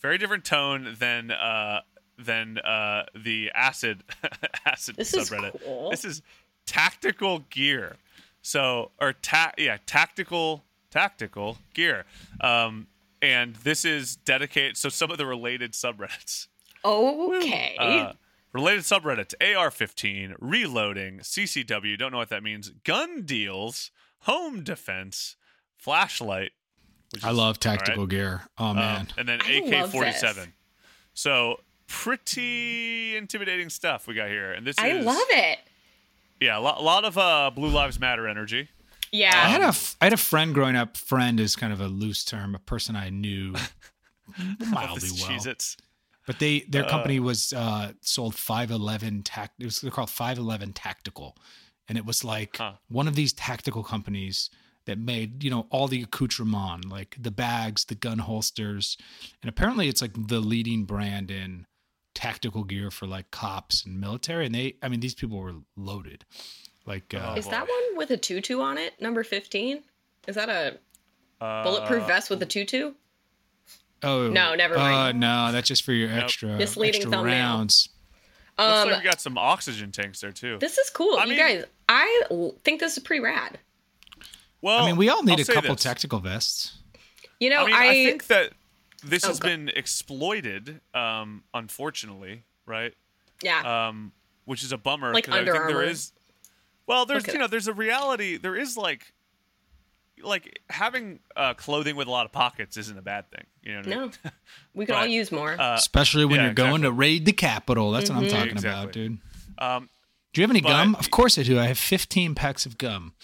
very 0.00 0.16
different 0.18 0.44
tone 0.46 0.96
than 0.98 1.30
uh, 1.30 1.80
than 2.18 2.58
uh, 2.58 3.04
the 3.14 3.50
acid 3.54 4.02
acid 4.66 4.96
This 4.96 5.12
is 5.12 5.28
subreddit. 5.30 5.62
cool. 5.64 5.90
This 5.90 6.04
is 6.06 6.22
tactical 6.64 7.40
gear. 7.50 7.96
So 8.42 8.92
or 8.98 9.12
ta- 9.12 9.52
yeah 9.58 9.76
tactical 9.84 10.64
tactical 10.90 11.58
gear. 11.74 12.04
Um, 12.40 12.86
and 13.22 13.56
this 13.56 13.84
is 13.84 14.16
dedicated. 14.16 14.76
So 14.76 14.88
some 14.88 15.10
of 15.10 15.18
the 15.18 15.26
related 15.26 15.72
subreddits. 15.72 16.48
Okay. 16.84 17.76
Uh, 17.78 18.12
related 18.52 18.84
subreddits 18.84 19.34
AR-15, 19.40 20.34
reloading, 20.40 21.18
CCW. 21.18 21.98
Don't 21.98 22.12
know 22.12 22.18
what 22.18 22.30
that 22.30 22.42
means. 22.42 22.70
Gun 22.84 23.22
deals, 23.22 23.90
home 24.20 24.62
defense, 24.64 25.36
flashlight. 25.76 26.52
Which 27.12 27.24
I 27.24 27.30
is- 27.32 27.36
love 27.36 27.58
tactical 27.58 28.04
right, 28.04 28.10
gear. 28.10 28.42
Oh 28.56 28.66
um, 28.66 28.76
man, 28.76 29.08
and 29.18 29.28
then 29.28 29.40
AK-47. 29.40 30.52
So 31.12 31.60
pretty 31.88 33.16
intimidating 33.16 33.68
stuff 33.68 34.06
we 34.06 34.14
got 34.14 34.28
here, 34.28 34.52
and 34.52 34.64
this 34.66 34.78
I 34.78 34.88
is 34.90 35.04
love 35.04 35.18
it. 35.30 35.58
Yeah, 36.40 36.56
a 36.56 36.60
lot, 36.60 36.78
a 36.78 36.82
lot 36.82 37.04
of 37.04 37.18
uh, 37.18 37.50
Blue 37.54 37.68
Lives 37.68 37.98
Matter 38.00 38.26
energy. 38.28 38.68
Yeah. 39.12 39.32
I 39.34 39.48
had 39.48 39.62
a 39.62 39.74
I 40.00 40.04
had 40.06 40.12
a 40.12 40.16
friend 40.16 40.54
growing 40.54 40.76
up. 40.76 40.96
Friend 40.96 41.38
is 41.40 41.56
kind 41.56 41.72
of 41.72 41.80
a 41.80 41.88
loose 41.88 42.24
term. 42.24 42.54
A 42.54 42.58
person 42.58 42.96
I 42.96 43.10
knew 43.10 43.54
mildly 44.70 45.08
well. 45.20 45.30
But 46.26 46.38
they 46.38 46.60
their 46.68 46.84
company 46.84 47.18
was 47.18 47.52
uh, 47.52 47.92
sold 48.02 48.34
511 48.34 49.22
tact. 49.22 49.54
It 49.58 49.64
was 49.64 49.80
called 49.90 50.10
511 50.10 50.72
Tactical, 50.74 51.36
and 51.88 51.98
it 51.98 52.06
was 52.06 52.22
like 52.24 52.56
Huh. 52.58 52.74
one 52.88 53.08
of 53.08 53.14
these 53.16 53.32
tactical 53.32 53.82
companies 53.82 54.48
that 54.84 54.98
made 54.98 55.42
you 55.42 55.50
know 55.50 55.66
all 55.70 55.88
the 55.88 56.02
accoutrement, 56.02 56.88
like 56.88 57.16
the 57.18 57.30
bags, 57.32 57.84
the 57.86 57.94
gun 57.96 58.18
holsters, 58.18 58.96
and 59.42 59.48
apparently 59.48 59.88
it's 59.88 60.00
like 60.02 60.12
the 60.28 60.40
leading 60.40 60.84
brand 60.84 61.30
in 61.30 61.66
tactical 62.14 62.64
gear 62.64 62.90
for 62.90 63.06
like 63.06 63.30
cops 63.30 63.84
and 63.84 63.98
military. 64.00 64.46
And 64.46 64.54
they, 64.54 64.76
I 64.82 64.88
mean, 64.88 65.00
these 65.00 65.14
people 65.14 65.38
were 65.38 65.54
loaded. 65.76 66.24
Like, 66.86 67.12
uh, 67.14 67.34
Is 67.36 67.46
that 67.48 67.68
one 67.68 67.96
with 67.96 68.10
a 68.10 68.16
tutu 68.16 68.60
on 68.60 68.78
it? 68.78 69.00
Number 69.00 69.22
15? 69.22 69.82
Is 70.26 70.34
that 70.34 70.48
a 70.48 70.78
Uh, 71.44 71.62
bulletproof 71.62 72.06
vest 72.06 72.30
with 72.30 72.42
a 72.42 72.46
tutu? 72.46 72.92
oh 74.02 74.28
No, 74.28 74.54
never 74.54 74.76
Uh, 74.76 74.78
mind. 74.90 75.20
no, 75.20 75.52
that's 75.52 75.68
just 75.68 75.84
for 75.84 75.92
your 75.92 76.10
extra 76.10 76.50
Misleading 76.56 77.02
extra 77.02 77.10
thumbnail. 77.10 77.34
rounds. 77.34 77.88
Looks 78.58 78.72
Um, 78.82 78.90
like 78.90 78.98
we 78.98 79.04
got 79.04 79.20
some 79.20 79.38
oxygen 79.38 79.90
tanks 79.92 80.20
there 80.20 80.32
too. 80.32 80.58
this 80.58 80.76
is 80.78 80.90
cool. 80.90 81.16
I 81.18 81.24
you 81.24 81.30
mean- 81.30 81.38
guys, 81.38 81.64
I 81.88 82.22
think 82.64 82.80
this 82.80 82.96
is 82.96 83.02
pretty 83.02 83.20
rad. 83.20 83.58
well, 84.62 84.82
I 84.84 84.86
mean, 84.86 84.96
we 84.96 85.08
all 85.08 85.22
need 85.22 85.38
I'll 85.40 85.40
a 85.40 85.54
couple 85.54 85.74
this. 85.74 85.82
tactical 85.82 86.18
vests. 86.20 86.78
You 87.38 87.48
know, 87.48 87.62
I 87.62 87.66
mean, 87.66 87.74
I, 87.74 87.86
I, 87.88 87.94
think 88.04 88.26
that 88.26 88.52
this 89.02 89.24
Oh, 89.24 89.28
has 89.28 89.38
go- 89.40 89.48
been 89.48 89.70
exploited, 89.70 90.80
um, 90.92 91.44
unfortunately, 91.54 92.44
right? 92.66 92.94
yeah. 93.42 93.88
Um, 93.88 94.12
which 94.44 94.62
is 94.62 94.72
a 94.72 94.76
bummer. 94.78 95.14
Like 95.14 95.24
'cause 95.24 95.34
I 95.34 95.38
think 95.38 95.46
there 95.52 95.62
Armour. 95.62 95.84
is. 95.84 96.12
Well, 96.86 97.06
there's 97.06 97.22
Look 97.22 97.28
at 97.28 97.34
you 97.34 97.40
know 97.40 97.46
there's 97.46 97.68
a 97.68 97.72
reality. 97.74 98.36
There 98.36 98.56
is 98.56 98.76
like, 98.76 99.12
like 100.22 100.60
having 100.68 101.20
uh, 101.36 101.54
clothing 101.54 101.96
with 101.96 102.08
a 102.08 102.10
lot 102.10 102.26
of 102.26 102.32
pockets 102.32 102.76
isn't 102.76 102.98
a 102.98 103.02
bad 103.02 103.30
thing. 103.30 103.44
You 103.62 103.72
know. 103.74 103.78
What 103.78 103.86
I 103.86 103.90
mean? 104.00 104.12
no. 104.24 104.30
We 104.74 104.86
could 104.86 104.94
all 104.94 105.06
use 105.06 105.30
more. 105.32 105.58
Uh, 105.60 105.74
Especially 105.74 106.24
when 106.24 106.36
yeah, 106.36 106.46
you're 106.46 106.54
going 106.54 106.68
exactly. 106.82 106.88
to 106.88 106.92
raid 106.92 107.24
the 107.26 107.32
Capitol. 107.32 107.90
That's 107.92 108.10
what 108.10 108.18
I'm 108.18 108.28
talking 108.28 108.52
Exactly. 108.52 108.70
about, 108.82 108.92
dude. 108.92 109.18
Um, 109.58 109.88
Do 110.32 110.40
you 110.40 110.44
have 110.44 110.50
any 110.50 110.60
But- 110.60 110.68
gum? 110.70 110.94
Of 110.96 111.10
course 111.10 111.38
I 111.38 111.42
do. 111.42 111.58
I 111.58 111.66
have 111.66 111.78
15 111.78 112.34
packs 112.34 112.66
of 112.66 112.76
gum. 112.78 113.14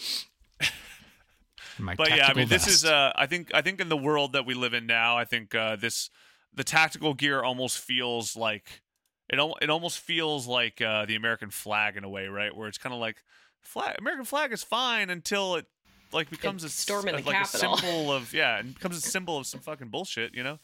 My 1.79 1.95
but 1.95 2.09
yeah, 2.09 2.15
I 2.15 2.19
tactical 2.19 2.41
mean, 2.43 2.49
this 2.49 2.67
is. 2.67 2.85
Uh, 2.85 3.13
I 3.17 3.27
think. 3.27 3.51
I 3.53 3.61
think 3.63 3.81
in 3.81 3.89
the 3.91 3.97
world 3.97 4.33
that 4.33 4.47
we 4.47 4.55
live 4.55 4.73
in 4.75 4.87
now, 4.87 5.19
I 5.19 5.25
think 5.25 5.55
uh, 5.55 5.77
this 5.77 6.09
the 6.55 6.65
tactical 6.65 7.13
gear 7.13 7.43
almost 7.43 7.79
feels 7.79 8.35
like 8.35 8.81
it. 9.29 9.39
al- 9.39 9.59
It 9.61 9.69
almost 9.69 9.99
feels 9.99 10.47
like 10.47 10.81
uh, 10.81 11.05
the 11.05 11.17
American 11.17 11.51
flag 11.51 11.97
in 11.99 12.05
a 12.05 12.09
way, 12.09 12.29
right? 12.29 12.55
Where 12.57 12.67
it's 12.69 12.79
kind 12.79 12.95
of 12.95 13.01
like 13.01 13.23
flag. 13.67 13.97
American 13.99 14.25
flag 14.25 14.53
is 14.53 14.63
fine 14.63 15.11
until 15.11 15.57
it 15.57 15.67
like 16.13 16.31
becomes 16.31 16.63
a 16.63 16.69
s- 16.69 16.73
storming 16.73 17.17
the 17.17 17.23
like 17.23 17.35
Capitol. 17.35 17.75
a 17.75 17.79
symbol 17.79 18.13
of 18.17 18.33
yeah, 18.33 18.59
and 18.59 18.75
becomes 18.75 18.97
a 18.97 19.01
symbol 19.01 19.39
of 19.39 19.47
some 19.47 19.59
fucking 19.61 19.89
bullshit. 19.89 20.35
You 20.35 20.45
know. 20.45 20.59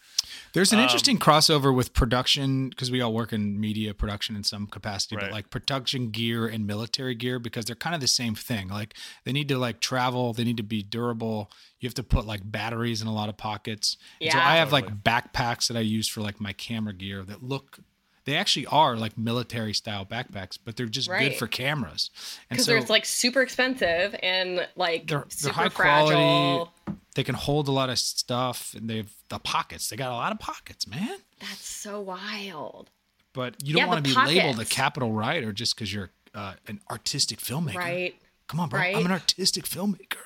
There's 0.52 0.72
an 0.72 0.78
um, 0.78 0.84
interesting 0.84 1.18
crossover 1.18 1.74
with 1.74 1.92
production 1.94 2.68
because 2.68 2.92
we 2.92 3.00
all 3.00 3.12
work 3.12 3.32
in 3.32 3.58
media 3.60 3.92
production 3.92 4.36
in 4.36 4.44
some 4.44 4.68
capacity, 4.68 5.16
Right. 5.16 5.24
but 5.26 5.32
like 5.32 5.50
production 5.50 6.10
gear 6.10 6.46
and 6.46 6.64
military 6.66 7.16
gear 7.16 7.38
because 7.40 7.64
they're 7.64 7.74
kind 7.74 7.94
of 7.94 8.00
the 8.00 8.06
same 8.06 8.36
thing. 8.36 8.68
Like 8.68 8.94
they 9.24 9.32
need 9.32 9.48
to 9.48 9.58
like 9.58 9.80
travel, 9.80 10.32
they 10.32 10.44
need 10.44 10.58
to 10.58 10.62
be 10.62 10.82
durable. 10.82 11.50
You 11.80 11.88
have 11.88 11.94
to 11.94 12.04
put 12.04 12.24
like 12.24 12.40
batteries 12.44 13.02
in 13.02 13.08
a 13.08 13.12
lot 13.12 13.28
of 13.28 13.36
pockets. 13.36 13.96
And 14.20 14.30
so 14.30 14.38
Yeah. 14.38 14.48
I 14.48 14.56
have 14.56 14.70
like 14.70 15.02
backpacks 15.02 15.66
that 15.66 15.76
I 15.76 15.80
use 15.80 16.06
for 16.08 16.20
like 16.20 16.40
my 16.40 16.52
camera 16.52 16.94
gear 16.94 17.24
that 17.24 17.42
look. 17.42 17.80
They 18.24 18.36
actually 18.36 18.66
are 18.66 18.96
like 18.96 19.18
military 19.18 19.72
style 19.74 20.06
backpacks, 20.06 20.58
but 20.62 20.76
they're 20.76 20.86
just 20.86 21.08
good 21.08 21.34
for 21.34 21.46
cameras. 21.46 22.10
Because 22.48 22.66
so 22.66 22.72
they're 22.72 22.82
like 22.82 23.04
super 23.04 23.42
expensive 23.42 24.14
and 24.22 24.68
like 24.76 25.08
they're, 25.08 25.18
they're 25.18 25.26
super 25.30 25.54
high 25.54 25.68
fragile. 25.68 26.06
quality. 26.10 26.70
They 27.14 27.24
can 27.24 27.34
hold 27.34 27.68
a 27.68 27.72
lot 27.72 27.90
of 27.90 27.98
stuff, 27.98 28.74
and 28.74 28.88
they've 28.88 29.12
the 29.28 29.38
pockets. 29.38 29.90
They 29.90 29.96
got 29.96 30.12
a 30.12 30.14
lot 30.14 30.32
of 30.32 30.38
pockets, 30.38 30.86
man. 30.86 31.18
That's 31.40 31.68
so 31.68 32.00
wild. 32.00 32.90
But 33.34 33.56
you 33.62 33.74
don't 33.74 33.80
Yeah, 33.80 33.86
want 33.86 34.04
to 34.04 34.14
be 34.14 34.16
labeled 34.34 34.60
a 34.60 34.64
capital 34.64 35.12
writer 35.12 35.52
just 35.52 35.74
because 35.74 35.92
you're 35.92 36.10
uh, 36.34 36.54
an 36.68 36.80
artistic 36.90 37.38
filmmaker. 37.40 37.76
Right. 37.76 38.14
Come 38.46 38.60
on, 38.60 38.68
bro. 38.68 38.80
Right. 38.80 38.96
I'm 38.96 39.04
an 39.06 39.12
artistic 39.12 39.64
filmmaker. 39.64 40.16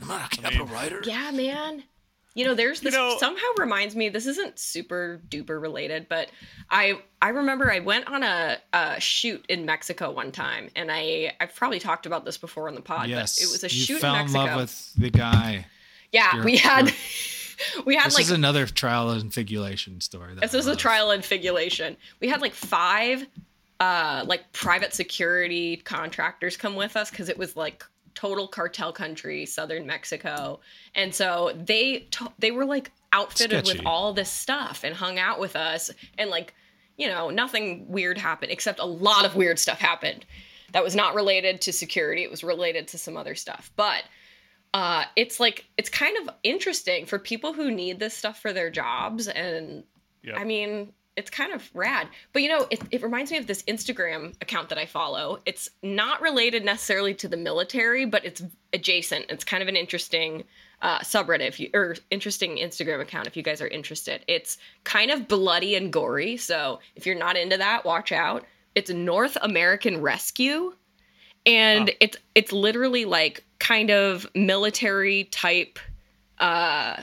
I'm 0.00 0.08
not 0.08 0.32
a 0.32 0.36
capital 0.36 0.66
writer. 0.66 1.00
Yeah, 1.04 1.30
man. 1.30 1.84
You 2.34 2.44
know, 2.44 2.54
there's 2.54 2.80
this 2.80 2.94
know- 2.94 3.16
somehow 3.18 3.46
reminds 3.58 3.94
me. 3.94 4.08
This 4.08 4.26
isn't 4.26 4.58
super 4.58 5.20
duper 5.28 5.60
related, 5.60 6.06
but 6.08 6.30
I 6.68 7.00
I 7.22 7.28
remember 7.28 7.70
I 7.70 7.78
went 7.78 8.08
on 8.08 8.22
a, 8.24 8.58
a 8.72 9.00
shoot 9.00 9.44
in 9.48 9.64
Mexico 9.64 10.10
one 10.10 10.32
time, 10.32 10.68
and 10.74 10.90
I 10.90 11.32
I've 11.40 11.54
probably 11.54 11.78
talked 11.78 12.06
about 12.06 12.24
this 12.24 12.36
before 12.36 12.68
on 12.68 12.74
the 12.74 12.80
pod. 12.80 13.08
Yes. 13.08 13.38
but 13.38 13.44
it 13.48 13.52
was 13.52 13.62
a 13.62 13.66
you 13.74 13.84
shoot 13.84 14.00
fell 14.00 14.14
in 14.14 14.20
in 14.26 14.32
Mexico. 14.32 14.44
love 14.46 14.56
with 14.62 14.92
the 14.96 15.10
guy. 15.10 15.66
yeah, 16.12 16.34
your- 16.36 16.44
we 16.44 16.56
had 16.56 16.92
we 17.86 17.94
had 17.94 18.06
This 18.06 18.14
like 18.14 18.24
is 18.24 18.30
another 18.32 18.66
trial 18.66 19.10
and 19.10 19.32
figulation 19.32 20.00
story. 20.00 20.34
this 20.34 20.52
I 20.52 20.56
was 20.56 20.66
a 20.66 20.74
trial 20.74 21.12
and 21.12 21.24
figulation. 21.24 21.96
We 22.20 22.28
had 22.28 22.40
like 22.40 22.52
five 22.54 23.26
uh 23.80 24.24
like 24.26 24.52
private 24.52 24.92
security 24.94 25.76
contractors 25.76 26.56
come 26.56 26.74
with 26.74 26.96
us 26.96 27.10
because 27.10 27.28
it 27.28 27.38
was 27.38 27.56
like 27.56 27.84
total 28.14 28.48
cartel 28.48 28.92
country, 28.92 29.46
southern 29.46 29.86
Mexico. 29.86 30.60
And 30.94 31.14
so 31.14 31.52
they 31.54 32.00
to- 32.12 32.32
they 32.38 32.50
were 32.50 32.64
like 32.64 32.90
outfitted 33.12 33.66
Sketchy. 33.66 33.78
with 33.78 33.86
all 33.86 34.12
this 34.12 34.30
stuff 34.30 34.82
and 34.84 34.94
hung 34.94 35.18
out 35.18 35.38
with 35.40 35.56
us 35.56 35.90
and 36.18 36.30
like 36.30 36.54
you 36.96 37.08
know, 37.08 37.28
nothing 37.28 37.86
weird 37.88 38.16
happened 38.16 38.52
except 38.52 38.78
a 38.78 38.84
lot 38.84 39.24
of 39.24 39.34
weird 39.34 39.58
stuff 39.58 39.80
happened. 39.80 40.24
That 40.72 40.84
was 40.84 40.94
not 40.94 41.16
related 41.16 41.60
to 41.62 41.72
security. 41.72 42.22
It 42.22 42.30
was 42.30 42.44
related 42.44 42.86
to 42.88 42.98
some 42.98 43.16
other 43.16 43.34
stuff. 43.34 43.72
But 43.74 44.04
uh, 44.72 45.04
it's 45.16 45.40
like 45.40 45.64
it's 45.76 45.88
kind 45.88 46.16
of 46.18 46.34
interesting 46.44 47.04
for 47.06 47.18
people 47.18 47.52
who 47.52 47.70
need 47.70 47.98
this 47.98 48.14
stuff 48.14 48.40
for 48.40 48.52
their 48.52 48.70
jobs 48.70 49.26
and 49.28 49.84
Yep. 50.24 50.36
I 50.38 50.44
mean, 50.44 50.92
it's 51.16 51.30
kind 51.30 51.52
of 51.52 51.70
rad. 51.74 52.08
But 52.32 52.42
you 52.42 52.48
know, 52.48 52.66
it, 52.70 52.80
it 52.90 53.02
reminds 53.02 53.30
me 53.30 53.38
of 53.38 53.46
this 53.46 53.62
Instagram 53.62 54.34
account 54.40 54.68
that 54.70 54.78
I 54.78 54.86
follow. 54.86 55.40
It's 55.46 55.68
not 55.82 56.20
related 56.20 56.64
necessarily 56.64 57.14
to 57.14 57.28
the 57.28 57.36
military, 57.36 58.04
but 58.04 58.24
it's 58.24 58.42
adjacent. 58.72 59.26
It's 59.28 59.44
kind 59.44 59.62
of 59.62 59.68
an 59.68 59.76
interesting 59.76 60.44
uh, 60.82 60.98
subreddit 61.00 61.48
if 61.48 61.60
you, 61.60 61.70
or 61.72 61.96
interesting 62.10 62.56
Instagram 62.56 63.00
account 63.00 63.26
if 63.26 63.36
you 63.36 63.42
guys 63.42 63.60
are 63.62 63.68
interested. 63.68 64.24
It's 64.28 64.58
kind 64.82 65.10
of 65.10 65.28
bloody 65.28 65.76
and 65.76 65.92
gory, 65.92 66.36
so 66.36 66.80
if 66.96 67.06
you're 67.06 67.18
not 67.18 67.36
into 67.36 67.56
that, 67.58 67.84
watch 67.84 68.12
out. 68.12 68.44
It's 68.74 68.90
North 68.90 69.36
American 69.40 70.00
Rescue, 70.00 70.74
and 71.46 71.92
it's 72.00 72.16
it's 72.34 72.52
literally 72.52 73.04
like 73.04 73.44
kind 73.58 73.90
of 73.90 74.26
military 74.34 75.24
type. 75.24 75.78
Uh, 76.38 76.96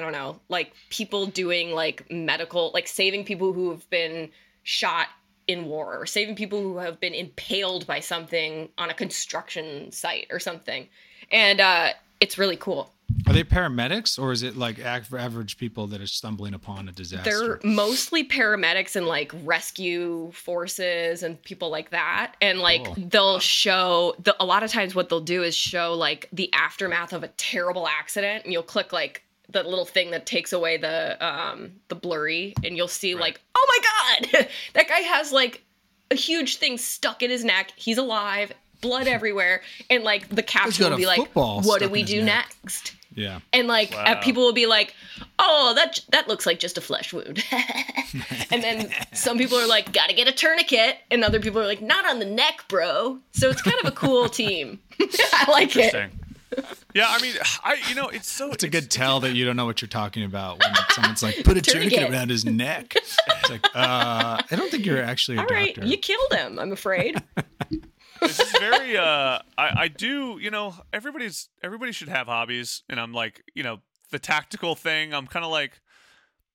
I 0.00 0.02
don't 0.02 0.12
know, 0.12 0.40
like 0.48 0.72
people 0.88 1.26
doing 1.26 1.72
like 1.72 2.10
medical, 2.10 2.70
like 2.72 2.88
saving 2.88 3.24
people 3.26 3.52
who 3.52 3.70
have 3.70 3.88
been 3.90 4.30
shot 4.62 5.08
in 5.46 5.66
war 5.66 5.98
or 6.00 6.06
saving 6.06 6.36
people 6.36 6.60
who 6.62 6.78
have 6.78 6.98
been 7.00 7.12
impaled 7.12 7.86
by 7.86 8.00
something 8.00 8.70
on 8.78 8.88
a 8.88 8.94
construction 8.94 9.92
site 9.92 10.26
or 10.30 10.40
something. 10.40 10.88
And 11.30 11.60
uh, 11.60 11.90
it's 12.20 12.38
really 12.38 12.56
cool. 12.56 12.92
Are 13.26 13.32
they 13.32 13.44
paramedics 13.44 14.18
or 14.18 14.32
is 14.32 14.42
it 14.42 14.56
like 14.56 14.78
average 14.78 15.58
people 15.58 15.86
that 15.88 16.00
are 16.00 16.06
stumbling 16.06 16.54
upon 16.54 16.88
a 16.88 16.92
disaster? 16.92 17.30
They're 17.30 17.70
mostly 17.70 18.26
paramedics 18.26 18.96
and 18.96 19.06
like 19.06 19.32
rescue 19.44 20.30
forces 20.32 21.22
and 21.22 21.40
people 21.42 21.70
like 21.70 21.90
that. 21.90 22.36
And 22.40 22.60
like 22.60 22.84
Cool. 22.84 22.94
they'll 22.96 23.38
show 23.40 24.14
the, 24.22 24.34
a 24.40 24.44
lot 24.46 24.62
of 24.62 24.70
times 24.70 24.94
what 24.94 25.08
they'll 25.08 25.20
do 25.20 25.42
is 25.42 25.54
show 25.54 25.94
like 25.94 26.28
the 26.32 26.52
aftermath 26.54 27.12
of 27.12 27.22
a 27.22 27.28
terrible 27.28 27.86
accident 27.86 28.44
and 28.44 28.52
you'll 28.52 28.62
click 28.62 28.92
like 28.92 29.24
the 29.52 29.62
little 29.62 29.84
thing 29.84 30.10
that 30.12 30.26
takes 30.26 30.52
away 30.52 30.76
the 30.76 31.16
um 31.24 31.72
the 31.88 31.94
blurry 31.94 32.54
and 32.64 32.76
you'll 32.76 32.88
see 32.88 33.14
like 33.14 33.40
oh 33.54 33.66
my 33.68 34.28
god! 34.32 34.48
That 34.74 34.88
guy 34.88 35.00
has 35.00 35.32
like 35.32 35.62
a 36.10 36.14
huge 36.14 36.56
thing 36.56 36.78
stuck 36.78 37.22
in 37.22 37.30
his 37.30 37.44
neck. 37.44 37.72
He's 37.76 37.98
alive 37.98 38.52
blood 38.80 39.06
everywhere 39.16 39.62
and 39.90 40.04
like 40.04 40.28
the 40.28 40.42
caption 40.42 40.84
got 40.84 40.90
will 40.90 40.98
be 40.98 41.06
like 41.06 41.28
what 41.34 41.80
do 41.80 41.88
we 41.88 42.02
do 42.02 42.22
neck." 42.22 42.46
next? 42.64 42.94
Yeah. 43.14 43.40
and 43.52 43.66
like 43.66 43.90
Wow. 43.92 44.20
people 44.20 44.44
will 44.44 44.52
be 44.52 44.66
like 44.66 44.94
oh 45.38 45.72
that 45.74 45.98
that 46.10 46.28
looks 46.28 46.46
like 46.46 46.58
just 46.60 46.78
a 46.78 46.80
flesh 46.80 47.12
wound. 47.12 47.42
And 48.52 48.62
then 48.64 48.90
some 49.12 49.38
people 49.38 49.56
are 49.58 49.66
like 49.68 49.92
gotta 49.92 50.12
get 50.14 50.26
a 50.26 50.32
tourniquet. 50.32 50.98
And 51.10 51.22
other 51.22 51.38
people 51.40 51.60
are 51.60 51.66
like 51.66 51.80
not 51.80 52.04
on 52.06 52.18
the 52.18 52.24
neck 52.24 52.64
bro. 52.68 53.18
So 53.32 53.48
it's 53.50 53.62
kind 53.62 53.76
of 53.82 53.86
a 53.86 53.94
cool 53.94 54.28
team. 54.28 54.80
I 55.00 55.44
like 55.50 55.76
it. 55.76 55.94
Interesting. 55.94 56.19
Yeah, 56.94 57.06
I 57.08 57.20
mean, 57.22 57.34
I 57.62 57.80
you 57.88 57.94
know, 57.94 58.08
it's 58.08 58.30
so 58.30 58.50
It's 58.50 58.64
a 58.64 58.68
good 58.68 58.90
tell 58.90 59.20
that 59.20 59.34
you 59.34 59.44
don't 59.44 59.56
know 59.56 59.66
what 59.66 59.80
you're 59.80 59.88
talking 59.88 60.24
about 60.24 60.58
when 60.60 60.74
someone's 60.90 61.22
like, 61.22 61.36
put 61.44 61.56
a 61.56 61.60
tourniquet 61.62 61.92
Tourniquet. 61.92 62.10
around 62.12 62.30
his 62.30 62.44
neck. 62.44 62.94
It's 62.96 63.50
like, 63.50 63.64
uh, 63.74 64.42
I 64.50 64.56
don't 64.56 64.70
think 64.70 64.84
you're 64.86 65.02
actually 65.02 65.36
a 65.36 65.40
all 65.40 65.46
right 65.46 65.74
doctor. 65.74 65.88
you 65.88 65.96
killed 65.96 66.32
him 66.32 66.58
i'm 66.58 66.72
afraid 66.72 67.20
this 68.20 68.38
is 68.40 68.50
very 68.58 68.96
uh 68.96 69.38
I, 69.58 69.82
I 69.82 69.88
do 69.88 70.38
you 70.40 70.50
know 70.50 70.74
everybody's 70.92 71.48
everybody 71.62 71.92
should 71.92 72.08
have 72.08 72.26
hobbies 72.26 72.82
and 72.88 73.00
i'm 73.00 73.12
like 73.12 73.42
you 73.54 73.62
know 73.62 73.78
the 74.10 74.18
tactical 74.18 74.74
thing 74.74 75.14
i'm 75.14 75.26
kind 75.26 75.44
of 75.44 75.50
like 75.50 75.80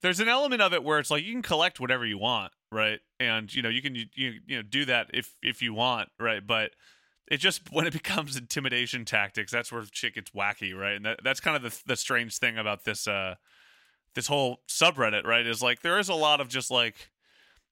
there's 0.01 0.19
an 0.19 0.27
element 0.29 0.61
of 0.61 0.73
it 0.73 0.83
where 0.83 0.99
it's 0.99 1.09
like 1.11 1.23
you 1.23 1.31
can 1.31 1.41
collect 1.41 1.79
whatever 1.79 2.05
you 2.05 2.17
want 2.17 2.51
right 2.71 2.99
and 3.19 3.53
you 3.53 3.61
know 3.61 3.69
you 3.69 3.81
can 3.81 3.95
you, 3.95 4.05
you, 4.13 4.33
you 4.45 4.55
know 4.57 4.61
do 4.61 4.85
that 4.85 5.09
if 5.13 5.35
if 5.41 5.61
you 5.61 5.73
want 5.73 6.09
right 6.19 6.45
but 6.45 6.71
it 7.27 7.37
just 7.37 7.61
when 7.71 7.85
it 7.87 7.93
becomes 7.93 8.35
intimidation 8.37 9.05
tactics 9.05 9.51
that's 9.51 9.71
where 9.71 9.83
shit 9.91 10.15
gets 10.15 10.31
wacky 10.31 10.75
right 10.77 10.95
and 10.95 11.05
that, 11.05 11.19
that's 11.23 11.39
kind 11.39 11.55
of 11.55 11.63
the, 11.63 11.81
the 11.85 11.95
strange 11.95 12.37
thing 12.37 12.57
about 12.57 12.83
this 12.85 13.07
uh 13.07 13.35
this 14.13 14.27
whole 14.27 14.59
subreddit 14.67 15.25
right 15.25 15.45
is 15.45 15.61
like 15.61 15.81
there 15.81 15.99
is 15.99 16.07
a 16.09 16.13
lot 16.15 16.39
of 16.39 16.47
just 16.47 16.69
like 16.71 17.09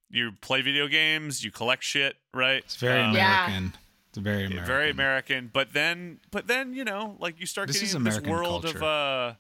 you 0.10 0.32
play 0.42 0.62
video 0.62 0.88
games 0.88 1.44
you 1.44 1.52
collect 1.52 1.84
shit 1.84 2.16
right 2.34 2.64
It's 2.66 2.76
very 2.76 3.02
Um, 3.02 3.16
Yeah. 3.16 3.46
American. 3.46 3.74
It's 4.10 4.18
very 4.20 4.46
American. 4.46 4.66
very 4.68 4.90
American. 4.92 5.50
But 5.52 5.74
then, 5.74 6.20
but 6.30 6.46
then 6.46 6.74
you 6.76 6.84
know, 6.84 7.16
like 7.20 7.40
you 7.40 7.48
start 7.48 7.68
This 7.68 7.78
getting 7.78 7.88
is 7.90 7.96
into 7.96 8.10
this 8.12 8.18
American 8.20 8.32
world 8.32 8.66
of 8.66 8.74
culture. 8.76 8.86
uh, 8.86 9.34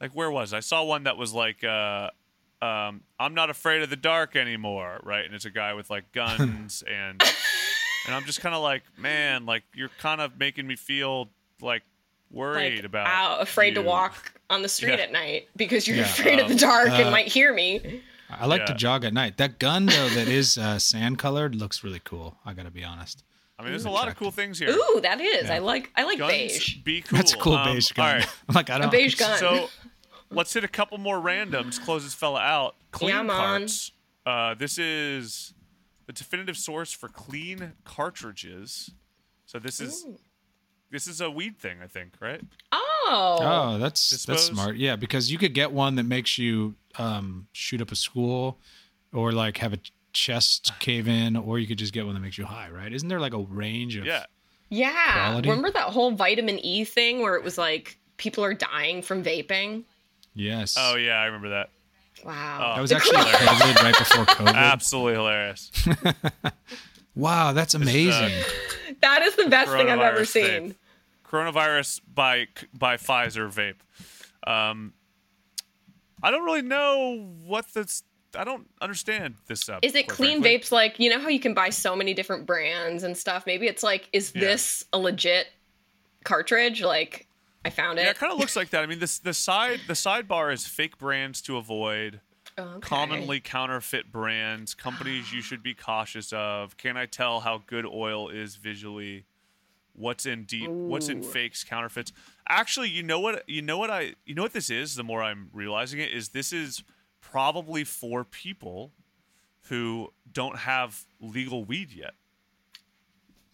like 0.00 0.12
where 0.12 0.30
was 0.30 0.54
I? 0.54 0.58
I 0.58 0.60
saw 0.60 0.84
one 0.84 1.02
that 1.02 1.18
was 1.18 1.34
like, 1.34 1.62
uh, 1.62 2.08
um, 2.62 3.02
I'm 3.20 3.34
not 3.34 3.50
afraid 3.50 3.82
of 3.82 3.90
the 3.90 3.96
dark 3.96 4.34
anymore, 4.34 5.00
right? 5.02 5.24
And 5.26 5.34
it's 5.34 5.44
a 5.44 5.50
guy 5.50 5.74
with 5.74 5.90
like 5.90 6.12
guns 6.12 6.82
and 6.90 7.22
and 8.06 8.14
I'm 8.14 8.24
just 8.24 8.40
kind 8.40 8.54
of 8.54 8.62
like, 8.62 8.82
man, 8.98 9.46
like 9.46 9.64
you're 9.74 9.90
kind 10.00 10.20
of 10.20 10.38
making 10.38 10.66
me 10.66 10.76
feel 10.76 11.28
like 11.60 11.82
worried 12.30 12.76
like 12.76 12.84
about 12.84 13.06
out, 13.06 13.42
afraid 13.42 13.74
to 13.76 13.82
walk 13.82 14.32
on 14.50 14.62
the 14.62 14.68
street 14.68 14.96
Yeah. 14.98 15.04
at 15.04 15.12
night 15.12 15.48
because 15.56 15.86
you're 15.86 15.96
Yeah. 15.98 16.02
afraid 16.04 16.38
of 16.40 16.48
the 16.48 16.54
dark 16.56 16.88
and 16.90 17.08
Uh, 17.08 17.10
might 17.10 17.28
hear 17.28 17.52
me 17.54 18.02
I 18.28 18.46
like 18.46 18.66
to 18.66 18.74
jog 18.74 19.04
at 19.04 19.14
night. 19.14 19.36
That 19.36 19.60
gun 19.60 19.86
though, 19.86 20.08
that 20.08 20.26
is 20.26 20.58
uh, 20.58 20.80
sand 20.80 21.16
colored, 21.18 21.54
looks 21.54 21.84
really 21.84 22.00
cool. 22.02 22.36
I 22.44 22.54
gotta 22.54 22.72
be 22.72 22.82
honest. 22.82 23.22
I 23.58 23.62
mean, 23.62 23.70
there's 23.70 23.84
a 23.84 23.90
lot 23.90 24.08
of 24.08 24.16
cool 24.16 24.32
things 24.32 24.58
here. 24.58 24.70
ooh 24.70 25.00
that 25.02 25.20
is 25.20 25.46
Yeah. 25.46 25.54
i 25.54 25.58
like 25.58 25.90
i 25.96 26.02
like 26.02 26.18
Guns, 26.18 26.32
beige 26.32 26.76
be 26.82 27.02
cool. 27.02 27.16
That's 27.16 27.32
a 27.32 27.36
cool 27.36 27.54
Um, 27.54 27.72
beige 27.74 27.92
gun. 27.92 28.06
All 28.06 28.12
right, 28.16 28.28
I'm 28.48 28.54
like, 28.54 28.68
I 28.70 28.78
don't. 28.78 28.88
a 28.88 28.90
beige 28.90 29.14
gun 29.14 29.38
So 29.38 29.70
let's 30.30 30.52
hit 30.52 30.64
a 30.64 30.68
couple 30.68 30.98
more 30.98 31.18
randoms. 31.20 31.80
Close 31.80 32.02
this 32.02 32.12
fella 32.14 32.40
out. 32.40 32.74
Clean 32.90 33.10
Yeah, 33.10 33.22
man. 33.22 33.36
carts. 33.36 33.92
Uh, 34.26 34.54
this 34.54 34.76
is 34.78 35.54
the 36.06 36.12
definitive 36.12 36.56
source 36.56 36.92
for 36.92 37.08
clean 37.08 37.72
cartridges. 37.84 38.90
So 39.46 39.58
this 39.58 39.80
is 39.80 40.06
this 40.90 41.06
is 41.06 41.20
a 41.20 41.30
weed 41.30 41.58
thing, 41.58 41.78
I 41.82 41.86
think, 41.86 42.14
right? 42.20 42.40
oh 42.72 43.38
Oh, 43.40 43.78
that's 43.78 44.10
Dispose. 44.10 44.48
that's 44.48 44.58
smart. 44.58 44.76
Yeah, 44.76 44.96
because 44.96 45.30
you 45.30 45.38
could 45.38 45.54
get 45.54 45.72
one 45.72 45.96
that 45.96 46.04
makes 46.04 46.38
you 46.38 46.74
um, 46.98 47.48
shoot 47.52 47.80
up 47.80 47.92
a 47.92 47.96
school, 47.96 48.58
or 49.12 49.32
like 49.32 49.58
have 49.58 49.72
a 49.72 49.78
chest 50.12 50.72
cave 50.78 51.06
in, 51.08 51.36
or 51.36 51.58
you 51.58 51.66
could 51.66 51.78
just 51.78 51.92
get 51.92 52.06
one 52.06 52.14
that 52.14 52.20
makes 52.20 52.38
you 52.38 52.44
high. 52.44 52.70
Right? 52.70 52.92
Isn't 52.92 53.08
there 53.08 53.20
like 53.20 53.34
a 53.34 53.38
range 53.38 53.96
of? 53.96 54.06
Yeah. 54.06 54.24
Yeah. 54.68 55.28
Quality? 55.30 55.48
Remember 55.48 55.70
that 55.70 55.90
whole 55.90 56.10
vitamin 56.12 56.58
E 56.64 56.84
thing 56.84 57.20
where 57.20 57.36
it 57.36 57.44
was 57.44 57.56
like 57.58 57.98
people 58.16 58.44
are 58.44 58.54
dying 58.54 59.02
from 59.02 59.22
vaping? 59.22 59.84
Yes. 60.34 60.76
Oh 60.78 60.96
yeah, 60.96 61.14
I 61.20 61.26
remember 61.26 61.50
that. 61.50 61.70
Wow. 62.24 62.72
That 62.74 62.80
was 62.82 62.92
actually 62.92 63.16
cro- 63.16 63.24
COVID 63.30 63.82
right 63.82 63.98
before 63.98 64.24
COVID. 64.26 64.54
Absolutely 64.54 65.14
hilarious. 65.14 65.70
Wow, 67.14 67.54
that's 67.54 67.72
amazing. 67.72 68.30
that 69.00 69.22
is 69.22 69.36
the 69.36 69.48
best 69.48 69.70
thing 69.70 69.88
I've 69.88 70.00
ever 70.00 70.26
seen. 70.26 70.44
vape. 70.44 70.74
Coronavirus 71.26 72.02
by 72.14 72.46
by 72.74 72.98
Pfizer 72.98 73.48
vape. 73.50 73.80
Um, 74.46 74.92
I 76.22 76.30
don't 76.30 76.44
really 76.44 76.60
know 76.60 77.26
what 77.44 77.72
this. 77.72 78.02
I 78.38 78.44
don't 78.44 78.68
understand 78.82 79.36
this. 79.46 79.66
Uh, 79.66 79.78
Is 79.82 79.94
it 79.94 80.08
clean 80.08 80.42
frankly. 80.42 80.58
vapes 80.58 80.70
like, 80.70 81.00
you 81.00 81.08
know 81.08 81.18
how 81.18 81.28
you 81.28 81.40
can 81.40 81.54
buy 81.54 81.70
so 81.70 81.96
many 81.96 82.12
different 82.12 82.44
brands 82.44 83.02
and 83.02 83.16
stuff? 83.16 83.44
Maybe 83.46 83.66
it's 83.66 83.82
like, 83.82 84.10
is 84.12 84.32
Yeah. 84.34 84.42
this 84.42 84.84
a 84.92 84.98
legit 84.98 85.46
cartridge? 86.24 86.82
Like, 86.82 87.25
I 87.66 87.70
found 87.70 87.98
it. 87.98 88.02
Yeah, 88.02 88.08
it 88.08 88.12
it. 88.12 88.18
kind 88.18 88.32
of 88.32 88.38
looks 88.38 88.54
like 88.54 88.70
that. 88.70 88.82
I 88.82 88.86
mean, 88.86 89.00
this 89.00 89.18
the 89.18 89.34
side 89.34 89.80
the 89.86 89.94
sidebar 89.94 90.52
is 90.52 90.66
fake 90.66 90.98
brands 90.98 91.42
to 91.42 91.56
avoid, 91.56 92.20
Okay. 92.58 92.80
commonly 92.80 93.40
counterfeit 93.40 94.12
brands, 94.12 94.72
companies 94.74 95.32
you 95.32 95.42
should 95.42 95.62
be 95.62 95.74
cautious 95.74 96.32
of. 96.32 96.76
Can 96.76 96.96
I 96.96 97.06
tell 97.06 97.40
how 97.40 97.62
good 97.66 97.84
oil 97.84 98.28
is 98.28 98.56
visually? 98.56 99.26
What's 99.94 100.26
in 100.26 100.44
deep? 100.44 100.70
What's 100.70 101.08
in 101.08 101.22
fakes, 101.22 101.64
counterfeits? 101.64 102.12
Actually, 102.48 102.90
you 102.90 103.02
know 103.02 103.18
what? 103.18 103.48
You 103.48 103.62
know 103.62 103.78
what 103.78 103.90
I? 103.90 104.14
You 104.24 104.34
know 104.34 104.42
what 104.42 104.52
this 104.52 104.70
is? 104.70 104.94
The 104.94 105.02
more 105.02 105.22
I'm 105.22 105.50
realizing 105.52 106.00
it, 106.00 106.12
is 106.12 106.28
this 106.28 106.52
is 106.52 106.84
probably 107.20 107.82
for 107.82 108.22
people 108.22 108.92
who 109.62 110.12
don't 110.30 110.58
have 110.58 111.04
legal 111.20 111.64
weed 111.64 111.92
yet. 111.92 112.12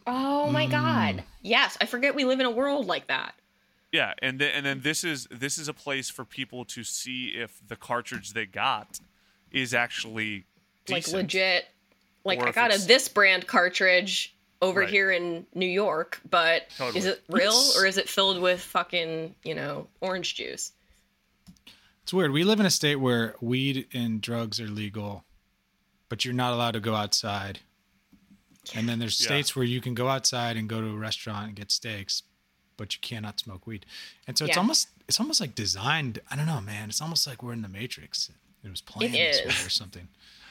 Oh 0.06 0.50
my 0.50 0.66
hmm. 0.66 0.72
God. 0.72 1.24
Yes. 1.42 1.78
I 1.80 1.86
forget 1.86 2.14
we 2.14 2.24
live 2.24 2.40
in 2.40 2.46
a 2.46 2.50
world 2.50 2.86
like 2.86 3.06
that. 3.06 3.34
Yeah, 3.92 4.14
and 4.22 4.38
then 4.38 4.50
and 4.54 4.64
then 4.66 4.80
this 4.80 5.04
is 5.04 5.28
this 5.30 5.58
is 5.58 5.68
a 5.68 5.74
place 5.74 6.08
for 6.08 6.24
people 6.24 6.64
to 6.66 6.82
see 6.82 7.28
if 7.36 7.60
the 7.66 7.76
cartridge 7.76 8.32
they 8.32 8.46
got 8.46 9.00
is 9.50 9.74
actually 9.74 10.46
Like, 10.88 11.06
legit. 11.08 11.66
Like, 12.24 12.38
Or 12.38 12.46
I 12.46 12.48
if 12.48 12.54
got 12.54 12.74
a 12.74 12.78
this 12.78 13.08
brand 13.08 13.46
cartridge 13.46 14.34
over 14.62 14.80
Right. 14.80 14.88
here 14.88 15.10
in 15.10 15.44
New 15.54 15.66
York, 15.66 16.20
but 16.30 16.68
is 16.94 17.04
it 17.04 17.22
real 17.28 17.52
or 17.76 17.84
is 17.84 17.98
it 17.98 18.08
filled 18.08 18.40
with 18.40 18.60
fucking, 18.60 19.34
you 19.44 19.54
know, 19.54 19.88
orange 20.00 20.36
juice? 20.36 20.72
It's 22.04 22.12
weird. 22.14 22.30
We 22.30 22.44
live 22.44 22.60
in 22.60 22.66
a 22.66 22.70
state 22.70 22.96
where 22.96 23.34
weed 23.40 23.88
and 23.92 24.20
drugs 24.20 24.60
are 24.60 24.68
legal, 24.68 25.24
but 26.08 26.24
you're 26.24 26.32
not 26.34 26.52
allowed 26.52 26.72
to 26.72 26.80
go 26.80 26.94
outside. 26.94 27.60
And 28.74 28.88
then 28.88 29.00
there's 29.00 29.20
Yeah. 29.20 29.26
states 29.26 29.54
where 29.56 29.64
you 29.64 29.80
can 29.80 29.94
go 29.94 30.08
outside 30.08 30.56
and 30.56 30.68
go 30.68 30.80
to 30.80 30.86
a 30.88 30.96
restaurant 30.96 31.48
and 31.48 31.56
get 31.56 31.70
steaks, 31.72 32.22
but 32.76 32.94
you 32.94 33.00
cannot 33.02 33.40
smoke 33.40 33.66
weed. 33.66 33.86
And 34.26 34.36
so 34.38 34.44
it's 34.44 34.54
Yeah. 34.56 34.60
almost 34.60 34.88
it's 35.08 35.18
almost 35.20 35.40
like 35.40 35.54
designed. 35.54 36.20
I 36.30 36.36
don't 36.36 36.46
know, 36.46 36.60
man. 36.60 36.88
It's 36.88 37.00
almost 37.02 37.26
like 37.26 37.42
we're 37.42 37.52
in 37.52 37.62
the 37.62 37.68
Matrix. 37.68 38.30
It 38.64 38.70
was 38.70 38.80
planned 38.80 39.14
this 39.14 39.40
way 39.44 39.66
or 39.66 39.70
something. 39.70 40.08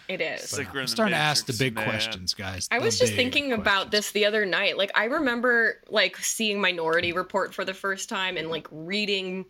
It 0.07 0.19
is. 0.19 0.57
like 0.57 0.73
we're 0.73 0.81
I'm 0.81 0.85
the 0.87 0.91
starting 0.91 1.13
to 1.13 1.17
ask 1.17 1.45
the 1.45 1.53
big 1.53 1.73
man. 1.75 1.85
questions, 1.87 2.33
guys. 2.33 2.67
I 2.69 2.79
The 2.79 2.85
was 2.85 2.99
just 2.99 3.11
big 3.13 3.17
thinking 3.31 3.53
about 3.53 3.91
this 3.91 4.11
the 4.11 4.25
other 4.25 4.45
night. 4.45 4.77
Like 4.77 4.91
I 4.93 5.05
remember 5.05 5.77
like 5.89 6.17
seeing 6.17 6.59
Minority 6.59 7.13
Report 7.13 7.53
for 7.53 7.63
the 7.63 7.73
first 7.73 8.09
time 8.09 8.35
and 8.35 8.49
like 8.49 8.67
reading 8.71 9.45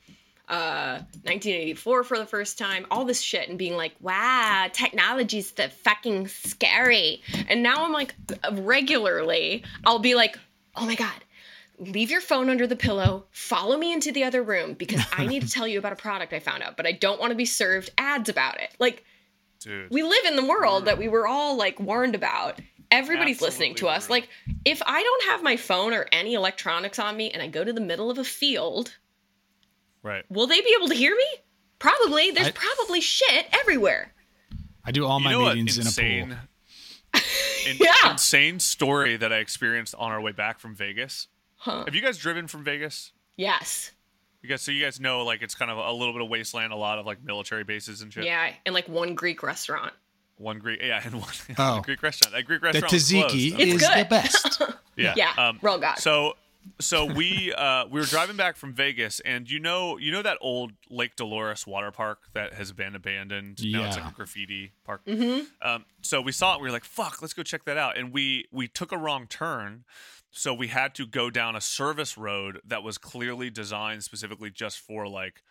uh, 0.49 0.99
1984 1.23 2.03
for 2.03 2.17
the 2.19 2.25
first 2.25 2.57
time, 2.59 2.85
all 2.91 3.05
this 3.05 3.21
shit, 3.21 3.47
and 3.49 3.57
being 3.57 3.75
like, 3.77 3.93
wow, 4.01 4.67
technology's 4.71 5.51
the 5.53 5.69
fucking 5.69 6.27
scary. 6.27 7.21
And 7.47 7.63
now 7.63 7.83
I'm 7.85 7.93
like, 7.93 8.13
regularly, 8.51 9.63
I'll 9.85 9.99
be 9.99 10.13
like, 10.15 10.37
oh 10.75 10.85
my 10.85 10.95
God, 10.95 11.23
leave 11.81 12.11
your 12.11 12.21
phone 12.21 12.49
under 12.49 12.67
the 12.67 12.75
pillow, 12.75 13.25
follow 13.31 13.75
me 13.77 13.91
into 13.91 14.11
the 14.11 14.23
other 14.23 14.43
room 14.43 14.73
because 14.75 15.01
I 15.11 15.25
need 15.25 15.41
to 15.41 15.49
tell 15.51 15.67
you 15.67 15.79
about 15.79 15.93
a 15.93 15.97
product 15.97 16.31
I 16.31 16.39
found 16.39 16.61
out, 16.63 16.77
but 16.77 16.85
I 16.85 16.91
don't 16.91 17.19
want 17.19 17.31
to 17.31 17.35
be 17.35 17.45
served 17.45 17.89
ads 17.97 18.29
about 18.29 18.61
it. 18.61 18.69
Like, 18.79 19.03
Dude. 19.59 19.89
we 19.91 20.03
live 20.03 20.25
in 20.25 20.35
the 20.35 20.45
world 20.45 20.85
that 20.85 20.97
we 20.97 21.07
were 21.07 21.27
all 21.27 21.57
like 21.57 21.79
warned 21.79 22.15
about. 22.15 22.59
Everybody's 22.91 23.41
listening 23.41 23.75
to 23.75 23.89
Absolutely 23.89 24.23
us. 24.23 24.27
true. 24.45 24.55
Like, 24.55 24.59
if 24.65 24.81
I 24.85 25.01
don't 25.01 25.23
have 25.31 25.43
my 25.43 25.57
phone 25.57 25.93
or 25.93 26.05
any 26.11 26.33
electronics 26.35 26.99
on 26.99 27.15
me 27.17 27.31
and 27.31 27.41
I 27.41 27.47
go 27.47 27.63
to 27.63 27.71
the 27.73 27.81
middle 27.81 28.11
of 28.11 28.17
a 28.17 28.23
field, 28.23 28.95
right. 30.03 30.23
will 30.29 30.47
they 30.47 30.61
be 30.61 30.75
able 30.77 30.87
to 30.89 30.93
hear 30.95 31.15
me? 31.15 31.25
Probably. 31.79 32.31
There's 32.31 32.47
I- 32.47 32.51
probably 32.51 33.01
shit 33.01 33.47
everywhere. 33.53 34.13
I 34.83 34.91
do 34.91 35.05
all 35.05 35.19
You 35.19 35.25
my 35.25 35.31
know 35.31 35.41
what 35.41 35.55
meetings 35.55 35.77
in 35.77 35.83
a 35.83 35.87
insane, 35.87 36.37
pool. 37.13 37.21
in- 37.69 37.77
Yeah. 37.79 38.11
insane 38.11 38.59
story 38.59 39.15
that 39.17 39.31
I 39.31 39.37
experienced 39.37 39.95
on 39.95 40.11
our 40.11 40.19
way 40.21 40.31
back 40.31 40.59
from 40.59 40.75
Vegas. 40.75 41.27
Huh. 41.61 41.85
Have 41.85 41.93
you 41.93 42.01
guys 42.01 42.17
driven 42.17 42.47
from 42.47 42.63
Vegas? 42.63 43.11
Yes. 43.37 43.91
You 44.41 44.49
guys, 44.49 44.63
so 44.63 44.71
you 44.71 44.83
guys 44.83 44.99
know 44.99 45.23
like 45.23 45.43
it's 45.43 45.53
kind 45.53 45.69
of 45.69 45.77
a 45.77 45.91
little 45.91 46.13
bit 46.13 46.23
of 46.23 46.27
wasteland, 46.29 46.73
a 46.73 46.75
lot 46.75 46.97
of 46.97 47.05
like 47.05 47.23
military 47.23 47.63
bases 47.63 48.01
and 48.01 48.11
shit. 48.11 48.23
Yeah. 48.23 48.51
And 48.65 48.73
like 48.73 48.89
one 48.89 49.13
Greek 49.13 49.43
restaurant. 49.43 49.93
One 50.37 50.57
Greek, 50.57 50.79
yeah, 50.81 50.99
and 51.05 51.21
one 51.21 51.29
Oh. 51.59 51.81
Greek 51.81 52.01
restaurant. 52.01 52.33
That 52.33 52.45
Greek 52.45 52.63
restaurant. 52.63 52.89
The 52.89 52.97
tzatziki 52.97 53.51
closed. 53.55 53.59
It's 53.61 53.83
is 53.83 53.89
the 53.89 54.07
best. 54.09 54.61
Yeah. 54.97 55.13
Yeah, 55.15 55.31
Um, 55.37 55.57
roll 55.61 55.77
God. 55.79 55.97
So, 55.99 56.35
so 56.79 57.05
we 57.05 57.53
uh, 57.57 57.85
we 57.87 57.99
were 57.99 58.05
driving 58.05 58.35
back 58.35 58.55
from 58.57 58.73
Vegas, 58.73 59.19
and 59.21 59.49
you 59.49 59.59
know 59.59 59.97
you 59.97 60.11
know 60.11 60.21
that 60.21 60.37
old 60.41 60.73
Lake 60.89 61.15
Dolores 61.15 61.65
water 61.65 61.91
park 61.91 62.19
that 62.33 62.53
has 62.55 62.71
been 62.71 62.93
abandoned. 62.95 63.59
Now 63.63 63.85
it's 63.87 63.95
like 63.97 64.11
a 64.11 64.13
graffiti 64.13 64.73
park. 64.83 65.01
Mm-hmm. 65.05 65.43
Um, 65.67 65.85
so 66.01 66.21
we 66.21 66.31
saw 66.33 66.55
it. 66.55 66.61
We 66.61 66.67
were 66.67 66.73
like, 66.73 66.83
"Fuck, 66.83 67.21
let's 67.21 67.33
go 67.33 67.41
check 67.41 67.63
that 67.65 67.77
out." 67.77 67.97
And 67.97 68.11
we 68.11 68.47
we 68.51 68.67
took 68.67 68.91
a 68.91 68.97
wrong 68.97 69.27
turn, 69.27 69.85
so 70.31 70.53
we 70.53 70.67
had 70.67 70.95
to 70.95 71.05
go 71.05 71.29
down 71.29 71.55
a 71.55 71.61
service 71.61 72.17
road 72.17 72.61
that 72.65 72.83
was 72.83 72.97
clearly 72.97 73.49
designed 73.49 74.03
specifically 74.03 74.49
just 74.49 74.79
for 74.79 75.07
like 75.07 75.43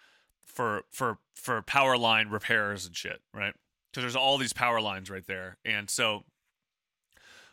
for 0.45 0.83
for 0.91 1.19
for 1.35 1.63
power 1.63 1.97
line 1.97 2.29
repairs 2.29 2.87
and 2.87 2.97
shit, 2.97 3.21
right? 3.33 3.55
Because 3.91 4.03
there's 4.03 4.17
all 4.17 4.39
these 4.39 4.53
power 4.53 4.81
lines 4.81 5.11
right 5.11 5.27
there, 5.27 5.59
and 5.65 5.89
so 5.91 6.25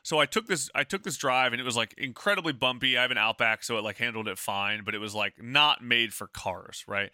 so 0.03 0.19
I 0.19 0.25
took 0.25 0.47
this 0.47 0.69
I 0.73 0.85
took 0.85 1.03
this 1.03 1.17
drive 1.17 1.51
and 1.51 1.59
it 1.59 1.65
was 1.65 1.75
like 1.75 1.93
incredibly 1.97 2.53
bumpy. 2.53 2.97
I 2.97 3.01
have 3.01 3.11
an 3.11 3.17
Outback, 3.17 3.61
so 3.61 3.77
it 3.77 3.83
like 3.83 3.97
handled 3.97 4.29
it 4.29 4.37
fine, 4.37 4.83
but 4.85 4.95
it 4.95 4.99
was 4.99 5.13
like 5.13 5.33
not 5.41 5.83
made 5.83 6.13
for 6.13 6.27
cars, 6.27 6.85
right? 6.87 7.11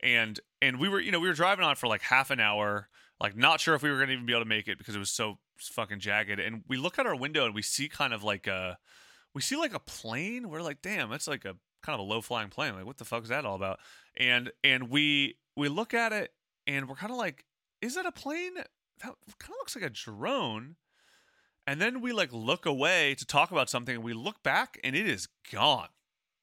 And 0.00 0.38
and 0.62 0.78
we 0.78 0.88
were 0.88 1.00
you 1.00 1.10
know 1.10 1.18
we 1.18 1.26
were 1.26 1.34
driving 1.34 1.64
on 1.64 1.74
for 1.74 1.88
like 1.88 2.02
half 2.02 2.30
an 2.30 2.38
hour, 2.38 2.88
like 3.20 3.36
not 3.36 3.60
sure 3.60 3.74
if 3.74 3.82
we 3.82 3.90
were 3.90 3.98
gonna 3.98 4.12
even 4.12 4.26
be 4.26 4.32
able 4.32 4.42
to 4.42 4.48
make 4.48 4.68
it 4.68 4.78
because 4.78 4.94
it 4.94 5.00
was 5.00 5.10
so 5.10 5.38
fucking 5.56 5.98
jagged. 5.98 6.38
And 6.38 6.62
we 6.68 6.76
look 6.76 7.00
out 7.00 7.06
our 7.06 7.16
window 7.16 7.46
and 7.46 7.54
we 7.54 7.62
see 7.62 7.88
kind 7.88 8.14
of 8.14 8.22
like 8.22 8.46
a 8.46 8.78
we 9.36 9.42
see 9.42 9.56
like 9.56 9.74
a 9.74 9.78
plane. 9.78 10.48
We're 10.48 10.62
like, 10.62 10.80
damn, 10.80 11.10
that's 11.10 11.28
like 11.28 11.44
a 11.44 11.54
kind 11.82 11.92
of 11.92 12.00
a 12.00 12.02
low 12.02 12.22
flying 12.22 12.48
plane. 12.48 12.74
Like, 12.74 12.86
what 12.86 12.96
the 12.96 13.04
fuck 13.04 13.22
is 13.22 13.28
that 13.28 13.44
all 13.44 13.54
about? 13.54 13.80
And 14.16 14.50
and 14.64 14.88
we 14.88 15.36
we 15.54 15.68
look 15.68 15.92
at 15.92 16.10
it 16.10 16.32
and 16.66 16.88
we're 16.88 16.94
kind 16.94 17.12
of 17.12 17.18
like, 17.18 17.44
is 17.82 17.96
that 17.96 18.06
a 18.06 18.12
plane? 18.12 18.54
That 18.54 18.64
kind 19.02 19.50
of 19.50 19.56
looks 19.58 19.76
like 19.76 19.84
a 19.84 19.90
drone. 19.90 20.76
And 21.66 21.82
then 21.82 22.00
we 22.00 22.12
like 22.12 22.32
look 22.32 22.64
away 22.64 23.14
to 23.16 23.26
talk 23.26 23.50
about 23.50 23.68
something 23.68 23.96
and 23.96 24.02
we 24.02 24.14
look 24.14 24.42
back 24.42 24.80
and 24.82 24.96
it 24.96 25.06
is 25.06 25.28
gone. 25.52 25.88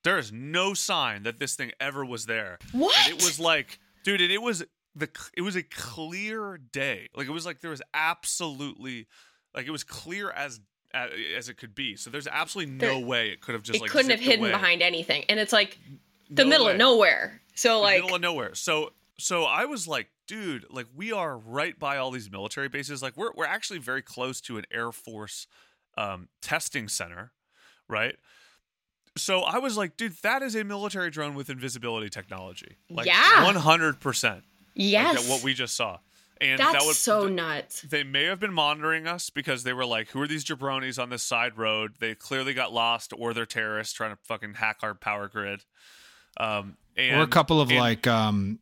There 0.03 0.20
is 0.20 0.32
no 0.32 0.76
sign 0.76 1.24
that 1.24 1.40
this 1.40 1.56
thing 1.56 1.72
ever 1.80 2.06
was 2.06 2.28
there. 2.28 2.60
What? 2.74 2.95
And 3.07 3.18
it 3.18 3.24
was 3.24 3.40
like, 3.40 3.80
dude, 4.03 4.22
and 4.22 4.32
it 4.32 4.41
was 4.44 4.64
the 4.94 5.10
it 5.36 5.41
was 5.41 5.56
a 5.56 5.64
clear 5.64 6.60
day. 6.72 7.10
Like 7.15 7.26
it 7.26 7.32
was 7.32 7.48
like 7.48 7.61
there 7.61 7.72
was 7.72 7.82
absolutely 7.95 9.07
like 9.56 9.65
it 9.65 9.72
was 9.72 9.84
clear 9.84 10.30
as 10.30 10.60
as 10.94 11.49
it 11.49 11.57
could 11.57 11.74
be. 11.76 11.95
So 11.95 12.10
there's 12.10 12.28
absolutely 12.28 12.74
no 12.76 12.99
There- 12.99 13.06
way 13.06 13.30
it 13.30 13.41
could 13.41 13.53
have 13.53 13.64
just 13.64 13.78
it 13.78 13.82
like 13.82 13.91
couldn't 13.91 14.11
have 14.11 14.20
hidden 14.20 14.41
away. 14.45 14.52
behind 14.52 14.82
anything. 14.82 15.26
And 15.30 15.40
it's 15.40 15.53
like 15.53 15.78
the 16.30 16.44
No 16.44 16.49
middle 16.49 16.65
way. 16.68 16.72
of 16.74 16.78
nowhere. 16.78 17.41
So 17.56 17.76
The 17.78 17.82
like 17.84 18.02
middle 18.02 18.15
of 18.15 18.22
nowhere. 18.22 18.56
So 18.56 18.94
so 19.18 19.44
I 19.44 19.65
was 19.65 19.88
like, 19.88 20.10
dude, 20.28 20.65
like 20.70 20.88
we 20.95 21.11
are 21.11 21.38
right 21.38 21.78
by 21.78 21.98
all 21.98 22.11
these 22.11 22.32
military 22.32 22.68
bases. 22.70 23.02
Like 23.02 23.15
we're 23.18 23.32
we're 23.36 23.45
actually 23.45 23.80
very 23.80 24.02
close 24.02 24.40
to 24.41 24.57
an 24.57 24.65
Air 24.72 24.91
Force 24.91 25.48
um, 25.98 26.30
testing 26.41 26.88
center, 26.88 27.32
right? 27.88 28.15
So 29.15 29.41
I 29.41 29.60
was 29.60 29.78
like, 29.78 29.95
dude, 29.95 30.14
that 30.24 30.41
is 30.41 30.56
a 30.56 30.64
military 30.64 31.11
drone 31.11 31.36
with 31.36 31.49
invisibility 31.52 32.10
technology. 32.10 32.78
Like 32.90 33.06
Yeah. 33.06 33.44
one 33.44 33.56
hundred 33.56 33.99
percent. 33.99 34.44
yes. 34.74 35.20
Like 35.20 35.30
what 35.30 35.44
we 35.44 35.53
just 35.53 35.76
saw. 35.76 35.99
And 36.44 36.60
That's 36.60 36.74
that 36.74 36.86
would 36.86 36.95
so 36.95 37.28
nuts. 37.28 37.82
they 37.84 38.03
may 38.03 38.26
have 38.26 38.40
been 38.40 38.53
monitoring 38.53 39.07
us 39.07 39.30
because 39.30 39.64
they 39.64 39.72
were 39.74 39.86
like, 39.86 40.10
"Who 40.10 40.22
are 40.22 40.28
these 40.28 40.44
jabronis 40.44 41.02
on 41.02 41.10
this 41.10 41.24
side 41.24 41.57
road?" 41.57 41.94
They 41.99 42.15
clearly 42.15 42.53
got 42.53 42.74
lost, 42.74 43.14
or 43.18 43.34
they're 43.34 43.45
terrorists 43.45 43.94
trying 43.94 44.11
to 44.11 44.18
fucking 44.24 44.56
hack 44.56 44.80
our 44.84 44.94
power 44.94 45.28
grid. 45.30 45.64
Um, 46.38 46.78
and 46.98 47.20
or 47.20 47.24
a 47.24 47.28
couple 47.28 47.61
of 47.61 47.70
and- 47.70 47.80
like 47.80 48.07
um 48.07 48.60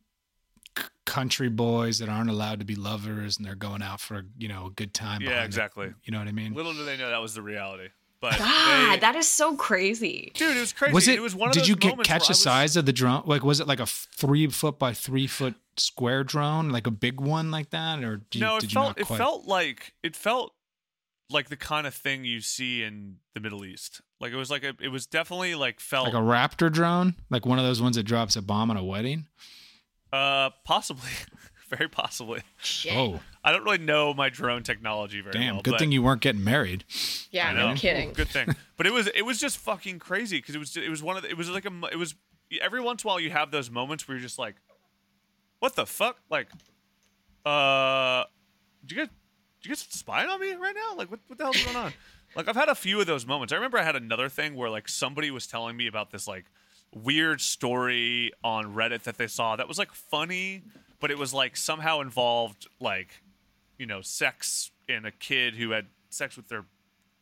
c- 0.78 0.84
country 1.06 1.48
boys 1.48 1.98
that 1.98 2.08
aren't 2.08 2.30
allowed 2.30 2.60
to 2.60 2.64
be 2.64 2.74
lovers 2.76 3.36
and 3.38 3.46
they're 3.46 3.54
going 3.54 3.82
out 3.82 4.00
for 4.00 4.24
you 4.38 4.48
know 4.48 4.66
a 4.66 4.70
good 4.70 4.94
time 4.94 5.20
Yeah, 5.22 5.28
behind 5.30 5.42
it. 5.44 5.46
exactly. 5.46 5.92
you 6.04 6.12
know 6.12 6.18
what 6.18 6.28
i 6.28 6.32
mean 6.32 6.54
Little 6.54 6.72
do 6.74 6.84
they 6.84 6.96
know 6.96 7.10
that 7.10 7.20
was 7.20 7.34
the 7.34 7.42
reality. 7.42 7.88
But 8.20 8.38
God, 8.38 8.92
they- 8.94 9.00
that 9.00 9.16
is 9.16 9.26
so 9.26 9.56
crazy. 9.56 10.30
dude, 10.34 10.56
it 10.56 10.60
was 10.60 10.72
crazy. 10.72 10.94
was 10.94 11.08
it, 11.08 11.20
was 11.20 11.34
one 11.34 11.48
of 11.48 11.54
did 11.54 11.62
those 11.62 11.68
you 11.70 11.76
get 11.76 11.98
catch 12.04 12.08
where 12.08 12.14
I 12.14 12.18
the 12.18 12.30
was- 12.30 12.42
size 12.42 12.76
of 12.76 12.86
the 12.86 12.92
drone 12.92 13.22
like 13.26 13.42
was 13.42 13.58
it 13.60 13.66
like 13.66 13.80
a 13.80 13.86
three 13.86 14.46
foot 14.48 14.78
by 14.78 14.92
three 14.92 15.26
foot 15.26 15.54
square 15.76 16.22
drone 16.24 16.68
like 16.68 16.86
a 16.86 16.90
big 16.90 17.20
one 17.20 17.50
like 17.50 17.70
that 17.70 18.02
or 18.04 18.18
do 18.30 18.38
you, 18.38 18.44
no, 18.44 18.56
it 18.56 18.60
did 18.60 18.72
you 18.72 18.74
felt 18.74 18.98
not 18.98 19.00
it 19.00 19.06
felt 19.06 19.46
like 19.46 19.94
it 20.02 20.14
felt 20.14 20.54
like 21.30 21.48
the 21.48 21.56
kind 21.56 21.86
of 21.86 21.94
thing 21.94 22.24
you 22.24 22.40
see 22.40 22.82
in 22.82 23.16
the 23.34 23.40
Middle 23.40 23.64
East. 23.64 24.02
Like 24.20 24.32
it 24.32 24.36
was 24.36 24.50
like 24.50 24.64
a, 24.64 24.74
it 24.80 24.88
was 24.88 25.06
definitely 25.06 25.54
like 25.54 25.80
felt 25.80 26.06
like 26.06 26.14
a 26.14 26.18
raptor 26.18 26.70
drone 26.70 27.14
like 27.30 27.46
one 27.46 27.58
of 27.58 27.64
those 27.64 27.80
ones 27.80 27.96
that 27.96 28.02
drops 28.04 28.36
a 28.36 28.42
bomb 28.42 28.70
at 28.70 28.76
a 28.76 28.84
wedding 28.84 29.26
uh 30.12 30.50
possibly, 30.64 31.10
very 31.70 31.88
possibly. 31.88 32.42
Shit. 32.58 32.94
oh 32.94 33.20
I 33.42 33.50
don't 33.50 33.64
really 33.64 33.78
know 33.78 34.14
my 34.14 34.28
drone 34.28 34.62
technology 34.62 35.20
very 35.20 35.32
well. 35.34 35.42
damn 35.42 35.54
well. 35.56 35.62
good 35.62 35.78
thing 35.78 35.90
you 35.90 36.02
weren't 36.02 36.20
getting 36.20 36.44
married 36.44 36.84
yeah, 37.30 37.48
I 37.48 37.54
no 37.54 37.74
kidding. 37.74 38.12
Good 38.12 38.28
thing. 38.28 38.54
But 38.76 38.88
it 38.88 38.92
was 38.92 39.06
it 39.14 39.22
was 39.22 39.38
just 39.38 39.58
fucking 39.58 40.00
crazy 40.00 40.38
because 40.38 40.56
it 40.56 40.58
was 40.58 40.76
it 40.76 40.90
was 40.90 41.04
one 41.04 41.16
of 41.16 41.22
the, 41.22 41.30
it 41.30 41.36
was 41.36 41.48
like 41.48 41.64
a 41.64 41.72
it 41.92 41.96
was 41.96 42.16
every 42.60 42.80
once 42.80 43.04
in 43.04 43.08
a 43.08 43.10
while 43.10 43.20
you 43.20 43.30
have 43.30 43.50
those 43.50 43.70
moments 43.70 44.06
where 44.06 44.16
you're 44.16 44.22
just 44.22 44.38
like, 44.38 44.56
what 45.62 45.76
the 45.76 45.86
fuck? 45.86 46.18
Like, 46.28 46.48
uh, 47.46 48.24
did 48.84 48.90
you 48.90 48.96
guys 48.96 49.08
did 49.62 49.68
you 49.68 49.70
guys 49.70 49.86
spying 49.90 50.28
on 50.28 50.40
me 50.40 50.54
right 50.54 50.74
now? 50.74 50.96
Like, 50.96 51.08
what 51.08 51.20
what 51.28 51.38
the 51.38 51.44
hell's 51.44 51.62
going 51.64 51.76
on? 51.76 51.92
Like, 52.34 52.48
I've 52.48 52.56
had 52.56 52.70
a 52.70 52.74
few 52.74 52.98
of 52.98 53.06
those 53.06 53.26
moments. 53.26 53.52
I 53.52 53.56
remember 53.56 53.76
I 53.76 53.82
had 53.82 53.94
another 53.94 54.30
thing 54.30 54.54
where 54.54 54.70
like 54.70 54.88
somebody 54.88 55.30
was 55.30 55.46
telling 55.46 55.76
me 55.76 55.86
about 55.86 56.12
this 56.12 56.26
like 56.26 56.46
weird 56.94 57.42
story 57.42 58.32
on 58.42 58.74
Reddit 58.74 59.02
that 59.02 59.18
they 59.18 59.26
saw 59.26 59.54
that 59.54 59.68
was 59.68 59.76
like 59.76 59.92
funny, 59.92 60.62
but 60.98 61.10
it 61.10 61.18
was 61.18 61.34
like 61.34 61.58
somehow 61.58 62.00
involved 62.00 62.68
like 62.80 63.22
you 63.78 63.84
know 63.84 64.00
sex 64.00 64.70
and 64.88 65.04
a 65.04 65.10
kid 65.10 65.56
who 65.56 65.72
had 65.72 65.88
sex 66.08 66.34
with 66.34 66.48
their 66.48 66.64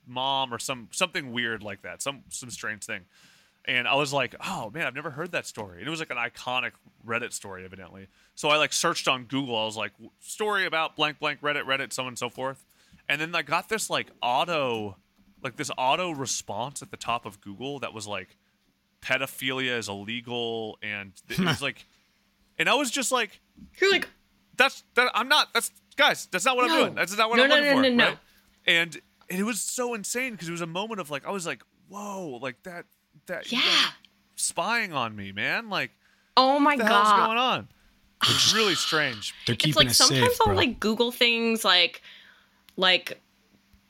mom 0.06 0.54
or 0.54 0.60
some 0.60 0.88
something 0.92 1.32
weird 1.32 1.64
like 1.64 1.82
that, 1.82 2.00
some 2.00 2.22
some 2.28 2.48
strange 2.48 2.84
thing. 2.84 3.00
And 3.66 3.86
I 3.86 3.94
was 3.94 4.12
like, 4.12 4.34
"Oh 4.46 4.70
man, 4.72 4.86
I've 4.86 4.94
never 4.94 5.10
heard 5.10 5.32
that 5.32 5.46
story." 5.46 5.78
And 5.78 5.86
it 5.86 5.90
was 5.90 6.00
like 6.00 6.10
an 6.10 6.16
iconic 6.16 6.72
Reddit 7.06 7.32
story, 7.32 7.64
evidently. 7.64 8.08
So 8.34 8.48
I 8.48 8.56
like 8.56 8.72
searched 8.72 9.06
on 9.06 9.24
Google. 9.24 9.56
I 9.56 9.64
was 9.66 9.76
like, 9.76 9.92
"Story 10.20 10.64
about 10.66 10.96
blank 10.96 11.18
blank 11.18 11.40
Reddit, 11.42 11.64
Reddit, 11.64 11.92
so 11.92 12.02
on 12.04 12.08
and 12.08 12.18
so 12.18 12.30
forth." 12.30 12.64
And 13.08 13.20
then 13.20 13.34
I 13.34 13.42
got 13.42 13.68
this 13.68 13.90
like 13.90 14.10
auto, 14.22 14.96
like 15.42 15.56
this 15.56 15.70
auto 15.76 16.10
response 16.12 16.80
at 16.82 16.90
the 16.90 16.96
top 16.96 17.26
of 17.26 17.40
Google 17.42 17.80
that 17.80 17.92
was 17.92 18.06
like, 18.06 18.36
"Pedophilia 19.02 19.76
is 19.78 19.88
illegal," 19.88 20.78
and 20.82 21.12
it 21.28 21.38
was 21.38 21.60
like, 21.62 21.84
and 22.58 22.68
I 22.68 22.74
was 22.74 22.90
just 22.90 23.12
like, 23.12 23.40
You're 23.80 23.90
like, 23.92 24.08
that's 24.56 24.84
that 24.94 25.10
I'm 25.14 25.28
not 25.28 25.52
that's 25.52 25.70
guys, 25.96 26.28
that's 26.30 26.44
not 26.44 26.56
what 26.56 26.66
No. 26.66 26.74
I'm 26.74 26.80
doing. 26.80 26.94
That's 26.94 27.16
not 27.16 27.28
what 27.30 27.36
No, 27.36 27.44
I'm 27.44 27.48
no, 27.50 27.54
looking 27.56 27.70
no, 27.70 27.76
for. 27.76 27.82
no, 27.82 27.88
no. 27.90 28.04
right? 28.06 28.18
And 28.66 29.00
and 29.28 29.38
it 29.38 29.44
was 29.44 29.60
so 29.60 29.94
insane 29.94 30.32
because 30.32 30.48
it 30.48 30.52
was 30.52 30.60
a 30.60 30.66
moment 30.66 31.00
of 31.00 31.10
like 31.10 31.26
I 31.26 31.30
was 31.30 31.46
like, 31.46 31.62
whoa, 31.88 32.38
like 32.42 32.62
that 32.64 32.86
that 33.30 33.50
you 33.50 33.58
guys 33.58 33.66
Yeah. 33.66 33.86
are 33.88 33.92
spying 34.36 34.92
on 34.92 35.16
me, 35.16 35.32
man. 35.32 35.68
Like 35.70 35.90
oh 36.36 36.58
my 36.58 36.72
what 36.76 36.78
the 36.78 36.84
god. 36.84 37.04
hell's 37.06 37.26
going 37.26 37.38
on? 37.38 37.68
It's 38.24 38.52
really 38.54 38.74
strange. 38.74 39.34
they're 39.46 39.56
keeping 39.56 39.70
it's 39.70 39.76
like 39.76 39.88
us 39.88 39.96
sometimes 39.96 40.28
safe 40.32 40.40
I'll 40.42 40.46
bro 40.48 40.56
like 40.56 40.78
Google 40.80 41.10
things 41.12 41.64
like 41.64 42.02
like 42.76 43.20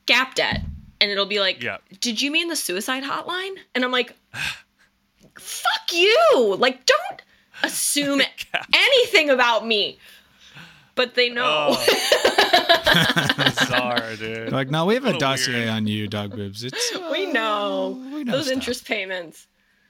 gap 0.05 0.35
debt 0.35 0.61
and 0.99 1.09
it'll 1.11 1.25
be 1.25 1.39
like, 1.39 1.61
Yeah. 1.63 1.77
did 1.99 2.21
you 2.21 2.29
mean 2.31 2.47
the 2.47 2.55
suicide 2.55 3.03
hotline? 3.03 3.55
And 3.75 3.83
I'm 3.83 3.91
like, 3.91 4.13
fuck 5.39 5.91
you. 5.93 6.55
Like, 6.59 6.85
don't 6.85 7.21
assume 7.63 8.21
anything 8.73 9.29
about 9.29 9.65
me. 9.65 9.97
But 10.95 11.15
they 11.15 11.29
know. 11.29 11.69
Oh. 11.77 12.27
Bizarre, 13.37 13.99
dude. 14.17 14.19
They're 14.19 14.49
like 14.49 14.69
no 14.69 14.85
we 14.85 14.93
have 14.95 15.03
a 15.03 15.07
Little 15.07 15.19
dossier 15.19 15.55
weird. 15.55 15.69
on 15.69 15.87
you 15.87 16.07
dog 16.07 16.31
boobs 16.35 16.63
it's 16.63 16.95
uh, 16.95 17.09
we 17.11 17.25
know. 17.31 17.99
we 18.13 18.23
know 18.23 18.33
Those 18.33 18.45
stuff. 18.45 18.53
interest 18.57 18.85
payments. 18.87 19.47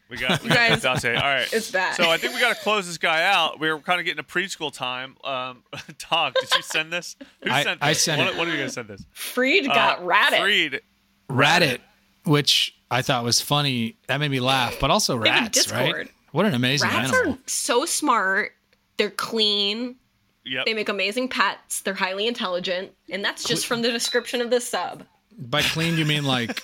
We 0.10 0.18
got, 0.18 0.42
we 0.44 0.50
You 0.50 0.56
got 0.56 0.70
guys- 0.72 0.82
Dante. 0.82 1.16
All 1.16 1.22
right. 1.22 1.54
It's 1.54 1.72
bad. 1.72 1.96
So 1.96 2.10
I 2.10 2.18
think 2.18 2.34
we 2.34 2.42
got 2.42 2.54
to 2.54 2.62
close 2.62 2.86
this 2.86 2.98
guy 2.98 3.24
out. 3.24 3.62
We 3.62 3.70
are 3.70 3.80
kind 3.80 3.98
of 3.98 4.06
getting 4.06 4.22
to 4.22 4.30
preschool 4.30 4.70
time. 4.74 5.16
Um, 5.24 5.64
Dog, 6.10 6.34
did 6.34 6.50
you 6.54 6.62
send 6.64 6.92
this? 6.92 7.16
Who 7.44 7.50
I- 7.50 7.64
sent 7.64 7.80
this? 7.80 7.88
I 7.88 7.94
sent 7.94 8.20
One, 8.20 8.28
it. 8.28 8.36
one 8.38 8.48
of 8.50 8.54
you 8.54 8.60
guys 8.60 8.74
sent 8.74 8.90
this? 8.90 9.06
Freed 9.14 9.70
Uh, 9.70 9.74
got 9.74 10.06
ratted. 10.06 10.42
Freed. 10.42 10.82
Reddit, 11.30 11.80
which 12.26 12.76
I 12.92 13.02
thought 13.02 13.24
was 13.24 13.40
funny. 13.40 13.96
That 14.08 14.18
made 14.20 14.32
me 14.32 14.42
laugh, 14.42 14.76
but 14.82 14.92
also 14.92 15.18
They 15.18 15.30
have 15.30 15.44
a 15.44 15.46
rats, 15.46 15.72
right? 15.72 16.12
What 16.34 16.46
an 16.46 16.56
amazing 16.56 16.90
Rats 16.90 17.14
animal. 17.14 17.36
are 17.36 17.38
so 17.46 17.86
smart. 17.86 18.52
They're 18.98 19.10
clean. 19.12 19.96
Yep. 20.46 20.66
They 20.66 20.74
make 20.74 20.90
amazing 20.90 21.28
pets. 21.28 21.82
They're 21.82 21.94
highly 21.94 22.28
intelligent, 22.28 22.92
and 23.10 23.24
that's 23.24 23.44
just 23.44 23.66
from 23.68 23.82
the 23.82 23.92
description 23.92 24.42
of 24.42 24.50
this 24.50 24.68
sub. 24.68 25.04
By 25.38 25.62
clean, 25.62 25.98
you 25.98 26.06
mean 26.06 26.24
like 26.26 26.62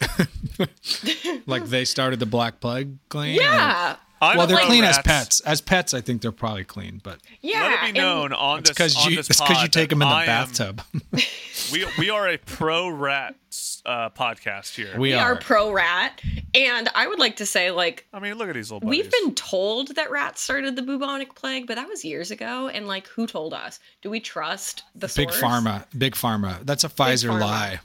like 1.48 1.66
they 1.66 1.86
started 1.86 2.20
the 2.20 2.26
Black 2.26 2.60
Plague 2.60 2.98
clean? 3.10 3.36
Yeah, 3.36 3.98
I'm 4.22 4.38
Well, 4.38 4.48
they're 4.48 4.58
pro 4.58 4.66
clean 4.68 4.84
as 4.84 4.98
pets. 5.00 5.40
As 5.42 5.62
pets, 5.62 5.94
I 5.94 6.02
think 6.02 6.22
they're 6.22 6.32
probably 6.32 6.64
clean, 6.64 7.00
but 7.04 7.20
yeah. 7.42 7.62
Let 7.62 7.72
it 7.74 7.82
be 7.82 7.88
and 7.88 7.98
known 7.98 8.34
on 8.34 8.60
it's 8.60 8.70
this 8.70 8.76
because 8.78 9.06
you 9.08 9.16
this 9.18 9.30
it's 9.30 9.40
because 9.42 9.62
you 9.62 9.68
take 9.70 9.90
them 9.90 10.02
in 10.02 10.08
the 10.08 10.14
I 10.14 10.22
am- 10.22 10.28
bathtub. 10.28 10.82
we 11.72 11.86
we 12.00 12.10
are 12.10 12.28
a 12.28 12.38
pro 12.38 12.88
rats 12.90 13.82
uh, 13.86 14.10
podcast 14.10 14.76
here. 14.76 14.94
we 14.94 15.10
we 15.10 15.14
are. 15.14 15.34
are 15.34 15.36
pro 15.38 15.72
rat, 15.72 16.22
and 16.54 16.90
I 16.96 17.08
would 17.08 17.20
like 17.20 17.38
to 17.38 17.46
say, 17.46 17.72
like, 17.72 18.06
I 18.14 18.20
mean, 18.20 18.34
look 18.36 18.50
at 18.50 18.56
these 18.56 18.72
little. 18.72 18.88
we've 18.88 19.10
been 19.10 19.34
told 19.36 19.96
that 19.96 20.12
rats 20.12 20.42
started 20.42 20.76
the 20.76 20.82
bubonic 20.82 21.36
plague, 21.36 21.68
but 21.68 21.76
that 21.76 21.88
was 21.88 22.04
years 22.04 22.32
ago. 22.32 22.68
And 22.70 22.88
like, 22.88 23.08
who 23.08 23.28
told 23.28 23.54
us? 23.54 23.80
Do 24.02 24.10
we 24.10 24.20
trust 24.20 24.84
the 24.96 25.08
Big 25.16 25.32
source? 25.32 25.42
pharma. 25.42 25.86
Big 25.98 26.14
pharma. 26.16 26.66
That's 26.66 26.84
a 26.84 26.90
Pfizer 26.90 27.30
pharma. 27.30 27.42
lie. 27.42 27.80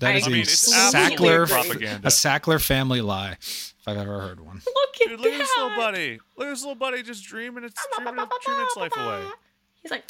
That 0.00 0.14
I 0.14 0.18
is 0.18 0.28
mean, 0.28 0.42
a 0.42 0.46
Sackler 0.46 1.48
propaganda. 1.48 2.06
a 2.06 2.10
Sackler 2.10 2.60
family 2.64 3.00
lie. 3.00 3.32
If 3.40 3.74
I've 3.86 3.96
ever 3.96 4.20
heard 4.20 4.40
one. 4.40 4.56
Look 4.64 5.00
at 5.02 5.08
Dude, 5.08 5.20
look 5.20 5.32
at 5.32 5.38
this 5.38 5.50
little 5.56 5.76
buddy. 5.76 6.20
Look 6.36 6.46
at 6.46 6.50
this 6.50 6.60
little 6.62 6.74
buddy 6.76 7.02
just 7.02 7.24
dreaming 7.24 7.64
its 7.64 7.74
dreaming, 7.96 8.14
dreaming 8.14 8.62
its 8.66 8.76
life 8.76 8.92
away. 8.96 9.24
He's 9.82 9.90
like, 9.90 10.04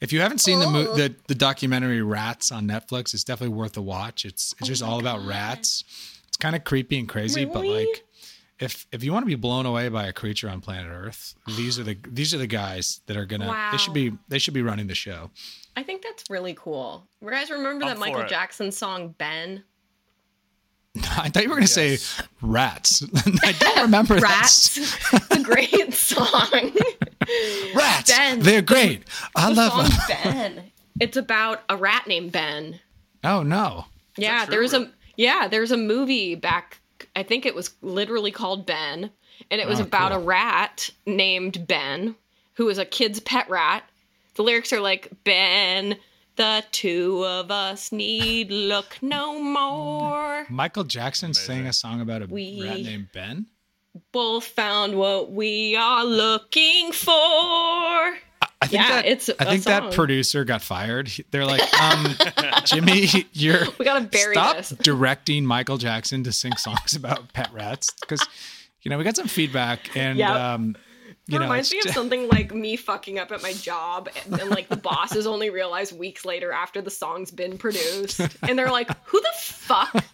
If 0.00 0.12
you 0.12 0.20
haven't 0.20 0.38
seen 0.38 0.60
the, 0.60 0.68
mo- 0.70 0.86
Oh. 0.90 0.94
the 0.96 1.14
the 1.28 1.34
documentary 1.34 2.02
Rats 2.02 2.52
on 2.52 2.66
Netflix, 2.68 3.12
it's 3.14 3.24
definitely 3.24 3.56
worth 3.56 3.76
a 3.76 3.82
watch. 3.82 4.24
It's 4.24 4.52
it's 4.58 4.62
oh 4.62 4.66
just 4.66 4.82
all 4.82 4.98
about 5.00 5.26
rats. 5.26 5.84
It's 6.28 6.36
kind 6.36 6.54
of 6.56 6.64
creepy 6.64 6.98
and 6.98 7.08
crazy, 7.08 7.44
but 7.44 7.64
like 7.66 8.04
if 8.58 8.86
if 8.92 9.02
you 9.04 9.12
want 9.12 9.24
to 9.24 9.26
be 9.28 9.34
blown 9.34 9.66
away 9.66 9.88
by 9.88 10.06
a 10.06 10.12
creature 10.12 10.48
on 10.48 10.60
planet 10.60 10.90
Earth, 10.90 11.34
these 11.56 11.78
are 11.78 11.82
the 11.84 11.98
these 12.08 12.32
are 12.34 12.38
the 12.38 12.46
guys 12.46 13.00
that 13.06 13.16
are 13.16 13.26
gonna 13.26 13.48
Wow. 13.48 13.70
they 13.72 13.78
should 13.78 13.94
be 13.94 14.12
they 14.28 14.38
should 14.38 14.54
be 14.54 14.62
running 14.62 14.86
the 14.86 14.94
show. 14.94 15.30
I 15.76 15.82
think 15.82 16.02
that's 16.02 16.24
really 16.30 16.54
cool. 16.54 17.06
You 17.20 17.30
guys 17.30 17.50
remember 17.50 17.84
I'm 17.84 17.90
that 17.90 17.98
Michael 17.98 18.22
it. 18.22 18.28
Jackson 18.28 18.72
song 18.72 19.14
Ben? 19.18 19.62
I 20.96 21.28
thought 21.28 21.42
you 21.42 21.50
were 21.50 21.56
gonna 21.56 21.66
say 21.66 21.98
rats. 22.40 23.02
I 23.44 23.52
don't 23.52 23.82
remember 23.82 24.14
that. 24.14 24.22
Rats. 24.22 24.78
it's 25.12 25.30
a 25.36 25.42
great 25.42 25.92
song. 25.94 26.72
Rats. 27.74 28.10
Ben. 28.16 28.40
They're 28.40 28.62
great. 28.62 29.02
I 29.34 29.50
the 29.50 29.54
love 29.56 29.72
song 29.90 30.06
them. 30.08 30.22
Ben. 30.32 30.72
It's 31.00 31.16
about 31.18 31.62
a 31.68 31.76
rat 31.76 32.06
named 32.06 32.32
Ben. 32.32 32.80
Oh 33.22 33.42
no. 33.42 33.84
Yeah, 34.16 34.46
true? 34.46 34.52
there's 34.54 34.72
a 34.72 34.90
yeah, 35.16 35.48
there's 35.48 35.72
a 35.72 35.76
movie 35.76 36.34
back. 36.34 36.80
I 37.14 37.22
think 37.22 37.44
it 37.44 37.54
was 37.54 37.70
literally 37.82 38.30
called 38.30 38.64
Ben, 38.66 39.10
and 39.50 39.60
it 39.60 39.68
was 39.68 39.80
Oh, 39.80 39.84
about 39.84 40.12
cool. 40.12 40.20
a 40.22 40.24
rat 40.24 40.88
named 41.04 41.66
Ben 41.66 42.14
who 42.54 42.64
was 42.64 42.78
a 42.78 42.86
kid's 42.86 43.20
pet 43.20 43.50
rat. 43.50 43.84
The 44.36 44.42
lyrics 44.42 44.72
are 44.72 44.80
like 44.80 45.10
Ben. 45.24 45.96
The 46.36 46.62
two 46.70 47.24
of 47.24 47.50
us 47.50 47.90
need 47.92 48.50
look 48.50 48.98
no 49.00 49.40
more. 49.40 50.46
Michael 50.50 50.84
Jackson 50.84 51.32
sang 51.32 51.66
a 51.66 51.72
song 51.72 52.00
about 52.02 52.22
a 52.22 52.26
We- 52.26 52.62
rat 52.62 52.80
named 52.80 53.08
Ben. 53.12 53.46
Both 54.12 54.44
found 54.44 54.94
what 54.96 55.32
we 55.32 55.74
are 55.76 56.04
looking 56.04 56.92
for. 56.92 57.10
I 58.60 58.66
think 58.68 58.72
Yeah, 58.82 58.88
that, 58.88 59.06
it's 59.06 59.30
I 59.30 59.34
a 59.38 59.44
think 59.46 59.64
that 59.64 59.92
producer 59.92 60.44
got 60.44 60.60
fired. 60.60 61.10
They're 61.30 61.46
like, 61.46 61.62
um, 61.80 62.06
Jimmy, 62.66 63.08
you're 63.32 63.60
We 63.78 63.84
gotta 63.86 64.04
bury 64.04 64.34
stop 64.34 64.56
this. 64.58 64.68
directing 64.82 65.46
Michael 65.46 65.78
Jackson 65.78 66.24
to 66.24 66.32
sing 66.32 66.56
songs 66.56 66.94
about 66.94 67.32
pet 67.32 67.50
rats 67.54 67.90
because 68.00 68.26
you 68.82 68.90
know 68.90 68.98
we 68.98 69.04
got 69.04 69.16
some 69.16 69.28
feedback 69.28 69.96
and 69.96 70.18
Yep. 70.18 70.30
um, 70.30 70.76
you 71.28 71.36
It 71.36 71.38
know 71.40 71.44
reminds 71.46 71.72
it's 71.72 71.84
me 71.84 71.90
of 71.90 71.94
something 71.94 72.28
like 72.28 72.54
me 72.54 72.76
fucking 72.76 73.18
up 73.18 73.32
at 73.32 73.42
my 73.42 73.52
job, 73.54 74.08
and, 74.24 74.40
and 74.40 74.50
like 74.50 74.68
the 74.68 74.76
bosses 74.76 75.26
only 75.26 75.50
realize 75.50 75.92
weeks 75.92 76.24
later 76.24 76.52
after 76.52 76.80
the 76.80 76.90
song's 76.90 77.30
been 77.30 77.58
produced, 77.58 78.20
and 78.42 78.58
they're 78.58 78.70
like, 78.70 78.88
"Who 79.06 79.20
the 79.20 79.32
fuck 79.38 80.04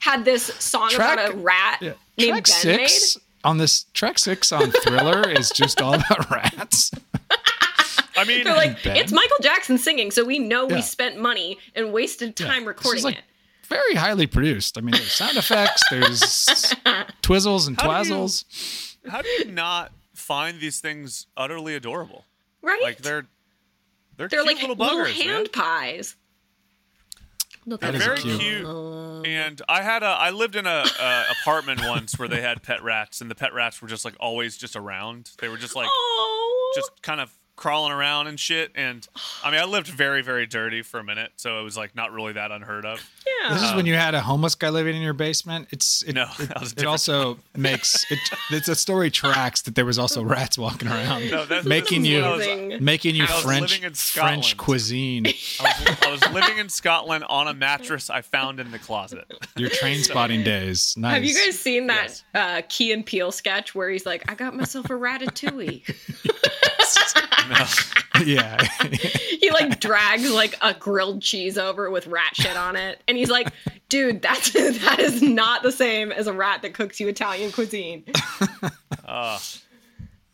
had 0.00 0.24
this 0.24 0.44
song 0.44 0.90
Track- 0.90 1.18
about 1.18 1.34
a 1.34 1.36
rat 1.36 1.78
yeah. 1.80 1.92
named 2.18 2.44
track 2.46 2.62
Ben 2.64 2.88
six 2.88 3.18
on 3.44 3.58
this 3.58 3.84
track 3.92 4.18
six 4.18 4.50
on 4.52 4.70
Thriller 4.70 5.28
is 5.30 5.50
just 5.50 5.80
all 5.82 5.94
about 5.94 6.30
rats. 6.30 6.90
I 8.16 8.24
mean. 8.24 8.44
They're 8.44 8.54
like, 8.54 8.82
Ben? 8.82 8.96
"It's 8.96 9.12
Michael 9.12 9.36
Jackson 9.42 9.78
singing, 9.78 10.10
so 10.10 10.24
we 10.24 10.38
know 10.38 10.68
Yeah. 10.68 10.76
we 10.76 10.82
spent 10.82 11.18
money 11.18 11.58
and 11.74 11.92
wasted 11.92 12.34
time 12.36 12.48
This 12.48 12.58
is 12.60 12.66
recording 12.66 13.04
like 13.04 13.16
it." 13.16 13.24
Very 13.68 13.94
highly 13.94 14.26
produced. 14.26 14.76
I 14.76 14.80
mean, 14.82 14.92
there's 14.92 15.12
sound 15.12 15.36
effects, 15.38 15.82
there's 15.90 16.20
twizzles 17.22 17.68
and 17.68 17.80
How 17.80 18.02
do 18.02 18.08
you- 18.08 18.14
twazzles. 18.14 18.96
how 19.10 19.22
do 19.22 19.28
you 19.28 19.44
not 19.46 19.92
find 20.22 20.60
these 20.60 20.80
things 20.80 21.26
utterly 21.36 21.74
adorable? 21.74 22.24
Right? 22.62 22.82
Like 22.82 22.98
they're 22.98 23.26
they're, 24.16 24.28
They're 24.28 24.42
cute 24.44 24.46
like 24.46 24.60
little 24.60 24.76
little, 24.76 24.98
buggers, 25.04 25.18
man. 25.18 25.28
hand 25.28 25.52
pies. 25.52 26.16
Look 27.64 27.80
They're 27.80 27.92
very 27.92 28.20
them. 28.20 28.38
cute. 28.38 29.26
And 29.26 29.62
I 29.68 29.82
had 29.82 30.02
a 30.02 30.06
I 30.06 30.30
lived 30.30 30.56
in 30.56 30.66
a, 30.66 30.84
a 31.00 31.24
apartment 31.42 31.80
once 31.84 32.18
where 32.18 32.26
they 32.28 32.40
had 32.40 32.62
pet 32.62 32.82
rats, 32.82 33.20
and 33.20 33.30
the 33.30 33.34
pet 33.36 33.52
rats 33.54 33.80
were 33.80 33.86
just 33.88 34.04
like 34.04 34.14
always 34.18 34.56
just 34.56 34.74
around. 34.76 35.30
They 35.38 35.48
were 35.48 35.56
just 35.56 35.76
like 35.76 35.88
Oh, 35.90 36.72
just 36.74 36.90
kind 37.02 37.20
of 37.20 37.32
crawling 37.62 37.92
around 37.92 38.26
and 38.26 38.40
shit. 38.40 38.72
And 38.74 39.06
I 39.44 39.52
mean, 39.52 39.60
I 39.60 39.64
lived 39.66 39.86
very 39.86 40.20
very 40.20 40.46
dirty 40.46 40.82
for 40.82 40.98
a 40.98 41.04
minute, 41.04 41.30
so 41.36 41.60
it 41.60 41.62
was 41.62 41.76
like 41.76 41.94
not 41.94 42.10
really 42.12 42.32
that 42.32 42.50
unheard 42.50 42.84
of. 42.84 42.98
yeah. 43.24 43.54
This 43.54 43.62
is 43.62 43.72
when 43.74 43.86
you 43.86 43.94
had 43.94 44.14
a 44.16 44.20
homeless 44.20 44.56
guy 44.56 44.68
living 44.70 44.96
in 44.96 45.02
your 45.02 45.12
basement. 45.12 45.68
It's 45.70 46.02
it, 46.02 46.14
No, 46.16 46.24
it, 46.40 46.48
that 46.48 46.58
was 46.60 46.72
it 46.72 46.76
different. 46.76 46.88
also 46.90 47.38
makes 47.56 48.04
it. 48.10 48.18
It's 48.50 48.66
a 48.68 48.74
story 48.74 49.12
tracks 49.12 49.62
that 49.62 49.76
there 49.76 49.84
was 49.84 49.96
also 49.96 50.24
rats 50.36 50.58
walking 50.58 50.88
around, 50.88 51.30
No, 51.30 51.44
that's 51.44 51.64
making 51.64 52.04
you 52.04 52.24
amazing. 52.24 52.84
making 52.84 53.14
you 53.14 53.24
I 53.24 53.26
French 53.28 53.70
living 53.70 53.84
in 53.86 53.94
French 53.94 54.56
cuisine. 54.56 55.26
I 55.28 55.30
was, 55.30 55.98
I 56.02 56.10
was 56.10 56.32
living 56.34 56.58
in 56.58 56.68
Scotland 56.68 57.22
on 57.28 57.46
a 57.46 57.54
mattress 57.54 58.10
I 58.10 58.22
found 58.22 58.58
in 58.58 58.72
the 58.72 58.78
closet. 58.80 59.24
Your 59.56 59.70
Trainspotting 59.70 60.44
days. 60.44 60.96
Nice. 60.96 61.14
Have 61.14 61.24
you 61.24 61.34
guys 61.34 61.56
seen 61.58 61.86
that 61.86 62.02
Yes. 62.02 62.24
uh, 62.34 62.62
Key 62.68 62.90
and 62.92 63.06
Peele 63.06 63.30
sketch 63.30 63.72
where 63.74 63.88
he's 63.88 64.04
like, 64.04 64.28
"I 64.28 64.34
got 64.34 64.56
myself 64.56 64.86
a 64.86 64.94
ratatouille." 64.94 65.82
yeah. 68.24 68.62
he 69.40 69.50
like 69.50 69.80
drags 69.80 70.30
like 70.30 70.56
a 70.62 70.74
grilled 70.74 71.22
cheese 71.22 71.58
over 71.58 71.90
with 71.90 72.06
rat 72.06 72.34
shit 72.34 72.56
on 72.56 72.76
it, 72.76 73.02
and 73.08 73.16
he's 73.16 73.30
like, 73.30 73.48
"Dude, 73.88 74.22
that's 74.22 74.52
that 74.52 74.98
is 74.98 75.22
not 75.22 75.62
the 75.62 75.72
same 75.72 76.12
as 76.12 76.26
a 76.26 76.32
rat 76.32 76.62
that 76.62 76.74
cooks 76.74 77.00
you 77.00 77.08
Italian 77.08 77.52
cuisine." 77.52 78.04
Aw. 79.06 79.40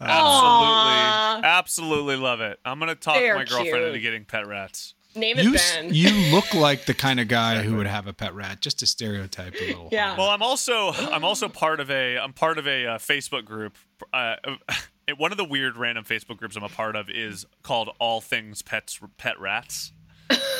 absolutely, 0.01 1.49
absolutely 1.49 2.17
love 2.17 2.41
it. 2.41 2.59
I'm 2.65 2.79
gonna 2.79 2.95
talk 2.95 3.17
They're 3.17 3.35
my 3.37 3.45
girlfriend 3.45 3.75
cute. 3.75 3.87
into 3.89 4.01
getting 4.01 4.25
pet 4.25 4.47
rats. 4.47 4.95
Name 5.15 5.39
it 5.39 5.45
You 5.45 5.53
Ben. 5.55 5.93
you 5.93 6.11
look 6.33 6.55
like 6.55 6.85
the 6.85 6.95
kind 6.95 7.19
of 7.19 7.29
guy 7.29 7.63
who 7.63 7.77
would 7.77 7.87
have 7.87 8.07
a 8.07 8.13
pet 8.13 8.35
rat, 8.35 8.61
just 8.61 8.79
to 8.81 8.87
stereotype 8.87 9.55
a 9.61 9.67
little. 9.67 9.89
Yeah. 9.91 10.17
Well, 10.17 10.29
I'm 10.29 10.43
also 10.43 10.93
I'm 10.93 11.25
also 11.25 11.49
part 11.49 11.81
of 11.81 11.91
a 11.91 12.19
I'm 12.19 12.33
part 12.33 12.59
of 12.59 12.67
a 12.69 12.87
uh, 12.87 12.99
Facebook 12.99 13.45
group. 13.45 13.77
Uh, 14.13 14.37
it- 14.45 14.61
one 15.17 15.33
of 15.33 15.39
the 15.39 15.45
weird 15.45 15.77
random 15.77 16.05
Facebook 16.05 16.37
groups 16.37 16.57
I'm 16.57 16.63
a 16.63 16.69
part 16.69 16.97
of 16.97 17.09
is 17.09 17.47
called 17.63 17.91
All 17.99 18.21
Things 18.21 18.63
Pets 18.63 19.01
Pet 19.17 19.39
Rats. 19.41 19.93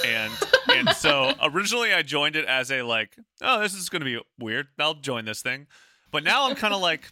and 0.07 0.33
and 0.75 0.89
so 0.91 1.33
originally 1.43 1.93
I 1.93 2.03
joined 2.03 2.37
it 2.37 2.47
as 2.47 2.71
a 2.73 2.83
like, 2.83 3.17
oh, 3.43 3.61
this 3.61 3.75
is 3.75 3.89
going 3.89 4.01
to 4.01 4.07
be 4.07 4.19
weird. 4.39 4.69
I'll 4.79 4.95
join 4.95 5.25
this 5.27 5.43
thing. 5.43 5.67
But 6.11 6.25
now 6.25 6.49
I'm 6.49 6.57
kind 6.57 6.73
of 6.73 6.81
like, 6.81 7.11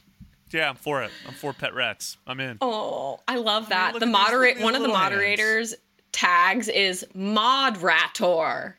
yeah, 0.50 0.70
I'm 0.70 0.76
for 0.76 1.02
it. 1.02 1.10
I'm 1.26 1.34
for 1.34 1.52
pet 1.52 1.74
rats. 1.74 2.16
I'm 2.26 2.40
in. 2.40 2.56
Oh, 2.62 3.20
I 3.28 3.36
love 3.36 3.68
that. 3.68 3.98
the 4.00 4.06
moderate 4.06 4.58
one 4.60 4.74
of 4.74 4.80
the 4.80 4.88
little 4.88 4.96
hands. 4.96 5.10
moderators 5.12 5.74
tags 6.12 6.68
is 6.68 7.04
Modrator. 7.14 8.74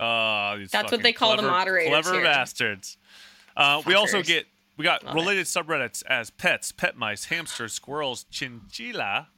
Uh, 0.00 0.58
That's 0.70 0.92
what 0.92 1.02
they 1.02 1.12
call 1.12 1.36
the 1.36 1.42
moderators 1.42 1.90
Clever 1.90 2.14
here. 2.14 2.24
bastards. 2.24 2.96
Uh, 3.56 3.82
we 3.86 3.94
also 3.94 4.22
get 4.22 4.46
we 4.76 4.84
got 4.84 5.04
Love 5.04 5.14
it. 5.14 5.18
related 5.18 5.46
subreddits 5.46 6.02
as 6.06 6.30
pets, 6.30 6.72
pet 6.72 6.96
mice, 6.96 7.26
hamsters, 7.26 7.72
squirrels, 7.72 8.24
chinchilla, 8.30 9.28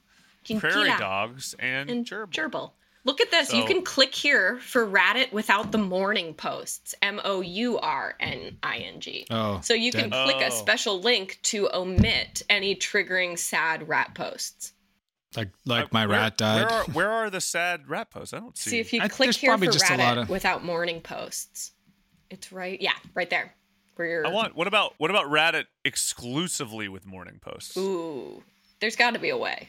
prairie 0.59 0.91
dogs, 0.97 1.55
and, 1.59 1.89
and 1.89 2.05
gerbil. 2.05 2.31
gerbil. 2.33 2.71
Look 3.05 3.21
at 3.21 3.31
this. 3.31 3.53
you 3.53 3.63
can 3.63 3.81
click 3.83 4.13
here 4.13 4.59
for 4.59 4.85
Reddit 4.85 5.31
without 5.31 5.71
the 5.71 5.77
morning 5.77 6.33
posts. 6.33 6.93
M 7.01 7.21
O 7.23 7.39
U 7.41 7.79
R 7.79 8.15
N 8.19 8.57
I 8.61 8.77
N 8.79 8.99
G. 8.99 9.25
Oh, 9.31 9.61
So 9.63 9.73
you 9.73 9.91
can 9.91 10.09
dead. 10.09 10.25
click 10.25 10.41
a 10.41 10.47
Oh. 10.47 10.49
special 10.49 10.99
link 10.99 11.39
to 11.43 11.69
omit 11.73 12.43
any 12.49 12.75
triggering 12.75 13.39
sad 13.39 13.87
rat 13.87 14.13
posts. 14.15 14.73
like 15.35 15.49
like 15.65 15.93
my 15.93 16.03
Uh, 16.03 16.07
where- 16.09 16.17
rat 16.19 16.37
died. 16.37 16.65
Where 16.65 16.69
are, 16.71 16.83
where 16.91 17.09
are 17.11 17.29
the 17.29 17.39
sad 17.41 17.87
rat 17.87 18.09
posts? 18.11 18.33
I 18.33 18.39
don't 18.39 18.57
see. 18.57 18.71
See 18.71 18.79
if 18.79 18.91
you 18.91 19.01
I- 19.01 19.07
click 19.07 19.33
here 19.33 19.47
for 19.51 19.57
probably 19.57 19.67
just 19.69 19.89
a 19.89 19.95
lot 19.95 20.17
Reddit 20.17 20.21
of- 20.23 20.29
without 20.29 20.65
morning 20.65 20.99
posts. 21.01 21.71
It's 22.29 22.51
right. 22.51 22.79
Yeah, 22.81 22.93
right 23.15 23.29
there. 23.29 23.55
For 23.99 24.05
your 24.05 24.25
I 24.25 24.29
want. 24.29 24.55
What 24.55 24.65
about 24.65 24.93
what 24.97 25.09
about 25.09 25.25
Reddit 25.25 25.65
exclusively 25.83 26.87
with 26.87 27.05
morning 27.05 27.37
posts? 27.41 27.75
Ooh. 27.75 28.41
There's 28.79 28.95
got 28.95 29.11
to 29.13 29.19
be 29.19 29.27
a 29.27 29.35
way. 29.35 29.67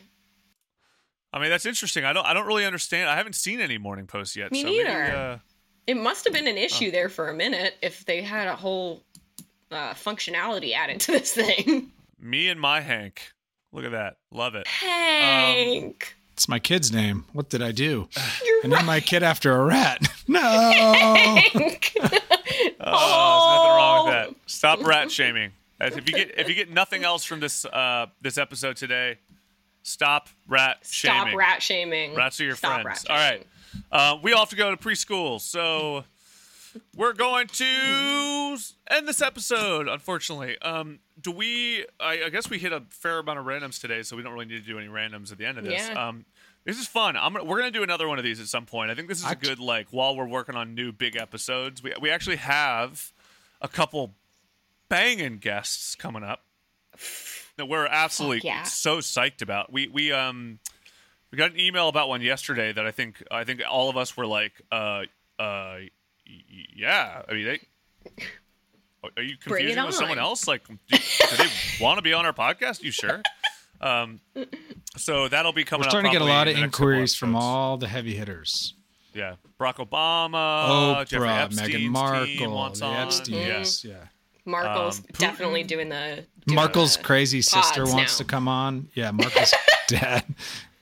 I 1.32 1.40
mean, 1.40 1.50
that's 1.50 1.66
interesting. 1.66 2.04
I 2.04 2.12
don't. 2.12 2.24
I 2.24 2.32
don't 2.32 2.46
really 2.46 2.64
understand. 2.64 3.10
I 3.10 3.16
haven't 3.16 3.32
seen 3.34 3.60
any 3.60 3.76
morning 3.76 4.06
posts 4.06 4.36
yet. 4.36 4.52
Me 4.52 4.60
so 4.62 4.68
maybe, 4.68 4.84
neither. 4.84 5.02
uh, 5.16 5.38
It 5.88 5.96
must 5.96 6.22
have 6.26 6.32
been 6.32 6.46
Oh. 6.46 6.50
an 6.50 6.58
issue 6.58 6.92
there 6.92 7.08
for 7.08 7.28
a 7.28 7.34
minute 7.34 7.74
if 7.82 8.04
they 8.04 8.22
had 8.22 8.46
a 8.46 8.54
whole 8.54 9.02
uh, 9.72 9.94
functionality 9.94 10.74
added 10.76 11.00
to 11.00 11.10
this 11.10 11.32
thing. 11.34 11.90
me 12.20 12.46
and 12.48 12.60
my 12.60 12.82
Hank. 12.82 13.32
Look 13.72 13.84
at 13.84 13.90
that. 13.90 14.18
Love 14.30 14.54
it. 14.54 14.68
Hank. 14.68 16.14
It's 16.34 16.48
my 16.48 16.60
kid's 16.60 16.92
name. 16.92 17.24
What 17.32 17.50
did 17.50 17.62
I 17.62 17.72
do? 17.72 18.08
You're 18.46 18.60
I 18.62 18.68
named 18.68 18.86
my 18.86 19.00
kid 19.00 19.24
after 19.24 19.52
a 19.56 19.64
rat. 19.64 20.06
No. 20.28 20.38
Oh, 22.80 22.84
there's 22.84 23.56
nothing 23.56 23.76
wrong 23.76 24.06
with 24.06 24.14
that. 24.14 24.50
Stop 24.50 24.84
rat 24.84 25.10
shaming. 25.10 25.52
If 25.80 25.96
you 25.96 26.02
get 26.02 26.38
if 26.38 26.48
you 26.48 26.54
get 26.54 26.70
nothing 26.70 27.04
else 27.04 27.24
from 27.24 27.40
this 27.40 27.64
uh 27.64 28.06
this 28.20 28.36
episode 28.38 28.76
today, 28.76 29.18
stop 29.82 30.28
rat 30.46 30.78
shaming. 30.82 31.28
Stop 31.28 31.36
rat 31.36 31.62
shaming. 31.62 32.14
Rats 32.14 32.40
are 32.40 32.44
your 32.44 32.56
Stop 32.56 32.82
friends. 32.82 33.06
All 33.08 33.16
right. 33.16 33.46
Uh, 33.90 34.18
we 34.22 34.32
all 34.32 34.40
have 34.40 34.50
to 34.50 34.56
go 34.56 34.74
to 34.74 34.76
preschool, 34.76 35.40
so 35.40 36.04
we're 36.96 37.12
going 37.12 37.46
to 37.46 38.56
end 38.88 39.06
this 39.08 39.22
episode. 39.22 39.88
Unfortunately, 39.88 40.58
um, 40.60 40.98
do 41.20 41.30
we? 41.30 41.86
I, 42.00 42.24
I 42.24 42.28
guess 42.30 42.50
we 42.50 42.58
hit 42.58 42.72
a 42.72 42.82
fair 42.90 43.20
amount 43.20 43.38
of 43.38 43.44
randoms 43.46 43.80
today, 43.80 44.02
so 44.02 44.16
we 44.16 44.22
don't 44.22 44.32
really 44.32 44.46
need 44.46 44.64
to 44.64 44.66
do 44.66 44.78
any 44.78 44.88
randoms 44.88 45.30
at 45.32 45.38
the 45.38 45.46
end 45.46 45.58
of 45.58 45.64
this. 45.64 45.88
Yeah. 45.88 46.08
Um, 46.08 46.24
this 46.70 46.78
is 46.78 46.86
fun. 46.86 47.16
I'm 47.16 47.32
gonna, 47.32 47.44
we're 47.44 47.58
gonna 47.58 47.70
do 47.70 47.82
another 47.82 48.06
one 48.06 48.18
of 48.18 48.24
these 48.24 48.40
at 48.40 48.46
some 48.46 48.64
point. 48.64 48.90
I 48.90 48.94
think 48.94 49.08
this 49.08 49.18
is 49.18 49.30
a 49.30 49.34
good 49.34 49.58
like 49.58 49.88
while 49.90 50.16
we're 50.16 50.28
working 50.28 50.54
on 50.54 50.74
new 50.74 50.92
big 50.92 51.16
episodes. 51.16 51.82
We 51.82 51.92
we 52.00 52.10
actually 52.10 52.36
have 52.36 53.12
a 53.60 53.68
couple 53.68 54.14
banging 54.88 55.38
guests 55.38 55.94
coming 55.94 56.22
up 56.22 56.44
that 57.56 57.66
we're 57.66 57.86
absolutely 57.86 58.42
yeah. 58.44 58.62
so 58.62 58.98
psyched 58.98 59.42
about. 59.42 59.72
We 59.72 59.88
we 59.88 60.12
um 60.12 60.60
we 61.30 61.38
got 61.38 61.52
an 61.52 61.58
email 61.60 61.88
about 61.88 62.08
one 62.08 62.22
yesterday 62.22 62.72
that 62.72 62.86
I 62.86 62.90
think 62.90 63.22
I 63.30 63.44
think 63.44 63.62
all 63.68 63.88
of 63.88 63.96
us 63.96 64.16
were 64.16 64.26
like, 64.26 64.52
uh, 64.70 64.74
uh, 64.76 65.06
y- 65.38 65.90
y- 66.26 66.66
yeah. 66.76 67.22
I 67.28 67.32
mean, 67.32 67.44
they, 67.44 67.60
are 69.16 69.22
you 69.22 69.36
Bring 69.44 69.66
it 69.66 69.74
confusing 69.74 69.86
with 69.86 69.94
someone 69.94 70.18
else? 70.18 70.46
Like, 70.46 70.66
do, 70.66 70.74
do 70.88 71.36
they 71.36 71.48
want 71.80 71.98
to 71.98 72.02
be 72.02 72.12
on 72.12 72.26
our 72.26 72.32
podcast? 72.32 72.82
You 72.82 72.90
sure? 72.90 73.22
Um, 73.80 74.20
so 74.96 75.28
that'll 75.28 75.52
be 75.52 75.64
coming. 75.64 75.82
We're 75.82 75.86
up 75.86 75.90
starting 75.90 76.10
to 76.10 76.18
get 76.18 76.22
a 76.22 76.28
lot 76.28 76.48
of 76.48 76.56
the 76.56 76.62
inquiries 76.62 77.14
from 77.14 77.34
all 77.36 77.76
the 77.76 77.88
heavy 77.88 78.14
hitters. 78.14 78.74
Yeah, 79.14 79.34
Barack 79.58 79.76
Obama, 79.86 81.04
Jeffrey 81.06 81.26
Oprah, 81.28 81.42
Epstein's 81.44 81.68
Meghan 81.70 81.76
team 81.80 81.92
Markle, 81.92 82.54
wants 82.54 82.80
the 82.80 82.86
on. 82.86 83.08
Epsteins. 83.08 83.84
Yeah. 83.84 83.96
Markle's 84.46 84.98
Um, 85.00 85.04
definitely 85.18 85.62
doing 85.64 85.88
the. 85.88 86.24
doing 86.46 86.56
Markle's 86.56 86.96
the 86.96 87.02
crazy 87.02 87.42
sister 87.42 87.84
wants 87.84 88.14
now. 88.14 88.18
to 88.18 88.24
come 88.24 88.48
on. 88.48 88.88
Yeah, 88.94 89.10
Markle's 89.10 89.52
dad. 89.88 90.24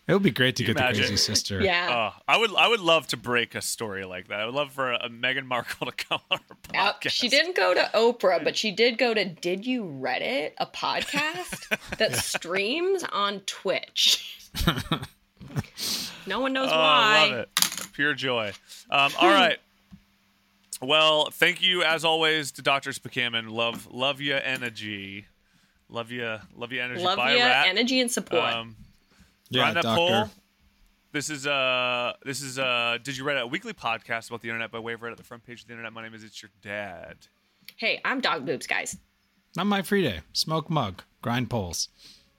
It 0.08 0.14
would 0.14 0.22
be 0.22 0.30
great 0.30 0.56
to 0.56 0.62
Can 0.64 0.70
you 0.70 0.74
get 0.74 0.88
the 0.94 0.98
crazy 1.00 1.16
sister. 1.18 1.60
Yeah. 1.62 2.12
Oh, 2.14 2.20
I 2.26 2.38
would 2.38 2.54
I 2.56 2.66
would 2.66 2.80
love 2.80 3.06
to 3.08 3.18
break 3.18 3.54
a 3.54 3.60
story 3.60 4.04
like 4.06 4.28
that. 4.28 4.40
I 4.40 4.46
would 4.46 4.54
love 4.54 4.72
for 4.72 4.90
a, 4.92 5.08
Meghan 5.10 5.44
Markle 5.44 5.86
to 5.86 5.92
come 6.08 6.20
on 6.30 6.40
our 6.74 6.88
Uh, 6.88 6.92
podcast. 6.94 7.10
she 7.10 7.28
didn't 7.28 7.54
go 7.54 7.74
to 7.74 7.90
Oprah, 7.94 8.42
but 8.42 8.56
she 8.56 8.70
did 8.72 8.96
go 8.96 9.12
to 9.12 9.24
Did 9.26 9.66
You 9.66 9.84
Reddit, 9.84 10.52
a 10.58 10.64
podcast 10.66 11.76
that 11.98 12.14
streams 12.16 13.04
on 13.12 13.40
Twitch. 13.40 14.48
no 16.26 16.40
one 16.40 16.52
knows 16.54 16.70
Oh, 16.72 16.76
why. 16.78 17.16
I 17.16 17.28
love 17.30 17.38
it. 17.40 17.48
Pure 17.92 18.14
joy. 18.14 18.52
Um, 18.90 19.12
all 19.20 19.28
right. 19.28 19.58
Well, 20.80 21.28
thank 21.32 21.60
you 21.60 21.82
as 21.82 22.04
always 22.04 22.52
to 22.52 22.62
Dr. 22.62 22.90
Spakaman. 22.92 23.50
Love 23.50 23.88
love 23.90 24.20
you 24.20 24.36
energy. 24.36 25.26
Love 25.90 26.10
you 26.12 26.38
love 26.54 26.72
you 26.72 26.80
energy. 26.80 27.02
Love 27.02 27.16
Bye, 27.18 27.34
you, 27.34 27.40
energy 27.42 28.00
and 28.00 28.10
support. 28.10 28.54
Um, 28.54 28.76
Yeah, 29.50 29.62
Grind 29.62 29.76
that 29.76 29.82
doctor. 29.82 29.96
poll. 29.98 30.30
This 31.12 31.30
is 31.30 31.46
uh 31.46 32.12
this 32.24 32.42
is 32.42 32.58
uh 32.58 32.98
did 33.02 33.16
you 33.16 33.24
write 33.24 33.38
a 33.38 33.46
weekly 33.46 33.72
podcast 33.72 34.28
about 34.28 34.42
the 34.42 34.48
internet 34.48 34.70
by 34.70 34.78
way 34.78 34.92
of 34.92 35.00
Reddit 35.00 35.12
at 35.12 35.16
the 35.16 35.22
front 35.24 35.44
page 35.46 35.62
of 35.62 35.66
the 35.68 35.72
internet. 35.72 35.92
My 35.92 36.02
name 36.02 36.14
is 36.14 36.22
It's 36.22 36.42
Your 36.42 36.50
Dad. 36.62 37.16
hey, 37.76 38.00
I'm 38.04 38.20
Dog 38.20 38.44
Boobs, 38.44 38.66
guys. 38.66 38.96
Not 39.56 39.66
my 39.66 39.82
free 39.82 40.02
day. 40.02 40.20
Smoke 40.34 40.68
mug. 40.68 41.02
Grind 41.22 41.48
poles. 41.48 41.88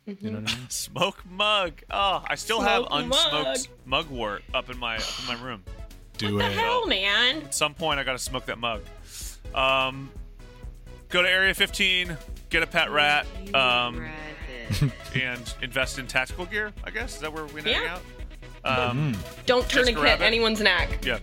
You 0.06 0.31
know 0.31 0.40
what 0.40 0.52
I 0.52 0.56
mean? 0.56 0.65
Smoke 0.69 1.23
mug. 1.30 1.73
Oh, 1.91 2.23
I 2.27 2.36
still 2.36 2.61
have 2.61 2.86
Smoke 2.88 2.91
unsmoked 3.11 3.68
mugwort 3.86 4.41
up 4.53 4.69
in 4.69 4.77
my 4.77 4.98
up 4.98 5.03
in 5.22 5.27
my 5.38 5.44
room. 5.44 5.64
Do 6.18 6.36
What 6.36 6.40
the 6.40 6.52
hell, 6.52 6.86
man? 6.86 7.41
At 7.44 7.56
some 7.56 7.73
point 7.73 7.99
I 7.99 8.03
gotta 8.03 8.19
smoke 8.19 8.45
that 8.45 8.60
mug. 8.60 8.81
Um 9.56 10.11
go 11.10 11.23
to 11.23 11.30
Area 11.30 11.53
15, 11.56 12.15
get 12.52 12.61
a 12.61 12.68
pet 12.68 12.91
rat, 12.91 13.26
um, 13.56 14.07
and 15.16 15.54
invest 15.62 16.00
in 16.00 16.08
tactical 16.08 16.46
gear, 16.46 16.72
I 16.84 16.90
guess. 16.91 17.16
Is 17.16 17.22
that 17.22 17.32
where 17.34 17.46
we're 17.46 17.68
Yeah. 17.68 17.98
out? 18.66 18.90
Um, 18.91 19.16
Don't 19.46 19.62
Just 19.64 19.74
tourniquet 19.74 20.02
grab 20.02 20.22
anyone's 20.22 20.60
neck. 20.62 21.04
yeah. 21.06 21.20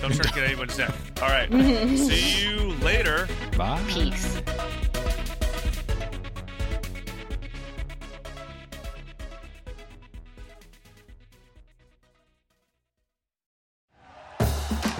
Don't 0.00 0.12
try 0.14 0.24
to 0.24 0.34
get 0.34 0.44
anyone's 0.44 0.76
neck. 0.76 0.92
All 1.22 1.28
right. 1.28 1.50
See 1.98 2.44
you 2.46 2.72
later. 2.82 3.26
Bye. 3.56 3.82
Peace. 3.88 4.42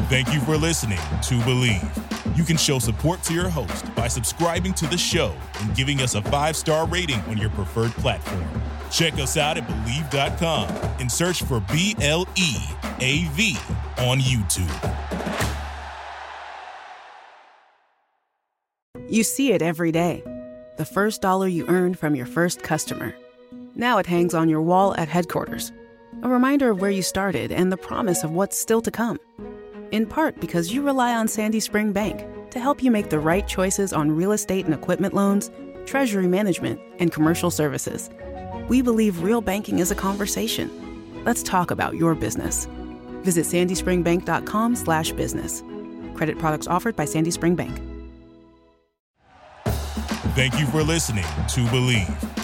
Thank 0.08 0.34
you 0.34 0.40
for 0.40 0.58
listening 0.58 0.98
to 0.98 1.34
Bleav. 1.46 2.36
You 2.36 2.44
can 2.44 2.58
show 2.58 2.78
support 2.78 3.22
to 3.22 3.32
your 3.32 3.48
host 3.48 3.92
by 3.94 4.06
subscribing 4.06 4.74
to 4.74 4.86
the 4.86 4.98
show 4.98 5.34
and 5.60 5.74
giving 5.74 6.00
us 6.02 6.14
a 6.14 6.20
five 6.20 6.56
star 6.56 6.86
rating 6.86 7.20
on 7.20 7.38
your 7.38 7.48
preferred 7.50 7.90
platform. 7.92 8.44
Check 8.90 9.14
us 9.14 9.38
out 9.38 9.56
at 9.56 9.66
Bleav.com 9.66 10.68
and 11.00 11.10
search 11.10 11.42
for 11.42 11.60
B 11.72 11.96
L 12.02 12.28
E 12.36 12.54
A 13.00 13.24
V 13.32 13.56
on 13.96 14.18
YouTube. 14.20 14.68
You 19.08 19.22
see 19.22 19.52
it 19.52 19.62
every 19.62 19.90
day. 19.90 20.22
The 20.76 20.84
first 20.84 21.22
dollar 21.22 21.48
you 21.48 21.66
earned 21.68 21.98
from 21.98 22.14
your 22.14 22.26
first 22.26 22.62
customer. 22.62 23.14
Now 23.74 23.96
it 23.96 24.06
hangs 24.06 24.34
on 24.34 24.50
your 24.50 24.60
wall 24.60 24.94
at 24.96 25.08
headquarters. 25.08 25.72
A 26.22 26.28
reminder 26.28 26.70
of 26.70 26.80
where 26.82 26.90
you 26.90 27.02
started 27.02 27.50
and 27.50 27.72
the 27.72 27.78
promise 27.78 28.22
of 28.22 28.32
what's 28.32 28.58
still 28.58 28.82
to 28.82 28.90
come. 28.90 29.18
In 29.94 30.06
part 30.06 30.40
because 30.40 30.72
you 30.72 30.82
rely 30.82 31.14
on 31.14 31.28
Sandy 31.28 31.60
Spring 31.60 31.92
Bank 31.92 32.26
to 32.50 32.58
help 32.58 32.82
you 32.82 32.90
make 32.90 33.10
the 33.10 33.20
right 33.20 33.46
choices 33.46 33.92
on 33.92 34.10
real 34.10 34.32
estate 34.32 34.64
and 34.64 34.74
equipment 34.74 35.14
loans, 35.14 35.52
treasury 35.86 36.26
management, 36.26 36.80
and 36.98 37.12
commercial 37.12 37.48
services. 37.48 38.10
We 38.68 38.82
believe 38.82 39.22
real 39.22 39.40
banking 39.40 39.78
is 39.78 39.92
a 39.92 39.94
conversation. 39.94 40.68
Let's 41.24 41.44
talk 41.44 41.70
about 41.70 41.94
your 41.94 42.16
business. 42.16 42.66
Visit 43.22 43.46
sandyspringbank.com 43.46 44.74
slash 44.74 45.12
business. 45.12 45.62
Credit 46.14 46.40
products 46.40 46.66
offered 46.66 46.96
by 46.96 47.04
Sandy 47.04 47.30
Spring 47.30 47.54
Bank. 47.54 47.80
Thank 50.34 50.58
you 50.58 50.66
for 50.66 50.82
listening 50.82 51.22
to 51.22 51.60
Bleav. 51.66 52.43